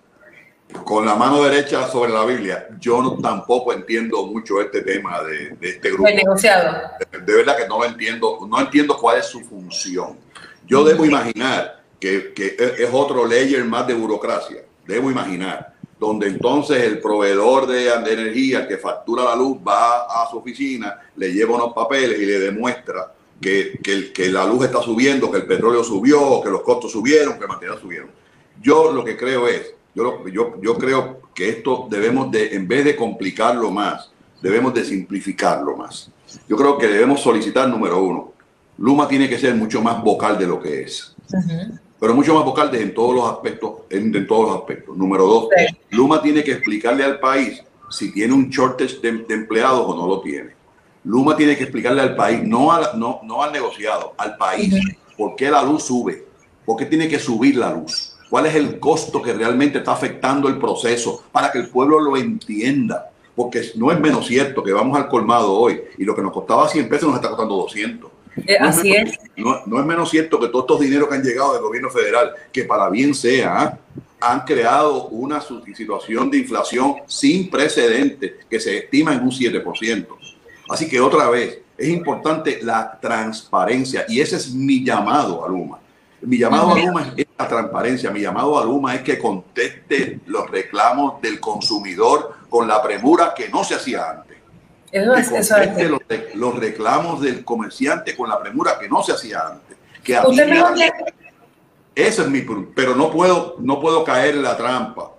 con 0.83 1.05
la 1.05 1.15
mano 1.15 1.43
derecha 1.43 1.87
sobre 1.87 2.11
la 2.11 2.25
Biblia, 2.25 2.67
yo 2.79 3.01
no, 3.01 3.17
tampoco 3.17 3.73
entiendo 3.73 4.25
mucho 4.27 4.61
este 4.61 4.81
tema 4.81 5.21
de, 5.23 5.55
este 5.61 5.89
grupo. 5.89 6.07
El 6.07 6.15
negociado. 6.15 6.91
De, 7.11 7.19
de 7.19 7.35
verdad 7.35 7.57
que 7.57 7.67
no 7.67 7.79
lo 7.79 7.85
entiendo, 7.85 8.39
no 8.47 8.59
entiendo 8.59 8.97
cuál 8.97 9.19
es 9.19 9.25
su 9.25 9.41
función. 9.41 10.17
Yo 10.65 10.83
debo 10.83 11.05
imaginar 11.05 11.80
que, 12.01 12.55
es 12.57 12.89
otro 12.91 13.25
layer 13.25 13.63
más 13.63 13.87
de 13.87 13.93
burocracia, 13.93 14.63
debo 14.85 15.11
imaginar, 15.11 15.75
donde 15.99 16.27
entonces 16.27 16.83
el 16.83 16.99
proveedor 16.99 17.67
de, 17.67 17.89
energía 17.89 18.67
que 18.67 18.77
factura 18.77 19.23
la 19.23 19.35
luz 19.35 19.57
va 19.65 20.05
a 20.05 20.29
su 20.29 20.39
oficina, 20.39 20.99
le 21.15 21.31
lleva 21.31 21.55
unos 21.55 21.73
papeles 21.73 22.19
y 22.19 22.25
le 22.25 22.39
demuestra 22.39 23.13
que, 23.39 23.79
que, 24.13 24.29
la 24.29 24.45
luz 24.45 24.65
está 24.65 24.81
subiendo, 24.81 25.31
que 25.31 25.37
el 25.37 25.45
petróleo 25.45 25.83
subió, 25.83 26.41
que 26.41 26.49
los 26.49 26.61
costos 26.61 26.91
subieron, 26.91 27.37
que 27.37 27.43
el 27.43 27.49
material 27.49 27.79
subieron. 27.79 28.09
Yo 28.61 28.91
lo 28.91 29.03
que 29.03 29.15
creo 29.15 29.47
es, 29.47 29.73
yo, 29.93 30.27
yo, 30.27 30.59
yo 30.61 30.77
creo 30.77 31.21
que 31.35 31.49
esto 31.49 31.87
debemos 31.89 32.31
de, 32.31 32.55
en 32.55 32.67
vez 32.67 32.83
de 32.83 32.95
complicarlo 32.95 33.69
más, 33.69 34.11
debemos 34.41 34.73
de 34.73 34.83
simplificarlo 34.83 35.77
más. 35.77 36.09
Yo 36.47 36.55
creo 36.55 36.77
que 36.77 36.87
debemos 36.87 37.21
solicitar, 37.21 37.67
número 37.67 38.01
uno, 38.01 38.33
Luma 38.77 39.07
tiene 39.07 39.29
que 39.29 39.37
ser 39.37 39.53
mucho 39.53 39.81
más 39.81 40.01
vocal 40.03 40.39
de 40.39 40.47
lo 40.47 40.59
que 40.59 40.81
es. 40.81 41.15
Pero 42.01 42.15
mucho 42.15 42.33
más 42.33 42.43
vocal 42.43 42.73
en 42.73 42.95
todos 42.95 43.13
los 43.13 43.29
aspectos, 43.29 43.73
en, 43.91 44.25
todos 44.25 44.47
los 44.47 44.57
aspectos. 44.57 44.97
Número 44.97 45.23
dos, 45.23 45.49
Luma 45.91 46.19
tiene 46.19 46.43
que 46.43 46.53
explicarle 46.53 47.03
al 47.03 47.19
país 47.19 47.61
si 47.91 48.11
tiene 48.11 48.33
un 48.33 48.49
shortage 48.49 48.97
de, 49.01 49.23
empleados 49.31 49.85
o 49.85 49.95
no 49.95 50.07
lo 50.07 50.19
tiene. 50.19 50.49
Luma 51.03 51.37
tiene 51.37 51.55
que 51.55 51.61
explicarle 51.61 52.01
al 52.01 52.15
país, 52.15 52.41
no, 52.43 52.71
no, 52.95 53.19
no 53.21 53.43
al 53.43 53.51
negociado, 53.51 54.15
al 54.17 54.35
país, 54.35 54.73
por 55.15 55.35
qué 55.35 55.51
la 55.51 55.61
luz 55.61 55.83
sube, 55.83 56.25
por 56.65 56.75
qué 56.75 56.87
tiene 56.87 57.07
que 57.07 57.19
subir 57.19 57.55
la 57.57 57.71
luz, 57.71 58.15
cuál 58.31 58.47
es 58.47 58.55
el 58.55 58.79
costo 58.79 59.21
que 59.21 59.33
realmente 59.33 59.77
está 59.77 59.91
afectando 59.91 60.47
el 60.47 60.57
proceso 60.57 61.25
para 61.31 61.51
que 61.51 61.59
el 61.59 61.69
pueblo 61.69 61.99
lo 61.99 62.17
entienda. 62.17 63.11
Porque 63.35 63.61
no 63.75 63.91
es 63.91 63.99
menos 63.99 64.25
cierto 64.25 64.63
que 64.63 64.73
vamos 64.73 64.97
al 64.97 65.07
colmado 65.07 65.53
hoy 65.53 65.79
y 65.99 66.03
lo 66.03 66.15
que 66.15 66.23
nos 66.23 66.33
costaba 66.33 66.67
100 66.67 66.89
pesos 66.89 67.09
nos 67.09 67.17
está 67.17 67.29
costando 67.29 67.57
200. 67.57 68.11
Eh, 68.37 68.57
así 68.59 68.93
es. 68.93 69.19
No, 69.35 69.79
es 69.79 69.85
menos 69.85 70.09
cierto 70.09 70.39
que 70.39 70.47
todos 70.47 70.63
estos 70.63 70.79
dineros 70.79 71.09
que 71.09 71.15
han 71.15 71.23
llegado 71.23 71.53
del 71.53 71.61
gobierno 71.61 71.89
federal, 71.89 72.33
que 72.51 72.63
para 72.63 72.89
bien 72.89 73.13
sea, 73.13 73.59
¿ah? 73.59 73.77
han 74.21 74.41
creado 74.41 75.07
una 75.07 75.41
situación 75.41 76.29
de 76.29 76.37
inflación 76.37 76.95
sin 77.07 77.49
precedentes 77.49 78.33
que 78.49 78.59
se 78.59 78.77
estima 78.77 79.13
en 79.13 79.21
un 79.23 79.31
7%. 79.31 80.07
Así 80.69 80.87
que 80.87 81.01
otra 81.01 81.29
vez, 81.29 81.59
es 81.77 81.89
importante 81.89 82.59
la 82.61 82.99
transparencia 83.01 84.05
y 84.07 84.21
ese 84.21 84.35
es 84.35 84.53
mi 84.53 84.83
llamado 84.85 85.43
a 85.43 85.49
Luma. 85.49 85.79
Mi 86.21 86.37
llamado 86.37 86.73
a 86.73 86.77
Luma 86.77 87.13
es 87.17 87.25
la 87.37 87.47
transparencia, 87.47 88.11
mi 88.11 88.21
llamado 88.21 88.59
a 88.59 88.63
Luma 88.63 88.93
es 88.93 89.01
que 89.01 89.17
conteste 89.17 90.19
los 90.27 90.49
reclamos 90.49 91.19
del 91.21 91.39
consumidor 91.39 92.35
con 92.47 92.67
la 92.67 92.81
premura 92.83 93.33
que 93.35 93.49
no 93.49 93.63
se 93.63 93.73
hacía 93.73 94.11
antes. 94.11 94.30
Eso 94.91 95.15
es, 95.15 95.31
eso 95.31 95.57
es. 95.57 95.89
Los, 95.89 96.01
los, 96.35 96.55
reclamos 96.59 97.21
del 97.21 97.45
comerciante 97.45 98.15
con 98.15 98.29
la 98.29 98.39
premura 98.39 98.77
que 98.79 98.89
no 98.89 99.01
se 99.03 99.13
hacía 99.13 99.47
antes. 99.47 99.77
Que 100.03 100.17
¿Usted 100.25 100.47
me 100.47 100.91
Eso 101.95 102.23
es 102.23 102.29
mi 102.29 102.43
pero 102.75 102.95
no 102.95 103.11
puedo, 103.11 103.55
no 103.59 103.79
puedo 103.79 104.03
caer 104.03 104.35
en 104.35 104.43
la 104.43 104.57
trampa 104.57 105.11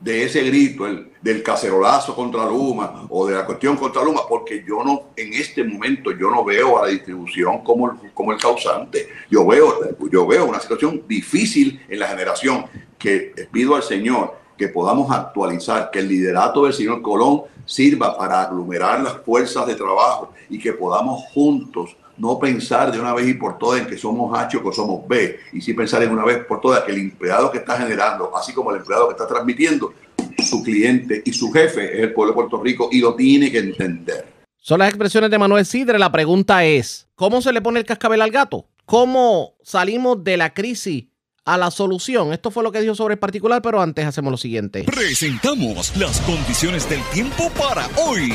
de 0.00 0.24
ese 0.24 0.42
grito, 0.44 0.86
el, 0.86 1.10
del 1.22 1.42
cacerolazo 1.42 2.14
contra 2.14 2.44
Luma 2.44 3.06
o 3.08 3.26
de 3.26 3.34
la 3.34 3.46
cuestión 3.46 3.76
contra 3.76 4.04
Luma, 4.04 4.20
porque 4.28 4.62
yo 4.66 4.84
no, 4.84 5.08
en 5.16 5.32
este 5.32 5.64
momento, 5.64 6.12
yo 6.12 6.30
no 6.30 6.44
veo 6.44 6.78
a 6.78 6.82
la 6.82 6.88
distribución 6.92 7.64
como, 7.64 7.98
como 8.14 8.32
el 8.32 8.38
causante. 8.38 9.08
Yo 9.30 9.46
veo, 9.46 9.96
yo 10.10 10.26
veo 10.26 10.44
una 10.44 10.60
situación 10.60 11.02
difícil 11.08 11.84
en 11.88 11.98
la 11.98 12.08
generación 12.08 12.66
que 12.98 13.48
pido 13.50 13.74
al 13.74 13.82
Señor 13.82 14.46
que 14.56 14.68
podamos 14.68 15.10
actualizar, 15.10 15.90
que 15.90 15.98
el 15.98 16.08
liderato 16.08 16.64
del 16.64 16.72
señor 16.72 17.02
Colón 17.02 17.42
sirva 17.66 18.16
para 18.16 18.42
aglomerar 18.42 19.00
las 19.00 19.18
fuerzas 19.18 19.66
de 19.66 19.74
trabajo 19.74 20.32
y 20.48 20.58
que 20.58 20.72
podamos 20.72 21.24
juntos 21.34 21.96
no 22.16 22.38
pensar 22.38 22.90
de 22.90 22.98
una 22.98 23.12
vez 23.12 23.28
y 23.28 23.34
por 23.34 23.58
todas 23.58 23.82
en 23.82 23.86
que 23.86 23.98
somos 23.98 24.36
H 24.38 24.56
o 24.56 24.62
que 24.62 24.74
somos 24.74 25.06
B, 25.06 25.38
y 25.52 25.60
sí 25.60 25.74
pensar 25.74 26.02
en 26.02 26.10
una 26.10 26.24
vez 26.24 26.44
por 26.46 26.60
todas 26.60 26.82
que 26.84 26.92
el 26.92 26.98
empleado 26.98 27.50
que 27.50 27.58
está 27.58 27.76
generando, 27.76 28.34
así 28.34 28.54
como 28.54 28.70
el 28.70 28.78
empleado 28.78 29.08
que 29.08 29.12
está 29.12 29.26
transmitiendo, 29.26 29.92
su 30.38 30.62
cliente 30.62 31.22
y 31.24 31.32
su 31.32 31.52
jefe 31.52 31.98
es 31.98 32.04
el 32.04 32.14
pueblo 32.14 32.32
de 32.32 32.36
Puerto 32.36 32.62
Rico 32.62 32.88
y 32.90 33.00
lo 33.00 33.14
tiene 33.14 33.50
que 33.50 33.58
entender. 33.58 34.26
Son 34.56 34.78
las 34.78 34.88
expresiones 34.88 35.30
de 35.30 35.38
Manuel 35.38 35.64
Sidre. 35.66 35.98
La 35.98 36.10
pregunta 36.10 36.64
es, 36.64 37.06
¿cómo 37.14 37.40
se 37.40 37.52
le 37.52 37.60
pone 37.60 37.80
el 37.80 37.86
cascabel 37.86 38.22
al 38.22 38.30
gato? 38.30 38.66
¿Cómo 38.84 39.54
salimos 39.62 40.22
de 40.24 40.36
la 40.36 40.54
crisis 40.54 41.04
a 41.46 41.56
la 41.56 41.70
solución. 41.70 42.34
Esto 42.34 42.50
fue 42.50 42.62
lo 42.62 42.70
que 42.70 42.82
dijo 42.82 42.94
sobre 42.94 43.14
el 43.14 43.18
particular, 43.18 43.62
pero 43.62 43.80
antes 43.80 44.04
hacemos 44.04 44.30
lo 44.30 44.36
siguiente. 44.36 44.84
Presentamos 44.84 45.96
las 45.96 46.20
condiciones 46.20 46.86
del 46.90 47.00
tiempo 47.14 47.50
para 47.58 47.88
hoy. 47.96 48.34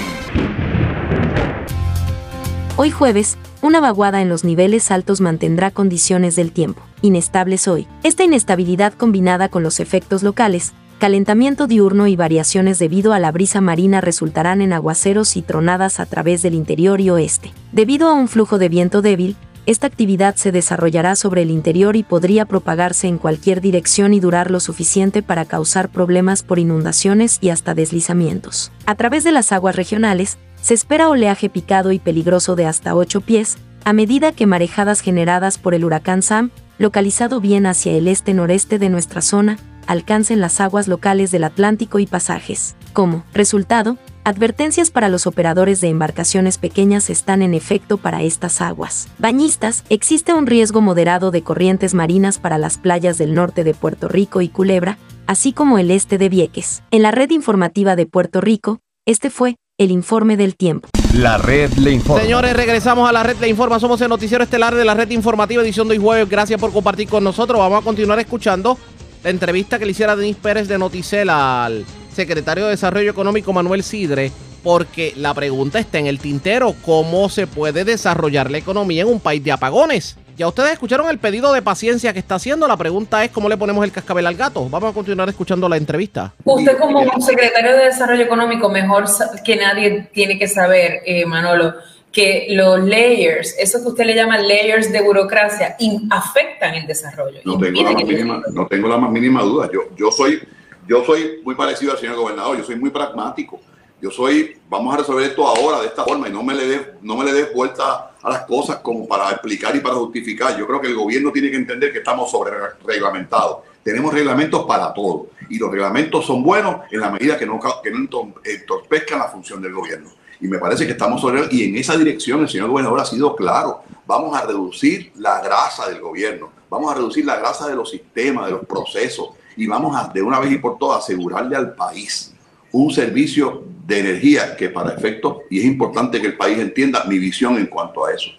Hoy 2.78 2.90
jueves, 2.90 3.38
una 3.62 3.80
vaguada 3.80 4.24
en 4.24 4.30
los 4.30 4.44
niveles 4.44 4.90
altos 4.90 5.22
mantendrá 5.22 5.70
condiciones 5.70 6.36
del 6.36 6.52
tiempo 6.52 6.82
inestables 7.02 7.68
hoy. 7.68 7.88
Esta 8.04 8.24
inestabilidad 8.24 8.94
combinada 8.94 9.50
con 9.50 9.64
los 9.64 9.80
efectos 9.80 10.24
locales, 10.24 10.74
calentamiento 11.00 11.68
diurno 11.68 12.08
y 12.08 12.16
variaciones 12.16 12.80
debido 12.80 13.14
a 13.14 13.20
la 13.20 13.32
brisa 13.32 13.62
marina 13.62 14.02
resultarán 14.02 14.62
en 14.62 14.74
aguaceros 14.74 15.36
y 15.36 15.42
tronadas 15.42 16.00
a 16.00 16.06
través 16.06 16.42
del 16.42 16.54
interior 16.54 17.02
y 17.02 17.10
oeste. 17.10 17.52
Debido 17.72 18.08
a 18.08 18.14
un 18.14 18.28
flujo 18.28 18.58
de 18.58 18.70
viento 18.70 19.02
débil, 19.02 19.36
esta 19.66 19.88
actividad 19.88 20.36
se 20.36 20.52
desarrollará 20.52 21.16
sobre 21.16 21.44
el 21.44 21.52
interior 21.52 21.96
y 21.96 22.04
podría 22.04 22.46
propagarse 22.46 23.08
en 23.08 23.18
cualquier 23.18 23.62
dirección 23.62 24.14
y 24.14 24.20
durar 24.20 24.50
lo 24.50 24.60
suficiente 24.60 25.22
para 25.22 25.46
causar 25.46 25.90
problemas 25.90 26.42
por 26.42 26.58
inundaciones 26.58 27.38
y 27.42 27.50
hasta 27.50 27.76
deslizamientos. 27.76 28.72
A 28.86 28.96
través 28.96 29.24
de 29.24 29.32
las 29.32 29.52
aguas 29.52 29.76
regionales, 29.76 30.38
se 30.62 30.74
espera 30.74 31.10
oleaje 31.10 31.50
picado 31.50 31.92
y 31.92 32.00
peligroso 32.00 32.56
de 32.56 32.66
hasta 32.66 32.96
8 32.96 33.22
pies, 33.22 33.58
a 33.84 33.94
medida 33.94 34.32
que 34.32 34.46
marejadas 34.46 35.02
generadas 35.02 35.58
por 35.58 35.74
el 35.74 35.86
huracán 35.86 36.22
Sam, 36.22 36.52
localizado 36.78 37.40
bien 37.40 37.66
hacia 37.66 37.94
el 37.94 38.08
este-noreste 38.08 38.80
de 38.80 38.90
nuestra 38.90 39.22
zona, 39.22 39.58
alcancen 39.88 40.42
las 40.42 40.60
aguas 40.60 40.88
locales 40.88 41.32
del 41.32 41.44
Atlántico 41.44 42.00
y 42.00 42.08
pasajes. 42.08 42.76
Como 42.94 43.24
resultado, 43.34 43.98
Advertencias 44.24 44.92
para 44.92 45.10
los 45.10 45.26
operadores 45.26 45.82
de 45.82 45.88
embarcaciones 45.88 46.60
pequeñas 46.60 47.10
están 47.10 47.42
en 47.42 47.56
efecto 47.56 47.98
para 47.98 48.22
estas 48.22 48.62
aguas. 48.62 49.08
Bañistas, 49.18 49.84
existe 49.90 50.32
un 50.32 50.46
riesgo 50.46 50.80
moderado 50.80 51.32
de 51.32 51.42
corrientes 51.42 51.96
marinas 51.96 52.38
para 52.38 52.60
las 52.60 52.78
playas 52.78 53.18
del 53.18 53.34
norte 53.34 53.64
de 53.64 53.74
Puerto 53.74 54.08
Rico 54.08 54.42
y 54.42 54.50
Culebra, 54.50 55.00
así 55.26 55.54
como 55.54 55.80
el 55.80 55.90
este 55.90 56.20
de 56.20 56.30
Vieques. 56.30 56.84
En 56.92 57.02
la 57.02 57.10
red 57.10 57.32
informativa 57.32 57.96
de 57.96 58.06
Puerto 58.06 58.42
Rico, 58.42 58.80
este 59.08 59.32
fue 59.32 59.56
el 59.80 59.90
informe 59.90 60.38
del 60.38 60.56
tiempo. 60.56 60.88
La 61.16 61.40
red 61.40 61.74
le 61.74 61.92
informa. 61.92 62.22
Señores, 62.22 62.56
regresamos 62.56 63.10
a 63.10 63.12
la 63.12 63.24
red 63.24 63.38
le 63.42 63.50
informa. 63.50 63.80
Somos 63.80 64.00
el 64.02 64.10
noticiero 64.10 64.44
estelar 64.44 64.76
de 64.76 64.86
la 64.86 64.94
red 64.94 65.10
informativa 65.10 65.64
edición 65.64 65.88
de 65.88 65.96
hoy 65.96 66.00
jueves. 66.00 66.30
Gracias 66.30 66.62
por 66.62 66.72
compartir 66.72 67.10
con 67.10 67.24
nosotros. 67.24 67.58
Vamos 67.58 67.82
a 67.82 67.84
continuar 67.84 68.20
escuchando 68.20 68.78
la 69.24 69.32
entrevista 69.32 69.80
que 69.80 69.86
le 69.86 69.92
hiciera 69.92 70.16
Denis 70.16 70.36
Pérez 70.36 70.68
de 70.68 70.78
Noticela 70.78 71.66
al 71.66 71.86
secretario 72.14 72.66
de 72.66 72.72
Desarrollo 72.72 73.10
Económico 73.10 73.54
Manuel 73.54 73.84
Sidre, 73.84 74.32
porque 74.64 75.14
la 75.16 75.34
pregunta 75.34 75.80
está 75.80 76.00
en 76.00 76.08
el 76.08 76.20
tintero, 76.20 76.76
¿cómo 76.86 77.30
se 77.30 77.48
puede 77.48 77.84
desarrollar 77.84 78.52
la 78.52 78.58
economía 78.58 79.04
en 79.04 79.08
un 79.08 79.20
país 79.20 79.44
de 79.44 79.52
apagones? 79.52 80.18
Ya 80.38 80.48
ustedes 80.48 80.74
escucharon 80.74 81.10
el 81.10 81.20
pedido 81.20 81.54
de 81.54 81.62
paciencia 81.62 82.14
que 82.14 82.20
está 82.20 82.36
haciendo, 82.36 82.68
la 82.68 82.78
pregunta 82.78 83.24
es 83.24 83.32
cómo 83.32 83.50
le 83.50 83.58
ponemos 83.58 83.84
el 83.84 83.92
cascabel 83.92 84.26
al 84.26 84.36
gato. 84.36 84.68
Vamos 84.70 84.92
a 84.92 84.94
continuar 84.94 85.30
escuchando 85.30 85.68
la 85.68 85.78
entrevista. 85.78 86.34
Usted 86.44 86.78
como 86.78 87.04
secretario 87.22 87.74
de 87.74 87.86
Desarrollo 87.86 88.24
Económico, 88.24 88.70
mejor 88.70 89.06
que 89.44 89.56
nadie 89.56 90.10
tiene 90.14 90.40
que 90.40 90.48
saber, 90.48 91.02
eh, 91.06 91.26
Manolo, 91.26 91.74
que 92.12 92.48
los 92.50 92.80
layers, 92.84 93.56
eso 93.58 93.82
que 93.82 93.90
usted 93.90 94.06
le 94.06 94.16
llama 94.16 94.38
layers 94.38 94.92
de 94.92 95.02
burocracia, 95.02 95.78
afectan 96.10 96.76
el 96.76 96.88
desarrollo. 96.88 97.40
No 97.46 97.58
tengo, 97.58 97.84
la 97.84 97.92
más, 97.92 98.04
mínima, 98.04 98.42
no 98.52 98.68
tengo 98.68 98.88
la 98.88 98.98
más 98.98 99.12
mínima 99.12 99.42
duda. 99.44 99.70
Yo, 99.72 99.82
yo 99.96 100.12
soy 100.12 100.42
yo 100.88 101.04
soy 101.06 101.42
muy 101.44 101.56
parecido 101.56 101.92
al 101.92 102.00
señor 102.00 102.16
gobernador, 102.16 102.58
yo 102.58 102.64
soy 102.64 102.76
muy 102.76 102.90
pragmático. 102.90 103.60
Yo 104.02 104.10
soy, 104.10 104.58
vamos 104.68 104.96
a 104.96 104.98
resolver 104.98 105.30
esto 105.30 105.46
ahora 105.46 105.80
de 105.80 105.88
esta 105.88 106.04
forma 106.04 106.28
y 106.28 106.32
no 106.32 106.42
me 106.42 106.56
le 106.56 106.68
des 106.68 106.82
no 107.04 107.16
me 107.16 107.32
le 107.32 107.54
vuelta 107.54 108.16
a 108.20 108.30
las 108.32 108.46
cosas 108.46 108.78
como 108.78 109.08
para 109.08 109.30
explicar 109.30 109.76
y 109.76 109.80
para 109.80 109.94
justificar. 109.94 110.58
Yo 110.58 110.66
creo 110.66 110.82
que 110.82 110.88
el 110.88 110.96
gobierno 110.96 111.32
tiene 111.32 111.52
que 111.52 111.58
entender 111.58 111.92
que 111.92 112.00
estamos 112.00 112.32
sobre 112.32 112.52
reglamentados. 112.84 113.60
Tenemos 113.84 114.12
reglamentos 114.12 114.66
para 114.66 114.92
todo 114.92 115.28
y 115.50 115.60
los 115.60 115.70
reglamentos 115.70 116.26
son 116.26 116.42
buenos 116.42 116.78
en 116.90 117.00
la 117.00 117.12
medida 117.12 117.38
que 117.38 117.46
no, 117.46 117.60
que 117.84 117.92
no 117.92 118.34
entorpezcan 118.44 119.20
la 119.20 119.28
función 119.28 119.62
del 119.62 119.74
gobierno. 119.74 120.10
Y 120.40 120.48
me 120.48 120.58
parece 120.58 120.88
que 120.88 120.94
estamos 120.94 121.22
sobre 121.22 121.48
y 121.52 121.70
en 121.70 121.78
esa 121.78 121.96
dirección 121.96 122.42
el 122.42 122.50
señor 122.50 122.70
gobernador 122.70 123.02
ha 123.02 123.06
sido 123.06 123.36
claro. 123.36 123.84
Vamos 124.08 124.36
a 124.36 124.48
reducir 124.48 125.12
la 125.18 125.42
grasa 125.42 125.88
del 125.88 126.02
gobierno, 126.02 126.50
vamos 126.72 126.92
a 126.92 126.96
reducir 126.96 127.24
la 127.24 127.36
grasa 127.36 127.68
de 127.68 127.76
los 127.76 127.92
sistemas, 127.92 128.48
de 128.48 128.54
los 128.54 128.66
procesos, 128.66 129.30
y 129.56 129.68
vamos 129.68 129.96
a 129.96 130.12
de 130.12 130.22
una 130.22 130.40
vez 130.40 130.52
y 130.52 130.58
por 130.58 130.78
todas 130.78 131.04
asegurarle 131.04 131.56
al 131.56 131.74
país 131.74 132.34
un 132.72 132.92
servicio 132.92 133.64
de 133.86 134.00
energía 134.00 134.56
que 134.56 134.70
para 134.70 134.94
efectos, 134.94 135.38
y 135.50 135.60
es 135.60 135.66
importante 135.66 136.22
que 136.22 136.28
el 136.28 136.38
país 136.38 136.58
entienda 136.58 137.04
mi 137.06 137.20
visión 137.20 137.58
en 137.58 137.66
cuanto 137.66 138.06
a 138.06 138.14
eso. 138.14 138.32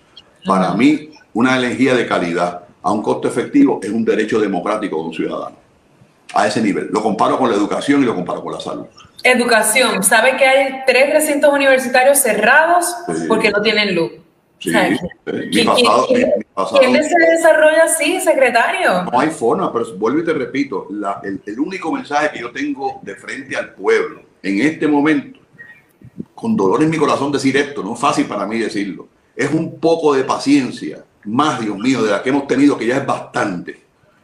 Para 0.46 0.72
mí, 0.74 1.10
una 1.34 1.56
energía 1.56 1.94
de 1.94 2.06
calidad 2.06 2.64
a 2.82 2.92
un 2.92 3.02
costo 3.02 3.28
efectivo 3.28 3.80
es 3.82 3.90
un 3.90 4.04
derecho 4.04 4.40
democrático 4.40 4.96
de 4.96 5.02
un 5.02 5.14
ciudadano. 5.14 5.56
A 6.34 6.46
ese 6.46 6.62
nivel. 6.62 6.88
Lo 6.90 7.02
comparo 7.02 7.38
con 7.38 7.50
la 7.50 7.56
educación 7.56 8.02
y 8.02 8.06
lo 8.06 8.14
comparo 8.14 8.42
con 8.42 8.54
la 8.54 8.60
salud. 8.60 8.86
Educación. 9.22 10.02
¿Sabe 10.02 10.36
que 10.38 10.46
hay 10.46 10.80
tres 10.86 11.12
recintos 11.12 11.52
universitarios 11.52 12.18
cerrados 12.18 12.86
porque 13.28 13.50
no 13.50 13.60
tienen 13.60 13.94
luz? 13.94 14.12
Sí, 14.62 14.70
mi 14.70 15.64
pasado, 15.64 16.06
¿Quién 16.78 17.02
se 17.02 17.32
desarrolla 17.32 17.84
así, 17.84 18.20
secretario? 18.20 19.02
No 19.10 19.18
hay 19.18 19.30
forma, 19.30 19.72
pero 19.72 19.96
vuelvo 19.96 20.20
y 20.20 20.24
te 20.24 20.32
repito, 20.32 20.86
el, 21.24 21.58
único 21.58 21.90
mensaje 21.90 22.30
que 22.32 22.40
yo 22.40 22.52
tengo 22.52 23.00
de 23.02 23.16
frente 23.16 23.56
al 23.56 23.74
pueblo 23.74 24.22
en 24.40 24.60
este 24.60 24.86
momento, 24.86 25.40
con 26.34 26.56
dolor 26.56 26.80
en 26.80 26.90
mi 26.90 26.96
corazón 26.96 27.32
decir 27.32 27.56
esto, 27.56 27.82
no 27.82 27.94
es 27.94 28.00
fácil 28.00 28.26
para 28.26 28.46
mí 28.46 28.58
decirlo, 28.58 29.08
es 29.34 29.52
un 29.52 29.80
poco 29.80 30.14
de 30.14 30.22
paciencia, 30.22 31.04
más 31.24 31.60
Dios 31.60 31.76
mío, 31.76 32.00
de 32.02 32.12
la 32.12 32.22
que 32.22 32.30
hemos 32.30 32.46
tenido, 32.46 32.78
que 32.78 32.86
ya 32.86 32.98
es 32.98 33.06
bastante, 33.06 33.80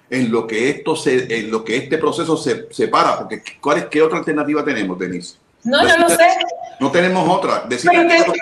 en 0.09 0.31
lo 0.31 0.47
que 0.47 0.71
esto 0.71 0.95
se, 0.95 1.37
en 1.37 1.51
lo 1.51 1.65
que 1.65 1.77
este 1.79 1.99
proceso 1.99 2.37
se 2.37 2.69
separa, 2.71 3.19
porque 3.19 3.43
¿cuál 3.61 3.79
es, 3.79 3.87
¿qué 3.87 4.01
otra 4.01 4.19
alternativa 4.19 4.65
tenemos, 4.65 4.97
Denise? 4.97 5.37
No, 5.65 5.87
yo 5.87 5.99
no 5.99 6.09
sé. 6.09 6.29
No 6.81 6.91
tenemos 6.91 7.29
otra. 7.29 7.65
Decir 7.69 7.91
Pero 7.91 8.33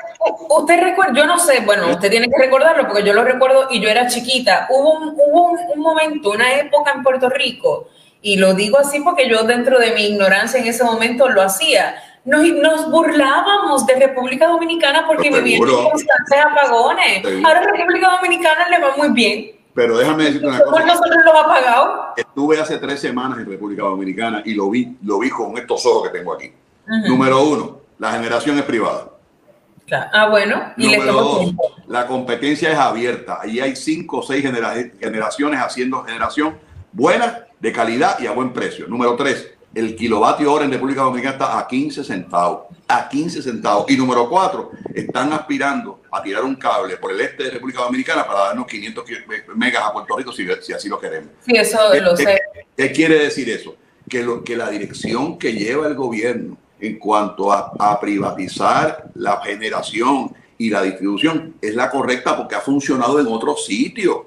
Usted 0.48 0.80
recuerda, 0.80 1.12
yo 1.14 1.26
no 1.26 1.38
sé, 1.38 1.60
bueno, 1.60 1.90
usted 1.90 2.10
tiene 2.10 2.28
que 2.28 2.38
recordarlo 2.38 2.86
porque 2.86 3.02
yo 3.05 3.12
lo 3.12 3.24
recuerdo 3.24 3.68
y 3.70 3.80
yo 3.80 3.88
era 3.88 4.06
chiquita. 4.06 4.66
Hubo 4.70 4.93
un, 4.93 5.09
hubo 5.16 5.51
un, 5.51 5.59
un 5.74 5.80
momento, 5.80 6.30
una 6.30 6.55
época 6.55 6.93
en 6.94 7.02
Puerto 7.02 7.28
Rico, 7.30 7.88
y 8.22 8.36
lo 8.36 8.55
digo 8.55 8.78
así 8.78 9.01
porque 9.01 9.28
yo 9.28 9.44
dentro 9.44 9.78
de 9.78 9.93
mi 9.93 10.06
ignorancia 10.06 10.60
en 10.60 10.66
ese 10.66 10.84
momento 10.84 11.28
lo 11.28 11.43
hacía. 11.43 11.97
Nos, 12.24 12.44
nos 12.48 12.90
burlábamos 12.90 13.86
de 13.86 13.94
República 13.94 14.48
Dominicana 14.48 15.06
porque 15.06 15.30
vivían 15.30 15.60
constantes 15.60 16.38
apagones. 16.44 17.22
Seguro. 17.22 17.47
Ahora 17.47 17.60
República 17.60 18.10
Dominicana 18.10 18.68
le 18.68 18.78
va 18.80 18.97
muy 18.97 19.10
bien. 19.10 19.52
Pero 19.74 19.98
déjame 19.98 20.24
decirte 20.24 20.47
una 20.48 20.60
cosa. 20.60 20.84
nosotros 20.84 21.24
los 21.24 21.34
apagados. 21.34 21.98
Estuve 22.16 22.59
hace 22.59 22.78
tres 22.78 22.98
semanas 22.98 23.38
en 23.38 23.48
República 23.48 23.82
Dominicana 23.82 24.43
y 24.44 24.55
lo 24.55 24.70
vi, 24.70 24.97
lo 25.05 25.18
vi 25.20 25.30
con 25.30 25.56
estos 25.56 25.86
ojos 25.86 26.10
que 26.10 26.18
tengo 26.18 26.32
aquí. 26.32 26.51
Número 26.86 27.42
uno, 27.42 27.80
la 27.98 28.12
generación 28.12 28.58
es 28.58 28.64
privada. 28.64 29.08
Claro. 29.86 30.10
Ah, 30.12 30.28
bueno, 30.28 30.72
y 30.76 30.86
Número 30.96 31.12
dos, 31.12 31.38
tiempo. 31.40 31.62
la 31.86 32.06
competencia 32.06 32.72
es 32.72 32.78
abierta. 32.78 33.38
Ahí 33.40 33.60
hay 33.60 33.76
cinco 33.76 34.18
o 34.18 34.22
seis 34.22 34.42
genera- 34.42 34.74
generaciones 35.00 35.60
haciendo 35.60 36.02
generación 36.04 36.58
buena, 36.92 37.44
de 37.60 37.72
calidad 37.72 38.18
y 38.20 38.26
a 38.26 38.32
buen 38.32 38.52
precio. 38.52 38.86
Número 38.88 39.14
tres, 39.16 39.48
el 39.74 39.94
kilovatio 39.96 40.52
hora 40.52 40.64
en 40.64 40.72
República 40.72 41.02
Dominicana 41.02 41.32
está 41.34 41.58
a 41.58 41.66
15 41.68 42.02
centavos. 42.04 42.64
A 42.88 43.08
15 43.08 43.42
centavos. 43.42 43.90
Y 43.90 43.96
número 43.96 44.28
cuatro, 44.28 44.70
están 44.94 45.32
aspirando 45.32 46.00
a 46.10 46.22
tirar 46.22 46.44
un 46.44 46.56
cable 46.56 46.96
por 46.96 47.12
el 47.12 47.20
este 47.20 47.44
de 47.44 47.50
República 47.50 47.82
Dominicana 47.82 48.26
para 48.26 48.40
darnos 48.40 48.66
500 48.66 49.04
ki- 49.04 49.14
megas 49.54 49.82
a 49.84 49.92
Puerto 49.92 50.16
Rico 50.16 50.32
si, 50.32 50.46
si 50.62 50.72
así 50.72 50.88
lo 50.88 50.98
queremos. 50.98 51.30
Sí, 51.44 51.52
eso 51.56 51.78
¿Qué- 51.92 52.00
lo 52.00 52.14
qué- 52.14 52.24
sé. 52.24 52.40
¿Qué 52.76 52.92
quiere 52.92 53.18
decir 53.20 53.48
eso? 53.50 53.76
Que, 54.08 54.22
lo, 54.22 54.42
que 54.44 54.56
la 54.56 54.68
dirección 54.70 55.38
que 55.38 55.52
lleva 55.52 55.86
el 55.88 55.94
gobierno 55.94 56.56
en 56.81 56.98
cuanto 56.98 57.53
a, 57.53 57.73
a 57.78 57.98
privatizar 58.01 59.05
la 59.15 59.40
generación 59.43 60.35
y 60.59 60.70
la 60.70 60.82
distribución 60.82 61.55
es 61.61 61.74
la 61.74 61.90
correcta 61.90 62.36
porque 62.36 62.55
ha 62.55 62.61
funcionado 62.61 63.20
en 63.20 63.27
otros 63.27 63.66
sitios. 63.66 64.19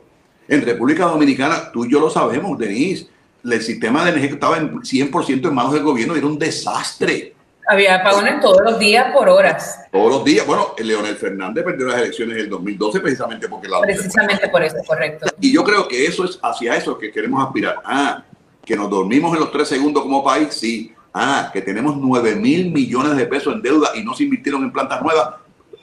En 0.48 0.62
República 0.64 1.06
Dominicana, 1.06 1.72
tú 1.72 1.86
y 1.86 1.92
yo 1.92 2.00
lo 2.00 2.10
sabemos, 2.10 2.58
Denise, 2.58 3.08
el 3.44 3.62
sistema 3.62 4.04
de 4.04 4.12
energía 4.12 4.32
estaba 4.32 4.58
en 4.58 4.72
100% 4.82 5.48
en 5.48 5.54
manos 5.54 5.74
del 5.74 5.84
gobierno 5.84 6.16
y 6.16 6.18
era 6.20 6.28
un 6.28 6.40
desastre. 6.40 7.36
Había 7.68 7.98
apagones 7.98 8.42
todos 8.42 8.62
los 8.64 8.80
días 8.80 9.14
por 9.14 9.30
horas. 9.30 9.80
Todos 9.92 10.10
los 10.12 10.24
días. 10.26 10.46
Bueno, 10.48 10.74
Leonel 10.80 11.16
Fernández 11.16 11.64
perdió 11.64 11.86
las 11.86 12.02
elecciones 12.02 12.38
en 12.38 12.42
el 12.46 12.50
2012 12.50 13.00
precisamente 13.00 13.48
porque 13.48 13.68
la 13.68 13.80
Precisamente 13.82 14.50
por 14.50 14.64
eso, 14.64 14.78
correcto. 14.88 15.28
y 15.40 15.54
yo 15.54 15.64
creo 15.64 15.88
que 15.88 16.08
eso 16.08 16.26
es 16.26 16.40
hacia 16.42 16.76
eso 16.76 16.98
que 16.98 17.12
queremos 17.12 17.46
aspirar. 17.46 17.76
Ah, 17.86 18.24
que 18.66 18.76
nos 18.76 18.90
dormimos 18.90 19.34
en 19.36 19.42
los 19.42 19.52
tres 19.52 19.68
segundos 19.68 20.02
como 20.02 20.24
país, 20.24 20.48
sí. 20.52 20.92
Ah, 21.14 21.49
que 21.52 21.61
tenemos 21.61 21.98
9 21.98 22.36
mil 22.36 22.72
millones 22.72 23.15
de 23.18 23.26
pesos 23.26 23.53
en 23.53 23.61
deuda 23.61 23.90
y 23.95 24.03
no 24.03 24.14
se 24.14 24.23
invirtieron 24.23 24.64
en 24.64 24.72
plantas 24.72 25.02
nuevas, 25.02 25.36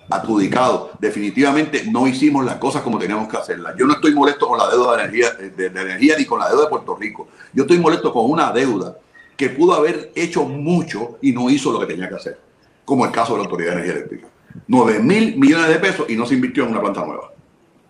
adjudicado. 0.08 0.92
Definitivamente 1.00 1.84
no 1.90 2.06
hicimos 2.06 2.44
las 2.44 2.56
cosas 2.56 2.82
como 2.82 2.98
teníamos 2.98 3.28
que 3.28 3.36
hacerlas. 3.36 3.74
Yo 3.76 3.86
no 3.86 3.94
estoy 3.94 4.14
molesto 4.14 4.46
con 4.46 4.58
la 4.58 4.68
deuda 4.68 4.96
de 4.96 5.02
energía, 5.02 5.30
de, 5.32 5.70
de 5.70 5.80
energía 5.80 6.14
ni 6.18 6.24
con 6.24 6.38
la 6.38 6.48
deuda 6.48 6.64
de 6.64 6.68
Puerto 6.68 6.94
Rico. 6.94 7.28
Yo 7.52 7.64
estoy 7.64 7.78
molesto 7.78 8.12
con 8.12 8.30
una 8.30 8.52
deuda 8.52 8.96
que 9.36 9.50
pudo 9.50 9.74
haber 9.74 10.12
hecho 10.14 10.44
mucho 10.44 11.18
y 11.20 11.32
no 11.32 11.50
hizo 11.50 11.72
lo 11.72 11.80
que 11.80 11.86
tenía 11.86 12.08
que 12.08 12.14
hacer, 12.14 12.38
como 12.84 13.04
el 13.04 13.10
caso 13.10 13.32
de 13.32 13.38
la 13.38 13.44
Autoridad 13.44 13.70
de 13.70 13.74
Energía 13.74 13.94
Eléctrica. 13.94 14.28
9 14.68 15.00
mil 15.00 15.36
millones 15.36 15.68
de 15.68 15.76
pesos 15.76 16.06
y 16.08 16.16
no 16.16 16.24
se 16.26 16.34
invirtió 16.34 16.64
en 16.64 16.70
una 16.70 16.80
planta 16.80 17.04
nueva. 17.04 17.32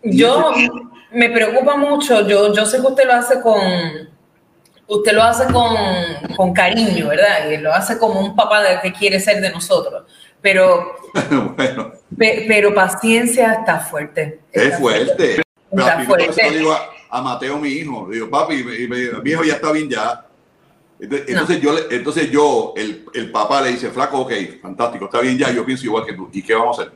Yo 0.02 0.52
me 1.12 1.30
preocupa 1.30 1.76
mucho, 1.76 2.26
yo, 2.26 2.52
yo 2.52 2.66
sé 2.66 2.80
que 2.80 2.86
usted 2.86 3.06
lo 3.06 3.12
hace 3.12 3.40
con, 3.40 3.60
usted 4.88 5.12
lo 5.12 5.22
hace 5.22 5.52
con, 5.52 5.74
con 6.36 6.52
cariño, 6.52 7.08
¿verdad? 7.08 7.50
Y 7.50 7.56
lo 7.58 7.72
hace 7.72 7.98
como 7.98 8.20
un 8.20 8.34
papá 8.36 8.80
que 8.80 8.92
quiere 8.92 9.18
ser 9.20 9.40
de 9.40 9.50
nosotros. 9.50 10.04
Pero, 10.40 10.96
bueno, 11.56 11.92
pe- 12.16 12.44
pero 12.46 12.74
paciencia 12.74 13.52
está 13.54 13.80
fuerte. 13.80 14.40
es 14.52 14.78
fuerte. 14.78 15.42
Pero 15.70 15.82
Está 15.82 15.94
a 15.94 15.98
mí, 15.98 16.06
fuerte. 16.06 16.50
digo 16.50 16.72
a, 16.72 16.88
a 17.10 17.20
Mateo, 17.22 17.58
mi 17.58 17.68
hijo, 17.70 18.06
le 18.08 18.14
digo, 18.16 18.30
papi, 18.30 18.62
mi, 18.62 18.86
mi- 18.86 19.08
mi 19.22 19.30
hijo 19.30 19.42
ya 19.44 19.54
está 19.54 19.72
bien 19.72 19.88
ya. 19.90 20.22
Entonces, 20.98 21.60
yo, 21.60 21.74
entonces 21.90 22.30
yo 22.30 22.72
el, 22.76 23.04
el 23.12 23.30
papá 23.30 23.60
le 23.60 23.70
dice, 23.72 23.90
flaco, 23.90 24.20
ok, 24.20 24.32
fantástico, 24.62 25.04
está 25.06 25.20
bien 25.20 25.36
ya, 25.36 25.50
yo 25.50 25.66
pienso 25.66 25.84
igual 25.84 26.06
que 26.06 26.14
tú. 26.14 26.30
¿Y 26.32 26.42
qué 26.42 26.54
vamos 26.54 26.78
a 26.78 26.82
hacer? 26.82 26.94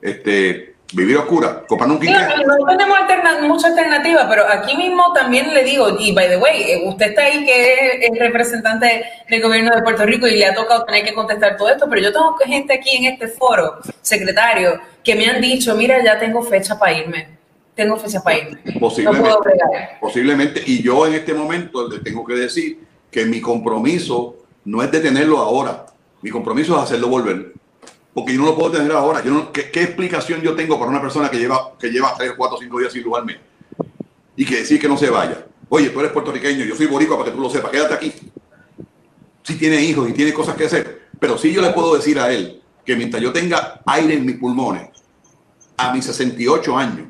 Este, 0.00 0.75
vivir 0.92 1.16
oscura, 1.16 1.64
comprar 1.66 1.90
un 1.90 1.98
Claro, 1.98 2.36
no 2.46 2.66
tenemos 2.66 2.98
alterna- 2.98 3.40
mucha 3.42 3.68
alternativa, 3.68 4.28
pero 4.28 4.44
aquí 4.48 4.76
mismo 4.76 5.12
también 5.12 5.52
le 5.52 5.64
digo, 5.64 5.88
y 5.98 6.12
by 6.12 6.28
the 6.28 6.36
way, 6.36 6.62
eh, 6.62 6.82
usted 6.84 7.06
está 7.10 7.22
ahí 7.22 7.44
que 7.44 7.72
es, 7.72 8.10
es 8.12 8.18
representante 8.18 9.04
del 9.28 9.42
gobierno 9.42 9.74
de 9.74 9.82
Puerto 9.82 10.06
Rico 10.06 10.26
y 10.28 10.36
le 10.36 10.46
ha 10.46 10.54
tocado 10.54 10.84
tener 10.84 11.04
que 11.04 11.12
contestar 11.12 11.56
todo 11.56 11.68
esto, 11.70 11.86
pero 11.88 12.02
yo 12.02 12.12
tengo 12.12 12.36
gente 12.44 12.74
aquí 12.74 12.96
en 12.96 13.12
este 13.12 13.28
foro, 13.28 13.78
secretario, 14.00 14.80
que 15.02 15.14
me 15.14 15.26
han 15.26 15.40
dicho, 15.40 15.74
mira, 15.74 16.02
ya 16.04 16.18
tengo 16.18 16.42
fecha 16.42 16.78
para 16.78 16.92
irme, 16.92 17.28
tengo 17.74 17.96
fecha 17.96 18.22
para 18.22 18.38
irme. 18.38 18.60
No 18.64 18.80
Posiblemente, 18.80 19.28
puedo 19.28 19.40
posiblemente. 20.00 20.62
Y 20.66 20.82
yo 20.82 21.06
en 21.06 21.14
este 21.14 21.34
momento 21.34 21.88
le 21.88 21.98
tengo 22.00 22.24
que 22.24 22.34
decir 22.34 22.78
que 23.10 23.24
mi 23.24 23.40
compromiso 23.40 24.36
no 24.64 24.82
es 24.82 24.90
detenerlo 24.90 25.38
ahora. 25.38 25.86
Mi 26.22 26.30
compromiso 26.30 26.76
es 26.76 26.84
hacerlo 26.84 27.08
volver. 27.08 27.52
Porque 28.16 28.32
yo 28.32 28.40
no 28.40 28.46
lo 28.46 28.56
puedo 28.56 28.70
tener 28.70 28.90
ahora. 28.92 29.22
Yo 29.22 29.30
no- 29.30 29.52
¿qué, 29.52 29.68
explicación 29.74 30.40
yo 30.40 30.54
tengo 30.54 30.78
para 30.78 30.90
una 30.90 31.02
persona 31.02 31.30
que 31.30 31.38
lleva, 31.38 31.76
que 31.78 31.90
lleva 31.90 32.14
3, 32.16 32.32
4, 32.34 32.56
5 32.58 32.78
días 32.78 32.90
sin 32.90 33.02
lugarme? 33.02 33.38
Y 34.34 34.46
que 34.46 34.56
decir 34.56 34.80
que 34.80 34.88
no 34.88 34.96
se 34.96 35.10
vaya. 35.10 35.44
Oye, 35.68 35.90
tú 35.90 36.00
eres 36.00 36.12
puertorriqueño, 36.12 36.64
yo 36.64 36.74
soy 36.74 36.86
boricua 36.86 37.18
para 37.18 37.28
que 37.30 37.36
tú 37.36 37.42
lo 37.42 37.50
sepas, 37.50 37.70
quédate 37.70 37.92
aquí. 37.92 38.14
Si 39.42 39.56
tiene 39.56 39.82
hijos 39.82 40.08
y 40.08 40.14
tiene 40.14 40.32
cosas 40.32 40.56
que 40.56 40.64
hacer. 40.64 41.08
Pero 41.20 41.36
sí 41.36 41.52
yo 41.52 41.60
le 41.60 41.74
puedo 41.74 41.94
decir 41.94 42.18
a 42.18 42.32
él 42.32 42.62
que 42.86 42.96
mientras 42.96 43.22
yo 43.22 43.34
tenga 43.34 43.82
aire 43.84 44.14
en 44.14 44.24
mis 44.24 44.36
pulmones, 44.36 44.88
a 45.76 45.92
mis 45.92 46.06
68 46.06 46.74
años, 46.74 47.08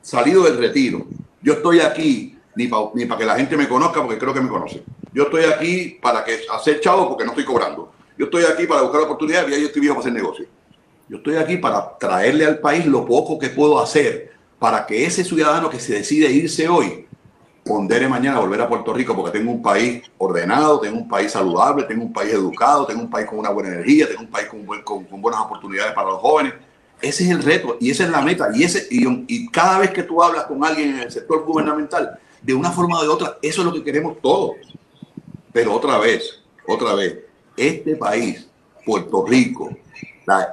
salido 0.00 0.44
del 0.44 0.56
retiro, 0.56 1.08
yo 1.42 1.52
estoy 1.52 1.80
aquí 1.80 2.38
ni 2.54 2.68
para 2.68 3.18
que 3.18 3.26
la 3.26 3.36
gente 3.36 3.54
me 3.54 3.68
conozca 3.68 4.00
porque 4.00 4.16
creo 4.16 4.32
que 4.32 4.40
me 4.40 4.48
conoce. 4.48 4.82
Yo 5.12 5.24
estoy 5.24 5.44
aquí 5.44 5.98
para 6.00 6.24
que 6.24 6.40
hacer 6.50 6.80
chavo 6.80 7.06
porque 7.06 7.26
no 7.26 7.32
estoy 7.32 7.44
cobrando. 7.44 7.97
Yo 8.18 8.24
estoy 8.26 8.44
aquí 8.44 8.66
para 8.66 8.82
buscar 8.82 9.00
oportunidades 9.02 9.56
y 9.56 9.60
yo 9.60 9.66
estoy 9.68 9.80
viejo 9.80 9.94
para 9.96 10.08
hacer 10.08 10.12
negocio. 10.12 10.46
Yo 11.08 11.18
estoy 11.18 11.36
aquí 11.36 11.56
para 11.56 11.96
traerle 11.98 12.44
al 12.44 12.58
país 12.58 12.84
lo 12.84 13.06
poco 13.06 13.38
que 13.38 13.48
puedo 13.48 13.80
hacer 13.80 14.32
para 14.58 14.84
que 14.84 15.06
ese 15.06 15.24
ciudadano 15.24 15.70
que 15.70 15.78
se 15.80 15.94
decide 15.94 16.30
irse 16.30 16.68
hoy 16.68 17.06
pondere 17.64 18.08
mañana 18.08 18.40
volver 18.40 18.60
a 18.62 18.68
Puerto 18.68 18.92
Rico 18.92 19.14
porque 19.14 19.38
tengo 19.38 19.52
un 19.52 19.62
país 19.62 20.02
ordenado, 20.18 20.80
tengo 20.80 20.96
un 20.98 21.08
país 21.08 21.30
saludable, 21.32 21.84
tengo 21.84 22.02
un 22.02 22.12
país 22.12 22.32
educado, 22.32 22.86
tengo 22.86 23.02
un 23.02 23.10
país 23.10 23.26
con 23.28 23.38
una 23.38 23.50
buena 23.50 23.68
energía, 23.70 24.08
tengo 24.08 24.22
un 24.22 24.28
país 24.30 24.48
con, 24.48 24.66
buen- 24.66 24.82
con- 24.82 25.04
con 25.04 25.22
buenas 25.22 25.40
oportunidades 25.42 25.92
para 25.92 26.08
los 26.08 26.18
jóvenes. 26.18 26.54
Ese 27.00 27.24
es 27.24 27.30
el 27.30 27.42
reto 27.42 27.76
y 27.80 27.90
esa 27.90 28.04
es 28.04 28.10
la 28.10 28.20
meta. 28.22 28.48
Y, 28.52 28.64
ese, 28.64 28.88
y, 28.90 29.06
y 29.28 29.48
cada 29.50 29.78
vez 29.78 29.90
que 29.90 30.02
tú 30.02 30.20
hablas 30.22 30.44
con 30.46 30.64
alguien 30.64 30.90
en 30.90 30.98
el 31.00 31.10
sector 31.12 31.44
gubernamental, 31.44 32.18
de 32.42 32.54
una 32.54 32.70
forma 32.72 32.98
o 32.98 33.02
de 33.02 33.08
otra, 33.08 33.38
eso 33.42 33.60
es 33.60 33.66
lo 33.66 33.72
que 33.72 33.84
queremos 33.84 34.20
todos. 34.20 34.56
Pero 35.52 35.72
otra 35.74 35.98
vez, 35.98 36.42
otra 36.66 36.94
vez, 36.94 37.18
este 37.58 37.96
país, 37.96 38.48
Puerto 38.84 39.26
Rico, 39.26 39.70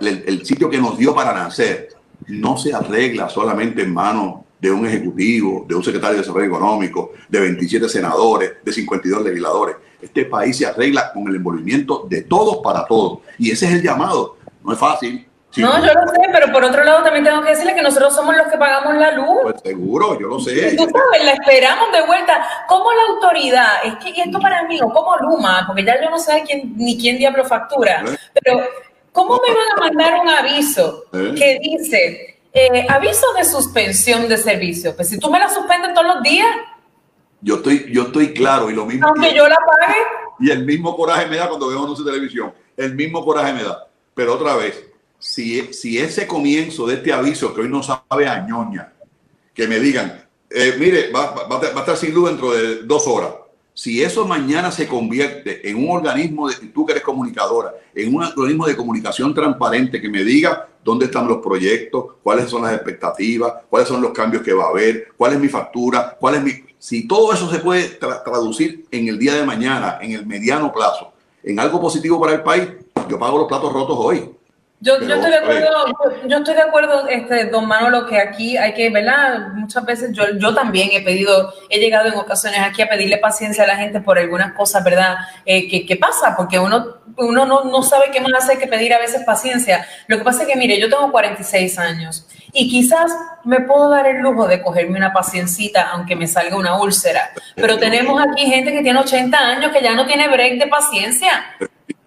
el, 0.02 0.24
el 0.26 0.46
sitio 0.46 0.70
que 0.70 0.78
nos 0.78 0.98
dio 0.98 1.14
para 1.14 1.34
nacer, 1.34 1.90
no 2.28 2.58
se 2.58 2.74
arregla 2.74 3.30
solamente 3.30 3.84
en 3.84 3.94
manos 3.94 4.46
de 4.60 4.72
un 4.72 4.86
ejecutivo, 4.86 5.66
de 5.68 5.76
un 5.76 5.84
secretario 5.84 6.16
de 6.16 6.22
Desarrollo 6.22 6.48
Económico, 6.48 7.12
de 7.30 7.40
27 7.40 7.88
senadores, 7.90 8.54
de 8.64 8.74
52 8.74 9.24
legisladores. 9.24 9.76
Este 10.02 10.26
país 10.26 10.58
se 10.58 10.66
arregla 10.66 11.12
con 11.14 11.28
el 11.28 11.36
envolvimiento 11.36 12.06
de 12.10 12.24
todos 12.24 12.58
para 12.64 12.86
todos. 12.86 13.20
Y 13.38 13.52
ese 13.52 13.68
es 13.68 13.74
el 13.74 13.84
llamado. 13.84 14.38
No 14.64 14.74
es 14.74 14.80
fácil. 14.80 15.28
Sí, 15.56 15.62
No, 15.62 15.78
yo 15.80 15.94
lo 15.94 16.06
sé, 16.08 16.20
pero 16.34 16.52
por 16.52 16.66
otro 16.66 16.84
lado 16.84 17.02
también 17.02 17.24
tengo 17.24 17.42
que 17.42 17.52
decirle 17.52 17.74
que 17.74 17.82
nosotros 17.82 18.14
somos 18.14 18.36
los 18.36 18.48
que 18.48 18.58
pagamos 18.58 18.94
la 18.98 19.12
luz. 19.12 19.38
Pues 19.44 19.56
seguro, 19.64 20.20
yo 20.20 20.28
lo 20.28 20.40
sé. 20.42 20.76
Tú 20.76 20.84
sabes, 20.84 21.24
la 21.24 21.32
esperamos 21.32 21.94
de 21.94 22.06
vuelta. 22.06 22.46
¿Cómo 22.68 22.92
la 22.92 23.14
autoridad? 23.14 23.70
Es 23.86 23.96
que 24.04 24.22
esto 24.22 24.38
para 24.42 24.64
mí, 24.64 24.82
o 24.82 24.90
como 24.90 25.16
Luma, 25.16 25.64
porque 25.66 25.86
ya 25.86 25.96
yo 26.04 26.10
no 26.10 26.20
sé 26.20 26.44
quién, 26.46 26.74
ni 26.76 26.98
quién 27.00 27.18
diablo 27.18 27.46
factura, 27.46 28.04
pero 28.44 28.68
¿cómo 29.14 29.40
me 29.48 29.54
van 29.54 29.68
a 29.78 29.80
mandar 29.80 30.20
un 30.22 30.28
aviso 30.30 31.06
¿Eh? 31.14 31.34
que 31.38 31.60
dice 31.62 32.40
eh, 32.52 32.86
aviso 32.90 33.26
de 33.38 33.46
suspensión 33.46 34.28
de 34.28 34.36
servicio? 34.38 34.94
Pues 34.94 35.08
si 35.08 35.18
tú 35.20 35.30
me 35.32 35.40
la 35.40 35.48
suspendes 35.48 35.94
todos 35.94 36.16
los 36.16 36.22
días, 36.22 36.50
Yo 37.40 37.56
estoy, 37.56 37.94
yo 37.94 38.04
estoy 38.04 38.34
claro 38.34 38.70
y 38.70 38.74
lo 38.74 38.86
mismo. 38.86 39.08
aunque 39.08 39.34
yo 39.34 39.48
la 39.48 39.56
pague, 39.58 39.96
Y 40.42 40.52
el 40.52 40.66
mismo 40.66 40.98
coraje 40.98 41.28
me 41.28 41.38
da 41.38 41.48
cuando 41.48 41.70
veo 41.70 41.80
anuncios 41.82 42.06
de 42.06 42.12
televisión. 42.12 42.54
El 42.76 42.94
mismo 42.94 43.24
coraje 43.24 43.54
me 43.54 43.64
da. 43.64 43.88
Pero 44.14 44.34
otra 44.34 44.56
vez, 44.56 44.86
si, 45.20 45.98
ese 45.98 46.28
comienzo 46.28 46.88
de 46.88 46.96
este 46.96 47.14
aviso 47.14 47.54
que 47.54 47.62
hoy 47.62 47.70
no 47.70 47.82
sabe 47.82 48.28
a 48.28 48.46
ñoña, 48.46 48.94
que 49.54 49.68
me 49.68 49.80
digan, 49.80 50.26
eh, 50.50 50.76
mire, 50.78 51.12
va, 51.12 51.34
a 51.50 51.80
estar 51.80 51.98
sin 51.98 52.14
luz 52.14 52.30
dentro 52.30 52.52
de 52.52 52.84
dos 52.84 53.08
horas. 53.08 53.32
Si 53.74 54.02
eso 54.02 54.26
mañana 54.26 54.72
se 54.72 54.88
convierte 54.88 55.70
en 55.70 55.76
un 55.76 55.98
organismo, 55.98 56.48
de, 56.48 56.56
tú 56.74 56.86
que 56.86 56.94
eres 56.94 57.04
comunicadora, 57.04 57.74
en 57.94 58.16
un 58.16 58.24
organismo 58.24 58.66
de 58.68 58.76
comunicación 58.76 59.34
transparente 59.34 60.00
que 60.02 60.08
me 60.08 60.24
diga 60.24 60.70
dónde 60.82 61.06
están 61.06 61.28
los 61.28 61.40
proyectos, 61.40 62.06
cuáles 62.24 62.50
son 62.50 62.62
las 62.62 62.74
expectativas, 62.74 63.54
cuáles 63.70 63.90
son 63.90 64.02
los 64.02 64.12
cambios 64.12 64.44
que 64.44 64.54
va 64.54 64.66
a 64.66 64.70
haber, 64.70 65.10
cuál 65.18 65.34
es 65.34 65.40
mi 65.40 65.50
factura, 65.50 66.16
cuál 66.20 66.36
es 66.36 66.44
mi... 66.44 66.52
Si 66.78 67.08
todo 67.08 67.34
eso 67.34 67.50
se 67.50 67.60
puede 67.60 68.00
tra- 68.00 68.24
traducir 68.24 68.86
en 68.92 69.08
el 69.08 69.18
día 69.18 69.34
de 69.34 69.44
mañana, 69.44 69.98
en 70.02 70.12
el 70.12 70.26
mediano 70.26 70.72
plazo, 70.72 71.12
en 71.44 71.60
algo 71.60 71.82
positivo 71.82 72.20
para 72.20 72.34
el 72.34 72.44
país, 72.44 72.68
yo 73.10 73.20
pago 73.20 73.40
los 73.40 73.48
platos 73.48 73.74
rotos 73.74 73.98
hoy. 74.00 74.30
Yo, 74.82 74.96
Pero, 75.00 75.08
yo 75.08 75.16
estoy 75.16 75.32
de 75.32 75.38
acuerdo, 75.38 75.88
yo, 75.88 76.28
yo 76.28 76.38
estoy 76.38 76.54
de 76.54 76.62
acuerdo, 76.62 77.08
este, 77.08 77.46
don 77.46 77.66
Manolo, 77.66 78.06
que 78.06 78.20
aquí 78.20 78.58
hay 78.58 78.74
que, 78.74 78.90
¿verdad? 78.90 79.54
Muchas 79.54 79.86
veces 79.86 80.12
yo, 80.12 80.24
yo 80.38 80.54
también 80.54 80.90
he 80.92 81.02
pedido, 81.02 81.54
he 81.70 81.80
llegado 81.80 82.10
en 82.10 82.16
ocasiones 82.16 82.60
aquí 82.60 82.82
a 82.82 82.90
pedirle 82.90 83.18
paciencia 83.18 83.64
a 83.64 83.68
la 83.68 83.78
gente 83.78 84.02
por 84.02 84.20
algunas 84.20 84.54
cosas, 84.54 84.84
¿verdad? 84.84 85.16
Eh, 85.46 85.70
que, 85.70 85.86
que 85.86 85.96
pasa, 85.96 86.36
porque 86.36 86.60
uno, 86.60 86.98
uno 87.18 87.46
no, 87.46 87.64
no 87.64 87.82
sabe 87.84 88.12
qué 88.12 88.20
más 88.20 88.32
hacer 88.44 88.60
que 88.60 88.68
pedir 88.68 88.94
a 88.94 89.00
veces 89.00 89.24
paciencia. 89.26 89.88
Lo 90.08 90.18
que 90.18 90.24
pasa 90.24 90.44
es 90.44 90.50
que, 90.50 90.58
mire, 90.58 90.80
yo 90.80 90.90
tengo 90.90 91.10
46 91.10 91.80
años 91.80 92.28
y 92.56 92.70
quizás 92.70 93.12
me 93.44 93.62
puedo 93.62 93.90
dar 93.90 94.08
el 94.08 94.22
lujo 94.22 94.48
de 94.48 94.62
cogerme 94.62 94.98
una 94.98 95.14
paciencita 95.14 95.90
aunque 95.92 96.16
me 96.16 96.28
salga 96.28 96.56
una 96.56 96.80
úlcera, 96.82 97.32
pero 97.56 97.78
tenemos 97.78 98.22
aquí 98.22 98.46
gente 98.46 98.72
que 98.72 98.82
tiene 98.82 99.00
80 99.00 99.38
años 99.38 99.72
que 99.72 99.84
ya 99.84 99.94
no 99.94 100.06
tiene 100.06 100.28
break 100.30 100.60
de 100.60 100.68
paciencia. 100.68 101.46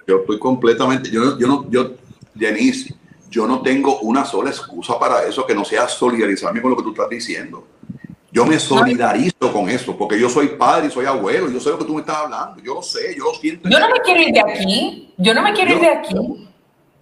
Yo 0.06 0.20
estoy 0.20 0.38
completamente, 0.38 1.10
yo 1.10 1.20
no, 1.20 1.38
yo 1.38 1.46
no, 1.46 1.66
yo, 1.70 1.90
Denise, 2.38 2.94
yo 3.30 3.46
no 3.46 3.60
tengo 3.62 3.98
una 4.00 4.24
sola 4.24 4.50
excusa 4.50 4.98
para 4.98 5.24
eso 5.24 5.44
que 5.46 5.54
no 5.54 5.64
sea 5.64 5.86
solidarizarme 5.88 6.62
con 6.62 6.70
lo 6.70 6.76
que 6.76 6.82
tú 6.82 6.90
estás 6.90 7.08
diciendo. 7.08 7.66
Yo 8.30 8.44
me 8.46 8.58
solidarizo 8.58 9.52
con 9.52 9.68
eso, 9.70 9.96
porque 9.96 10.18
yo 10.20 10.28
soy 10.28 10.48
padre 10.48 10.88
y 10.88 10.90
soy 10.90 11.06
abuelo, 11.06 11.50
yo 11.50 11.58
sé 11.60 11.70
lo 11.70 11.78
que 11.78 11.84
tú 11.84 11.94
me 11.94 12.00
estás 12.00 12.16
hablando, 12.16 12.62
yo 12.62 12.74
lo 12.74 12.82
sé, 12.82 13.14
yo 13.16 13.24
lo 13.24 13.34
siento. 13.34 13.68
Yo 13.68 13.78
no 13.80 13.88
me 13.88 14.00
quiero 14.04 14.20
ir 14.22 14.32
de 14.32 14.40
aquí, 14.40 15.14
yo 15.16 15.34
no 15.34 15.42
me 15.42 15.52
quiero 15.52 15.72
ir 15.74 15.80
de 15.80 15.88
aquí. 15.88 16.14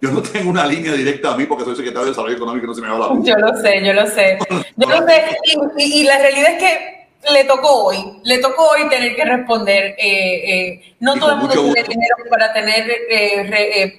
Yo 0.00 0.10
no 0.10 0.22
tengo 0.22 0.50
una 0.50 0.66
línea 0.66 0.92
directa 0.92 1.32
a 1.32 1.36
mí 1.36 1.46
porque 1.46 1.64
soy 1.64 1.74
secretario 1.74 2.04
de 2.04 2.10
Desarrollo 2.10 2.36
Económico 2.36 2.66
y 2.66 2.68
no 2.68 2.74
se 2.74 2.80
me 2.82 2.88
habla. 2.88 3.08
Yo 3.22 3.34
lo 3.36 3.56
sé, 3.56 3.82
yo 3.84 3.92
lo 3.92 4.06
sé. 4.06 4.38
Yo 4.76 4.88
lo 4.88 5.06
sé. 5.06 5.24
Y, 5.44 5.82
y- 5.82 6.00
y 6.00 6.04
la 6.04 6.18
realidad 6.18 6.50
es 6.52 6.58
que 6.62 7.32
le 7.32 7.44
tocó 7.44 7.86
hoy, 7.86 7.96
le 8.24 8.38
tocó 8.38 8.68
hoy 8.70 8.88
tener 8.90 9.16
que 9.16 9.24
responder. 9.24 9.96
eh, 9.98 10.50
eh, 10.68 10.96
no 11.00 11.16
todo 11.18 11.30
el 11.32 11.36
mundo 11.38 11.54
tiene 11.72 11.82
dinero 11.88 12.16
para 12.30 12.52
tener 12.52 12.88
eh, 13.10 13.42
re- 13.48 13.82
eh, 13.82 13.96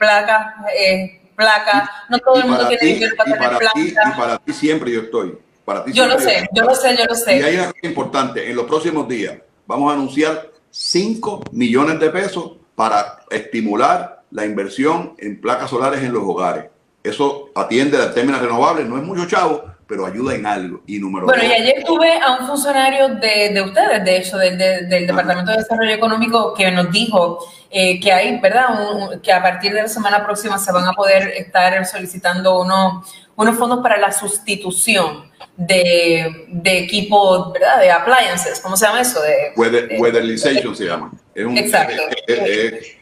placa, 1.38 1.72
placa. 1.72 1.92
No 2.10 2.20
todo 2.20 2.36
el 2.42 2.46
mundo 2.48 2.68
tiene 2.68 2.82
ti, 2.82 2.94
dinero 2.94 3.16
para 3.16 3.30
y 3.30 3.34
tener 3.34 3.50
para 3.50 3.72
ti, 3.72 3.92
placa. 3.92 4.10
y 4.10 4.20
para 4.20 4.38
ti 4.40 4.54
siempre 4.54 4.92
yo 4.92 5.02
estoy. 5.02 5.38
Para 5.64 5.86
ti 5.86 5.94
Yo 5.94 6.08
lo 6.08 6.20
sé, 6.20 6.50
yo 6.54 6.64
lo 6.64 6.76
sé, 6.76 6.98
yo 6.98 7.06
lo 7.06 7.16
sé. 7.16 7.38
Y 7.38 7.42
hay 7.44 7.56
una 7.56 7.72
cosa 7.72 7.88
importante, 7.88 8.50
en 8.50 8.56
los 8.56 8.66
próximos 8.66 9.08
días 9.08 9.38
vamos 9.66 9.92
a 9.92 9.96
anunciar 9.96 10.52
5 10.72 11.44
millones 11.52 12.00
de 12.00 12.10
pesos 12.10 12.58
para 12.76 13.20
estimular 13.30 14.24
la 14.32 14.46
inversión 14.46 15.16
en 15.18 15.40
placas 15.40 15.70
solares 15.70 16.04
en 16.04 16.14
los 16.14 16.24
hogares. 16.24 16.66
Eso 17.04 17.50
atiende 17.56 17.98
a 17.98 18.14
términos 18.14 18.42
renovables, 18.42 18.88
no 18.88 18.98
es 18.98 19.04
mucho 19.04 19.26
chavo, 19.26 19.64
pero 19.88 20.06
ayuda 20.06 20.36
en 20.36 20.46
algo. 20.46 20.82
Y 20.86 21.00
número 21.00 21.26
Bueno, 21.26 21.42
dos, 21.44 21.52
y 21.52 21.56
ayer 21.56 21.84
tuve 21.86 22.20
a 22.20 22.34
un 22.40 22.48
funcionario 22.48 23.08
de, 23.10 23.50
de 23.54 23.62
ustedes, 23.62 24.04
de 24.04 24.18
hecho, 24.18 24.38
del, 24.38 24.58
de- 24.58 24.82
del 24.86 25.08
Departamento 25.08 25.52
de 25.52 25.58
Desarrollo 25.58 25.92
Económico, 25.94 26.54
que 26.54 26.70
nos 26.72 26.92
dijo 26.92 27.40
eh, 27.72 28.00
que 28.00 28.12
hay, 28.12 28.38
¿verdad? 28.40 28.66
Un- 28.92 29.20
que 29.22 29.32
a 29.32 29.42
partir 29.42 29.74
de 29.74 29.84
la 29.84 29.88
semana 29.88 30.26
próxima 30.26 30.58
se 30.58 30.72
van 30.72 30.86
a 30.86 30.92
poder 30.94 31.30
estar 31.38 31.86
solicitando 31.86 32.60
unos, 32.62 33.06
unos 33.36 33.58
fondos 33.58 33.80
para 33.82 33.98
la 33.98 34.12
sustitución 34.12 35.32
de, 35.56 36.46
de 36.50 36.78
equipos, 36.80 37.52
¿verdad? 37.54 37.80
De 37.80 37.90
appliances, 37.92 38.60
¿cómo 38.60 38.76
se 38.78 38.86
llama 38.86 39.02
eso? 39.02 39.22
De, 39.22 39.54
weather- 39.56 40.00
weatherization 40.00 40.76
se 40.76 40.86
llama. 40.86 41.12
Es 41.34 41.46
un- 41.46 41.58
Exacto. 41.58 41.94
es- 42.28 42.38
es- 42.40 42.74
es- 42.74 42.98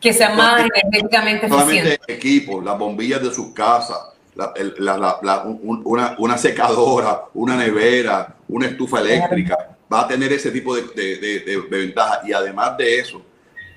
que 0.00 0.14
sea 0.14 0.30
más 0.30 0.62
energéticamente 0.62 1.46
solamente 1.46 1.78
eficiente. 1.94 2.12
equipos, 2.14 2.64
las 2.64 2.78
bombillas 2.78 3.22
de 3.22 3.30
sus 3.34 3.52
casas, 3.52 3.98
la- 4.78 5.44
una, 6.18 6.38
secadora, 6.38 7.22
una 7.34 7.56
nevera, 7.56 8.36
una 8.48 8.66
estufa 8.66 9.00
eléctrica, 9.00 9.76
va 9.92 10.02
a 10.02 10.08
tener 10.08 10.32
ese 10.32 10.50
tipo 10.50 10.74
de- 10.74 10.82
de 10.82 11.62
ventaja. 11.70 12.20
Y 12.26 12.32
además 12.32 12.76
de 12.76 12.98
eso, 13.00 13.22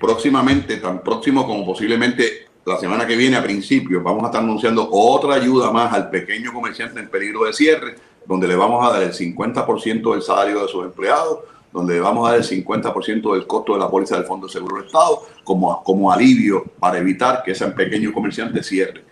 próximamente, 0.00 0.76
tan 0.78 1.00
próximo 1.02 1.46
como 1.46 1.64
posiblemente 1.66 2.46
la 2.66 2.78
semana 2.78 3.06
que 3.06 3.16
viene 3.16 3.36
a 3.36 3.42
principios, 3.42 4.02
vamos 4.02 4.22
a 4.22 4.26
estar 4.26 4.42
anunciando 4.42 4.88
otra 4.90 5.34
ayuda 5.34 5.70
más 5.70 5.92
al 5.92 6.08
pequeño 6.10 6.52
comerciante 6.52 7.00
en 7.00 7.08
peligro 7.10 7.44
de 7.44 7.52
cierre, 7.52 7.96
donde 8.26 8.48
le 8.48 8.56
vamos 8.56 8.86
a 8.86 8.92
dar 8.92 9.02
el 9.02 9.12
50% 9.12 10.12
del 10.12 10.22
salario 10.22 10.62
de 10.62 10.68
sus 10.68 10.84
empleados, 10.84 11.40
donde 11.72 11.94
le 11.94 12.00
vamos 12.00 12.26
a 12.26 12.30
dar 12.30 12.38
el 12.40 12.44
50% 12.44 13.34
del 13.34 13.46
costo 13.46 13.74
de 13.74 13.80
la 13.80 13.90
póliza 13.90 14.16
del 14.16 14.24
Fondo 14.24 14.46
de 14.46 14.52
Seguro 14.52 14.76
del 14.76 14.86
Estado 14.86 15.22
como, 15.42 15.82
como 15.82 16.10
alivio 16.10 16.64
para 16.78 16.98
evitar 16.98 17.42
que 17.42 17.50
ese 17.50 17.66
pequeño 17.68 18.12
comerciante 18.12 18.62
cierre. 18.62 19.04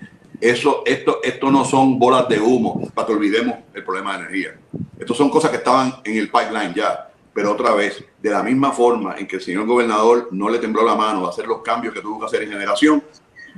Eso, 0.43 0.83
esto, 0.85 1.21
esto 1.23 1.51
no 1.53 1.65
son 1.65 1.99
bolas 2.01 2.29
de 2.29 2.41
humo 2.41 2.91
para 2.95 3.07
que 3.07 3.13
olvidemos 3.13 3.59
el 3.73 3.85
problema 3.85 4.13
de 4.19 4.25
energía. 4.25 4.57
Estos 4.99 5.17
son 5.17 5.31
cosas 5.31 5.51
que 5.53 5.59
estaban 5.59 5.95
en 6.03 6.19
el 6.19 6.31
pipeline 6.31 6.75
ya. 6.75 7.09
Pero 7.33 7.53
otra 7.53 7.73
vez, 7.75 8.05
de 8.21 8.29
la 8.31 8.43
misma 8.43 8.73
forma 8.73 9.15
en 9.17 9.27
que 9.29 9.37
el 9.37 9.43
señor 9.43 9.67
gobernador 9.67 10.29
no 10.33 10.49
le 10.51 10.59
tembló 10.59 10.85
la 10.85 10.97
mano 10.97 11.23
de 11.23 11.29
hacer 11.29 11.47
los 11.47 11.63
cambios 11.63 11.95
que 11.95 12.01
tuvo 12.01 12.19
que 12.21 12.27
hacer 12.27 12.43
en 12.43 12.51
generación, 12.51 13.03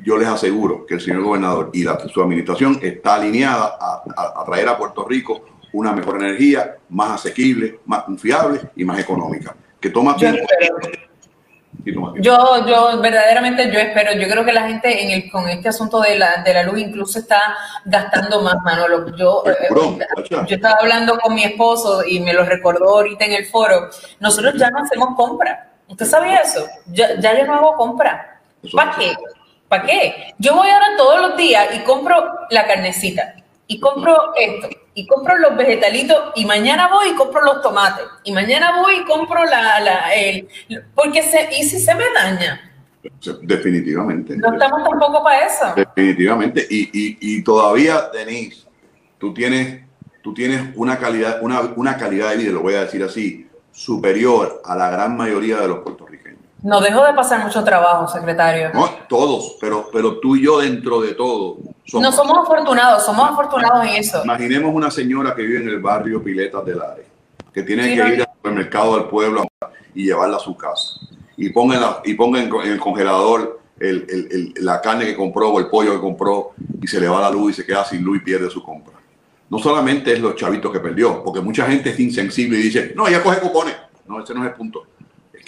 yo 0.05 0.19
les 0.19 0.29
aseguro 0.29 0.85
que 0.87 0.95
el 0.95 1.01
señor 1.01 1.23
gobernador 1.23 1.71
y 1.73 1.85
la, 1.85 1.99
su 2.09 2.21
administración 2.21 2.79
está 2.83 3.15
alineada 3.15 3.79
a, 3.81 4.03
a- 4.17 4.43
a 4.43 4.45
traer 4.45 4.69
a 4.69 4.77
Puerto 4.77 5.07
Rico 5.09 5.45
una 5.73 5.93
mejor 5.93 6.17
energía, 6.23 6.77
más 6.91 7.13
asequible, 7.13 7.81
más 7.87 8.05
confiable 8.05 8.61
y 8.77 8.85
más 8.85 8.99
económica. 9.01 9.57
Que 9.81 9.89
toma 9.91 10.17
tiempo. 10.17 10.47
Yo, 11.85 12.67
yo 12.67 13.01
verdaderamente 13.01 13.71
yo 13.71 13.79
espero, 13.79 14.13
yo 14.13 14.27
creo 14.27 14.45
que 14.45 14.53
la 14.53 14.69
gente 14.69 15.03
en 15.03 15.11
el, 15.11 15.31
con 15.31 15.49
este 15.49 15.69
asunto 15.69 16.01
de 16.01 16.19
la, 16.19 16.43
de 16.43 16.55
la 16.55 16.63
luz 16.63 16.79
incluso 16.79 17.19
está 17.19 17.57
gastando 17.85 18.41
más, 18.41 18.57
Manolo. 18.63 19.15
Yo, 19.17 19.43
eh, 19.47 19.69
Seguro, 19.69 19.99
yo 20.47 20.57
estaba 20.57 20.77
hablando 20.81 21.19
con 21.19 21.35
mi 21.35 21.45
esposo 21.45 22.03
y 22.07 22.21
me 22.21 22.33
lo 22.33 22.45
recordó 22.45 22.89
ahorita 22.89 23.27
en 23.27 23.33
el 23.33 23.47
foro. 23.47 23.91
Nosotros 24.21 24.55
ya 24.57 24.71
no 24.71 24.79
hacemos 24.79 25.15
compra. 25.15 25.73
¿Usted 25.87 26.07
sabía 26.07 26.37
eso? 26.37 26.67
Ya, 26.87 27.21
ya 27.21 27.39
yo 27.39 27.47
no 27.47 27.55
hago 27.55 27.77
compra. 27.77 28.41
¿Para 28.75 28.97
qué? 28.97 29.15
¿Para 29.69 29.85
qué? 29.85 30.35
Yo 30.39 30.55
voy 30.55 30.69
ahora 30.69 30.97
todos 30.97 31.21
los 31.21 31.37
días 31.37 31.67
y 31.75 31.81
compro 31.81 32.17
la 32.51 32.67
carnecita 32.67 33.35
y 33.67 33.81
compro 33.81 34.33
esto 34.37 34.69
y 34.95 35.07
compro 35.07 35.37
los 35.39 35.57
vegetalitos 35.57 36.33
y 36.37 36.45
mañana 36.45 36.89
voy 36.89 37.09
y 37.11 37.15
compro 37.15 37.43
los 37.43 37.63
tomates 37.63 38.05
y 38.25 38.33
mañana 38.33 38.81
voy 38.81 38.97
y 38.97 39.05
compro 39.05 39.45
la, 39.45 39.81
la 39.81 40.15
el, 40.15 40.49
porque 40.95 41.23
se, 41.23 41.49
y 41.59 41.65
si 41.65 41.81
se 41.81 41.95
me 41.95 42.05
daña, 42.15 42.71
Definitivamente. 43.43 44.37
no 44.37 44.53
estamos 44.53 44.89
tampoco 44.89 45.23
para 45.23 45.47
eso. 45.47 45.75
Definitivamente. 45.77 46.67
Y, 46.71 46.85
y, 46.93 47.19
y 47.21 47.43
todavía, 47.43 48.09
Denise, 48.13 48.67
tú 49.19 49.35
tienes, 49.35 49.83
tú 50.23 50.33
tienes 50.33 50.75
una 50.75 50.99
calidad, 50.99 51.39
una, 51.43 51.61
una 51.77 51.97
calidad 51.97 52.31
de 52.31 52.37
vida, 52.39 52.53
lo 52.53 52.63
voy 52.63 52.75
a 52.75 52.83
decir 52.83 53.03
así, 53.03 53.49
superior 53.73 54.63
a 54.65 54.75
la 54.77 54.91
gran 54.91 55.17
mayoría 55.17 55.61
de 55.61 55.69
los 55.69 55.79
puertorriqueños. 55.81 56.14
No 56.65 56.81
dejo 56.81 57.05
de 57.05 57.13
pasar 57.13 57.45
mucho 57.45 57.63
trabajo, 57.63 58.09
secretario. 58.09 58.71
No, 58.73 58.89
todos, 59.09 59.57
pero, 59.61 59.91
pero 59.93 60.19
tú 60.19 60.35
y 60.35 60.45
yo 60.45 60.59
dentro 60.61 61.01
de 61.03 61.13
todo. 61.15 61.59
No 61.93 62.11
somos 62.11 62.39
afortunados, 62.39 63.05
somos 63.05 63.31
afortunados 63.31 63.85
en 63.87 63.93
eso. 63.97 64.23
Imaginemos 64.25 64.75
una 64.75 64.91
señora 64.91 65.35
que 65.35 65.43
vive 65.43 65.61
en 65.61 65.69
el 65.69 65.79
barrio 65.81 66.23
Piletas 66.25 66.65
del 66.65 66.81
Are, 66.81 67.05
que 67.53 67.63
tiene 67.63 67.85
Sí, 67.85 67.91
que 67.97 68.03
no. 68.03 68.09
ir 68.15 68.21
al 68.23 68.29
supermercado 68.35 68.95
del 68.97 69.05
pueblo 69.05 69.45
y 69.95 70.05
llevarla 70.07 70.39
a 70.39 70.41
su 70.41 70.57
casa. 70.57 70.99
Y 71.37 71.51
ponga 71.51 71.75
en, 71.75 71.81
la- 71.83 72.01
y 72.03 72.15
ponga 72.15 72.41
en, 72.43 72.49
en 72.55 72.73
el 72.73 72.81
congelador 72.81 73.61
el- 73.79 74.07
el- 74.09 74.29
el- 74.57 74.65
la 74.65 74.81
carne 74.81 75.05
que 75.05 75.15
compró 75.17 75.51
o 75.51 75.59
el 75.61 75.67
pollo 75.67 75.93
que 75.93 76.01
compró 76.01 76.53
y 76.81 76.87
se 76.87 76.99
le 76.99 77.09
va 77.09 77.21
la 77.21 77.31
luz 77.31 77.51
y 77.53 77.55
se 77.57 77.67
queda 77.67 77.85
sin 77.85 78.03
luz 78.03 78.17
y 78.19 78.21
pierde 78.25 78.49
su 78.49 78.63
compra. 78.63 78.95
No 79.51 79.59
solamente 79.59 80.15
es 80.15 80.21
los 80.21 80.35
chavitos 80.35 80.73
que 80.73 80.81
perdió, 80.81 81.23
porque 81.23 81.43
mucha 81.43 81.67
gente 81.67 81.91
es 81.91 82.01
insensible 82.01 82.59
y 82.59 82.63
dice, 82.63 82.95
no, 82.97 83.07
ella 83.07 83.23
coge 83.23 83.39
cupones. 83.41 83.77
No, 84.07 84.23
ese 84.23 84.33
no 84.33 84.43
es 84.45 84.49
el 84.49 84.55
punto. 84.55 84.85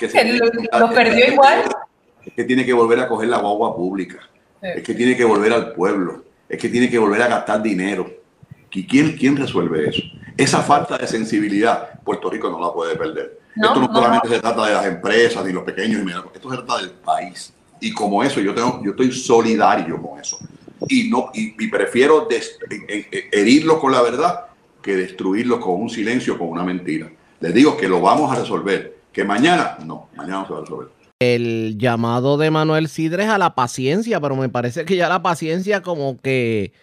Es 0.05 0.13
que, 0.13 0.19
se 0.19 0.25
lo- 0.25 0.51
que- 0.51 0.69
lo 0.79 0.91
perdió 0.93 1.33
igual. 1.33 1.65
es 2.25 2.33
que 2.35 2.45
tiene 2.45 2.65
que 2.67 2.73
volver 2.73 3.01
a 3.01 3.09
coger 3.09 3.29
la 3.29 3.39
guagua 3.39 3.75
pública. 3.75 4.19
Es 4.63 4.83
que 4.83 4.95
tiene 4.95 5.17
que 5.17 5.25
volver 5.25 5.53
al 5.53 5.73
pueblo. 5.73 6.25
Es 6.49 6.59
que 6.61 6.69
tiene 6.69 6.91
que 6.91 6.99
volver 6.99 7.23
a 7.23 7.29
gastar 7.29 7.63
dinero. 7.63 8.11
¿Y 8.73 8.87
quién, 8.87 9.17
quién 9.17 9.37
resuelve 9.37 9.89
eso? 9.89 10.03
Esa 10.37 10.61
falta 10.61 10.99
de 10.99 11.07
sensibilidad, 11.07 11.99
Puerto 12.05 12.29
Rico 12.29 12.51
no 12.51 12.61
la 12.61 12.73
puede 12.73 12.95
perder. 12.97 13.39
No, 13.55 13.69
esto 13.69 13.81
no, 13.81 13.87
no, 13.89 13.95
solamente 13.95 14.29
no. 14.29 14.35
se 14.35 14.41
trata 14.41 14.67
de 14.67 14.75
las 14.75 14.87
empresas 14.87 15.45
ni 15.47 15.53
los 15.53 15.63
pequeños 15.65 16.03
y 16.03 16.05
medianos, 16.05 16.27
esto 16.35 16.51
se 16.51 16.57
trata 16.59 16.79
del 16.79 16.91
país. 16.91 17.55
Y 17.81 17.93
como 17.95 18.23
eso, 18.23 18.41
yo, 18.41 18.55
tengo, 18.55 18.81
yo 18.85 18.91
estoy 18.91 19.13
solidario 19.13 20.01
con 20.03 20.21
eso. 20.21 20.39
Y, 20.89 21.09
no, 21.09 21.31
y, 21.33 21.55
y 21.65 21.69
prefiero 21.69 22.27
des- 22.29 22.59
en- 22.71 22.83
en- 22.89 23.07
en- 23.11 23.25
herirlo 23.33 23.81
con 23.81 23.93
la 23.93 24.03
verdad 24.03 24.47
que 24.83 24.95
destruirlo 24.95 25.59
con 25.59 25.81
un 25.81 25.89
silencio, 25.89 26.37
con 26.39 26.49
una 26.49 26.63
mentira. 26.65 27.11
Les 27.41 27.55
digo 27.55 27.77
que 27.77 27.89
lo 27.89 28.01
vamos 28.03 28.31
a 28.31 28.39
resolver. 28.39 28.96
Que 29.17 29.25
mañana, 29.25 29.79
no, 29.83 30.11
mañana 30.15 30.41
no 30.41 30.47
se 30.47 30.53
va 30.53 30.59
a 30.59 30.61
resolver. 30.61 30.89
El 31.19 31.79
llamado 31.79 32.37
de 32.37 32.51
Manuel 32.51 32.87
Sidres 32.87 33.31
a 33.31 33.39
la 33.39 33.55
paciencia, 33.55 34.21
pero 34.21 34.37
me 34.37 34.51
parece 34.51 34.85
que 34.85 34.95
ya 34.95 35.09
la 35.09 35.23
paciencia 35.23 35.81
como 35.81 36.21
que 36.21 36.75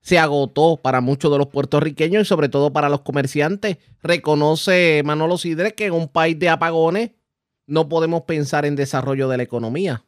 se 0.00 0.18
agotó 0.18 0.78
para 0.82 1.02
muchos 1.02 1.30
de 1.30 1.36
los 1.36 1.48
puertorriqueños 1.48 2.22
y 2.22 2.24
sobre 2.24 2.48
todo 2.48 2.72
para 2.72 2.88
los 2.88 3.02
comerciantes. 3.02 3.76
Reconoce 4.02 5.02
Manolo 5.04 5.36
Sidres 5.36 5.74
que 5.74 5.84
en 5.84 5.92
un 5.92 6.08
país 6.08 6.38
de 6.38 6.48
apagones 6.48 7.10
no 7.66 7.90
podemos 7.90 8.22
pensar 8.22 8.64
en 8.64 8.74
desarrollo 8.74 9.28
de 9.28 9.36
la 9.36 9.42
economía. 9.42 10.02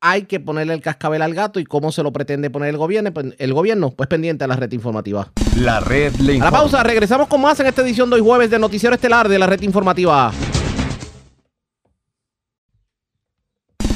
Hay 0.00 0.22
que 0.22 0.40
ponerle 0.40 0.74
el 0.74 0.80
cascabel 0.80 1.22
al 1.22 1.32
gato 1.32 1.60
y 1.60 1.64
cómo 1.64 1.92
se 1.92 2.02
lo 2.02 2.12
pretende 2.12 2.50
poner 2.50 2.70
el 2.70 2.76
gobierno, 2.76 3.14
Pues, 3.14 3.36
el 3.38 3.54
gobierno, 3.54 3.90
pues 3.90 4.08
pendiente 4.08 4.42
a 4.42 4.48
la 4.48 4.56
red 4.56 4.72
informativa. 4.72 5.30
La 5.56 5.78
red 5.78 6.12
le 6.16 6.40
A 6.40 6.46
la 6.46 6.50
pausa, 6.50 6.82
regresamos 6.82 7.28
con 7.28 7.40
más 7.40 7.60
en 7.60 7.68
esta 7.68 7.82
edición 7.82 8.10
de 8.10 8.16
hoy 8.16 8.22
jueves 8.22 8.50
de 8.50 8.58
Noticiero 8.58 8.96
Estelar 8.96 9.28
de 9.28 9.38
la 9.38 9.46
red 9.46 9.62
informativa. 9.62 10.32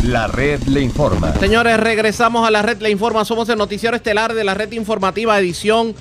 La 0.07 0.29
red 0.29 0.63
le 0.69 0.83
informa. 0.83 1.35
Señores, 1.35 1.81
regresamos 1.81 2.47
a 2.47 2.53
la 2.53 2.63
red 2.63 2.81
le 2.81 2.91
informa. 2.91 3.25
Somos 3.25 3.49
el 3.49 3.59
noticiero 3.59 3.97
estelar 3.97 4.35
de 4.35 4.45
la 4.45 4.55
red 4.55 4.71
informativa 4.71 5.37
edición 5.37 5.97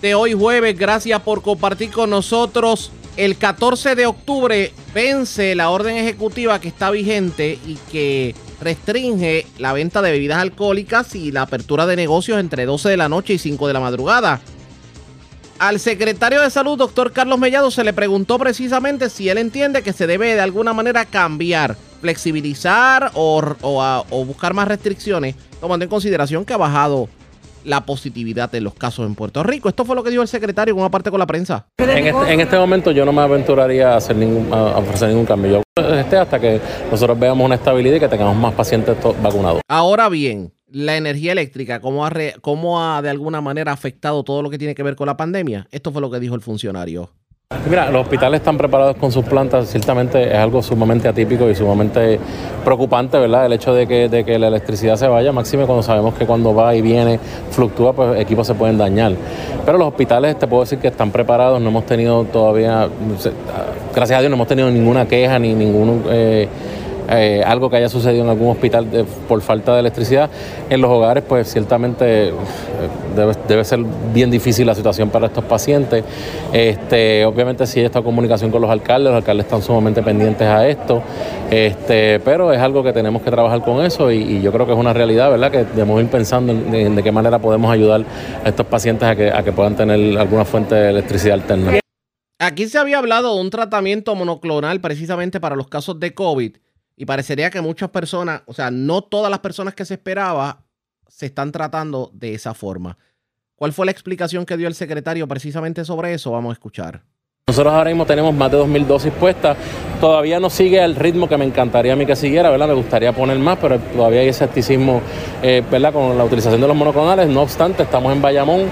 de 0.00 0.14
hoy 0.14 0.32
jueves. 0.32 0.78
Gracias 0.78 1.20
por 1.20 1.42
compartir 1.42 1.90
con 1.90 2.08
nosotros. 2.08 2.92
El 3.18 3.36
14 3.36 3.94
de 3.94 4.06
octubre 4.06 4.72
vence 4.94 5.54
la 5.54 5.68
orden 5.68 5.98
ejecutiva 5.98 6.62
que 6.62 6.68
está 6.68 6.90
vigente 6.90 7.58
y 7.66 7.76
que 7.92 8.34
restringe 8.62 9.46
la 9.58 9.74
venta 9.74 10.00
de 10.00 10.12
bebidas 10.12 10.38
alcohólicas 10.38 11.14
y 11.14 11.30
la 11.30 11.42
apertura 11.42 11.84
de 11.84 11.96
negocios 11.96 12.40
entre 12.40 12.64
12 12.64 12.88
de 12.88 12.96
la 12.96 13.10
noche 13.10 13.34
y 13.34 13.38
5 13.38 13.66
de 13.66 13.72
la 13.74 13.80
madrugada. 13.80 14.40
Al 15.58 15.78
secretario 15.78 16.40
de 16.40 16.48
Salud, 16.48 16.78
doctor 16.78 17.12
Carlos 17.12 17.38
Mellado, 17.38 17.70
se 17.70 17.84
le 17.84 17.92
preguntó 17.92 18.38
precisamente 18.38 19.10
si 19.10 19.28
él 19.28 19.36
entiende 19.36 19.82
que 19.82 19.92
se 19.92 20.06
debe 20.06 20.34
de 20.34 20.40
alguna 20.40 20.72
manera 20.72 21.04
cambiar, 21.04 21.76
flexibilizar 22.02 23.12
o, 23.14 23.40
o 23.62 24.24
buscar 24.26 24.52
más 24.52 24.68
restricciones, 24.68 25.36
tomando 25.60 25.84
en 25.84 25.88
consideración 25.88 26.44
que 26.44 26.52
ha 26.52 26.58
bajado 26.58 27.08
la 27.64 27.86
positividad 27.86 28.54
en 28.54 28.64
los 28.64 28.74
casos 28.74 29.06
en 29.06 29.14
Puerto 29.14 29.42
Rico. 29.42 29.68
Esto 29.68 29.84
fue 29.84 29.94
lo 29.96 30.02
que 30.02 30.10
dijo 30.10 30.22
el 30.22 30.28
secretario 30.28 30.74
en 30.74 30.80
una 30.80 30.90
parte 30.90 31.10
con 31.10 31.20
la 31.20 31.26
prensa. 31.26 31.66
En 31.78 32.06
este, 32.06 32.32
en 32.32 32.40
este 32.40 32.58
momento 32.58 32.90
yo 32.90 33.04
no 33.04 33.12
me 33.12 33.22
aventuraría 33.22 33.94
a, 33.94 33.96
hacer 33.96 34.16
ningún, 34.16 34.52
a 34.52 34.78
ofrecer 34.78 35.08
ningún 35.08 35.26
cambio. 35.26 35.62
Yo 35.76 35.84
este 35.94 36.16
hasta 36.16 36.38
que 36.38 36.60
nosotros 36.90 37.18
veamos 37.18 37.44
una 37.44 37.54
estabilidad 37.54 37.96
y 37.96 38.00
que 38.00 38.08
tengamos 38.08 38.36
más 38.36 38.52
pacientes 38.54 38.96
vacunados. 39.22 39.60
Ahora 39.68 40.08
bien, 40.08 40.52
la 40.68 40.96
energía 40.96 41.32
eléctrica, 41.32 41.80
¿cómo 41.80 42.04
ha, 42.04 42.10
re, 42.10 42.34
¿cómo 42.40 42.82
ha 42.82 43.00
de 43.02 43.10
alguna 43.10 43.40
manera 43.40 43.72
afectado 43.72 44.22
todo 44.22 44.42
lo 44.42 44.50
que 44.50 44.58
tiene 44.58 44.74
que 44.74 44.82
ver 44.82 44.96
con 44.96 45.06
la 45.06 45.16
pandemia? 45.16 45.66
Esto 45.70 45.92
fue 45.92 46.00
lo 46.00 46.10
que 46.10 46.20
dijo 46.20 46.34
el 46.34 46.40
funcionario. 46.40 47.10
Mira, 47.68 47.90
los 47.90 48.02
hospitales 48.02 48.40
están 48.40 48.58
preparados 48.58 48.96
con 48.96 49.12
sus 49.12 49.24
plantas, 49.24 49.68
ciertamente 49.68 50.30
es 50.30 50.36
algo 50.36 50.62
sumamente 50.62 51.08
atípico 51.08 51.48
y 51.48 51.54
sumamente 51.54 52.18
preocupante, 52.64 53.18
¿verdad? 53.18 53.46
El 53.46 53.52
hecho 53.52 53.72
de 53.72 53.86
que, 53.86 54.08
de 54.08 54.24
que 54.24 54.38
la 54.38 54.48
electricidad 54.48 54.96
se 54.96 55.06
vaya, 55.06 55.32
máxime 55.32 55.64
cuando 55.64 55.82
sabemos 55.82 56.14
que 56.14 56.26
cuando 56.26 56.54
va 56.54 56.74
y 56.74 56.82
viene, 56.82 57.20
fluctúa, 57.50 57.92
pues 57.92 58.20
equipos 58.20 58.46
se 58.46 58.54
pueden 58.54 58.78
dañar. 58.78 59.12
Pero 59.64 59.78
los 59.78 59.88
hospitales, 59.88 60.38
te 60.38 60.46
puedo 60.46 60.64
decir 60.64 60.78
que 60.78 60.88
están 60.88 61.10
preparados, 61.10 61.60
no 61.60 61.68
hemos 61.68 61.86
tenido 61.86 62.24
todavía, 62.24 62.88
gracias 63.94 64.18
a 64.18 64.20
Dios, 64.20 64.30
no 64.30 64.36
hemos 64.36 64.48
tenido 64.48 64.70
ninguna 64.70 65.06
queja 65.06 65.38
ni 65.38 65.54
ningún... 65.54 66.04
Eh, 66.10 66.48
eh, 67.08 67.42
algo 67.44 67.68
que 67.68 67.76
haya 67.76 67.88
sucedido 67.88 68.24
en 68.24 68.30
algún 68.30 68.50
hospital 68.50 68.86
por 69.28 69.40
falta 69.40 69.74
de 69.74 69.80
electricidad. 69.80 70.30
En 70.70 70.80
los 70.80 70.90
hogares, 70.90 71.24
pues 71.26 71.52
ciertamente 71.52 72.28
eh, 72.28 72.32
debe, 73.48 73.64
ser 73.64 73.80
bien 74.12 74.30
difícil 74.30 74.66
la 74.66 74.74
situación 74.74 75.10
para 75.10 75.26
estos 75.26 75.44
pacientes. 75.44 76.04
Este, 76.52 77.24
obviamente 77.24 77.66
sí 77.66 77.80
esta 77.80 78.02
comunicación 78.02 78.50
con 78.50 78.62
los 78.62 78.70
alcaldes, 78.70 79.12
los 79.12 79.18
alcaldes 79.18 79.46
están 79.46 79.62
sumamente 79.62 80.02
pendientes 80.02 80.46
a 80.46 80.66
esto, 80.66 81.02
este, 81.50 82.20
pero 82.20 82.52
es 82.52 82.60
algo 82.60 82.82
que 82.82 82.92
tenemos 82.92 83.22
que 83.22 83.30
trabajar 83.30 83.62
con 83.62 83.84
eso 83.84 84.10
y, 84.10 84.40
yo 84.42 84.50
creo 84.50 84.66
que 84.66 84.72
es 84.72 84.78
una 84.78 84.92
realidad, 84.92 85.30
¿verdad? 85.30 85.50
Que 85.50 85.64
debemos 85.64 86.00
ir 86.02 86.08
pensando 86.08 86.52
en, 86.52 86.96
de 86.96 87.02
qué 87.02 87.12
manera 87.12 87.38
podemos 87.38 87.70
ayudar 87.72 88.04
a 88.44 88.48
estos 88.48 88.66
pacientes 88.66 89.08
a 89.08 89.14
que, 89.14 89.30
a 89.30 89.42
que 89.42 89.52
puedan 89.52 89.76
tener 89.76 90.18
alguna 90.18 90.44
fuente 90.44 90.74
de 90.74 90.90
electricidad 90.90 91.34
alterna. 91.34 91.78
Aquí 92.38 92.66
se 92.66 92.78
había 92.78 92.98
hablado 92.98 93.34
de 93.36 93.40
un 93.40 93.50
tratamiento 93.50 94.16
monoclonal 94.16 94.80
precisamente 94.80 95.38
para 95.38 95.54
los 95.54 95.68
casos 95.68 96.00
de 96.00 96.12
COVID 96.12 96.56
y 96.96 97.06
parecería 97.06 97.50
que 97.50 97.60
muchas 97.60 97.90
personas, 97.90 98.42
o 98.46 98.54
sea, 98.54 98.70
no 98.70 99.02
todas 99.02 99.30
las 99.30 99.40
personas 99.40 99.74
que 99.74 99.84
se 99.84 99.94
esperaba 99.94 100.64
se 101.08 101.26
están 101.26 101.52
tratando 101.52 102.10
de 102.14 102.34
esa 102.34 102.54
forma. 102.54 102.98
¿Cuál 103.54 103.72
fue 103.72 103.86
la 103.86 103.92
explicación 103.92 104.46
que 104.46 104.56
dio 104.56 104.66
el 104.66 104.74
secretario 104.74 105.28
precisamente 105.28 105.84
sobre 105.84 106.14
eso? 106.14 106.32
Vamos 106.32 106.50
a 106.50 106.54
escuchar. 106.54 107.04
Nosotros 107.48 107.74
ahora 107.74 107.90
mismo 107.90 108.06
tenemos 108.06 108.32
más 108.32 108.50
de 108.50 108.56
2.000 108.56 108.86
dosis 108.86 109.12
puestas. 109.12 109.56
Todavía 110.00 110.40
no 110.40 110.48
sigue 110.48 110.82
el 110.82 110.94
ritmo 110.94 111.28
que 111.28 111.36
me 111.36 111.44
encantaría 111.44 111.92
a 111.92 111.96
mí 111.96 112.06
que 112.06 112.16
siguiera, 112.16 112.48
¿verdad? 112.48 112.68
Me 112.68 112.72
gustaría 112.74 113.12
poner 113.12 113.36
más, 113.38 113.58
pero 113.60 113.78
todavía 113.78 114.20
hay 114.20 114.28
escepticismo, 114.28 115.02
eh, 115.42 115.60
¿verdad? 115.70 115.92
Con 115.92 116.16
la 116.16 116.24
utilización 116.24 116.60
de 116.60 116.68
los 116.68 116.74
monoclonales. 116.74 117.28
No 117.28 117.42
obstante, 117.42 117.82
estamos 117.82 118.10
en 118.12 118.22
Bayamón, 118.22 118.62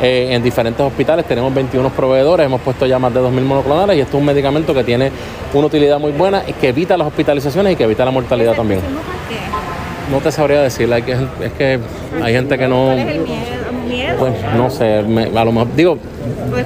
eh, 0.00 0.28
en 0.30 0.42
diferentes 0.42 0.80
hospitales, 0.80 1.26
tenemos 1.26 1.52
21 1.52 1.90
proveedores, 1.90 2.46
hemos 2.46 2.62
puesto 2.62 2.86
ya 2.86 2.98
más 2.98 3.12
de 3.12 3.20
2.000 3.20 3.42
monoclonales 3.42 3.96
y 3.98 4.00
esto 4.00 4.16
es 4.16 4.20
un 4.20 4.26
medicamento 4.26 4.72
que 4.72 4.84
tiene 4.84 5.10
una 5.52 5.66
utilidad 5.66 5.98
muy 5.98 6.12
buena 6.12 6.44
y 6.46 6.52
que 6.52 6.68
evita 6.68 6.96
las 6.96 7.08
hospitalizaciones 7.08 7.72
y 7.72 7.76
que 7.76 7.82
evita 7.82 8.04
la 8.04 8.10
mortalidad 8.12 8.54
también. 8.54 8.80
No 10.10 10.18
te 10.20 10.32
sabría 10.32 10.62
decir, 10.62 10.90
es 10.90 11.52
que 11.58 11.78
hay 12.22 12.32
gente 12.32 12.56
que 12.56 12.68
no... 12.68 12.94
Pues 14.18 14.32
no 14.56 14.70
sé, 14.70 14.98
a 14.98 15.44
lo 15.44 15.52
mejor 15.52 15.74
digo, 15.74 15.98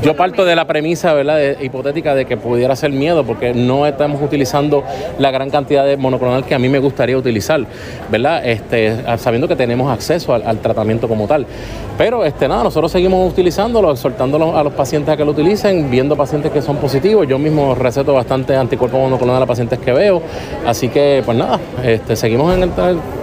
yo 0.02 0.16
parto 0.16 0.44
de 0.44 0.56
la 0.56 0.66
premisa, 0.66 1.12
¿verdad?, 1.14 1.60
hipotética 1.60 2.14
de 2.14 2.24
que 2.24 2.36
pudiera 2.36 2.76
ser 2.76 2.90
miedo, 2.90 3.24
porque 3.24 3.54
no 3.54 3.86
estamos 3.86 4.20
utilizando 4.22 4.84
la 5.18 5.30
gran 5.30 5.50
cantidad 5.50 5.84
de 5.84 5.96
monoclonal 5.96 6.44
que 6.44 6.54
a 6.54 6.58
mí 6.58 6.68
me 6.68 6.78
gustaría 6.78 7.16
utilizar, 7.16 7.64
¿verdad? 8.10 8.44
Este, 8.46 8.96
sabiendo 9.18 9.48
que 9.48 9.56
tenemos 9.56 9.90
acceso 9.92 10.34
al, 10.34 10.58
tratamiento 10.58 11.08
como 11.08 11.26
tal. 11.26 11.46
Pero 11.96 12.24
este, 12.24 12.48
nada, 12.48 12.64
nosotros 12.64 12.90
seguimos 12.90 13.30
utilizándolo, 13.30 13.90
exhortándolo 13.90 14.56
a 14.56 14.64
los 14.64 14.72
pacientes 14.72 15.12
a 15.12 15.16
que 15.16 15.24
lo 15.24 15.30
utilicen, 15.30 15.90
viendo 15.90 16.16
pacientes 16.16 16.50
que 16.50 16.60
son 16.60 16.76
positivos. 16.76 17.26
Yo 17.28 17.38
mismo 17.38 17.74
receto 17.74 18.14
bastante 18.14 18.56
anticuerpos 18.56 19.00
monoclonal 19.00 19.36
a 19.36 19.40
los 19.40 19.48
pacientes 19.48 19.78
que 19.78 19.92
veo. 19.92 20.22
Así 20.66 20.88
que, 20.88 21.22
pues 21.24 21.36
nada, 21.36 21.60
este, 21.82 22.16
seguimos 22.16 22.54
en 22.56 22.70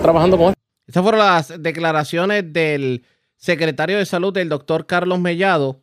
trabajando 0.01 0.37
con 0.37 0.47
esto. 0.49 0.61
Estas 0.87 1.03
fueron 1.03 1.19
las 1.19 1.53
declaraciones 1.61 2.51
del 2.51 3.03
secretario 3.41 3.97
de 3.97 4.05
salud, 4.05 4.37
el 4.37 4.49
doctor 4.49 4.85
Carlos 4.85 5.19
Mellado 5.19 5.81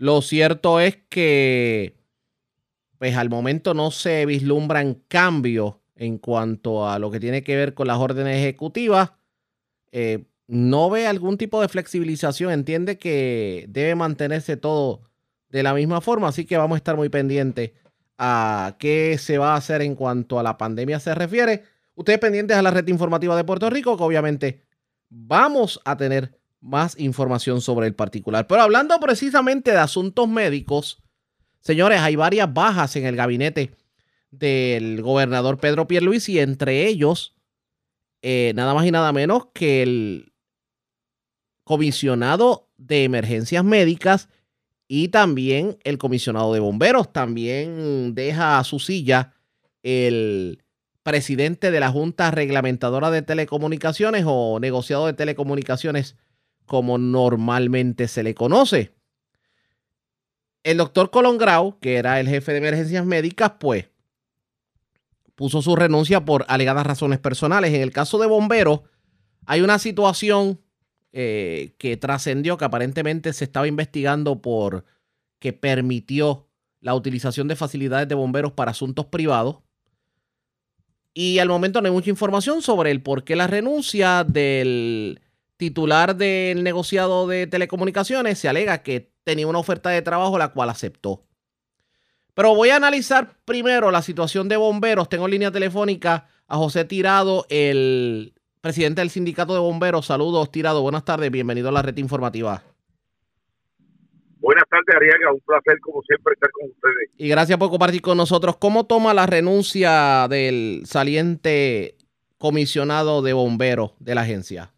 lo 0.00 0.22
cierto 0.22 0.80
es 0.80 0.96
que, 1.10 1.94
pues 2.96 3.16
al 3.16 3.28
momento 3.28 3.74
no 3.74 3.90
se 3.90 4.24
vislumbran 4.24 4.94
cambios 5.08 5.74
en 5.94 6.16
cuanto 6.16 6.88
a 6.88 6.98
lo 6.98 7.10
que 7.10 7.20
tiene 7.20 7.44
que 7.44 7.54
ver 7.54 7.74
con 7.74 7.86
las 7.86 7.98
órdenes 7.98 8.38
ejecutivas. 8.38 9.12
Eh, 9.92 10.24
no 10.46 10.88
ve 10.88 11.06
algún 11.06 11.36
tipo 11.36 11.60
de 11.60 11.68
flexibilización, 11.68 12.50
entiende 12.50 12.96
que 12.96 13.66
debe 13.68 13.94
mantenerse 13.94 14.56
todo 14.56 15.02
de 15.50 15.62
la 15.62 15.74
misma 15.74 16.00
forma, 16.00 16.28
así 16.28 16.46
que 16.46 16.56
vamos 16.56 16.76
a 16.76 16.78
estar 16.78 16.96
muy 16.96 17.10
pendientes 17.10 17.72
a 18.16 18.76
qué 18.78 19.18
se 19.18 19.36
va 19.36 19.52
a 19.52 19.56
hacer 19.56 19.82
en 19.82 19.96
cuanto 19.96 20.38
a 20.38 20.42
la 20.42 20.56
pandemia 20.56 20.98
se 20.98 21.14
refiere. 21.14 21.64
Ustedes 21.94 22.20
pendientes 22.20 22.56
a 22.56 22.62
la 22.62 22.70
red 22.70 22.88
informativa 22.88 23.36
de 23.36 23.44
Puerto 23.44 23.68
Rico, 23.68 23.98
que 23.98 24.02
obviamente 24.02 24.62
vamos 25.10 25.78
a 25.84 25.98
tener 25.98 26.39
más 26.60 26.98
información 26.98 27.60
sobre 27.60 27.86
el 27.86 27.94
particular. 27.94 28.46
Pero 28.46 28.62
hablando 28.62 28.98
precisamente 29.00 29.70
de 29.70 29.78
asuntos 29.78 30.28
médicos, 30.28 31.02
señores, 31.60 32.00
hay 32.00 32.16
varias 32.16 32.52
bajas 32.52 32.96
en 32.96 33.06
el 33.06 33.16
gabinete 33.16 33.72
del 34.30 35.02
gobernador 35.02 35.58
Pedro 35.58 35.88
Pierluisi, 35.88 36.38
entre 36.38 36.86
ellos, 36.86 37.34
eh, 38.22 38.52
nada 38.54 38.74
más 38.74 38.86
y 38.86 38.90
nada 38.90 39.12
menos 39.12 39.46
que 39.52 39.82
el 39.82 40.32
comisionado 41.64 42.68
de 42.76 43.04
emergencias 43.04 43.64
médicas 43.64 44.28
y 44.88 45.08
también 45.08 45.78
el 45.84 45.98
comisionado 45.98 46.52
de 46.52 46.60
bomberos. 46.60 47.12
También 47.12 48.14
deja 48.14 48.58
a 48.58 48.64
su 48.64 48.78
silla 48.78 49.34
el 49.82 50.62
presidente 51.02 51.70
de 51.70 51.80
la 51.80 51.90
Junta 51.90 52.30
Reglamentadora 52.30 53.10
de 53.10 53.22
Telecomunicaciones 53.22 54.24
o 54.26 54.58
negociado 54.60 55.06
de 55.06 55.12
telecomunicaciones 55.12 56.16
como 56.70 56.98
normalmente 56.98 58.06
se 58.06 58.22
le 58.22 58.32
conoce. 58.32 58.94
El 60.62 60.76
doctor 60.76 61.10
Colón 61.10 61.36
Grau, 61.36 61.80
que 61.80 61.96
era 61.96 62.20
el 62.20 62.28
jefe 62.28 62.52
de 62.52 62.58
emergencias 62.58 63.04
médicas, 63.04 63.54
pues 63.58 63.88
puso 65.34 65.62
su 65.62 65.74
renuncia 65.74 66.24
por 66.24 66.44
alegadas 66.46 66.86
razones 66.86 67.18
personales. 67.18 67.74
En 67.74 67.80
el 67.80 67.90
caso 67.90 68.20
de 68.20 68.28
bomberos, 68.28 68.82
hay 69.46 69.62
una 69.62 69.80
situación 69.80 70.60
eh, 71.10 71.74
que 71.76 71.96
trascendió, 71.96 72.56
que 72.56 72.66
aparentemente 72.66 73.32
se 73.32 73.42
estaba 73.42 73.66
investigando 73.66 74.40
por 74.40 74.84
que 75.40 75.52
permitió 75.52 76.46
la 76.80 76.94
utilización 76.94 77.48
de 77.48 77.56
facilidades 77.56 78.06
de 78.06 78.14
bomberos 78.14 78.52
para 78.52 78.70
asuntos 78.70 79.06
privados. 79.06 79.56
Y 81.14 81.40
al 81.40 81.48
momento 81.48 81.80
no 81.80 81.88
hay 81.88 81.92
mucha 81.92 82.10
información 82.10 82.62
sobre 82.62 82.92
el 82.92 83.02
por 83.02 83.24
qué 83.24 83.34
la 83.34 83.48
renuncia 83.48 84.22
del 84.22 85.20
titular 85.60 86.16
del 86.16 86.64
negociado 86.64 87.28
de 87.28 87.46
telecomunicaciones, 87.46 88.38
se 88.38 88.48
alega 88.48 88.82
que 88.82 89.12
tenía 89.24 89.46
una 89.46 89.58
oferta 89.58 89.90
de 89.90 90.00
trabajo 90.00 90.38
la 90.38 90.48
cual 90.48 90.70
aceptó. 90.70 91.22
Pero 92.32 92.54
voy 92.54 92.70
a 92.70 92.76
analizar 92.76 93.36
primero 93.44 93.90
la 93.90 94.00
situación 94.00 94.48
de 94.48 94.56
bomberos. 94.56 95.10
Tengo 95.10 95.26
en 95.26 95.32
línea 95.32 95.50
telefónica 95.50 96.28
a 96.48 96.56
José 96.56 96.86
Tirado, 96.86 97.44
el 97.50 98.32
presidente 98.62 99.02
del 99.02 99.10
sindicato 99.10 99.52
de 99.52 99.60
bomberos. 99.60 100.06
Saludos, 100.06 100.50
Tirado. 100.50 100.80
Buenas 100.80 101.04
tardes. 101.04 101.30
Bienvenido 101.30 101.68
a 101.68 101.72
la 101.72 101.82
red 101.82 101.96
informativa. 101.98 102.62
Buenas 104.38 104.64
tardes, 104.70 104.96
Ariaga. 104.96 105.30
Un 105.30 105.40
placer, 105.40 105.78
como 105.80 106.00
siempre, 106.04 106.32
estar 106.32 106.50
con 106.52 106.70
ustedes. 106.70 107.10
Y 107.18 107.28
gracias 107.28 107.58
por 107.58 107.68
compartir 107.68 108.00
con 108.00 108.16
nosotros. 108.16 108.56
¿Cómo 108.56 108.86
toma 108.86 109.12
la 109.12 109.26
renuncia 109.26 110.26
del 110.30 110.84
saliente 110.86 111.98
comisionado 112.38 113.20
de 113.20 113.34
bomberos 113.34 113.92
de 113.98 114.14
la 114.14 114.22
agencia? 114.22 114.72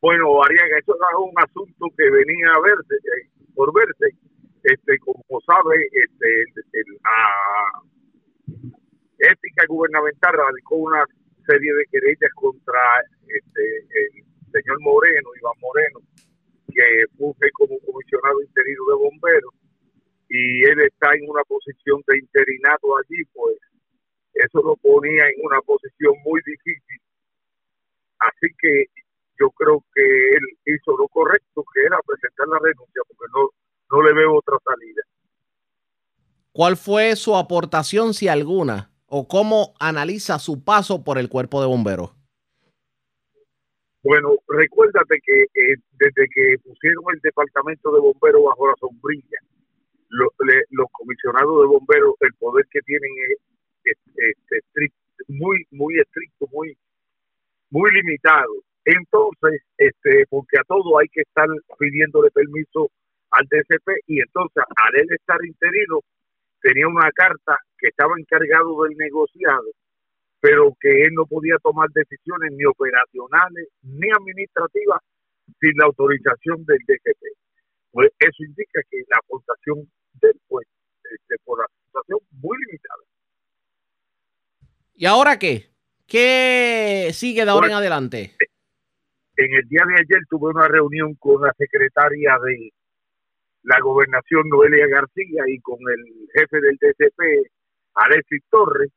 Bueno, 0.00 0.42
Ariaga, 0.42 0.78
eso 0.78 0.94
es 0.94 1.00
un 1.18 1.32
asunto 1.36 1.86
que 1.96 2.08
venía 2.10 2.48
a 2.54 2.60
verse, 2.60 2.94
eh, 2.94 3.28
por 3.54 3.72
verse. 3.74 4.16
Este, 4.62 4.98
como 4.98 5.40
sabe, 5.46 5.88
este, 5.92 6.44
la 6.56 7.82
ética 9.18 9.66
gubernamental 9.68 10.34
radicó 10.34 10.76
una 10.76 11.04
serie 11.46 11.74
de 11.74 11.84
querellas 11.90 12.32
contra 12.34 12.80
este, 13.26 13.78
el 13.78 14.24
señor 14.52 14.80
Moreno, 14.80 15.30
Iván 15.40 15.58
Moreno, 15.60 16.00
que 16.68 17.06
funge 17.16 17.50
como 17.52 17.78
comisionado 17.80 18.42
interino 18.42 18.84
de 18.86 18.94
bomberos, 18.94 19.54
y 20.28 20.64
él 20.64 20.80
está 20.80 21.14
en 21.14 21.28
una 21.28 21.42
posición 21.44 22.02
de 22.06 22.18
interinato 22.18 22.98
allí, 22.98 23.24
pues 23.32 23.58
eso 24.34 24.62
lo 24.62 24.76
ponía 24.76 25.24
en 25.24 25.44
una 25.44 25.60
posición 25.62 26.14
muy 26.24 26.40
difícil. 26.44 27.00
Así 28.18 28.48
que 28.58 28.86
yo 29.38 29.50
creo 29.50 29.84
que 29.94 30.02
él 30.02 30.42
hizo 30.66 30.96
lo 30.96 31.08
correcto, 31.08 31.64
que 31.72 31.80
era 31.86 31.98
presentar 32.06 32.48
la 32.48 32.58
renuncia, 32.58 33.02
porque 33.06 33.24
no, 33.34 33.48
no 33.90 34.02
le 34.02 34.14
veo 34.14 34.36
otra 34.36 34.56
salida. 34.64 35.02
¿Cuál 36.52 36.76
fue 36.76 37.14
su 37.16 37.36
aportación, 37.36 38.14
si 38.14 38.28
alguna, 38.28 38.90
o 39.06 39.28
cómo 39.28 39.74
analiza 39.78 40.38
su 40.38 40.64
paso 40.64 41.04
por 41.04 41.18
el 41.18 41.28
cuerpo 41.28 41.60
de 41.60 41.68
bomberos? 41.68 42.14
Bueno, 44.02 44.36
recuérdate 44.48 45.18
que 45.24 45.42
eh, 45.42 45.76
desde 45.92 46.28
que 46.34 46.56
pusieron 46.64 47.04
el 47.12 47.20
departamento 47.20 47.92
de 47.92 48.00
bomberos 48.00 48.42
bajo 48.44 48.68
la 48.68 48.74
sombrilla, 48.80 49.38
los 50.08 50.86
comisionados 50.92 51.60
de 51.60 51.66
bomberos, 51.66 52.14
el 52.20 52.32
poder 52.34 52.64
que 52.70 52.80
tienen 52.82 53.10
es, 53.84 53.96
muy, 55.28 55.66
muy 55.70 55.98
estricto, 55.98 56.46
muy, 56.52 56.76
muy 57.70 57.90
limitado. 57.92 58.52
Entonces, 58.88 59.60
este, 59.76 60.24
porque 60.30 60.58
a 60.58 60.64
todo 60.64 60.98
hay 60.98 61.08
que 61.08 61.20
estar 61.20 61.46
pidiéndole 61.78 62.30
permiso 62.30 62.88
al 63.32 63.44
DCP 63.44 63.86
y 64.06 64.20
entonces 64.20 64.64
al 64.64 64.96
él 64.98 65.06
estar 65.10 65.36
interino 65.44 66.00
tenía 66.62 66.88
una 66.88 67.12
carta 67.12 67.58
que 67.76 67.88
estaba 67.88 68.14
encargado 68.16 68.82
del 68.84 68.96
negociado, 68.96 69.66
pero 70.40 70.74
que 70.80 71.02
él 71.02 71.12
no 71.12 71.26
podía 71.26 71.58
tomar 71.62 71.90
decisiones 71.90 72.50
ni 72.52 72.64
operacionales 72.64 73.68
ni 73.82 74.08
administrativas 74.10 75.00
sin 75.60 75.72
la 75.76 75.84
autorización 75.84 76.64
del 76.64 76.78
DCP. 76.86 77.36
Pues 77.90 78.10
eso 78.18 78.42
indica 78.42 78.80
que 78.90 79.04
la 79.06 79.18
aportación 79.18 79.86
del 80.14 80.40
pues 80.48 80.66
este, 81.04 81.36
por 81.44 81.58
la 81.58 81.66
situación 81.84 82.20
muy 82.40 82.56
limitada. 82.64 83.02
¿Y 84.94 85.04
ahora 85.04 85.38
qué? 85.38 85.66
¿Qué 86.06 87.10
sigue 87.12 87.44
de 87.44 87.50
ahora 87.50 87.66
en 87.66 87.74
adelante? 87.74 88.34
En 89.38 89.52
el 89.54 89.68
día 89.68 89.82
de 89.86 89.94
ayer 89.94 90.26
tuve 90.28 90.50
una 90.50 90.66
reunión 90.66 91.14
con 91.14 91.40
la 91.40 91.52
secretaria 91.56 92.36
de 92.44 92.70
la 93.62 93.78
gobernación 93.78 94.48
Noelia 94.48 94.88
García 94.88 95.44
y 95.46 95.60
con 95.60 95.78
el 95.78 96.26
jefe 96.34 96.60
del 96.60 96.76
DCP, 96.80 97.46
Alexis 97.94 98.42
Torres, 98.50 98.90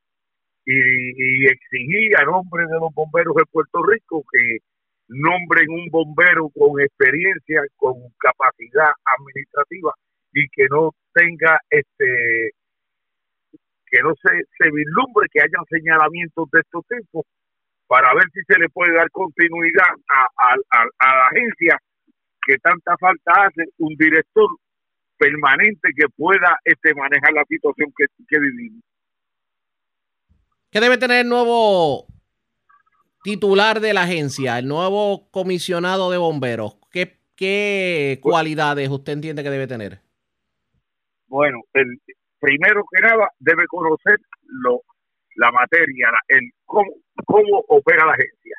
y, 0.65 1.45
exigí 1.45 2.09
a 2.18 2.23
nombre 2.26 2.65
de 2.65 2.73
los 2.73 2.91
bomberos 2.95 3.35
de 3.35 3.45
Puerto 3.51 3.84
Rico 3.84 4.23
que 4.34 4.57
nombren 5.09 5.69
un 5.69 5.88
bombero 5.91 6.49
con 6.49 6.81
experiencia, 6.81 7.61
con 7.76 7.93
capacidad 8.18 8.89
administrativa 9.19 9.93
y 10.34 10.47
que 10.49 10.65
no 10.72 10.89
tenga 11.13 11.59
este 11.69 12.51
que 13.91 14.01
no 14.01 14.13
se, 14.15 14.31
se 14.57 14.72
vislumbre 14.72 15.27
que 15.31 15.41
hayan 15.41 15.65
señalamientos 15.69 16.49
de 16.51 16.61
estos 16.61 16.84
tipos 16.88 17.26
para 17.91 18.13
ver 18.13 18.23
si 18.34 18.39
se 18.47 18.57
le 18.57 18.69
puede 18.69 18.93
dar 18.93 19.11
continuidad 19.11 19.84
a, 20.07 20.22
a, 20.22 20.81
a 20.99 21.15
la 21.18 21.27
agencia 21.27 21.77
que 22.41 22.57
tanta 22.59 22.95
falta 22.95 23.34
hace 23.47 23.65
un 23.80 23.93
director 23.97 24.47
permanente 25.18 25.89
que 25.93 26.07
pueda 26.15 26.57
este, 26.63 26.93
manejar 26.95 27.34
la 27.34 27.43
situación 27.43 27.91
que, 27.97 28.05
que 28.30 28.39
vivimos. 28.39 28.81
¿Qué 30.72 30.80
debe 30.80 30.97
tener 30.97 31.26
el 31.26 31.27
nuevo 31.27 32.05
titular 33.26 33.81
de 33.81 33.93
la 33.93 34.03
agencia, 34.03 34.57
el 34.57 34.69
nuevo 34.69 35.30
comisionado 35.30 36.09
de 36.11 36.18
bomberos? 36.18 36.77
¿Qué, 36.93 37.18
qué 37.35 38.19
cualidades 38.22 38.88
usted 38.88 39.11
entiende 39.11 39.43
que 39.43 39.49
debe 39.49 39.68
tener? 39.68 39.99
Bueno, 41.27 41.59
el 41.73 41.99
primero 42.39 42.84
que 42.89 43.01
nada 43.01 43.30
debe 43.38 43.68
conocer 43.68 44.18
lo, 44.45 44.80
la 45.35 45.51
materia, 45.51 46.09
el 46.30 46.51
cómo, 46.65 46.89
cómo 47.26 47.64
opera 47.68 48.06
la 48.06 48.14
agencia. 48.14 48.57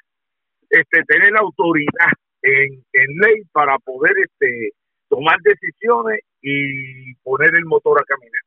Este, 0.70 1.02
tener 1.04 1.32
la 1.32 1.40
autoridad 1.40 2.12
en, 2.42 2.82
ley 2.92 3.42
para 3.52 3.78
poder 3.78 4.12
este, 4.24 4.72
tomar 5.08 5.36
decisiones 5.42 6.20
y 6.40 7.14
poner 7.16 7.54
el 7.54 7.64
motor 7.66 8.00
a 8.00 8.04
caminar. 8.04 8.42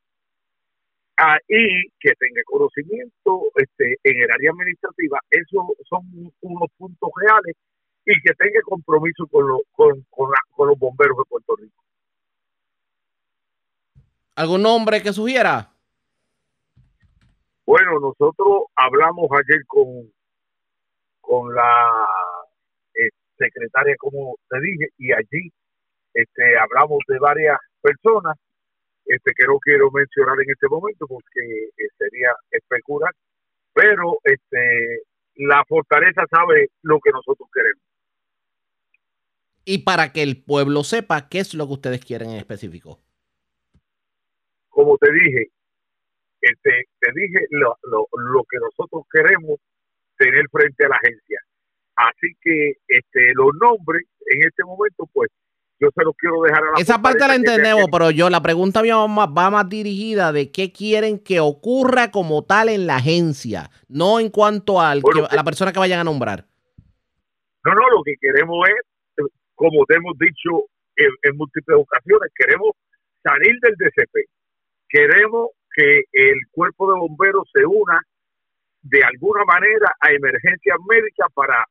Ahí 1.18 1.84
que 2.00 2.12
tenga 2.20 2.42
conocimiento 2.46 3.44
este, 3.56 3.96
en 4.04 4.18
el 4.18 4.32
área 4.32 4.52
administrativa, 4.52 5.20
esos 5.30 5.66
son 5.88 6.02
unos 6.42 6.70
puntos 6.78 7.10
reales 7.22 7.56
y 8.06 8.22
que 8.22 8.34
tenga 8.34 8.60
compromiso 8.64 9.26
con, 9.28 9.46
con, 9.72 10.06
con 10.10 10.68
los 10.68 10.78
bomberos 10.78 11.18
de 11.18 11.24
Puerto 11.30 11.56
Rico. 11.56 11.84
¿Algún 14.36 14.62
nombre 14.64 15.02
que 15.02 15.14
sugiera? 15.14 15.75
Bueno, 17.66 18.00
nosotros 18.00 18.66
hablamos 18.76 19.28
ayer 19.32 19.66
con, 19.66 20.12
con 21.22 21.54
la 21.54 22.08
eh, 22.94 23.10
secretaria, 23.38 23.96
como 23.98 24.36
te 24.50 24.60
dije, 24.62 24.90
y 24.98 25.12
allí 25.12 25.52
este, 26.14 26.58
hablamos 26.58 27.00
de 27.08 27.20
varias 27.20 27.58
personas 27.82 28.38
este, 29.06 29.32
que 29.36 29.46
no 29.48 29.58
quiero 29.60 29.90
mencionar 29.92 30.36
en 30.42 30.50
este 30.50 30.68
momento 30.68 31.06
porque 31.08 31.42
eh, 31.78 31.88
sería 31.98 32.32
especular, 32.52 33.14
pero 33.74 34.20
este, 34.24 35.02
la 35.36 35.64
fortaleza 35.68 36.24
sabe 36.30 36.70
lo 36.84 37.00
que 37.00 37.12
nosotros 37.12 37.50
queremos. 37.54 37.84
Y 39.66 39.80
para 39.80 40.14
que 40.14 40.22
el 40.22 40.44
pueblo 40.44 40.84
sepa 40.84 41.28
qué 41.28 41.40
es 41.40 41.56
lo 41.56 41.66
que 41.68 41.74
ustedes 41.74 42.06
quieren 42.06 42.30
en 42.30 42.38
específico. 42.38 43.00
Como 44.70 44.98
te 44.98 45.12
dije, 45.12 45.50
este, 46.46 46.84
te 47.00 47.12
dije 47.16 47.46
lo, 47.52 47.76
lo, 47.84 48.08
lo 48.18 48.44
que 48.44 48.58
nosotros 48.58 49.04
queremos 49.12 49.60
tener 50.18 50.46
frente 50.52 50.86
a 50.86 50.90
la 50.90 50.96
agencia. 50.98 51.42
Así 51.96 52.36
que 52.42 52.74
este, 52.88 53.34
los 53.36 53.50
nombres 53.60 54.04
en 54.28 54.44
este 54.44 54.64
momento, 54.64 55.10
pues 55.14 55.32
yo 55.80 55.90
se 55.94 56.04
los 56.04 56.16
quiero 56.18 56.42
dejar 56.42 56.64
a 56.64 56.72
la 56.72 56.82
Esa 56.82 57.02
parte 57.02 57.28
la 57.28 57.36
entendemos, 57.36 57.88
pero 57.92 58.12
yo 58.12 58.30
la 58.30 58.42
pregunta 58.42 58.82
mía 58.82 58.98
va 58.98 59.08
más, 59.08 59.30
va 59.30 59.50
más 59.50 59.68
dirigida 59.68 60.32
de 60.32 60.52
qué 60.52 60.72
quieren 60.72 61.20
que 61.20 61.40
ocurra 61.40 62.12
como 62.12 62.46
tal 62.46 62.70
en 62.70 62.88
la 62.88 62.98
agencia, 62.98 63.70
no 63.88 64.20
en 64.20 64.30
cuanto 64.30 64.80
al 64.80 65.02
a 65.30 65.36
la 65.36 65.44
persona 65.44 65.74
que 65.74 65.80
vayan 65.80 66.00
a 66.00 66.04
nombrar. 66.04 66.46
No, 67.66 67.74
no, 67.74 67.90
lo 67.90 68.04
que 68.04 68.14
queremos 68.22 68.68
es, 68.70 69.26
como 69.56 69.86
te 69.86 69.96
hemos 69.96 70.18
dicho 70.20 70.70
en, 70.96 71.36
múltiples 71.36 71.78
ocasiones, 71.78 72.32
queremos 72.36 72.72
salir 73.24 73.56
del 73.62 73.76
DCP. 73.76 74.30
Queremos 74.88 75.50
que 75.76 76.04
el 76.14 76.38
cuerpo 76.52 76.92
de 76.92 77.00
bomberos 77.00 77.50
se 77.54 77.66
una 77.66 78.00
de 78.82 79.04
alguna 79.04 79.44
manera 79.46 79.92
a 80.00 80.12
emergencias 80.12 80.78
médicas 80.88 81.28
para 81.34 81.66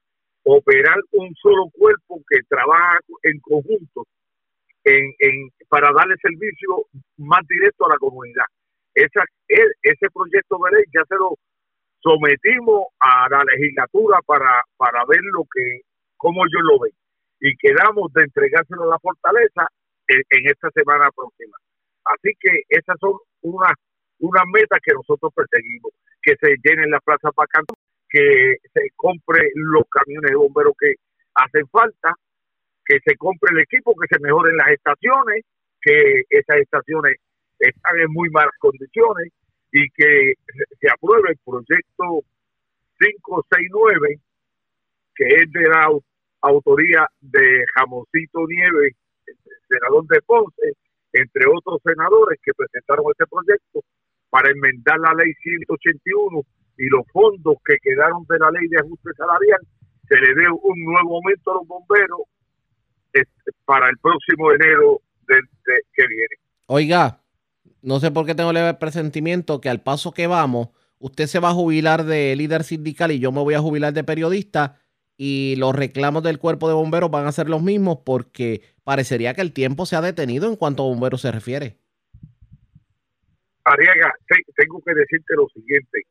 operar 0.45 0.99
un 1.13 1.35
solo 1.37 1.67
cuerpo 1.73 2.21
que 2.29 2.41
trabaja 2.49 2.99
en 3.23 3.41
conjunto 3.41 4.07
en, 4.85 5.13
en, 5.19 5.49
para 5.69 5.91
darle 5.93 6.17
servicio 6.21 6.87
más 7.17 7.41
directo 7.49 7.87
a 7.87 7.91
la 7.91 7.99
comunidad. 7.99 8.45
Esa, 8.95 9.25
e, 9.49 9.63
ese 9.83 10.07
proyecto 10.13 10.59
de 10.71 10.85
ya 10.93 11.03
se 11.09 11.17
lo 11.17 11.35
sometimos 12.01 12.85
a 13.01 13.27
la 13.31 13.43
legislatura 13.45 14.19
para, 14.27 14.61
para 14.77 15.05
ver 15.09 15.21
lo 15.33 15.45
que, 15.45 15.81
cómo 16.17 16.45
ellos 16.45 16.63
lo 16.63 16.81
ven. 16.81 16.93
Y 17.41 17.57
quedamos 17.57 18.13
de 18.13 18.25
entregárselo 18.25 18.85
a 18.85 18.95
la 18.95 18.99
fortaleza 18.99 19.67
en, 20.07 20.47
esta 20.47 20.71
semana 20.71 21.09
próxima. 21.17 21.57
Así 22.05 22.33
que 22.39 22.51
esas 22.69 22.97
son 23.01 23.15
unas, 23.41 23.73
unas 24.21 24.45
metas 24.53 24.81
que 24.83 24.95
nosotros 24.95 25.33
perseguimos, 25.35 25.93
que 26.23 26.37
se 26.37 26.57
llenen 26.63 26.91
las 26.91 27.03
plazas 27.03 27.33
para 27.35 27.49
cantar 27.49 27.77
que 28.15 28.59
se 28.73 28.91
compre 28.95 29.51
los 29.57 29.83
camiones 29.91 30.31
de 30.31 30.37
bomberos 30.37 30.75
que 30.79 30.95
hacen 31.35 31.67
falta, 31.67 32.15
que 32.87 33.01
se 33.05 33.17
compre 33.17 33.51
el 33.51 33.63
equipo, 33.63 33.93
que 34.01 34.07
se 34.09 34.23
mejoren 34.23 34.57
las 34.57 34.69
estaciones, 34.69 35.45
que 35.83 36.23
esas 36.31 36.59
estaciones 36.59 37.17
están 37.59 37.99
en 37.99 38.13
muy 38.13 38.31
malas 38.31 38.55
condiciones 38.61 39.33
y 39.73 39.91
que 39.91 40.35
se 40.81 40.89
apruebe 40.89 41.31
el 41.31 41.39
proyecto 41.45 42.23
569, 43.01 44.21
que 45.17 45.27
es 45.27 45.51
de 45.51 45.69
la 45.69 45.89
autoría 46.43 47.09
de 47.21 47.65
Jamoncito 47.75 48.47
Nieves, 48.47 48.95
senador 49.69 50.07
de 50.07 50.23
Ponce, 50.23 50.73
entre 51.15 51.47
otros 51.53 51.81
senadores 51.83 52.39
que 52.45 52.53
presentaron 52.55 53.07
este 53.11 53.27
proyecto 53.27 53.81
para 54.35 54.51
enmendar 54.51 54.99
la 54.99 55.15
ley 55.15 55.33
181 55.45 56.43
y 56.77 56.87
los 56.89 57.07
fondos 57.13 57.55
que 57.65 57.77
quedaron 57.81 58.27
de 58.29 58.37
la 58.41 58.51
ley 58.51 58.67
de 58.67 58.81
ajuste 58.81 59.11
salarial 59.17 59.61
se 60.09 60.17
le 60.17 60.35
dé 60.35 60.51
un 60.51 60.85
nuevo 60.85 61.19
aumento 61.19 61.53
a 61.53 61.55
los 61.55 61.69
bomberos 61.69 62.19
este, 63.13 63.53
para 63.65 63.89
el 63.89 63.97
próximo 63.99 64.51
enero 64.51 65.01
del, 65.29 65.41
que 65.65 66.03
viene. 66.09 66.35
Oiga, 66.67 67.21
no 67.81 68.01
sé 68.01 68.11
por 68.11 68.27
qué 68.27 68.35
tengo 68.35 68.51
el 68.51 68.77
presentimiento 68.77 69.61
que 69.61 69.69
al 69.69 69.83
paso 69.83 70.11
que 70.11 70.27
vamos, 70.27 70.71
usted 70.99 71.29
se 71.29 71.39
va 71.39 71.51
a 71.51 71.55
jubilar 71.55 72.03
de 72.03 72.35
líder 72.35 72.65
sindical 72.65 73.13
y 73.13 73.21
yo 73.21 73.31
me 73.31 73.41
voy 73.41 73.55
a 73.55 73.61
jubilar 73.61 73.93
de 73.93 74.03
periodista 74.03 74.81
y 75.17 75.55
los 75.59 75.77
reclamos 75.77 76.25
del 76.25 76.41
cuerpo 76.41 76.67
de 76.67 76.75
bomberos 76.75 77.13
van 77.13 77.29
a 77.29 77.33
ser 77.33 77.49
los 77.49 77.63
mismos 77.63 77.99
porque 78.05 78.63
parecería 78.83 79.33
que 79.33 79.43
el 79.43 79.53
tiempo 79.53 79.87
se 79.87 79.95
ha 79.95 80.01
detenido 80.01 80.49
en 80.49 80.57
cuanto 80.57 80.83
a 80.83 80.87
bomberos 80.87 81.21
se 81.21 81.31
refiere. 81.31 81.84
Ariaga, 83.65 84.13
tengo 84.57 84.81
que 84.85 84.95
decirte 84.95 85.35
lo 85.37 85.49
siguiente. 85.49 86.03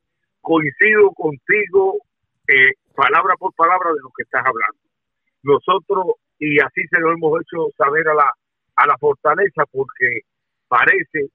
Coincido 0.42 1.12
contigo 1.12 1.98
eh, 2.48 2.74
palabra 2.96 3.36
por 3.38 3.54
palabra 3.54 3.92
de 3.94 4.02
lo 4.02 4.10
que 4.16 4.24
estás 4.24 4.44
hablando. 4.46 4.80
Nosotros, 5.44 6.18
y 6.40 6.60
así 6.60 6.82
se 6.90 7.00
lo 7.00 7.12
hemos 7.12 7.42
hecho 7.42 7.70
saber 7.78 8.08
a 8.08 8.16
la, 8.16 8.32
a 8.76 8.88
la 8.88 8.98
fortaleza, 8.98 9.66
porque 9.72 10.22
parece 10.68 11.30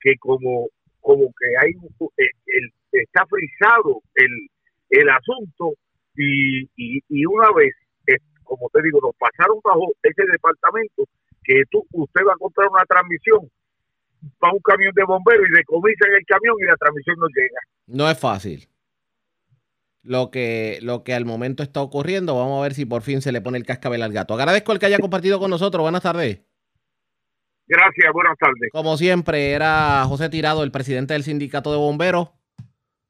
que 0.00 0.16
como, 0.18 0.68
como 1.00 1.26
que 1.38 1.48
hay 1.60 1.72
eh, 2.18 2.70
está 2.92 3.26
frisado 3.26 4.00
el, 4.14 4.48
el 4.90 5.08
asunto 5.08 5.74
y, 6.16 6.70
y, 6.76 7.26
una 7.26 7.50
vez, 7.52 7.74
eh, 8.06 8.18
como 8.44 8.68
te 8.72 8.82
digo, 8.82 9.00
nos 9.02 9.16
pasaron 9.16 9.58
bajo 9.64 9.92
ese 10.02 10.22
departamento 10.30 11.04
que 11.42 11.62
tú, 11.70 11.84
usted 11.92 12.22
va 12.26 12.34
a 12.34 12.38
comprar 12.38 12.68
una 12.70 12.84
transmisión 12.84 13.50
para 14.38 14.52
un 14.52 14.60
camión 14.60 14.92
de 14.94 15.04
bomberos 15.04 15.46
y 15.48 15.56
decomisan 15.56 16.10
el 16.12 16.26
camión 16.26 16.56
y 16.60 16.64
la 16.64 16.76
transmisión 16.76 17.16
no 17.18 17.26
llega. 17.28 17.60
No 17.86 18.10
es 18.10 18.18
fácil. 18.18 18.68
Lo 20.02 20.30
que, 20.30 20.78
lo 20.82 21.02
que 21.02 21.14
al 21.14 21.24
momento 21.24 21.62
está 21.62 21.80
ocurriendo, 21.80 22.36
vamos 22.36 22.58
a 22.58 22.62
ver 22.62 22.74
si 22.74 22.84
por 22.84 23.02
fin 23.02 23.22
se 23.22 23.32
le 23.32 23.40
pone 23.40 23.56
el 23.56 23.64
cascabel 23.64 24.02
al 24.02 24.12
gato. 24.12 24.34
Agradezco 24.34 24.72
el 24.72 24.78
que 24.78 24.86
haya 24.86 24.98
compartido 24.98 25.38
con 25.38 25.50
nosotros. 25.50 25.82
Buenas 25.82 26.02
tardes. 26.02 26.40
Gracias, 27.66 28.12
buenas 28.12 28.36
tardes. 28.38 28.70
Como 28.72 28.96
siempre, 28.98 29.52
era 29.52 30.04
José 30.06 30.28
Tirado, 30.28 30.62
el 30.62 30.70
presidente 30.70 31.14
del 31.14 31.22
sindicato 31.22 31.72
de 31.72 31.78
bomberos. 31.78 32.28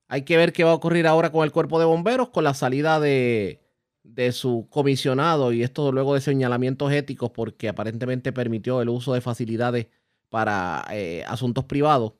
Hay 0.06 0.22
que 0.22 0.36
ver 0.36 0.52
qué 0.52 0.62
va 0.62 0.70
a 0.70 0.74
ocurrir 0.74 1.08
ahora 1.08 1.32
con 1.32 1.42
el 1.42 1.50
cuerpo 1.50 1.80
de 1.80 1.86
bomberos, 1.86 2.28
con 2.28 2.44
la 2.44 2.54
salida 2.54 3.00
de, 3.00 3.64
de 4.04 4.32
su 4.32 4.68
comisionado 4.70 5.52
y 5.52 5.62
esto 5.62 5.90
luego 5.90 6.14
de 6.14 6.20
señalamientos 6.20 6.92
éticos 6.92 7.30
porque 7.30 7.68
aparentemente 7.68 8.32
permitió 8.32 8.80
el 8.80 8.90
uso 8.90 9.14
de 9.14 9.20
facilidades 9.20 9.86
para 10.34 10.84
eh, 10.90 11.22
asuntos 11.28 11.64
privados. 11.64 12.14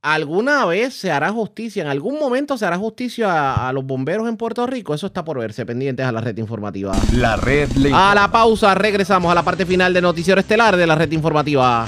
¿Alguna 0.00 0.64
vez 0.64 0.94
se 0.94 1.10
hará 1.10 1.30
justicia? 1.30 1.82
¿En 1.82 1.90
algún 1.90 2.18
momento 2.18 2.56
se 2.56 2.64
hará 2.64 2.78
justicia 2.78 3.68
a, 3.68 3.70
los 3.74 3.84
bomberos 3.84 4.26
en 4.26 4.38
Puerto 4.38 4.66
Rico? 4.66 4.94
Eso 4.94 5.08
está 5.08 5.22
por 5.22 5.38
verse. 5.38 5.66
Pendientes 5.66 6.06
a 6.06 6.10
la 6.10 6.22
red 6.22 6.38
informativa. 6.38 6.92
La 7.12 7.36
red 7.36 7.68
A 7.92 8.14
la 8.14 8.30
pausa, 8.30 8.74
regresamos 8.74 9.30
a 9.30 9.34
la 9.34 9.42
parte 9.42 9.66
final 9.66 9.92
del 9.92 10.04
noticiero 10.04 10.40
estelar 10.40 10.78
de 10.78 10.86
la 10.86 10.94
red 10.94 11.12
informativa. 11.12 11.84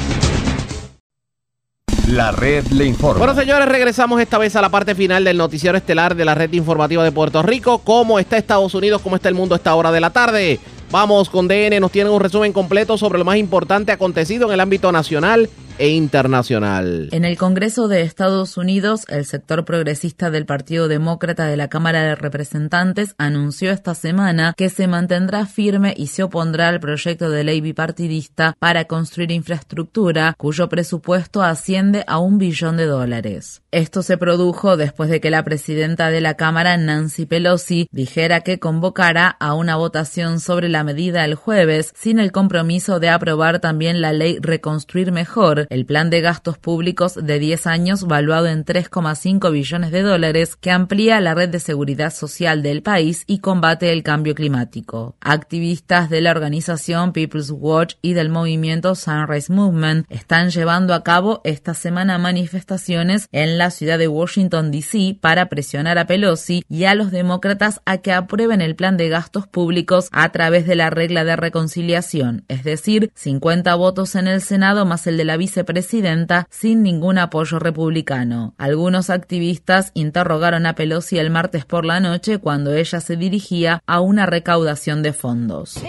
La 2.09 2.31
red 2.31 2.67
le 2.67 2.85
informa. 2.85 3.25
Bueno, 3.25 3.35
señores, 3.41 3.67
regresamos 3.67 4.21
esta 4.21 4.37
vez 4.37 4.55
a 4.57 4.61
la 4.61 4.69
parte 4.69 4.95
final 4.95 5.25
del 5.25 5.39
noticiero 5.39 5.79
estelar 5.79 6.15
de 6.15 6.27
la 6.27 6.35
red 6.35 6.53
informativa 6.53 7.03
de 7.03 7.13
Puerto 7.13 7.43
Rico. 7.43 7.79
¿Cómo 7.79 8.19
está 8.19 8.37
Estados 8.37 8.75
Unidos? 8.75 9.01
¿Cómo 9.01 9.17
está 9.17 9.31
el 9.31 9.35
mundo 9.35 9.55
a 9.55 9.57
esta 9.57 9.75
hora 9.75 9.91
de 9.91 10.01
la 10.01 10.11
tarde? 10.11 10.61
Vamos 10.91 11.31
con 11.31 11.47
DN, 11.47 11.79
nos 11.79 11.93
tienen 11.93 12.13
un 12.13 12.21
resumen 12.21 12.53
completo 12.53 12.99
sobre 12.99 13.21
lo 13.21 13.25
más 13.25 13.37
importante 13.37 13.93
acontecido 13.93 14.49
en 14.49 14.55
el 14.55 14.61
ámbito 14.61 14.91
nacional 14.91 15.49
e 15.81 15.89
internacional. 15.89 17.09
En 17.11 17.25
el 17.25 17.39
Congreso 17.39 17.89
de 17.89 18.03
Estados 18.03 18.59
Unidos, 18.59 19.05
el 19.09 19.25
sector 19.25 19.65
progresista 19.65 20.31
del 20.31 20.45
Partido 20.45 20.89
Demócrata 20.89 21.47
de 21.47 21.57
la 21.57 21.69
Cámara 21.69 22.03
de 22.03 22.15
Representantes 22.15 23.15
anunció 23.17 23.71
esta 23.71 23.95
semana 23.95 24.53
que 24.59 24.69
se 24.69 24.87
mantendrá 24.89 25.47
firme 25.47 25.95
y 25.97 26.09
se 26.09 26.23
opondrá 26.23 26.69
al 26.69 26.81
proyecto 26.81 27.31
de 27.31 27.45
ley 27.45 27.63
bipartidista 27.63 28.55
para 28.59 28.85
construir 28.85 29.31
infraestructura, 29.31 30.35
cuyo 30.37 30.69
presupuesto 30.69 31.43
asciende 31.43 32.05
a 32.07 32.19
un 32.19 32.37
billón 32.37 32.77
de 32.77 32.85
dólares. 32.85 33.63
Esto 33.71 34.03
se 34.03 34.19
produjo 34.19 34.77
después 34.77 35.09
de 35.09 35.23
que 35.23 35.31
la 35.31 35.45
presidenta 35.45 36.11
de 36.11 36.21
la 36.21 36.35
Cámara, 36.35 36.77
Nancy 36.77 37.25
Pelosi, 37.25 37.89
dijera 37.91 38.43
que 38.43 38.59
convocará 38.59 39.29
a 39.29 39.55
una 39.55 39.77
votación 39.77 40.41
sobre 40.41 40.69
la 40.69 40.85
medida 40.85 41.25
el 41.25 41.37
jueves, 41.37 41.95
sin 41.97 42.19
el 42.19 42.33
compromiso 42.33 43.01
de 43.01 43.09
aprobar 43.09 43.61
también 43.61 44.03
la 44.03 44.13
ley 44.13 44.37
Reconstruir 44.43 45.11
Mejor, 45.11 45.69
el 45.71 45.87
plan 45.87 46.11
de 46.11 46.21
gastos 46.21 46.59
públicos 46.59 47.15
de 47.15 47.39
10 47.39 47.67
años 47.67 48.07
valuado 48.07 48.49
en 48.49 48.65
3,5 48.65 49.51
billones 49.51 49.91
de 49.93 50.03
dólares 50.03 50.57
que 50.57 50.71
amplía 50.71 51.21
la 51.21 51.35
red 51.35 51.49
de 51.49 51.61
seguridad 51.61 52.13
social 52.13 52.63
del 52.63 52.83
país 52.83 53.25
y 53.27 53.39
combate 53.39 53.93
el 53.93 54.03
cambio 54.03 54.35
climático. 54.35 55.17
Activistas 55.21 56.11
de 56.11 56.21
la 56.21 56.33
organización 56.33 57.13
People's 57.13 57.51
Watch 57.51 57.95
y 58.03 58.13
del 58.13 58.29
movimiento 58.29 58.95
Sunrise 58.95 59.53
Movement 59.53 60.07
están 60.11 60.51
llevando 60.51 60.93
a 60.93 61.05
cabo 61.05 61.41
esta 61.45 61.75
semana 61.75 62.19
manifestaciones 62.19 63.29
en 63.33 63.57
la 63.57 63.71
ciudad 63.71 63.99
de 63.99 64.09
Washington, 64.09 64.71
D.C. 64.71 65.17
para 65.21 65.49
presionar 65.49 65.99
a 65.99 66.07
Pelosi 66.07 66.65
y 66.69 66.85
a 66.85 66.95
los 66.95 67.11
demócratas 67.11 67.81
a 67.85 67.99
que 67.99 68.13
aprueben 68.13 68.61
el 68.61 68.75
plan 68.75 68.97
de 68.97 69.09
gastos 69.09 69.47
públicos 69.47 70.09
a 70.11 70.31
través 70.31 70.67
de 70.67 70.75
la 70.75 70.91
regla 70.91 71.25
de 71.25 71.37
reconciliación, 71.37 72.45
es 72.49 72.65
decir, 72.65 73.13
50 73.15 73.75
votos 73.77 74.15
en 74.17 74.27
el 74.27 74.43
Senado 74.43 74.85
más 74.85 75.07
el 75.07 75.17
de 75.17 75.25
la 75.25 75.37
vice 75.37 75.50
presidenta 75.65 76.47
sin 76.51 76.83
ningún 76.83 77.19
apoyo 77.19 77.59
republicano. 77.59 78.55
Algunos 78.59 79.11
activistas 79.11 79.91
interrogaron 79.95 80.67
a 80.67 80.75
Pelosi 80.75 81.19
el 81.19 81.31
martes 81.31 81.65
por 81.65 81.85
la 81.85 82.01
noche 82.01 82.39
cuando 82.39 82.73
ella 82.73 83.01
se 83.01 83.17
dirigía 83.17 83.83
a 83.87 84.01
una 84.01 84.27
recaudación 84.27 85.03
de 85.03 85.13
fondos. 85.13 85.81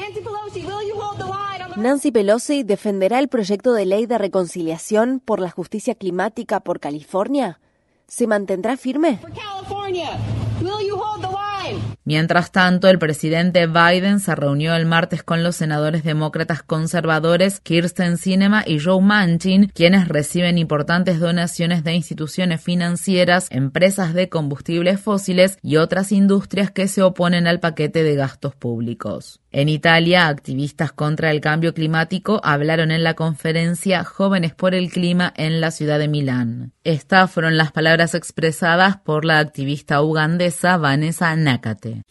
Nancy 1.78 2.12
Pelosi 2.12 2.64
defenderá 2.64 3.20
el 3.20 3.30
proyecto 3.30 3.74
de 3.74 3.86
ley 3.86 4.06
de 4.06 4.18
reconciliación 4.18 5.22
por 5.24 5.40
la 5.40 5.50
justicia 5.50 5.96
climática 5.96 6.60
por 6.60 6.80
California. 6.80 7.60
¿Se 8.08 8.28
mantendrá 8.28 8.76
firme? 8.76 9.20
Mientras 12.04 12.52
tanto, 12.52 12.88
el 12.88 13.00
presidente 13.00 13.68
Biden 13.68 14.20
se 14.20 14.36
reunió 14.36 14.76
el 14.76 14.86
martes 14.86 15.24
con 15.24 15.44
los 15.44 15.56
senadores 15.56 16.04
demócratas 16.04 16.64
conservadores 16.64 17.60
Kirsten 17.60 18.18
Sinema 18.18 18.64
y 18.66 18.80
Joe 18.80 19.02
Manchin, 19.02 19.72
quienes 19.74 20.08
reciben 20.08 20.58
importantes 20.58 21.20
donaciones 21.20 21.84
de 21.84 21.94
instituciones 21.94 22.62
financieras, 22.62 23.48
empresas 23.52 24.14
de 24.14 24.30
combustibles 24.30 25.00
fósiles 25.00 25.58
y 25.62 25.78
otras 25.78 26.12
industrias 26.12 26.72
que 26.72 26.88
se 26.88 27.02
oponen 27.02 27.48
al 27.48 27.60
paquete 27.60 28.04
de 28.04 28.16
gastos 28.16 28.56
públicos. 28.56 29.41
En 29.54 29.68
Italia, 29.68 30.30
activistas 30.30 30.94
contra 30.94 31.30
el 31.30 31.42
cambio 31.42 31.74
climático 31.74 32.40
hablaron 32.42 32.90
en 32.90 33.04
la 33.04 33.16
conferencia 33.16 34.06
Jóvenes 34.06 34.56
por 34.56 34.74
el 34.74 34.90
Clima 34.90 35.34
en 35.36 35.60
la 35.60 35.72
ciudad 35.72 36.00
de 36.00 36.08
Milán. 36.08 36.72
Estas 36.86 37.30
fueron 37.30 37.58
las 37.58 37.74
palabras 37.74 38.16
expresadas 38.16 38.96
por 38.96 39.26
la 39.26 39.40
activista 39.40 40.02
ugandesa 40.02 40.78
Vanessa 40.78 41.36
Nakate. 41.36 42.04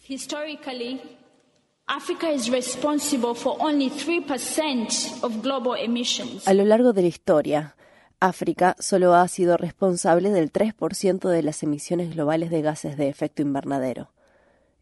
A 6.46 6.54
lo 6.54 6.64
largo 6.64 6.92
de 6.92 7.02
la 7.02 7.08
historia, 7.08 7.74
África 8.20 8.76
solo 8.78 9.14
ha 9.14 9.26
sido 9.28 9.56
responsable 9.56 10.28
del 10.28 10.52
3% 10.52 11.28
de 11.30 11.42
las 11.42 11.62
emisiones 11.62 12.14
globales 12.14 12.50
de 12.50 12.60
gases 12.60 12.98
de 12.98 13.08
efecto 13.08 13.40
invernadero. 13.40 14.12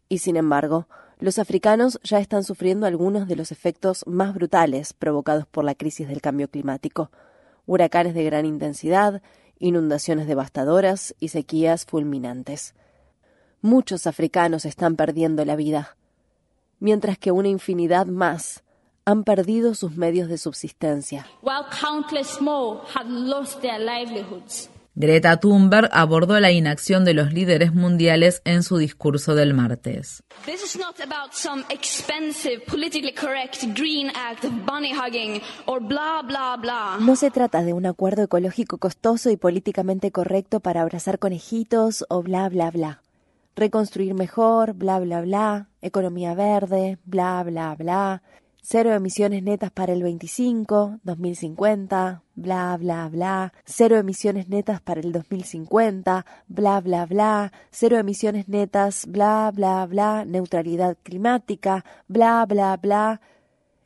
Y 0.09 0.17
sin 0.17 0.35
embargo, 0.35 0.89
los 1.19 1.37
africanos 1.37 1.99
ya 2.01 2.19
están 2.19 2.45
sufriendo 2.45 2.85
algunos 2.85 3.27
de 3.27 3.35
los 3.35 3.51
efectos 3.51 4.05
más 4.07 4.33
brutales 4.33 4.93
provocados 4.93 5.45
por 5.45 5.65
la 5.65 5.75
crisis 5.75 6.07
del 6.07 6.21
cambio 6.21 6.49
climático. 6.49 7.11
Huracanes 7.65 8.13
de 8.13 8.23
gran 8.23 8.45
intensidad, 8.45 9.21
inundaciones 9.59 10.27
devastadoras 10.27 11.13
y 11.19 11.27
sequías 11.27 11.85
fulminantes. 11.85 12.73
Muchos 13.61 14.07
africanos 14.07 14.63
están 14.63 14.95
perdiendo 14.95 15.43
la 15.43 15.57
vida, 15.57 15.97
mientras 16.79 17.17
que 17.17 17.31
una 17.31 17.49
infinidad 17.49 18.05
más 18.05 18.63
han 19.03 19.25
perdido 19.25 19.75
sus 19.75 19.97
medios 19.97 20.29
de 20.29 20.37
subsistencia. 20.37 21.27
Greta 25.01 25.37
Thunberg 25.37 25.87
abordó 25.93 26.37
la 26.41 26.51
inacción 26.51 27.05
de 27.05 27.13
los 27.13 27.31
líderes 27.31 27.73
mundiales 27.73 28.41
en 28.43 28.63
su 28.63 28.75
discurso 28.75 29.33
del 29.33 29.53
martes. 29.53 30.21
No 36.99 37.15
se 37.15 37.31
trata 37.31 37.63
de 37.63 37.71
un 37.71 37.85
acuerdo 37.85 38.23
ecológico 38.23 38.77
costoso 38.77 39.29
y 39.29 39.37
políticamente 39.37 40.11
correcto 40.11 40.59
para 40.59 40.81
abrazar 40.81 41.17
conejitos 41.17 42.05
o 42.09 42.21
bla 42.21 42.49
bla 42.49 42.69
bla. 42.69 43.01
Reconstruir 43.55 44.15
mejor, 44.15 44.73
bla 44.73 44.99
bla 44.99 45.21
bla, 45.21 45.69
economía 45.81 46.33
verde, 46.33 46.97
bla 47.05 47.41
bla 47.45 47.73
bla 47.75 48.21
cero 48.61 48.93
emisiones 48.93 49.43
netas 49.43 49.71
para 49.71 49.93
el 49.93 50.03
25, 50.03 50.99
2050, 51.03 52.23
bla, 52.35 52.77
bla, 52.77 53.09
bla, 53.09 53.53
cero 53.65 53.97
emisiones 53.97 54.49
netas 54.49 54.81
para 54.81 55.01
el 55.01 55.11
2050, 55.11 56.25
bla, 56.47 56.81
bla, 56.81 57.05
bla, 57.05 57.51
cero 57.71 57.97
emisiones 57.97 58.47
netas, 58.47 59.05
bla, 59.07 59.51
bla, 59.53 59.85
bla, 59.85 60.25
neutralidad 60.25 60.97
climática, 61.03 61.85
bla, 62.07 62.45
bla, 62.45 62.77
bla. 62.77 63.21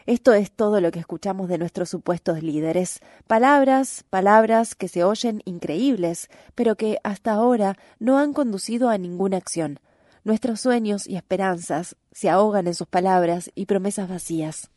Esto 0.05 0.33
es 0.33 0.51
todo 0.51 0.81
lo 0.81 0.91
que 0.91 0.99
escuchamos 0.99 1.47
de 1.47 1.57
nuestros 1.57 1.89
supuestos 1.89 2.43
líderes. 2.43 2.99
Palabras, 3.25 4.03
palabras 4.09 4.75
que 4.75 4.89
se 4.89 5.05
oyen 5.05 5.41
increíbles, 5.45 6.29
pero 6.55 6.75
que 6.75 6.97
hasta 7.03 7.31
ahora 7.31 7.77
no 7.99 8.17
han 8.17 8.33
conducido 8.33 8.89
a 8.89 8.97
ninguna 8.97 9.37
acción. 9.37 9.79
Nuestros 10.25 10.61
sueños 10.61 11.05
y 11.05 11.17
esperanzas 11.17 11.97
se 12.13 12.29
ahogan 12.29 12.67
en 12.67 12.75
sus 12.75 12.87
palabras 12.87 13.51
y 13.55 13.65
promesas 13.65 14.07
vacías. 14.07 14.71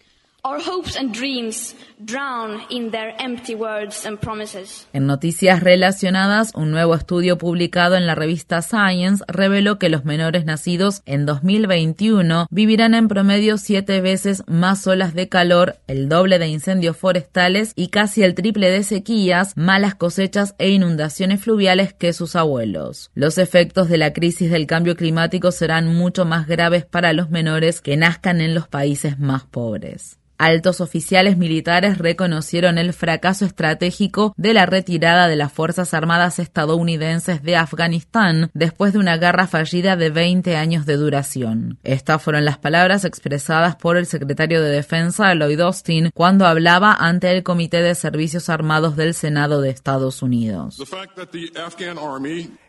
En 4.92 5.06
noticias 5.06 5.60
relacionadas, 5.60 6.52
un 6.54 6.70
nuevo 6.70 6.94
estudio 6.94 7.36
publicado 7.36 7.96
en 7.96 8.06
la 8.06 8.14
revista 8.14 8.62
Science 8.62 9.24
reveló 9.26 9.80
que 9.80 9.88
los 9.88 10.04
menores 10.04 10.44
nacidos 10.44 11.02
en 11.04 11.26
2021 11.26 12.46
vivirán 12.48 12.94
en 12.94 13.08
promedio 13.08 13.58
siete 13.58 14.00
veces 14.00 14.44
más 14.46 14.86
olas 14.86 15.14
de 15.14 15.28
calor, 15.28 15.78
el 15.88 16.08
doble 16.08 16.38
de 16.38 16.46
incendios 16.46 16.96
forestales 16.96 17.72
y 17.74 17.88
casi 17.88 18.22
el 18.22 18.36
triple 18.36 18.70
de 18.70 18.84
sequías, 18.84 19.52
malas 19.56 19.96
cosechas 19.96 20.54
e 20.58 20.70
inundaciones 20.70 21.40
fluviales 21.40 21.92
que 21.92 22.12
sus 22.12 22.36
abuelos. 22.36 23.10
Los 23.14 23.38
efectos 23.38 23.88
de 23.88 23.98
la 23.98 24.12
crisis 24.12 24.52
del 24.52 24.68
cambio 24.68 24.94
climático 24.94 25.50
serán 25.50 25.92
mucho 25.92 26.24
más 26.24 26.46
graves 26.46 26.84
para 26.84 27.12
los 27.12 27.30
menores 27.30 27.80
que 27.80 27.96
nazcan 27.96 28.40
en 28.40 28.54
los 28.54 28.68
países 28.68 29.18
más 29.18 29.42
pobres. 29.42 30.20
Altos 30.38 30.80
oficiales 30.80 31.36
militares 31.36 31.98
reconocieron 31.98 32.78
el 32.78 32.92
fracaso 32.92 33.44
estratégico 33.44 34.34
de 34.36 34.54
la 34.54 34.66
retirada 34.66 35.28
de 35.28 35.36
las 35.36 35.52
Fuerzas 35.52 35.94
Armadas 35.94 36.38
estadounidenses 36.38 37.42
de 37.42 37.56
Afganistán 37.56 38.50
después 38.54 38.92
de 38.92 38.98
una 38.98 39.16
guerra 39.16 39.46
fallida 39.46 39.96
de 39.96 40.10
20 40.10 40.56
años 40.56 40.86
de 40.86 40.96
duración. 40.96 41.78
Estas 41.84 42.22
fueron 42.22 42.44
las 42.44 42.58
palabras 42.58 43.04
expresadas 43.04 43.76
por 43.76 43.96
el 43.96 44.06
secretario 44.06 44.62
de 44.62 44.70
Defensa 44.70 45.34
Lloyd 45.34 45.60
Austin 45.60 46.10
cuando 46.14 46.46
hablaba 46.46 46.92
ante 46.92 47.30
el 47.30 47.42
Comité 47.42 47.82
de 47.82 47.94
Servicios 47.94 48.48
Armados 48.48 48.96
del 48.96 49.14
Senado 49.14 49.60
de 49.60 49.70
Estados 49.70 50.22
Unidos. 50.22 50.78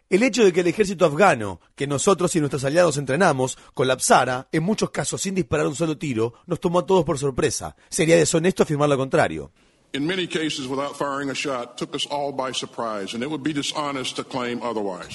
El 0.09 0.23
hecho 0.23 0.45
de 0.45 0.53
que 0.53 0.61
el 0.61 0.67
ejército 0.67 1.05
afgano, 1.05 1.59
que 1.75 1.85
nosotros 1.85 2.33
y 2.33 2.39
nuestros 2.39 2.63
aliados 2.63 2.95
entrenamos, 2.95 3.57
colapsara, 3.73 4.47
en 4.53 4.63
muchos 4.63 4.89
casos 4.89 5.21
sin 5.21 5.35
disparar 5.35 5.67
un 5.67 5.75
solo 5.75 5.97
tiro, 5.97 6.33
nos 6.45 6.61
tomó 6.61 6.79
a 6.79 6.85
todos 6.85 7.03
por 7.03 7.17
sorpresa. 7.17 7.75
Sería 7.89 8.15
deshonesto 8.15 8.63
afirmar 8.63 8.87
lo 8.87 8.97
contrario. 8.97 9.51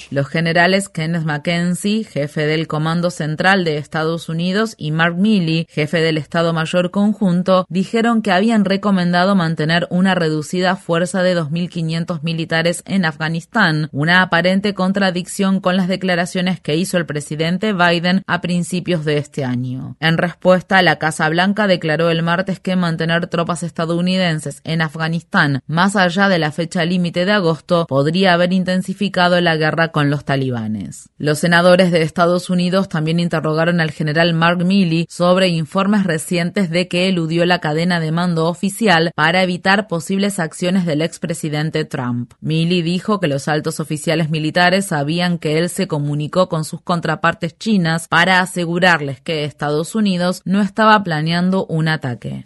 Los 0.09 0.27
generales 0.27 0.89
Kenneth 0.89 1.23
Mackenzie, 1.23 2.03
jefe 2.03 2.47
del 2.47 2.67
Comando 2.67 3.11
Central 3.11 3.65
de 3.65 3.77
Estados 3.77 4.29
Unidos, 4.29 4.73
y 4.77 4.91
Mark 4.91 5.15
Milley, 5.15 5.67
jefe 5.69 6.01
del 6.01 6.17
Estado 6.17 6.53
Mayor 6.53 6.91
Conjunto, 6.91 7.65
dijeron 7.69 8.21
que 8.21 8.31
habían 8.31 8.65
recomendado 8.65 9.35
mantener 9.35 9.87
una 9.91 10.15
reducida 10.15 10.75
fuerza 10.75 11.21
de 11.21 11.37
2.500 11.37 12.23
militares 12.23 12.83
en 12.85 13.05
Afganistán, 13.05 13.89
una 13.91 14.21
aparente 14.21 14.73
contradicción 14.73 15.61
con 15.61 15.77
las 15.77 15.87
declaraciones 15.87 16.59
que 16.59 16.75
hizo 16.75 16.97
el 16.97 17.05
presidente 17.05 17.73
Biden 17.73 18.23
a 18.25 18.41
principios 18.41 19.05
de 19.05 19.17
este 19.17 19.45
año. 19.45 19.95
En 19.99 20.17
respuesta, 20.17 20.81
la 20.81 20.97
Casa 20.97 21.29
Blanca 21.29 21.67
declaró 21.67 22.09
el 22.09 22.23
martes 22.23 22.59
que 22.59 22.75
mantener 22.75 23.27
tropas 23.27 23.63
estadounidenses 23.63 24.61
en 24.63 24.81
Afganistán 24.81 25.61
más 25.67 25.95
allá 25.95 26.29
de 26.29 26.39
la 26.39 26.51
fecha 26.51 26.85
límite 26.85 27.25
de 27.25 27.31
agosto 27.31 27.85
podría 27.87 28.33
haber 28.33 28.53
intensificado 28.53 29.39
la 29.41 29.55
guerra 29.55 29.91
con 29.91 30.09
los 30.09 30.25
talibanes. 30.25 31.09
Los 31.17 31.39
senadores 31.39 31.91
de 31.91 32.01
Estados 32.01 32.49
Unidos 32.49 32.89
también 32.89 33.19
interrogaron 33.19 33.81
al 33.81 33.91
general 33.91 34.33
Mark 34.33 34.63
Milley 34.65 35.05
sobre 35.09 35.47
informes 35.47 36.03
recientes 36.03 36.69
de 36.69 36.87
que 36.87 37.07
eludió 37.07 37.45
la 37.45 37.59
cadena 37.59 37.99
de 37.99 38.11
mando 38.11 38.47
oficial 38.47 39.11
para 39.15 39.43
evitar 39.43 39.87
posibles 39.87 40.39
acciones 40.39 40.85
del 40.85 41.01
expresidente 41.01 41.85
Trump. 41.85 42.33
Milley 42.41 42.81
dijo 42.81 43.19
que 43.19 43.27
los 43.27 43.47
altos 43.47 43.79
oficiales 43.79 44.29
militares 44.29 44.87
sabían 44.87 45.37
que 45.37 45.57
él 45.57 45.69
se 45.69 45.87
comunicó 45.87 46.49
con 46.49 46.65
sus 46.65 46.81
contrapartes 46.81 47.57
chinas 47.57 48.07
para 48.07 48.39
asegurarles 48.39 49.21
que 49.21 49.45
Estados 49.45 49.95
Unidos 49.95 50.41
no 50.45 50.61
estaba 50.61 51.03
planeando 51.03 51.65
un 51.65 51.87
ataque. 51.87 52.45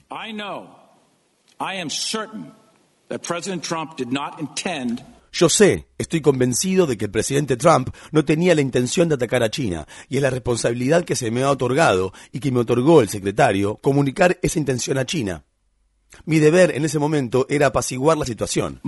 Yo 5.32 5.50
sé, 5.50 5.88
estoy 5.98 6.22
convencido 6.22 6.88
de 6.88 6.98
que 6.98 7.06
el 7.06 7.12
presidente 7.12 7.58
Trump 7.58 7.90
no 8.12 8.26
tenía 8.26 8.56
la 8.56 8.62
intención 8.62 9.08
de 9.08 9.16
atacar 9.16 9.44
a 9.44 9.52
China, 9.52 9.88
y 10.10 10.18
es 10.18 10.24
la 10.24 10.30
responsabilidad 10.30 11.04
que 11.04 11.16
se 11.16 11.30
me 11.32 11.44
ha 11.44 11.52
otorgado 11.52 12.12
y 12.32 12.40
que 12.40 12.52
me 12.52 12.60
otorgó 12.60 13.02
el 13.02 13.10
secretario 13.10 13.76
comunicar 13.78 14.40
esa 14.42 14.60
intención 14.60 14.98
a 14.98 15.06
China. 15.06 15.44
Mi 16.26 16.40
deber 16.40 16.76
en 16.76 16.86
ese 16.86 17.00
momento 17.00 17.46
era 17.50 17.68
apaciguar 17.68 18.18
la 18.18 18.26
situación. 18.26 18.80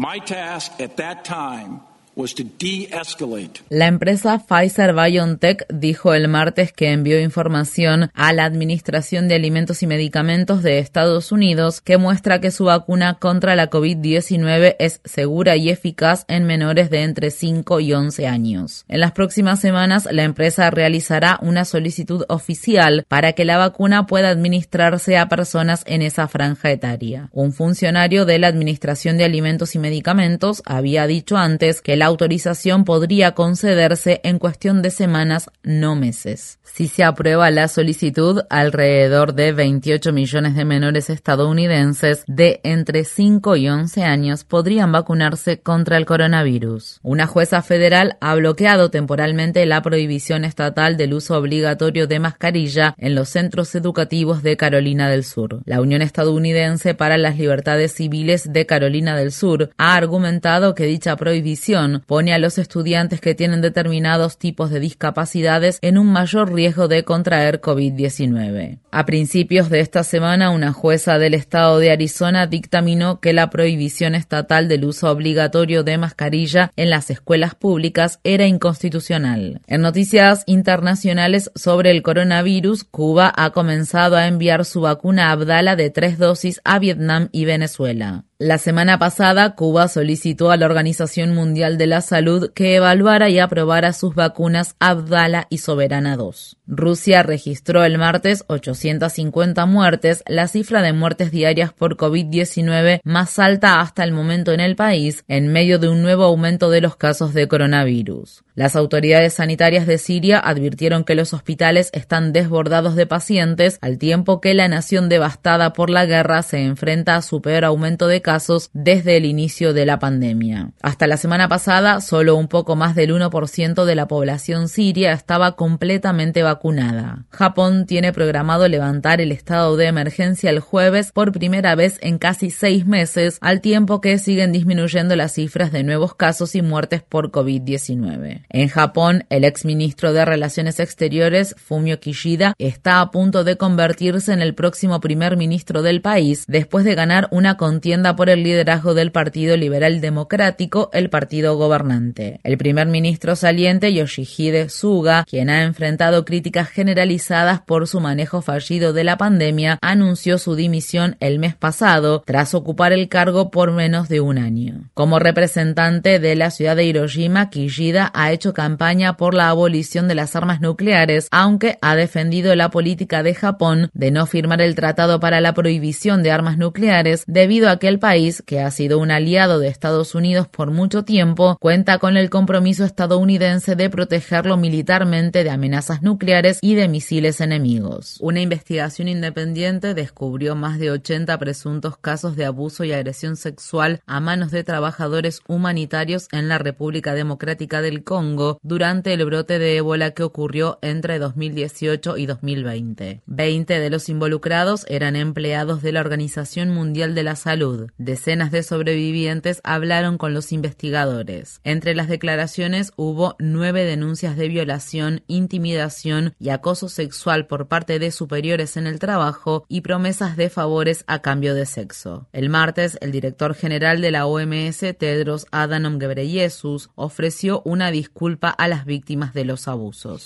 La 3.69 3.87
empresa 3.87 4.39
Pfizer 4.39 4.93
BioNTech 4.93 5.65
dijo 5.69 6.13
el 6.13 6.27
martes 6.27 6.73
que 6.73 6.91
envió 6.91 7.21
información 7.21 8.11
a 8.13 8.33
la 8.33 8.43
Administración 8.43 9.29
de 9.29 9.35
Alimentos 9.35 9.83
y 9.83 9.87
Medicamentos 9.87 10.61
de 10.61 10.79
Estados 10.79 11.31
Unidos 11.31 11.79
que 11.79 11.97
muestra 11.97 12.41
que 12.41 12.51
su 12.51 12.65
vacuna 12.65 13.19
contra 13.19 13.55
la 13.55 13.69
COVID-19 13.69 14.75
es 14.79 14.99
segura 15.05 15.55
y 15.55 15.69
eficaz 15.69 16.25
en 16.27 16.43
menores 16.43 16.89
de 16.89 17.03
entre 17.03 17.31
5 17.31 17.79
y 17.79 17.93
11 17.93 18.27
años. 18.27 18.83
En 18.89 18.99
las 18.99 19.13
próximas 19.13 19.61
semanas, 19.61 20.07
la 20.11 20.23
empresa 20.23 20.69
realizará 20.71 21.39
una 21.41 21.63
solicitud 21.63 22.25
oficial 22.27 23.05
para 23.07 23.31
que 23.31 23.45
la 23.45 23.57
vacuna 23.57 24.07
pueda 24.07 24.29
administrarse 24.29 25.17
a 25.17 25.29
personas 25.29 25.83
en 25.85 26.01
esa 26.01 26.27
franja 26.27 26.69
etaria. 26.71 27.29
Un 27.31 27.53
funcionario 27.53 28.25
de 28.25 28.39
la 28.39 28.47
Administración 28.47 29.17
de 29.17 29.23
Alimentos 29.23 29.75
y 29.75 29.79
Medicamentos 29.79 30.61
había 30.65 31.07
dicho 31.07 31.37
antes 31.37 31.81
que 31.81 31.95
la 31.95 32.08
autorización 32.09 32.83
podría 32.83 33.33
concederse 33.33 34.19
en 34.23 34.39
cuestión 34.39 34.81
de 34.81 34.91
semanas, 34.91 35.49
no 35.63 35.95
meses. 35.95 36.59
Si 36.63 36.87
se 36.87 37.03
aprueba 37.03 37.49
la 37.49 37.67
solicitud, 37.67 38.41
alrededor 38.49 39.33
de 39.33 39.51
28 39.53 40.13
millones 40.13 40.55
de 40.55 40.65
menores 40.65 41.09
estadounidenses 41.09 42.23
de 42.27 42.59
entre 42.63 43.03
5 43.03 43.55
y 43.55 43.69
11 43.69 44.03
años 44.03 44.43
podrían 44.43 44.91
vacunarse 44.91 45.59
contra 45.59 45.97
el 45.97 46.05
coronavirus. 46.05 46.99
Una 47.01 47.27
jueza 47.27 47.61
federal 47.61 48.17
ha 48.21 48.35
bloqueado 48.35 48.91
temporalmente 48.91 49.65
la 49.65 49.81
prohibición 49.81 50.45
estatal 50.45 50.97
del 50.97 51.13
uso 51.13 51.37
obligatorio 51.37 52.07
de 52.07 52.19
mascarilla 52.19 52.95
en 52.97 53.15
los 53.15 53.29
centros 53.29 53.73
educativos 53.75 54.43
de 54.43 54.57
Carolina 54.57 55.09
del 55.09 55.23
Sur. 55.23 55.61
La 55.65 55.81
Unión 55.81 56.01
Estadounidense 56.01 56.93
para 56.93 57.17
las 57.17 57.37
Libertades 57.37 57.93
Civiles 57.93 58.51
de 58.51 58.65
Carolina 58.65 59.15
del 59.15 59.31
Sur 59.31 59.71
ha 59.77 59.95
argumentado 59.95 60.75
que 60.75 60.85
dicha 60.85 61.15
prohibición 61.15 61.98
pone 61.99 62.33
a 62.33 62.39
los 62.39 62.57
estudiantes 62.57 63.21
que 63.21 63.35
tienen 63.35 63.61
determinados 63.61 64.37
tipos 64.37 64.69
de 64.69 64.79
discapacidades 64.79 65.79
en 65.81 65.97
un 65.97 66.11
mayor 66.11 66.53
riesgo 66.53 66.87
de 66.87 67.03
contraer 67.03 67.61
COVID-19. 67.61 68.79
A 68.91 69.05
principios 69.05 69.69
de 69.69 69.79
esta 69.79 70.03
semana, 70.03 70.49
una 70.49 70.73
jueza 70.73 71.19
del 71.19 71.33
estado 71.33 71.79
de 71.79 71.91
Arizona 71.91 72.47
dictaminó 72.47 73.19
que 73.19 73.33
la 73.33 73.49
prohibición 73.49 74.15
estatal 74.15 74.67
del 74.67 74.85
uso 74.85 75.11
obligatorio 75.11 75.83
de 75.83 75.97
mascarilla 75.97 76.71
en 76.75 76.89
las 76.89 77.09
escuelas 77.09 77.55
públicas 77.55 78.19
era 78.23 78.45
inconstitucional. 78.45 79.61
En 79.67 79.81
noticias 79.81 80.43
internacionales 80.47 81.51
sobre 81.55 81.91
el 81.91 82.01
coronavirus, 82.01 82.83
Cuba 82.83 83.33
ha 83.35 83.51
comenzado 83.51 84.15
a 84.15 84.27
enviar 84.27 84.65
su 84.65 84.81
vacuna 84.81 85.31
Abdala 85.31 85.75
de 85.75 85.89
tres 85.89 86.17
dosis 86.17 86.61
a 86.63 86.79
Vietnam 86.79 87.29
y 87.31 87.45
Venezuela. 87.45 88.25
La 88.41 88.57
semana 88.57 88.97
pasada, 88.97 89.53
Cuba 89.53 89.89
solicitó 89.89 90.49
a 90.49 90.55
la 90.55 90.65
Organización 90.65 91.35
Mundial 91.35 91.77
de 91.77 91.87
la 91.87 91.99
Salud 91.99 92.53
que 92.53 92.75
evaluara 92.75 93.29
y 93.29 93.37
aprobara 93.37 93.91
sus 93.91 94.15
vacunas 94.15 94.77
Abdala 94.79 95.47
y 95.49 95.57
Soberana 95.57 96.15
2. 96.15 96.55
Rusia 96.65 97.21
registró 97.21 97.83
el 97.83 97.97
martes 97.97 98.45
850 98.47 99.65
muertes, 99.65 100.23
la 100.25 100.47
cifra 100.47 100.81
de 100.81 100.93
muertes 100.93 101.31
diarias 101.31 101.73
por 101.73 101.97
COVID-19 101.97 103.01
más 103.03 103.39
alta 103.39 103.81
hasta 103.81 104.05
el 104.05 104.13
momento 104.13 104.53
en 104.53 104.61
el 104.61 104.77
país, 104.77 105.25
en 105.27 105.51
medio 105.51 105.77
de 105.77 105.89
un 105.89 106.01
nuevo 106.01 106.23
aumento 106.23 106.69
de 106.69 106.79
los 106.79 106.95
casos 106.95 107.33
de 107.33 107.49
coronavirus. 107.49 108.45
Las 108.55 108.77
autoridades 108.77 109.33
sanitarias 109.33 109.85
de 109.85 109.97
Siria 109.97 110.39
advirtieron 110.39 111.03
que 111.03 111.15
los 111.15 111.33
hospitales 111.33 111.89
están 111.91 112.31
desbordados 112.31 112.95
de 112.95 113.05
pacientes, 113.05 113.79
al 113.81 113.97
tiempo 113.97 114.39
que 114.39 114.53
la 114.53 114.67
nación 114.69 115.09
devastada 115.09 115.73
por 115.73 115.89
la 115.89 116.05
guerra 116.05 116.41
se 116.41 116.63
enfrenta 116.63 117.15
a 117.15 117.21
su 117.21 117.41
peor 117.41 117.65
aumento 117.65 118.07
de 118.07 118.21
casos 118.21 118.28
desde 118.73 119.17
el 119.17 119.25
inicio 119.25 119.73
de 119.73 119.85
la 119.85 119.99
pandemia. 119.99 120.71
Hasta 120.81 121.07
la 121.07 121.17
semana 121.17 121.47
pasada, 121.47 122.01
solo 122.01 122.35
un 122.35 122.47
poco 122.47 122.75
más 122.75 122.95
del 122.95 123.13
1% 123.13 123.85
de 123.85 123.95
la 123.95 124.07
población 124.07 124.67
siria 124.67 125.13
estaba 125.13 125.55
completamente 125.55 126.43
vacunada. 126.43 127.25
Japón 127.29 127.85
tiene 127.85 128.13
programado 128.13 128.67
levantar 128.67 129.21
el 129.21 129.31
estado 129.31 129.77
de 129.77 129.87
emergencia 129.87 130.49
el 130.49 130.59
jueves 130.59 131.11
por 131.11 131.31
primera 131.31 131.75
vez 131.75 131.97
en 132.01 132.17
casi 132.17 132.49
seis 132.49 132.85
meses, 132.85 133.37
al 133.41 133.61
tiempo 133.61 134.01
que 134.01 134.17
siguen 134.17 134.51
disminuyendo 134.51 135.15
las 135.15 135.33
cifras 135.33 135.71
de 135.71 135.83
nuevos 135.83 136.15
casos 136.15 136.55
y 136.55 136.61
muertes 136.61 137.01
por 137.01 137.31
COVID-19. 137.31 138.45
En 138.49 138.67
Japón, 138.69 139.25
el 139.29 139.43
exministro 139.43 140.13
de 140.13 140.25
Relaciones 140.25 140.79
Exteriores, 140.79 141.55
Fumio 141.57 141.99
Kishida, 141.99 142.53
está 142.57 143.01
a 143.01 143.11
punto 143.11 143.43
de 143.43 143.57
convertirse 143.57 144.33
en 144.33 144.41
el 144.41 144.53
próximo 144.53 144.99
primer 144.99 145.37
ministro 145.37 145.81
del 145.81 146.01
país 146.01 146.45
después 146.47 146.85
de 146.85 146.95
ganar 146.95 147.27
una 147.31 147.57
contienda 147.57 148.15
por 148.19 148.29
el 148.29 148.43
liderazgo 148.43 148.95
del 148.95 149.13
Partido 149.13 149.55
Liberal 149.55 150.01
Democrático, 150.01 150.89
el 150.91 151.09
partido 151.09 151.55
gobernante. 151.55 152.41
El 152.43 152.57
primer 152.57 152.87
ministro 152.87 153.37
saliente, 153.37 153.93
Yoshihide 153.93 154.67
Suga, 154.67 155.23
quien 155.23 155.49
ha 155.49 155.63
enfrentado 155.63 156.25
críticas 156.25 156.67
generalizadas 156.67 157.61
por 157.61 157.87
su 157.87 158.01
manejo 158.01 158.41
fallido 158.41 158.91
de 158.91 159.05
la 159.05 159.17
pandemia, 159.17 159.79
anunció 159.81 160.37
su 160.37 160.55
dimisión 160.55 161.15
el 161.21 161.39
mes 161.39 161.55
pasado 161.55 162.21
tras 162.25 162.53
ocupar 162.53 162.91
el 162.91 163.07
cargo 163.07 163.51
por 163.51 163.71
menos 163.71 164.09
de 164.09 164.19
un 164.19 164.37
año. 164.37 164.89
Como 164.95 165.19
representante 165.19 166.19
de 166.19 166.35
la 166.35 166.51
ciudad 166.51 166.75
de 166.75 166.83
Hiroshima, 166.83 167.49
Kishida 167.49 168.11
ha 168.13 168.33
hecho 168.33 168.53
campaña 168.53 169.15
por 169.15 169.33
la 169.33 169.47
abolición 169.47 170.09
de 170.09 170.15
las 170.15 170.35
armas 170.35 170.59
nucleares, 170.59 171.29
aunque 171.31 171.77
ha 171.81 171.95
defendido 171.95 172.53
la 172.55 172.69
política 172.69 173.23
de 173.23 173.33
Japón 173.33 173.89
de 173.93 174.11
no 174.11 174.25
firmar 174.25 174.61
el 174.61 174.75
tratado 174.75 175.21
para 175.21 175.39
la 175.39 175.53
prohibición 175.53 176.21
de 176.21 176.31
armas 176.31 176.57
nucleares 176.57 177.23
debido 177.25 177.69
a 177.69 177.79
que 177.79 177.87
el 177.87 177.97
país, 177.97 178.08
que 178.45 178.59
ha 178.59 178.71
sido 178.71 178.97
un 178.97 179.11
aliado 179.11 179.59
de 179.59 179.67
Estados 179.67 180.15
Unidos 180.15 180.47
por 180.47 180.71
mucho 180.71 181.03
tiempo, 181.03 181.57
cuenta 181.61 181.99
con 181.99 182.17
el 182.17 182.31
compromiso 182.31 182.83
estadounidense 182.83 183.75
de 183.75 183.87
protegerlo 183.91 184.57
militarmente 184.57 185.43
de 185.43 185.51
amenazas 185.51 186.01
nucleares 186.01 186.57
y 186.63 186.73
de 186.73 186.87
misiles 186.87 187.39
enemigos. 187.39 188.17
Una 188.19 188.41
investigación 188.41 189.09
independiente 189.09 189.93
descubrió 189.93 190.55
más 190.55 190.79
de 190.79 190.89
80 190.89 191.37
presuntos 191.37 191.97
casos 191.97 192.35
de 192.35 192.45
abuso 192.45 192.83
y 192.83 192.93
agresión 192.93 193.35
sexual 193.35 194.01
a 194.07 194.19
manos 194.19 194.49
de 194.49 194.63
trabajadores 194.63 195.41
humanitarios 195.47 196.29
en 196.31 196.47
la 196.47 196.57
República 196.57 197.13
Democrática 197.13 197.83
del 197.83 198.03
Congo 198.03 198.57
durante 198.63 199.13
el 199.13 199.23
brote 199.23 199.59
de 199.59 199.77
ébola 199.77 200.15
que 200.15 200.23
ocurrió 200.23 200.79
entre 200.81 201.19
2018 201.19 202.17
y 202.17 202.25
2020. 202.25 203.21
Veinte 203.27 203.79
de 203.79 203.89
los 203.91 204.09
involucrados 204.09 204.87
eran 204.89 205.15
empleados 205.15 205.83
de 205.83 205.91
la 205.91 205.99
Organización 205.99 206.71
Mundial 206.71 207.13
de 207.13 207.21
la 207.21 207.35
Salud. 207.35 207.91
Decenas 207.99 208.49
de 208.49 208.63
sobrevivientes 208.63 209.59
hablaron 209.65 210.17
con 210.17 210.33
los 210.33 210.53
investigadores. 210.53 211.59
Entre 211.65 211.93
las 211.93 212.07
declaraciones 212.07 212.93
hubo 212.95 213.35
nueve 213.39 213.83
denuncias 213.83 214.37
de 214.37 214.47
violación, 214.47 215.21
intimidación 215.27 216.33
y 216.39 216.47
acoso 216.47 216.87
sexual 216.87 217.45
por 217.45 217.67
parte 217.67 217.99
de 217.99 218.11
superiores 218.11 218.77
en 218.77 218.87
el 218.87 218.99
trabajo 218.99 219.65
y 219.67 219.81
promesas 219.81 220.37
de 220.37 220.49
favores 220.49 221.03
a 221.07 221.21
cambio 221.21 221.53
de 221.53 221.65
sexo. 221.65 222.29
El 222.31 222.47
martes, 222.47 222.97
el 223.01 223.11
director 223.11 223.53
general 223.53 223.99
de 223.99 224.11
la 224.11 224.25
OMS, 224.27 224.79
Tedros 224.97 225.45
Adhanom 225.51 225.99
Ghebreyesus, 225.99 226.91
ofreció 226.95 227.61
una 227.65 227.91
disculpa 227.91 228.47
a 228.47 228.69
las 228.69 228.85
víctimas 228.85 229.33
de 229.33 229.43
los 229.43 229.67
abusos. 229.67 230.25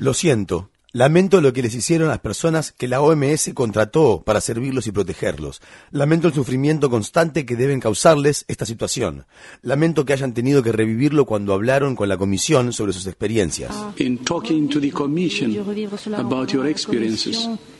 Lo 0.00 0.12
siento. 0.12 0.70
Lamento 0.92 1.40
lo 1.40 1.52
que 1.52 1.62
les 1.62 1.76
hicieron 1.76 2.08
las 2.08 2.18
personas 2.18 2.72
que 2.72 2.88
la 2.88 3.00
OMS 3.00 3.52
contrató 3.54 4.24
para 4.26 4.40
servirlos 4.40 4.88
y 4.88 4.92
protegerlos. 4.92 5.62
Lamento 5.92 6.26
el 6.26 6.34
sufrimiento 6.34 6.90
constante 6.90 7.46
que 7.46 7.54
deben 7.54 7.78
causarles 7.78 8.44
esta 8.48 8.66
situación. 8.66 9.24
Lamento 9.62 10.04
que 10.04 10.14
hayan 10.14 10.34
tenido 10.34 10.64
que 10.64 10.72
revivirlo 10.72 11.26
cuando 11.26 11.54
hablaron 11.54 11.94
con 11.94 12.08
la 12.08 12.16
Comisión 12.16 12.72
sobre 12.72 12.92
sus 12.92 13.06
experiencias. 13.06 13.72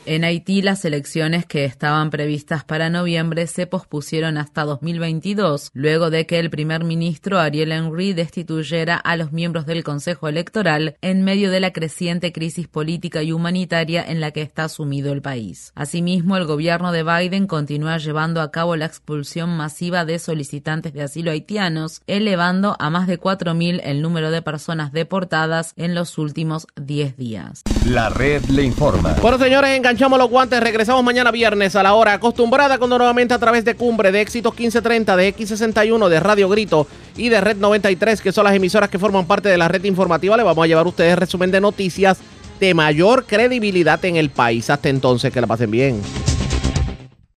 En 0.07 0.23
Haití, 0.23 0.63
las 0.63 0.83
elecciones 0.83 1.45
que 1.45 1.63
estaban 1.63 2.09
previstas 2.09 2.63
para 2.63 2.89
noviembre 2.89 3.45
se 3.45 3.67
pospusieron 3.67 4.39
hasta 4.39 4.63
2022, 4.63 5.69
luego 5.73 6.09
de 6.09 6.25
que 6.25 6.39
el 6.39 6.49
primer 6.49 6.83
ministro 6.83 7.39
Ariel 7.39 7.71
Henry 7.71 8.13
destituyera 8.13 8.95
a 8.95 9.15
los 9.15 9.31
miembros 9.31 9.67
del 9.67 9.83
Consejo 9.83 10.27
Electoral 10.27 10.97
en 11.01 11.23
medio 11.23 11.51
de 11.51 11.59
la 11.59 11.71
creciente 11.71 12.31
crisis 12.31 12.67
política 12.67 13.21
y 13.21 13.31
humanitaria 13.31 14.03
en 14.03 14.21
la 14.21 14.31
que 14.31 14.41
está 14.41 14.69
sumido 14.69 15.13
el 15.13 15.21
país. 15.21 15.71
Asimismo, 15.75 16.35
el 16.35 16.45
gobierno 16.45 16.91
de 16.91 17.03
Biden 17.03 17.45
continúa 17.45 17.99
llevando 17.99 18.41
a 18.41 18.49
cabo 18.49 18.75
la 18.75 18.85
expulsión 18.85 19.55
masiva 19.55 20.03
de 20.03 20.17
solicitantes 20.17 20.93
de 20.93 21.03
asilo 21.03 21.29
haitianos, 21.29 22.01
elevando 22.07 22.75
a 22.79 22.89
más 22.89 23.05
de 23.05 23.19
4.000 23.19 23.81
el 23.83 24.01
número 24.01 24.31
de 24.31 24.41
personas 24.41 24.93
deportadas 24.93 25.73
en 25.75 25.93
los 25.93 26.17
últimos 26.17 26.65
10 26.75 27.17
días. 27.17 27.61
La 27.85 28.09
red 28.09 28.43
le 28.45 28.63
informa. 28.63 29.15
Bueno, 29.21 29.37
señores, 29.37 29.77
enganchamos 29.91 30.19
los 30.19 30.29
guantes. 30.29 30.61
Regresamos 30.61 31.03
mañana 31.03 31.31
viernes 31.31 31.75
a 31.75 31.83
la 31.83 31.93
hora 31.95 32.13
acostumbrada, 32.13 32.77
cuando 32.77 32.97
nuevamente 32.97 33.33
a 33.33 33.39
través 33.39 33.65
de 33.65 33.75
Cumbre, 33.75 34.13
de 34.13 34.21
Éxitos 34.21 34.53
1530, 34.53 35.17
de 35.17 35.35
X61, 35.35 36.07
de 36.07 36.19
Radio 36.21 36.47
Grito 36.47 36.87
y 37.17 37.27
de 37.27 37.41
Red 37.41 37.57
93, 37.57 38.21
que 38.21 38.31
son 38.31 38.45
las 38.45 38.55
emisoras 38.55 38.89
que 38.89 38.97
forman 38.97 39.25
parte 39.25 39.49
de 39.49 39.57
la 39.57 39.67
red 39.67 39.83
informativa, 39.83 40.37
le 40.37 40.43
vamos 40.43 40.63
a 40.63 40.67
llevar 40.67 40.85
a 40.85 40.89
ustedes 40.89 41.19
resumen 41.19 41.51
de 41.51 41.59
noticias 41.59 42.19
de 42.61 42.73
mayor 42.73 43.25
credibilidad 43.25 44.03
en 44.05 44.15
el 44.15 44.29
país. 44.29 44.69
Hasta 44.69 44.87
entonces, 44.87 45.33
que 45.33 45.41
la 45.41 45.47
pasen 45.47 45.69
bien. 45.69 46.01